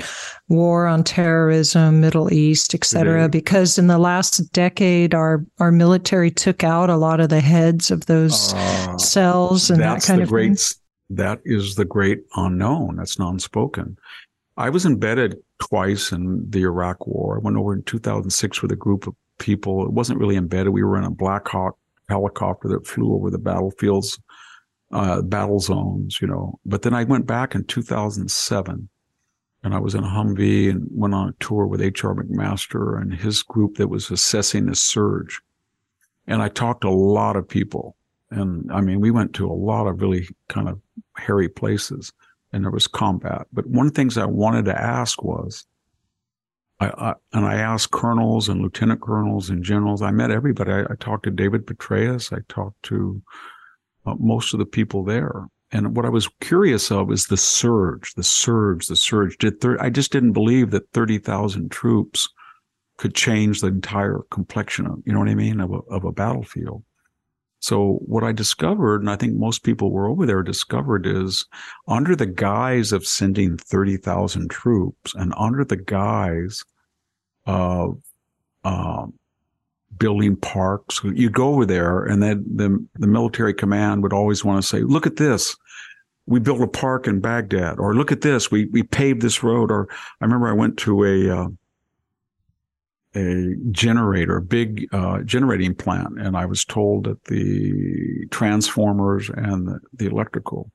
war 0.49 0.87
on 0.87 1.03
terrorism, 1.03 2.01
Middle 2.01 2.33
East, 2.33 2.75
et 2.75 2.85
cetera, 2.85 3.29
because 3.29 3.77
in 3.77 3.89
the 3.89 3.99
last 3.99 4.39
decade, 4.53 5.15
our, 5.15 5.45
our 5.59 5.73
military 5.73 6.31
took 6.31 6.62
out 6.62 6.91
a 6.91 6.97
lot 6.97 7.19
of 7.19 7.29
the 7.29 7.41
heads 7.41 7.91
of 7.91 8.07
those 8.07 8.55
uh, 8.55 8.99
cells 8.99 9.69
and 9.69 9.83
that 9.83 10.03
kind 10.03 10.23
of 10.23 10.29
great, 10.29 10.57
thing. 10.57 10.77
That 11.11 11.41
is 11.45 11.75
the 11.75 11.85
great 11.85 12.20
unknown. 12.37 12.97
That's 12.97 13.19
non-spoken. 13.19 13.99
I 14.59 14.70
was 14.70 14.85
embedded 14.85 15.39
twice 15.60 16.10
in 16.10 16.44
the 16.51 16.62
Iraq 16.62 17.06
War. 17.06 17.36
I 17.36 17.40
went 17.40 17.56
over 17.56 17.72
in 17.72 17.85
2006 17.85 18.60
with 18.60 18.72
a 18.72 18.76
group 18.76 19.06
of 19.06 19.14
people. 19.39 19.86
It 19.86 19.93
wasn't 19.93 20.18
really 20.18 20.35
embedded. 20.35 20.72
We 20.72 20.82
were 20.82 20.98
in 20.98 21.05
a 21.05 21.10
Black 21.10 21.47
Hawk 21.47 21.78
helicopter 22.09 22.66
that 22.70 22.85
flew 22.85 23.14
over 23.14 23.30
the 23.30 23.39
battlefields, 23.39 24.18
uh, 24.90 25.22
battle 25.22 25.60
zones, 25.60 26.20
you 26.20 26.26
know. 26.26 26.59
But 26.66 26.82
then 26.82 26.93
I 26.93 27.05
went 27.05 27.24
back 27.24 27.55
in 27.55 27.64
2007 27.64 28.89
and 29.62 29.74
I 29.74 29.78
was 29.78 29.94
in 29.94 30.02
a 30.02 30.09
Humvee 30.09 30.70
and 30.70 30.89
went 30.90 31.14
on 31.14 31.28
a 31.28 31.44
tour 31.44 31.64
with 31.64 31.80
H.R. 31.80 32.16
McMaster 32.16 33.01
and 33.01 33.14
his 33.14 33.44
group 33.44 33.76
that 33.76 33.89
was 33.89 34.10
assessing 34.10 34.66
the 34.66 34.74
surge. 34.74 35.40
And 36.26 36.43
I 36.43 36.48
talked 36.48 36.80
to 36.80 36.89
a 36.89 36.90
lot 36.90 37.36
of 37.36 37.48
people. 37.48 37.94
And 38.30 38.72
I 38.72 38.80
mean, 38.80 39.01
we 39.01 39.12
went 39.12 39.35
to 39.35 39.47
a 39.48 39.55
lot 39.55 39.86
of 39.86 40.02
really 40.02 40.28
kind 40.48 40.68
of 40.68 40.80
hairy 41.16 41.48
places 41.48 42.12
and 42.53 42.65
there 42.65 42.70
was 42.70 42.87
combat. 42.87 43.47
But 43.53 43.66
one 43.66 43.87
of 43.87 43.93
the 43.93 43.97
things 43.97 44.16
I 44.16 44.25
wanted 44.25 44.65
to 44.66 44.81
ask 44.81 45.23
was, 45.23 45.66
I, 46.81 46.89
I 46.89 47.15
and 47.33 47.45
I 47.45 47.57
asked 47.57 47.91
colonels 47.91 48.49
and 48.49 48.62
lieutenant 48.62 49.01
colonels 49.01 49.51
and 49.51 49.65
generals. 49.65 50.01
I 50.01 50.11
met 50.11 50.31
everybody. 50.31 50.73
I, 50.73 50.83
I 50.83 50.95
talked 50.99 51.25
to 51.25 51.31
David 51.31 51.66
Petraeus. 51.66 52.33
I 52.33 52.41
talked 52.49 52.83
to 52.85 53.20
uh, 54.07 54.15
most 54.19 54.55
of 54.55 54.59
the 54.59 54.66
people 54.66 55.05
there. 55.05 55.47
And 55.70 55.95
what 55.95 56.07
I 56.07 56.09
was 56.09 56.29
curious 56.41 56.91
of 56.91 57.12
is 57.12 57.27
the 57.27 57.37
surge, 57.37 58.15
the 58.15 58.23
surge, 58.23 58.87
the 58.87 58.97
surge. 58.97 59.37
Did 59.37 59.61
thir- 59.61 59.81
I 59.81 59.91
just 59.91 60.12
didn't 60.12 60.33
believe 60.33 60.70
that 60.70 60.91
thirty 60.93 61.19
thousand 61.19 61.70
troops 61.70 62.29
could 62.97 63.15
change 63.15 63.61
the 63.61 63.69
entire 63.69 64.20
complexion 64.31 64.87
of, 64.87 64.99
you 65.05 65.12
know 65.12 65.20
what 65.20 65.29
I 65.29 65.35
mean, 65.35 65.61
of 65.61 65.70
a, 65.73 65.79
of 65.91 66.05
a 66.05 66.12
battlefield. 66.12 66.83
So 67.60 67.98
what 68.06 68.22
I 68.22 68.32
discovered, 68.32 69.01
and 69.01 69.10
I 69.10 69.16
think 69.16 69.35
most 69.35 69.64
people 69.64 69.90
were 69.90 70.06
over 70.06 70.26
there 70.26 70.43
discovered 70.43 71.06
is 71.06 71.44
under 71.89 72.14
the 72.14 72.26
guise 72.26 72.93
of 72.93 73.06
sending 73.06 73.56
30,000 73.56 74.48
troops 74.48 75.14
and 75.14 75.35
under 75.36 75.64
the 75.64 75.76
guise 75.76 76.64
of, 77.47 77.98
um, 78.64 79.14
building 79.97 80.36
parks, 80.36 81.01
You'd 81.02 81.32
go 81.32 81.48
over 81.48 81.66
there 81.66 82.05
and 82.05 82.22
then 82.22 82.44
the, 82.55 82.86
the 82.94 83.06
military 83.06 83.55
command 83.55 84.02
would 84.02 84.12
always 84.12 84.44
want 84.44 84.62
to 84.62 84.68
say, 84.68 84.82
look 84.82 85.06
at 85.06 85.16
this. 85.16 85.56
We 86.26 86.40
built 86.40 86.60
a 86.60 86.68
park 86.68 87.09
in 87.09 87.20
Baghdad 87.20 87.78
or 87.78 87.94
look 87.94 88.12
at 88.12 88.20
this. 88.20 88.51
We, 88.51 88.66
we 88.66 88.82
paved 88.82 89.22
this 89.22 89.43
road. 89.43 89.70
Or 89.72 89.89
I 90.20 90.24
remember 90.24 90.48
I 90.48 90.52
went 90.52 90.76
to 90.78 91.05
a, 91.05 91.30
uh, 91.30 91.48
a 93.19 93.55
generator, 93.70 94.36
a 94.36 94.43
big 94.43 94.86
uh, 94.93 95.20
generating 95.23 95.74
plant, 95.74 96.20
and 96.20 96.36
I 96.36 96.47
was 96.47 96.65
told 96.65 97.05
that 97.05 97.24
the 97.24 98.27
transformers 98.31 99.31
and 99.31 99.66
the, 99.66 99.81
the, 99.93 100.07
electrical 100.07 100.70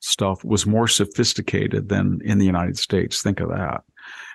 stuff 0.00 0.44
was 0.44 0.66
more 0.66 0.88
sophisticated 0.88 1.88
than 1.88 2.20
in 2.24 2.38
the 2.38 2.46
United 2.46 2.78
States. 2.78 3.22
Think 3.22 3.40
of 3.40 3.50
that. 3.50 3.82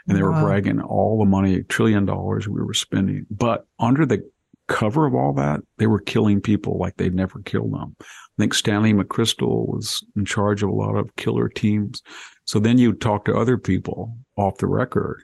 And 0.07 0.18
they 0.18 0.23
wow. 0.23 0.30
were 0.31 0.41
bragging 0.41 0.81
all 0.81 1.19
the 1.19 1.30
money, 1.30 1.63
trillion 1.63 2.05
dollars 2.05 2.47
we 2.47 2.61
were 2.61 2.73
spending. 2.73 3.26
But 3.30 3.65
under 3.80 4.05
the 4.05 4.27
cover 4.68 5.05
of 5.05 5.15
all 5.15 5.34
that, 5.34 5.61
they 5.77 5.88
were 5.88 5.99
killing 5.99 6.41
people 6.41 6.77
like 6.77 6.97
they'd 6.97 7.13
never 7.13 7.39
killed 7.41 7.73
them. 7.73 7.95
I 7.99 8.05
think 8.38 8.53
Stanley 8.53 8.93
McChrystal 8.93 9.68
was 9.68 10.03
in 10.15 10.26
charge 10.26 10.63
of 10.63 10.69
a 10.69 10.73
lot 10.73 10.95
of 10.95 11.15
killer 11.15 11.49
teams. 11.49 12.01
So 12.45 12.59
then 12.59 12.77
you'd 12.77 13.01
talk 13.01 13.26
to 13.26 13.35
other 13.35 13.57
people 13.57 14.18
off 14.38 14.57
the 14.57 14.68
record 14.68 15.23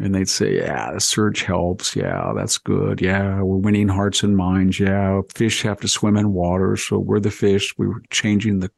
and 0.00 0.14
they'd 0.14 0.28
say, 0.28 0.56
yeah, 0.56 0.92
the 0.92 1.00
surge 1.00 1.42
helps. 1.42 1.94
Yeah, 1.94 2.32
that's 2.34 2.56
good. 2.56 3.02
Yeah, 3.02 3.42
we're 3.42 3.56
winning 3.56 3.88
hearts 3.88 4.22
and 4.22 4.34
minds. 4.34 4.80
Yeah, 4.80 5.20
fish 5.34 5.60
have 5.62 5.80
to 5.80 5.88
swim 5.88 6.16
in 6.16 6.32
water. 6.32 6.76
So 6.76 6.98
we're 6.98 7.20
the 7.20 7.30
fish. 7.30 7.74
We 7.76 7.86
were 7.86 8.02
changing 8.08 8.60
the 8.60 8.70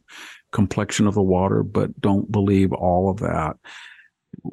complexion 0.50 1.06
of 1.06 1.14
the 1.14 1.22
water, 1.22 1.62
but 1.62 1.98
don't 2.00 2.30
believe 2.30 2.72
all 2.72 3.08
of 3.08 3.20
that. 3.20 3.56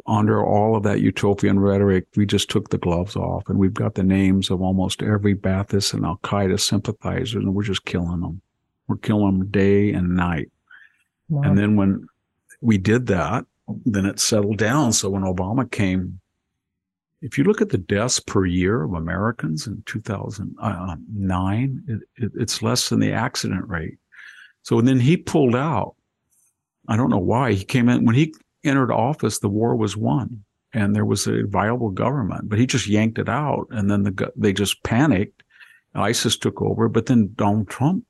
Under 0.05 0.45
all 0.45 0.75
of 0.75 0.83
that 0.83 1.01
utopian 1.01 1.59
rhetoric, 1.59 2.05
we 2.15 2.27
just 2.27 2.49
took 2.49 2.69
the 2.69 2.77
gloves 2.77 3.15
off 3.15 3.49
and 3.49 3.57
we've 3.57 3.73
got 3.73 3.95
the 3.95 4.03
names 4.03 4.51
of 4.51 4.61
almost 4.61 5.01
every 5.01 5.33
Ba'athist 5.33 5.93
and 5.95 6.05
Al 6.05 6.19
Qaeda 6.23 6.59
sympathizer 6.59 7.39
and 7.39 7.55
we're 7.55 7.63
just 7.63 7.85
killing 7.85 8.19
them. 8.19 8.41
We're 8.87 8.97
killing 8.97 9.39
them 9.39 9.47
day 9.47 9.91
and 9.91 10.15
night. 10.15 10.51
Wow. 11.29 11.43
And 11.43 11.57
then 11.57 11.75
when 11.75 12.07
we 12.61 12.77
did 12.77 13.07
that, 13.07 13.45
then 13.85 14.05
it 14.05 14.19
settled 14.19 14.57
down. 14.57 14.93
So 14.93 15.09
when 15.09 15.23
Obama 15.23 15.69
came 15.71 16.19
if 17.21 17.37
you 17.37 17.43
look 17.43 17.61
at 17.61 17.69
the 17.69 17.77
deaths 17.77 18.19
per 18.19 18.45
year 18.45 18.83
of 18.83 18.93
Americans 18.93 19.67
in 19.67 19.83
2009, 19.85 20.57
uh, 20.61 21.93
it, 21.93 22.01
it, 22.15 22.31
it's 22.35 22.61
less 22.61 22.89
than 22.89 22.99
the 22.99 23.11
accident 23.11 23.67
rate. 23.67 23.97
So 24.63 24.79
then 24.81 24.99
he 24.99 25.17
pulled 25.17 25.55
out. 25.55 25.95
I 26.87 26.95
don't 26.95 27.09
know 27.09 27.17
why 27.17 27.53
he 27.53 27.63
came 27.63 27.89
in 27.89 28.05
when 28.05 28.15
he 28.15 28.33
entered 28.63 28.91
office. 28.91 29.39
The 29.39 29.49
war 29.49 29.75
was 29.75 29.97
won, 29.97 30.43
and 30.73 30.95
there 30.95 31.05
was 31.05 31.27
a 31.27 31.45
viable 31.45 31.89
government. 31.89 32.49
But 32.49 32.59
he 32.59 32.65
just 32.65 32.87
yanked 32.87 33.19
it 33.19 33.29
out, 33.29 33.67
and 33.69 33.91
then 33.91 34.03
the 34.03 34.31
they 34.35 34.53
just 34.53 34.81
panicked. 34.83 35.43
ISIS 35.95 36.37
took 36.37 36.61
over, 36.61 36.87
but 36.87 37.07
then 37.07 37.31
Donald 37.35 37.67
Trump, 37.67 38.05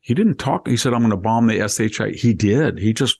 he 0.00 0.14
didn't 0.14 0.36
talk. 0.36 0.68
He 0.68 0.76
said, 0.76 0.94
"I'm 0.94 1.00
going 1.00 1.10
to 1.10 1.16
bomb 1.16 1.46
the 1.46 1.68
SHI." 1.68 2.12
He 2.12 2.34
did. 2.34 2.78
He 2.78 2.92
just 2.92 3.18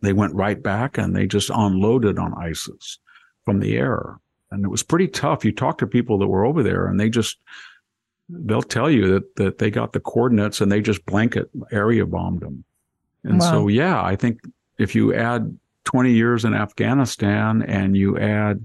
they 0.00 0.12
went 0.12 0.34
right 0.34 0.60
back 0.60 0.96
and 0.96 1.14
they 1.14 1.26
just 1.26 1.50
unloaded 1.50 2.18
on 2.18 2.32
ISIS 2.34 2.98
from 3.44 3.60
the 3.60 3.76
air. 3.76 4.18
And 4.50 4.64
it 4.64 4.68
was 4.68 4.82
pretty 4.82 5.08
tough. 5.08 5.44
You 5.44 5.52
talk 5.52 5.78
to 5.78 5.86
people 5.86 6.18
that 6.18 6.26
were 6.26 6.44
over 6.44 6.62
there 6.62 6.86
and 6.86 6.98
they 6.98 7.08
just, 7.08 7.38
they'll 8.28 8.62
tell 8.62 8.90
you 8.90 9.12
that, 9.12 9.36
that 9.36 9.58
they 9.58 9.70
got 9.70 9.92
the 9.92 10.00
coordinates 10.00 10.60
and 10.60 10.70
they 10.70 10.80
just 10.80 11.06
blanket 11.06 11.50
area 11.70 12.06
bombed 12.06 12.40
them. 12.40 12.64
And 13.24 13.38
wow. 13.38 13.50
so, 13.50 13.68
yeah, 13.68 14.02
I 14.02 14.16
think 14.16 14.40
if 14.78 14.94
you 14.94 15.14
add 15.14 15.56
20 15.84 16.12
years 16.12 16.44
in 16.44 16.54
Afghanistan 16.54 17.62
and 17.62 17.96
you 17.96 18.18
add, 18.18 18.64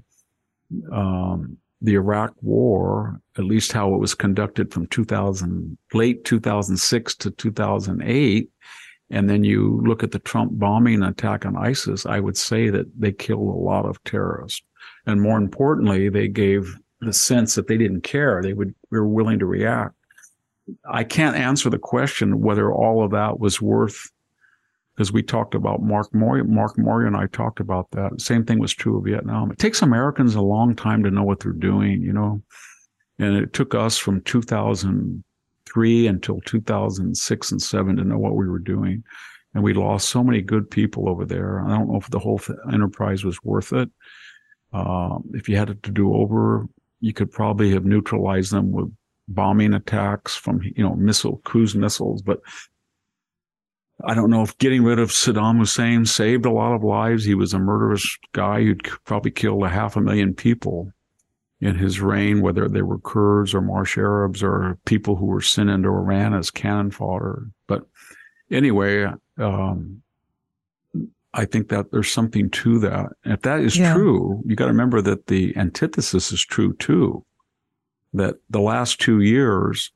um, 0.91 1.57
the 1.81 1.95
Iraq 1.95 2.33
war, 2.41 3.21
at 3.37 3.43
least 3.43 3.71
how 3.71 3.93
it 3.93 3.99
was 3.99 4.15
conducted 4.15 4.73
from 4.73 4.87
2000, 4.87 5.77
late 5.93 6.25
2006 6.25 7.15
to 7.15 7.31
2008, 7.31 8.49
and 9.09 9.29
then 9.29 9.43
you 9.43 9.81
look 9.85 10.03
at 10.03 10.11
the 10.11 10.19
Trump 10.19 10.51
bombing 10.53 11.03
attack 11.03 11.45
on 11.45 11.55
ISIS, 11.55 12.05
I 12.05 12.19
would 12.19 12.37
say 12.37 12.69
that 12.69 12.87
they 12.99 13.11
killed 13.11 13.47
a 13.47 13.59
lot 13.59 13.85
of 13.85 14.03
terrorists. 14.03 14.63
And 15.05 15.21
more 15.21 15.37
importantly, 15.37 16.09
they 16.09 16.27
gave 16.27 16.75
the 17.01 17.13
sense 17.13 17.55
that 17.55 17.67
they 17.67 17.77
didn't 17.77 18.01
care. 18.01 18.41
They 18.41 18.53
would, 18.53 18.73
were 18.89 19.07
willing 19.07 19.39
to 19.39 19.45
react. 19.45 19.93
I 20.89 21.03
can't 21.03 21.35
answer 21.35 21.69
the 21.69 21.77
question 21.77 22.41
whether 22.41 22.73
all 22.73 23.03
of 23.03 23.11
that 23.11 23.39
was 23.39 23.61
worth, 23.61 24.09
because 24.95 25.13
we 25.13 25.21
talked 25.21 25.53
about 25.53 25.83
Mark 25.83 26.11
Moyar, 26.11 26.47
Mark 26.47 26.75
Moyar 26.77 27.05
and 27.05 27.15
I 27.15 27.27
talked 27.27 27.59
about 27.59 27.91
that. 27.91 28.19
Same 28.19 28.43
thing 28.43 28.57
was 28.57 28.73
true 28.73 28.97
of 28.97 29.05
Vietnam. 29.05 29.51
It 29.51 29.59
takes 29.59 29.83
Americans 29.83 30.33
a 30.33 30.41
long 30.41 30.75
time 30.75 31.03
to 31.03 31.11
know 31.11 31.23
what 31.23 31.41
they're 31.41 31.51
doing, 31.51 32.01
you 32.01 32.13
know, 32.13 32.41
and 33.19 33.35
it 33.35 33.53
took 33.53 33.75
us 33.75 33.97
from 33.97 34.21
2000 34.21 35.23
three 35.71 36.07
until 36.07 36.41
2006 36.41 37.51
and 37.51 37.61
seven 37.61 37.95
to 37.97 38.03
know 38.03 38.17
what 38.17 38.35
we 38.35 38.47
were 38.47 38.59
doing. 38.59 39.03
And 39.53 39.63
we 39.63 39.73
lost 39.73 40.09
so 40.09 40.23
many 40.23 40.41
good 40.41 40.69
people 40.69 41.09
over 41.09 41.25
there. 41.25 41.61
I 41.61 41.69
don't 41.69 41.89
know 41.89 41.97
if 41.97 42.09
the 42.09 42.19
whole 42.19 42.41
enterprise 42.71 43.23
was 43.23 43.41
worth 43.43 43.71
it. 43.71 43.89
Uh, 44.73 45.19
if 45.33 45.47
you 45.47 45.55
had 45.55 45.69
it 45.69 45.81
to 45.83 45.91
do 45.91 46.13
over, 46.13 46.65
you 46.99 47.13
could 47.13 47.31
probably 47.31 47.71
have 47.71 47.85
neutralized 47.85 48.51
them 48.51 48.71
with 48.71 48.93
bombing 49.27 49.73
attacks 49.73 50.35
from, 50.35 50.61
you 50.61 50.83
know, 50.83 50.95
missile 50.95 51.37
cruise 51.45 51.73
missiles. 51.73 52.21
But 52.21 52.41
I 54.03 54.13
don't 54.13 54.29
know 54.29 54.41
if 54.41 54.57
getting 54.57 54.83
rid 54.83 54.99
of 54.99 55.09
Saddam 55.09 55.59
Hussein 55.59 56.05
saved 56.05 56.45
a 56.45 56.51
lot 56.51 56.75
of 56.75 56.83
lives. 56.83 57.23
He 57.23 57.33
was 57.33 57.53
a 57.53 57.59
murderous 57.59 58.17
guy 58.33 58.61
who'd 58.61 58.83
probably 59.05 59.31
killed 59.31 59.63
a 59.63 59.69
half 59.69 59.95
a 59.95 60.01
million 60.01 60.33
people 60.33 60.91
in 61.61 61.75
his 61.75 62.01
reign, 62.01 62.41
whether 62.41 62.67
they 62.67 62.81
were 62.81 62.99
Kurds 62.99 63.53
or 63.53 63.61
Marsh 63.61 63.97
Arabs 63.97 64.43
or 64.43 64.77
people 64.85 65.15
who 65.15 65.25
were 65.25 65.41
sent 65.41 65.69
into 65.69 65.89
Iran 65.89 66.33
as 66.33 66.51
cannon 66.51 66.91
fodder. 66.91 67.47
But 67.67 67.85
anyway, 68.51 69.07
um, 69.37 70.01
I 71.33 71.45
think 71.45 71.69
that 71.69 71.91
there's 71.91 72.11
something 72.11 72.49
to 72.49 72.79
that. 72.79 73.07
if 73.25 73.41
that 73.41 73.59
is 73.59 73.77
yeah. 73.77 73.93
true, 73.93 74.41
you 74.45 74.55
got 74.55 74.65
to 74.65 74.71
remember 74.71 75.01
that 75.01 75.27
the 75.27 75.55
antithesis 75.57 76.31
is 76.31 76.43
true 76.43 76.73
too. 76.77 77.25
That 78.13 78.35
the 78.49 78.61
last 78.61 79.01
two 79.01 79.21
years, 79.21 79.91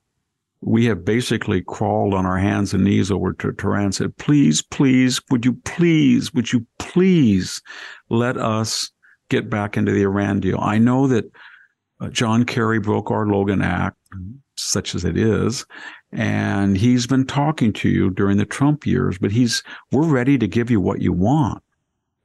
we 0.62 0.86
have 0.86 1.06
basically 1.06 1.62
crawled 1.62 2.14
on 2.14 2.26
our 2.26 2.38
hands 2.38 2.74
and 2.74 2.84
knees 2.84 3.12
over 3.12 3.32
to 3.34 3.54
Tehran 3.54 3.86
and 3.86 3.96
said, 3.96 4.18
please, 4.18 4.62
please, 4.62 5.22
would 5.30 5.46
you 5.46 5.54
please, 5.64 6.34
would 6.34 6.52
you 6.52 6.66
please 6.78 7.62
let 8.10 8.38
us 8.38 8.92
get 9.30 9.50
back 9.50 9.78
into 9.78 9.94
the 9.94 10.02
Iran 10.02 10.42
deal? 10.42 10.60
I 10.60 10.78
know 10.78 11.08
that 11.08 11.32
uh, 12.00 12.10
John 12.10 12.46
Kerry 12.46 12.80
broke 12.80 13.12
our 13.12 13.26
Logan 13.26 13.62
Act, 13.62 13.98
such 14.56 14.96
as 14.96 15.06
it 15.06 15.18
is, 15.18 15.66
and 16.12 16.78
he's 16.78 17.08
been 17.08 17.26
talking 17.26 17.72
to 17.74 17.90
you 17.90 18.10
during 18.10 18.38
the 18.38 18.46
Trump 18.46 18.86
years, 18.86 19.18
but 19.18 19.32
he's, 19.32 19.64
we're 19.92 20.08
ready 20.08 20.38
to 20.38 20.48
give 20.48 20.72
you 20.72 20.82
what 20.82 21.02
you 21.02 21.14
want. 21.14 21.64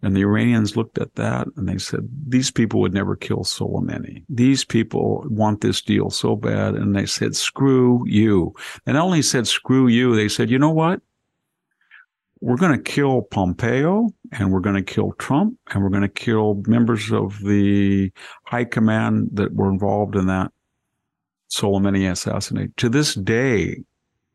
And 0.02 0.14
the 0.14 0.20
Iranians 0.22 0.76
looked 0.76 0.98
at 0.98 1.14
that 1.14 1.46
and 1.56 1.66
they 1.66 1.78
said, 1.78 2.06
these 2.28 2.50
people 2.50 2.80
would 2.80 2.92
never 2.92 3.16
kill 3.16 3.38
Soleimani. 3.38 4.22
These 4.28 4.62
people 4.62 5.24
want 5.28 5.62
this 5.62 5.80
deal 5.80 6.10
so 6.10 6.36
bad. 6.36 6.74
And 6.74 6.94
they 6.94 7.06
said, 7.06 7.34
screw 7.34 8.04
you. 8.06 8.54
And 8.84 8.96
not 8.96 9.04
only 9.04 9.22
said, 9.22 9.46
screw 9.46 9.86
you, 9.88 10.14
they 10.14 10.28
said, 10.28 10.50
you 10.50 10.58
know 10.58 10.70
what? 10.70 11.00
We're 12.44 12.58
going 12.58 12.76
to 12.76 12.92
kill 12.92 13.22
Pompeo 13.22 14.10
and 14.32 14.52
we're 14.52 14.60
going 14.60 14.76
to 14.76 14.82
kill 14.82 15.12
Trump 15.12 15.58
and 15.70 15.82
we're 15.82 15.88
going 15.88 16.02
to 16.02 16.08
kill 16.10 16.62
members 16.66 17.10
of 17.10 17.38
the 17.38 18.12
high 18.44 18.64
command 18.64 19.30
that 19.32 19.54
were 19.54 19.70
involved 19.70 20.14
in 20.14 20.26
that 20.26 20.52
Soleimani 21.50 22.10
assassination. 22.10 22.74
To 22.76 22.90
this 22.90 23.14
day, 23.14 23.78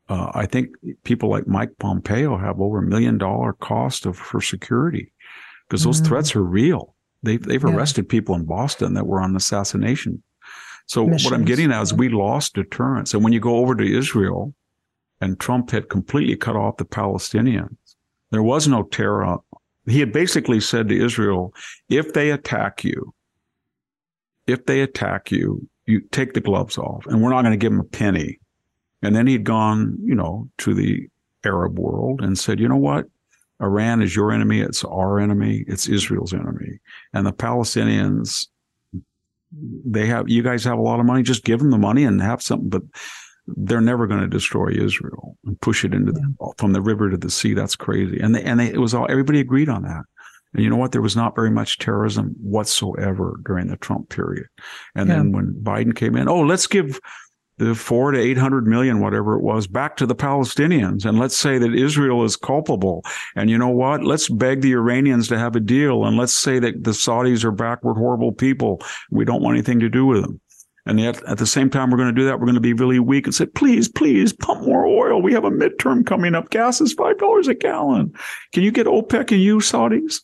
uh, 0.09 0.31
I 0.33 0.47
think 0.47 0.69
people 1.03 1.29
like 1.29 1.45
Mike 1.47 1.69
Pompeo 1.77 2.35
have 2.35 2.59
over 2.59 2.79
a 2.79 2.81
million 2.81 3.19
dollar 3.19 3.53
cost 3.53 4.07
of 4.07 4.17
for 4.17 4.41
security 4.41 5.13
because 5.67 5.83
those 5.83 5.97
mm-hmm. 6.01 6.07
threats 6.07 6.35
are 6.35 6.43
real. 6.43 6.95
They've, 7.21 7.43
they've 7.43 7.63
yeah. 7.63 7.69
arrested 7.69 8.09
people 8.09 8.33
in 8.33 8.45
Boston 8.45 8.95
that 8.95 9.05
were 9.05 9.21
on 9.21 9.35
assassination. 9.35 10.23
So 10.87 11.05
Missions. 11.05 11.25
what 11.25 11.39
I'm 11.39 11.45
getting 11.45 11.71
at 11.71 11.83
is 11.83 11.93
we 11.93 12.09
lost 12.09 12.55
deterrence. 12.55 13.13
And 13.13 13.23
when 13.23 13.33
you 13.33 13.39
go 13.39 13.57
over 13.57 13.75
to 13.75 13.97
Israel 13.97 14.55
and 15.21 15.39
Trump 15.39 15.69
had 15.69 15.89
completely 15.89 16.35
cut 16.35 16.55
off 16.55 16.77
the 16.77 16.85
Palestinians, 16.85 17.75
There 18.31 18.43
was 18.43 18.67
no 18.67 18.83
terror. 18.83 19.37
He 19.87 19.99
had 19.99 20.11
basically 20.11 20.59
said 20.59 20.89
to 20.89 21.05
Israel, 21.05 21.53
if 21.89 22.13
they 22.13 22.31
attack 22.31 22.83
you, 22.83 23.13
if 24.45 24.65
they 24.65 24.81
attack 24.81 25.31
you, 25.31 25.67
you 25.85 26.01
take 26.11 26.33
the 26.33 26.41
gloves 26.41 26.77
off 26.77 27.05
and 27.07 27.21
we're 27.21 27.31
not 27.31 27.41
going 27.41 27.53
to 27.53 27.57
give 27.57 27.71
them 27.71 27.79
a 27.79 27.83
penny. 27.83 28.39
And 29.01 29.15
then 29.15 29.27
he'd 29.27 29.43
gone, 29.43 29.97
you 30.03 30.13
know, 30.13 30.49
to 30.59 30.73
the 30.73 31.07
Arab 31.43 31.79
world 31.79 32.21
and 32.21 32.37
said, 32.37 32.59
you 32.59 32.67
know 32.67 32.75
what? 32.75 33.05
Iran 33.61 34.01
is 34.01 34.15
your 34.15 34.31
enemy. 34.31 34.61
It's 34.61 34.83
our 34.83 35.19
enemy. 35.19 35.63
It's 35.67 35.87
Israel's 35.87 36.33
enemy. 36.33 36.79
And 37.13 37.25
the 37.25 37.33
Palestinians, 37.33 38.47
they 39.51 40.05
have, 40.05 40.29
you 40.29 40.43
guys 40.43 40.63
have 40.63 40.77
a 40.77 40.81
lot 40.81 40.99
of 40.99 41.05
money. 41.05 41.23
Just 41.23 41.43
give 41.43 41.59
them 41.59 41.71
the 41.71 41.77
money 41.77 42.03
and 42.03 42.21
have 42.21 42.41
something. 42.41 42.69
But 42.69 42.83
they're 43.57 43.81
never 43.81 44.07
going 44.07 44.21
to 44.21 44.27
destroy 44.27 44.69
Israel 44.69 45.37
and 45.45 45.59
push 45.61 45.85
it 45.85 45.93
into 45.93 46.11
the, 46.11 46.53
from 46.57 46.73
the 46.73 46.81
river 46.81 47.09
to 47.09 47.17
the 47.17 47.29
sea. 47.29 47.53
That's 47.53 47.75
crazy. 47.75 48.19
And 48.19 48.35
they, 48.35 48.43
and 48.43 48.59
they, 48.59 48.67
it 48.67 48.79
was 48.79 48.93
all, 48.93 49.07
everybody 49.09 49.39
agreed 49.39 49.69
on 49.69 49.83
that. 49.83 50.03
And 50.53 50.63
you 50.63 50.69
know 50.69 50.77
what? 50.77 50.91
There 50.91 51.01
was 51.01 51.15
not 51.15 51.35
very 51.35 51.51
much 51.51 51.77
terrorism 51.77 52.35
whatsoever 52.41 53.39
during 53.45 53.67
the 53.67 53.77
Trump 53.77 54.09
period. 54.09 54.47
And 54.95 55.07
yeah. 55.07 55.17
then 55.17 55.31
when 55.31 55.53
Biden 55.53 55.95
came 55.95 56.15
in, 56.15 56.27
oh, 56.27 56.41
let's 56.41 56.65
give 56.65 56.99
the 57.59 57.75
four 57.75 58.11
to 58.11 58.19
800 58.19 58.65
million, 58.65 59.01
whatever 59.01 59.35
it 59.35 59.43
was, 59.43 59.67
back 59.67 59.97
to 59.97 60.05
the 60.05 60.15
Palestinians. 60.15 61.05
And 61.05 61.19
let's 61.19 61.35
say 61.35 61.57
that 61.57 61.75
Israel 61.75 62.23
is 62.23 62.35
culpable. 62.35 63.03
And 63.35 63.49
you 63.49 63.57
know 63.57 63.69
what? 63.69 64.03
Let's 64.03 64.29
beg 64.29 64.61
the 64.61 64.71
Iranians 64.71 65.27
to 65.27 65.37
have 65.37 65.55
a 65.55 65.59
deal. 65.59 66.05
And 66.05 66.17
let's 66.17 66.33
say 66.33 66.57
that 66.59 66.83
the 66.83 66.91
Saudis 66.91 67.43
are 67.43 67.51
backward, 67.51 67.95
horrible 67.95 68.31
people. 68.31 68.81
We 69.11 69.25
don't 69.25 69.43
want 69.43 69.55
anything 69.55 69.81
to 69.81 69.89
do 69.89 70.05
with 70.05 70.21
them. 70.21 70.39
And 70.85 70.99
yet 70.99 71.21
at 71.23 71.37
the 71.37 71.45
same 71.45 71.69
time, 71.69 71.91
we're 71.91 71.97
going 71.97 72.13
to 72.13 72.21
do 72.21 72.25
that. 72.25 72.39
We're 72.39 72.45
going 72.45 72.55
to 72.55 72.61
be 72.61 72.73
really 72.73 72.99
weak 72.99 73.25
and 73.25 73.35
say, 73.35 73.45
please, 73.45 73.87
please 73.87 74.33
pump 74.33 74.65
more 74.65 74.85
oil. 74.85 75.21
We 75.21 75.33
have 75.33 75.43
a 75.43 75.51
midterm 75.51 76.05
coming 76.05 76.35
up. 76.35 76.49
Gas 76.49 76.81
is 76.81 76.95
$5 76.95 77.47
a 77.47 77.53
gallon. 77.53 78.13
Can 78.53 78.63
you 78.63 78.71
get 78.71 78.87
OPEC 78.87 79.31
and 79.31 79.41
you 79.41 79.57
Saudis? 79.57 80.21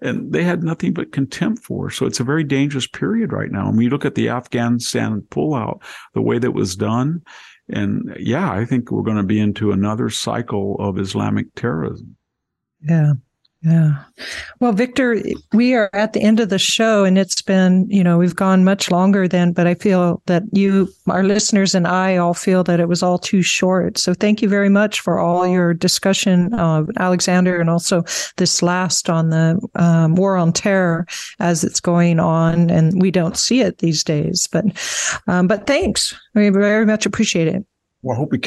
And 0.00 0.32
they 0.32 0.44
had 0.44 0.62
nothing 0.62 0.92
but 0.92 1.12
contempt 1.12 1.64
for. 1.64 1.90
So 1.90 2.06
it's 2.06 2.20
a 2.20 2.24
very 2.24 2.44
dangerous 2.44 2.86
period 2.86 3.32
right 3.32 3.50
now. 3.50 3.66
And 3.66 3.76
when 3.76 3.84
you 3.84 3.90
look 3.90 4.04
at 4.04 4.14
the 4.14 4.28
Afghanistan 4.28 5.22
pullout, 5.30 5.82
the 6.14 6.22
way 6.22 6.38
that 6.38 6.52
was 6.52 6.76
done, 6.76 7.22
and 7.68 8.16
yeah, 8.18 8.50
I 8.50 8.64
think 8.64 8.90
we're 8.90 9.02
going 9.02 9.16
to 9.18 9.22
be 9.22 9.40
into 9.40 9.72
another 9.72 10.08
cycle 10.08 10.76
of 10.78 10.98
Islamic 10.98 11.54
terrorism. 11.54 12.16
Yeah. 12.80 13.14
Yeah. 13.62 14.04
Well, 14.60 14.72
Victor, 14.72 15.20
we 15.52 15.74
are 15.74 15.90
at 15.92 16.12
the 16.12 16.22
end 16.22 16.38
of 16.38 16.48
the 16.48 16.60
show 16.60 17.04
and 17.04 17.18
it's 17.18 17.42
been, 17.42 17.90
you 17.90 18.04
know, 18.04 18.16
we've 18.16 18.36
gone 18.36 18.62
much 18.62 18.88
longer 18.88 19.26
than, 19.26 19.52
but 19.52 19.66
I 19.66 19.74
feel 19.74 20.22
that 20.26 20.44
you, 20.52 20.88
our 21.08 21.24
listeners 21.24 21.74
and 21.74 21.84
I 21.84 22.18
all 22.18 22.34
feel 22.34 22.62
that 22.64 22.78
it 22.78 22.88
was 22.88 23.02
all 23.02 23.18
too 23.18 23.42
short. 23.42 23.98
So 23.98 24.14
thank 24.14 24.42
you 24.42 24.48
very 24.48 24.68
much 24.68 25.00
for 25.00 25.18
all 25.18 25.44
your 25.44 25.74
discussion, 25.74 26.54
uh, 26.54 26.84
Alexander, 26.98 27.60
and 27.60 27.68
also 27.68 28.04
this 28.36 28.62
last 28.62 29.10
on 29.10 29.30
the 29.30 29.60
um, 29.74 30.14
war 30.14 30.36
on 30.36 30.52
terror 30.52 31.04
as 31.40 31.64
it's 31.64 31.80
going 31.80 32.20
on. 32.20 32.70
And 32.70 33.02
we 33.02 33.10
don't 33.10 33.36
see 33.36 33.60
it 33.60 33.78
these 33.78 34.04
days, 34.04 34.46
but, 34.46 34.66
um, 35.26 35.48
but 35.48 35.66
thanks. 35.66 36.14
We 36.32 36.50
very 36.50 36.86
much 36.86 37.06
appreciate 37.06 37.48
it. 37.48 37.66
Well, 38.08 38.16
I 38.16 38.20
hope 38.20 38.32
we 38.32 38.38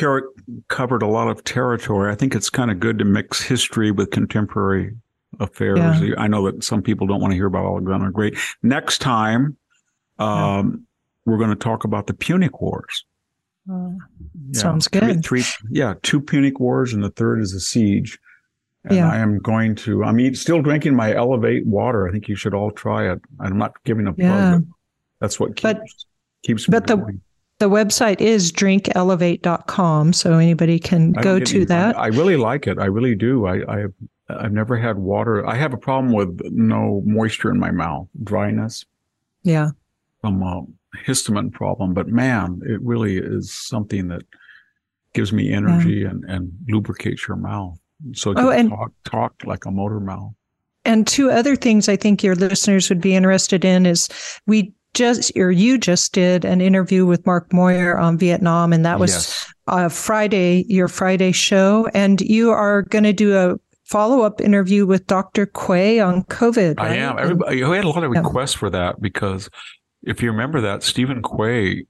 covered 0.70 1.04
a 1.04 1.08
lot 1.08 1.28
of 1.28 1.44
territory. 1.44 2.12
I 2.12 2.16
think 2.16 2.34
it's 2.34 2.50
kind 2.50 2.72
of 2.72 2.80
good 2.80 2.98
to 2.98 3.06
mix 3.06 3.44
history 3.44 3.92
with 3.92 4.10
contemporary 4.10 4.96
affairs. 5.40 6.02
Yeah. 6.02 6.16
I 6.18 6.28
know 6.28 6.50
that 6.50 6.64
some 6.64 6.82
people 6.82 7.06
don't 7.06 7.22
want 7.22 7.30
to 7.30 7.36
hear 7.36 7.46
about 7.46 7.68
Alexander 7.68 8.10
Great. 8.10 8.36
Next 8.64 9.02
time, 9.02 9.56
um, 10.18 10.28
yeah. 11.28 11.32
we're 11.32 11.38
going 11.38 11.52
to 11.52 11.56
talk 11.56 11.84
about 11.84 12.08
the 12.08 12.16
Punic 12.16 12.60
Wars. 12.60 13.06
Uh, 13.72 13.90
yeah, 14.50 14.60
sounds 14.60 14.88
good. 14.88 15.24
Three, 15.24 15.44
three, 15.44 15.68
yeah, 15.70 15.94
two 16.02 16.20
Punic 16.20 16.60
Wars, 16.60 16.92
and 16.92 17.04
the 17.04 17.12
third 17.12 17.40
is 17.40 17.54
a 17.54 17.60
siege. 17.60 18.18
And 18.86 18.96
yeah. 18.96 19.12
I 19.12 19.20
am 19.20 19.38
going 19.38 19.76
to. 19.76 20.04
I'm 20.04 20.34
still 20.34 20.64
drinking 20.64 20.96
my 20.96 21.14
Elevate 21.14 21.68
water. 21.68 22.08
I 22.08 22.12
think 22.12 22.28
you 22.28 22.36
should 22.36 22.56
all 22.56 22.72
try 22.72 23.12
it. 23.12 23.22
I'm 23.40 23.60
not 23.60 23.74
giving 23.84 24.08
a 24.08 24.14
plug. 24.14 24.28
Yeah. 24.28 24.60
That's 25.20 25.40
what 25.40 25.56
keeps 25.56 25.62
but, 25.62 25.82
keeps. 26.42 26.66
But 26.66 26.88
the 26.88 26.98
going. 26.98 27.22
The 27.62 27.70
website 27.70 28.22
is 28.22 28.52
drinkelevate.com, 28.52 30.14
so 30.14 30.34
anybody 30.40 30.80
can 30.80 31.12
go 31.12 31.40
to 31.40 31.64
that. 31.66 31.96
I 31.96 32.08
really 32.08 32.36
like 32.36 32.66
it. 32.66 32.80
I 32.80 32.86
really 32.86 33.14
do. 33.14 33.46
I, 33.46 33.82
I 33.82 33.86
I've 34.30 34.52
never 34.52 34.76
had 34.78 34.98
water. 34.98 35.46
I 35.46 35.58
have 35.58 35.72
a 35.72 35.78
problem 35.78 36.12
with 36.12 36.42
no 36.46 37.04
moisture 37.06 37.52
in 37.52 37.60
my 37.60 37.70
mouth, 37.70 38.08
dryness. 38.24 38.84
Yeah. 39.44 39.70
From 40.22 40.42
a 40.42 40.64
histamine 41.06 41.54
problem, 41.54 41.94
but 41.94 42.08
man, 42.08 42.62
it 42.66 42.82
really 42.82 43.18
is 43.18 43.54
something 43.54 44.08
that 44.08 44.24
gives 45.14 45.32
me 45.32 45.54
energy 45.54 45.98
yeah. 45.98 46.10
and, 46.10 46.24
and 46.26 46.52
lubricates 46.68 47.28
your 47.28 47.38
mouth. 47.38 47.78
So 48.14 48.34
oh, 48.38 48.50
and, 48.50 48.72
talk, 48.72 48.92
talk 49.04 49.36
like 49.46 49.66
a 49.66 49.72
motor 49.72 50.00
mouth. 50.00 50.34
And 50.84 51.06
two 51.06 51.30
other 51.30 51.56
things 51.56 51.88
I 51.88 51.96
think 51.96 52.24
your 52.24 52.34
listeners 52.34 52.90
would 52.90 53.02
be 53.02 53.14
interested 53.14 53.64
in 53.64 53.86
is 53.86 54.10
we 54.48 54.74
just 54.94 55.32
or 55.38 55.52
you 55.52 55.78
just 55.78 56.14
did 56.14 56.46
an 56.46 56.62
interview 56.62 57.06
with 57.06 57.26
Mark 57.26 57.50
Moyar 57.50 58.00
on 58.00 58.18
Vietnam, 58.18 58.74
and 58.74 58.86
that 58.86 59.00
was 59.00 59.12
yes. 59.12 59.54
uh, 59.68 59.90
Friday, 59.90 60.66
your 60.68 60.88
Friday 60.88 61.32
show, 61.32 61.88
and 61.94 62.22
you 62.22 62.52
are 62.52 62.84
going 62.84 63.04
to 63.04 63.14
do 63.14 63.38
a 63.38 63.56
follow 63.86 64.22
up 64.22 64.40
interview 64.42 64.86
with 64.86 65.06
Dr. 65.08 65.46
Quay 65.46 66.00
on 66.00 66.24
COVID. 66.24 66.78
Right? 66.78 66.92
I 66.92 66.96
am. 66.96 67.20
Everybody, 67.20 67.64
we 67.64 67.76
had 67.76 67.86
a 67.86 67.90
lot 67.90 68.04
of 68.04 68.12
requests 68.12 68.56
yeah. 68.56 68.60
for 68.60 68.70
that 68.70 69.02
because 69.02 69.50
if 70.04 70.22
you 70.22 70.32
remember 70.32 70.62
that 70.62 70.84
Steven 70.84 71.22
Quay, 71.22 71.86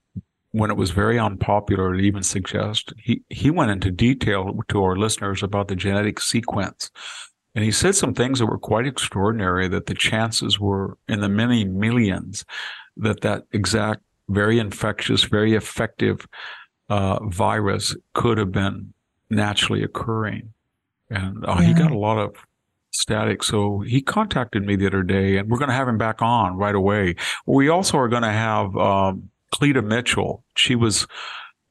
when 0.50 0.70
it 0.70 0.76
was 0.76 0.90
very 0.90 1.18
unpopular 1.18 1.96
to 1.96 1.98
even 1.98 2.22
suggest, 2.22 2.92
he, 2.98 3.22
he 3.30 3.50
went 3.50 3.70
into 3.70 3.90
detail 3.90 4.58
to 4.68 4.82
our 4.82 4.96
listeners 4.96 5.42
about 5.42 5.68
the 5.68 5.76
genetic 5.76 6.20
sequence. 6.20 6.90
And 7.54 7.64
he 7.64 7.70
said 7.70 7.94
some 7.94 8.14
things 8.14 8.38
that 8.38 8.46
were 8.46 8.58
quite 8.58 8.86
extraordinary 8.86 9.68
that 9.68 9.86
the 9.86 9.94
chances 9.94 10.58
were 10.58 10.96
in 11.08 11.20
the 11.20 11.28
many 11.28 11.64
millions 11.64 12.44
that 12.96 13.20
that 13.22 13.44
exact 13.52 14.02
very 14.28 14.58
infectious, 14.58 15.24
very 15.24 15.54
effective 15.54 16.26
uh, 16.88 17.18
virus 17.24 17.96
could 18.14 18.38
have 18.38 18.52
been 18.52 18.92
naturally 19.30 19.82
occurring. 19.82 20.52
And 21.10 21.44
uh, 21.46 21.56
yeah. 21.60 21.66
he 21.66 21.74
got 21.74 21.90
a 21.90 21.98
lot 21.98 22.18
of 22.18 22.36
static. 22.90 23.42
So 23.42 23.80
he 23.80 24.00
contacted 24.00 24.64
me 24.64 24.76
the 24.76 24.86
other 24.86 25.02
day, 25.02 25.36
and 25.36 25.50
we're 25.50 25.58
going 25.58 25.68
to 25.70 25.74
have 25.74 25.88
him 25.88 25.98
back 25.98 26.22
on 26.22 26.56
right 26.56 26.74
away. 26.74 27.16
We 27.46 27.68
also 27.68 27.98
are 27.98 28.08
going 28.08 28.22
to 28.22 28.32
have 28.32 28.76
um, 28.76 29.30
Cleta 29.50 29.82
Mitchell. 29.82 30.44
She 30.56 30.74
was. 30.74 31.06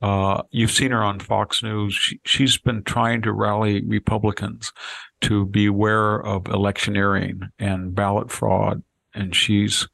Uh, 0.01 0.41
you've 0.49 0.71
seen 0.71 0.89
her 0.89 1.03
on 1.03 1.19
Fox 1.19 1.61
News. 1.61 1.93
She, 1.93 2.19
she's 2.25 2.57
been 2.57 2.81
trying 2.83 3.21
to 3.21 3.31
rally 3.31 3.85
Republicans 3.85 4.73
to 5.21 5.45
beware 5.45 6.15
of 6.15 6.47
electioneering 6.47 7.41
and 7.59 7.93
ballot 7.93 8.31
fraud. 8.31 8.81
And 9.13 9.35
she's 9.35 9.87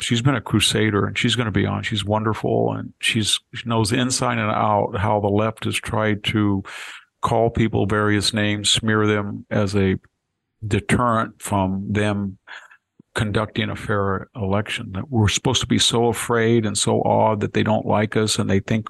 she's 0.00 0.22
been 0.22 0.34
a 0.34 0.40
crusader 0.40 1.06
and 1.06 1.16
she's 1.16 1.36
going 1.36 1.46
to 1.46 1.52
be 1.52 1.66
on. 1.66 1.82
She's 1.82 2.04
wonderful 2.04 2.72
and 2.72 2.92
she's 3.00 3.38
she 3.54 3.68
knows 3.68 3.92
inside 3.92 4.38
and 4.38 4.50
out 4.50 4.96
how 4.98 5.20
the 5.20 5.28
left 5.28 5.64
has 5.64 5.76
tried 5.76 6.24
to 6.24 6.62
call 7.22 7.50
people 7.50 7.86
various 7.86 8.32
names, 8.32 8.70
smear 8.70 9.06
them 9.06 9.46
as 9.50 9.76
a 9.76 9.96
deterrent 10.66 11.40
from 11.40 11.92
them 11.92 12.38
conducting 13.14 13.70
a 13.70 13.76
fair 13.76 14.28
election. 14.36 14.92
That 14.92 15.10
we're 15.10 15.28
supposed 15.28 15.60
to 15.60 15.66
be 15.66 15.78
so 15.78 16.06
afraid 16.06 16.64
and 16.64 16.76
so 16.76 17.00
awed 17.00 17.40
that 17.40 17.52
they 17.52 17.62
don't 17.62 17.86
like 17.86 18.16
us 18.16 18.38
and 18.38 18.48
they 18.48 18.60
think 18.60 18.86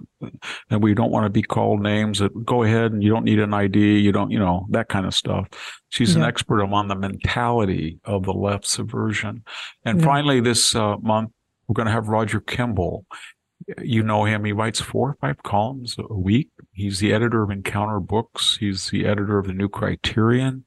that 0.68 0.80
we 0.80 0.94
don't 0.94 1.10
want 1.10 1.24
to 1.24 1.30
be 1.30 1.42
called 1.42 1.82
names. 1.82 2.18
That 2.18 2.44
go 2.44 2.62
ahead 2.62 2.92
and 2.92 3.02
you 3.02 3.10
don't 3.10 3.24
need 3.24 3.40
an 3.40 3.54
ID. 3.54 3.98
You 3.98 4.12
don't, 4.12 4.30
you 4.30 4.38
know, 4.38 4.66
that 4.70 4.88
kind 4.88 5.06
of 5.06 5.14
stuff. 5.14 5.48
She's 5.88 6.14
yeah. 6.14 6.22
an 6.22 6.28
expert 6.28 6.62
on 6.62 6.88
the 6.88 6.94
mentality 6.94 7.98
of 8.04 8.24
the 8.24 8.34
left 8.34 8.66
subversion. 8.66 9.44
And 9.84 10.00
yeah. 10.00 10.06
finally, 10.06 10.40
this 10.40 10.74
uh, 10.74 10.96
month 10.98 11.30
we're 11.66 11.74
going 11.74 11.86
to 11.86 11.92
have 11.92 12.08
Roger 12.08 12.40
Kimball. 12.40 13.06
You 13.80 14.02
know 14.02 14.24
him. 14.24 14.44
He 14.44 14.52
writes 14.52 14.80
four 14.80 15.10
or 15.10 15.16
five 15.20 15.42
columns 15.44 15.96
a 15.98 16.14
week. 16.14 16.48
He's 16.72 16.98
the 16.98 17.12
editor 17.12 17.42
of 17.44 17.50
Encounter 17.50 18.00
Books. 18.00 18.56
He's 18.58 18.88
the 18.88 19.06
editor 19.06 19.38
of 19.38 19.46
the 19.46 19.52
New 19.52 19.68
Criterion 19.68 20.64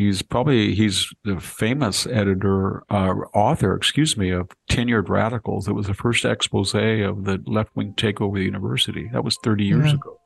he's 0.00 0.22
probably 0.22 0.74
he's 0.74 1.12
the 1.24 1.38
famous 1.38 2.06
editor 2.06 2.82
uh, 2.90 3.12
author 3.34 3.74
excuse 3.76 4.16
me 4.16 4.30
of 4.30 4.48
tenured 4.70 5.08
radicals. 5.08 5.68
It 5.68 5.72
was 5.72 5.86
the 5.86 5.94
first 5.94 6.24
expose 6.24 6.74
of 6.74 7.24
the 7.24 7.42
left-wing 7.46 7.94
takeover 7.94 8.28
of 8.28 8.34
the 8.36 8.44
university. 8.44 9.08
That 9.12 9.24
was 9.24 9.36
30 9.44 9.64
years 9.64 9.86
yeah. 9.86 9.94
ago. 9.94 10.18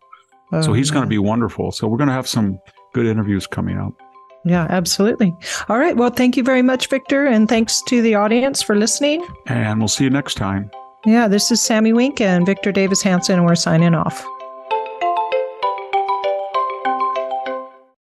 Oh, 0.53 0.61
so 0.61 0.73
he's 0.73 0.89
yeah. 0.89 0.95
going 0.95 1.05
to 1.05 1.09
be 1.09 1.19
wonderful. 1.19 1.73
So 1.73 1.89
we're 1.89 1.99
going 1.99 2.09
to 2.09 2.15
have 2.15 2.29
some 2.29 2.59
good 2.93 3.07
interviews 3.07 3.47
coming 3.47 3.79
up. 3.79 3.95
Yeah 4.45 4.67
absolutely. 4.69 5.35
All 5.69 5.79
right. 5.79 5.97
Well 5.97 6.11
thank 6.11 6.37
you 6.37 6.45
very 6.45 6.63
much 6.63 6.89
victor 6.89 7.27
and 7.27 7.49
thanks 7.49 7.83
to 7.83 8.03
the 8.03 8.15
audience 8.15 8.63
for 8.63 8.77
listening. 8.77 9.27
And 9.47 9.81
we'll 9.81 9.89
see 9.89 10.05
you 10.05 10.11
next 10.11 10.35
time. 10.35 10.71
Yeah 11.07 11.29
this 11.29 11.51
is 11.51 11.61
Sami 11.61 11.93
Winc 11.93 12.21
and 12.21 12.47
victor 12.47 12.71
davis 12.71 13.03
hanson. 13.03 13.37
And 13.37 13.47
we're 13.47 13.55
signing 13.55 13.95
off 13.95 14.25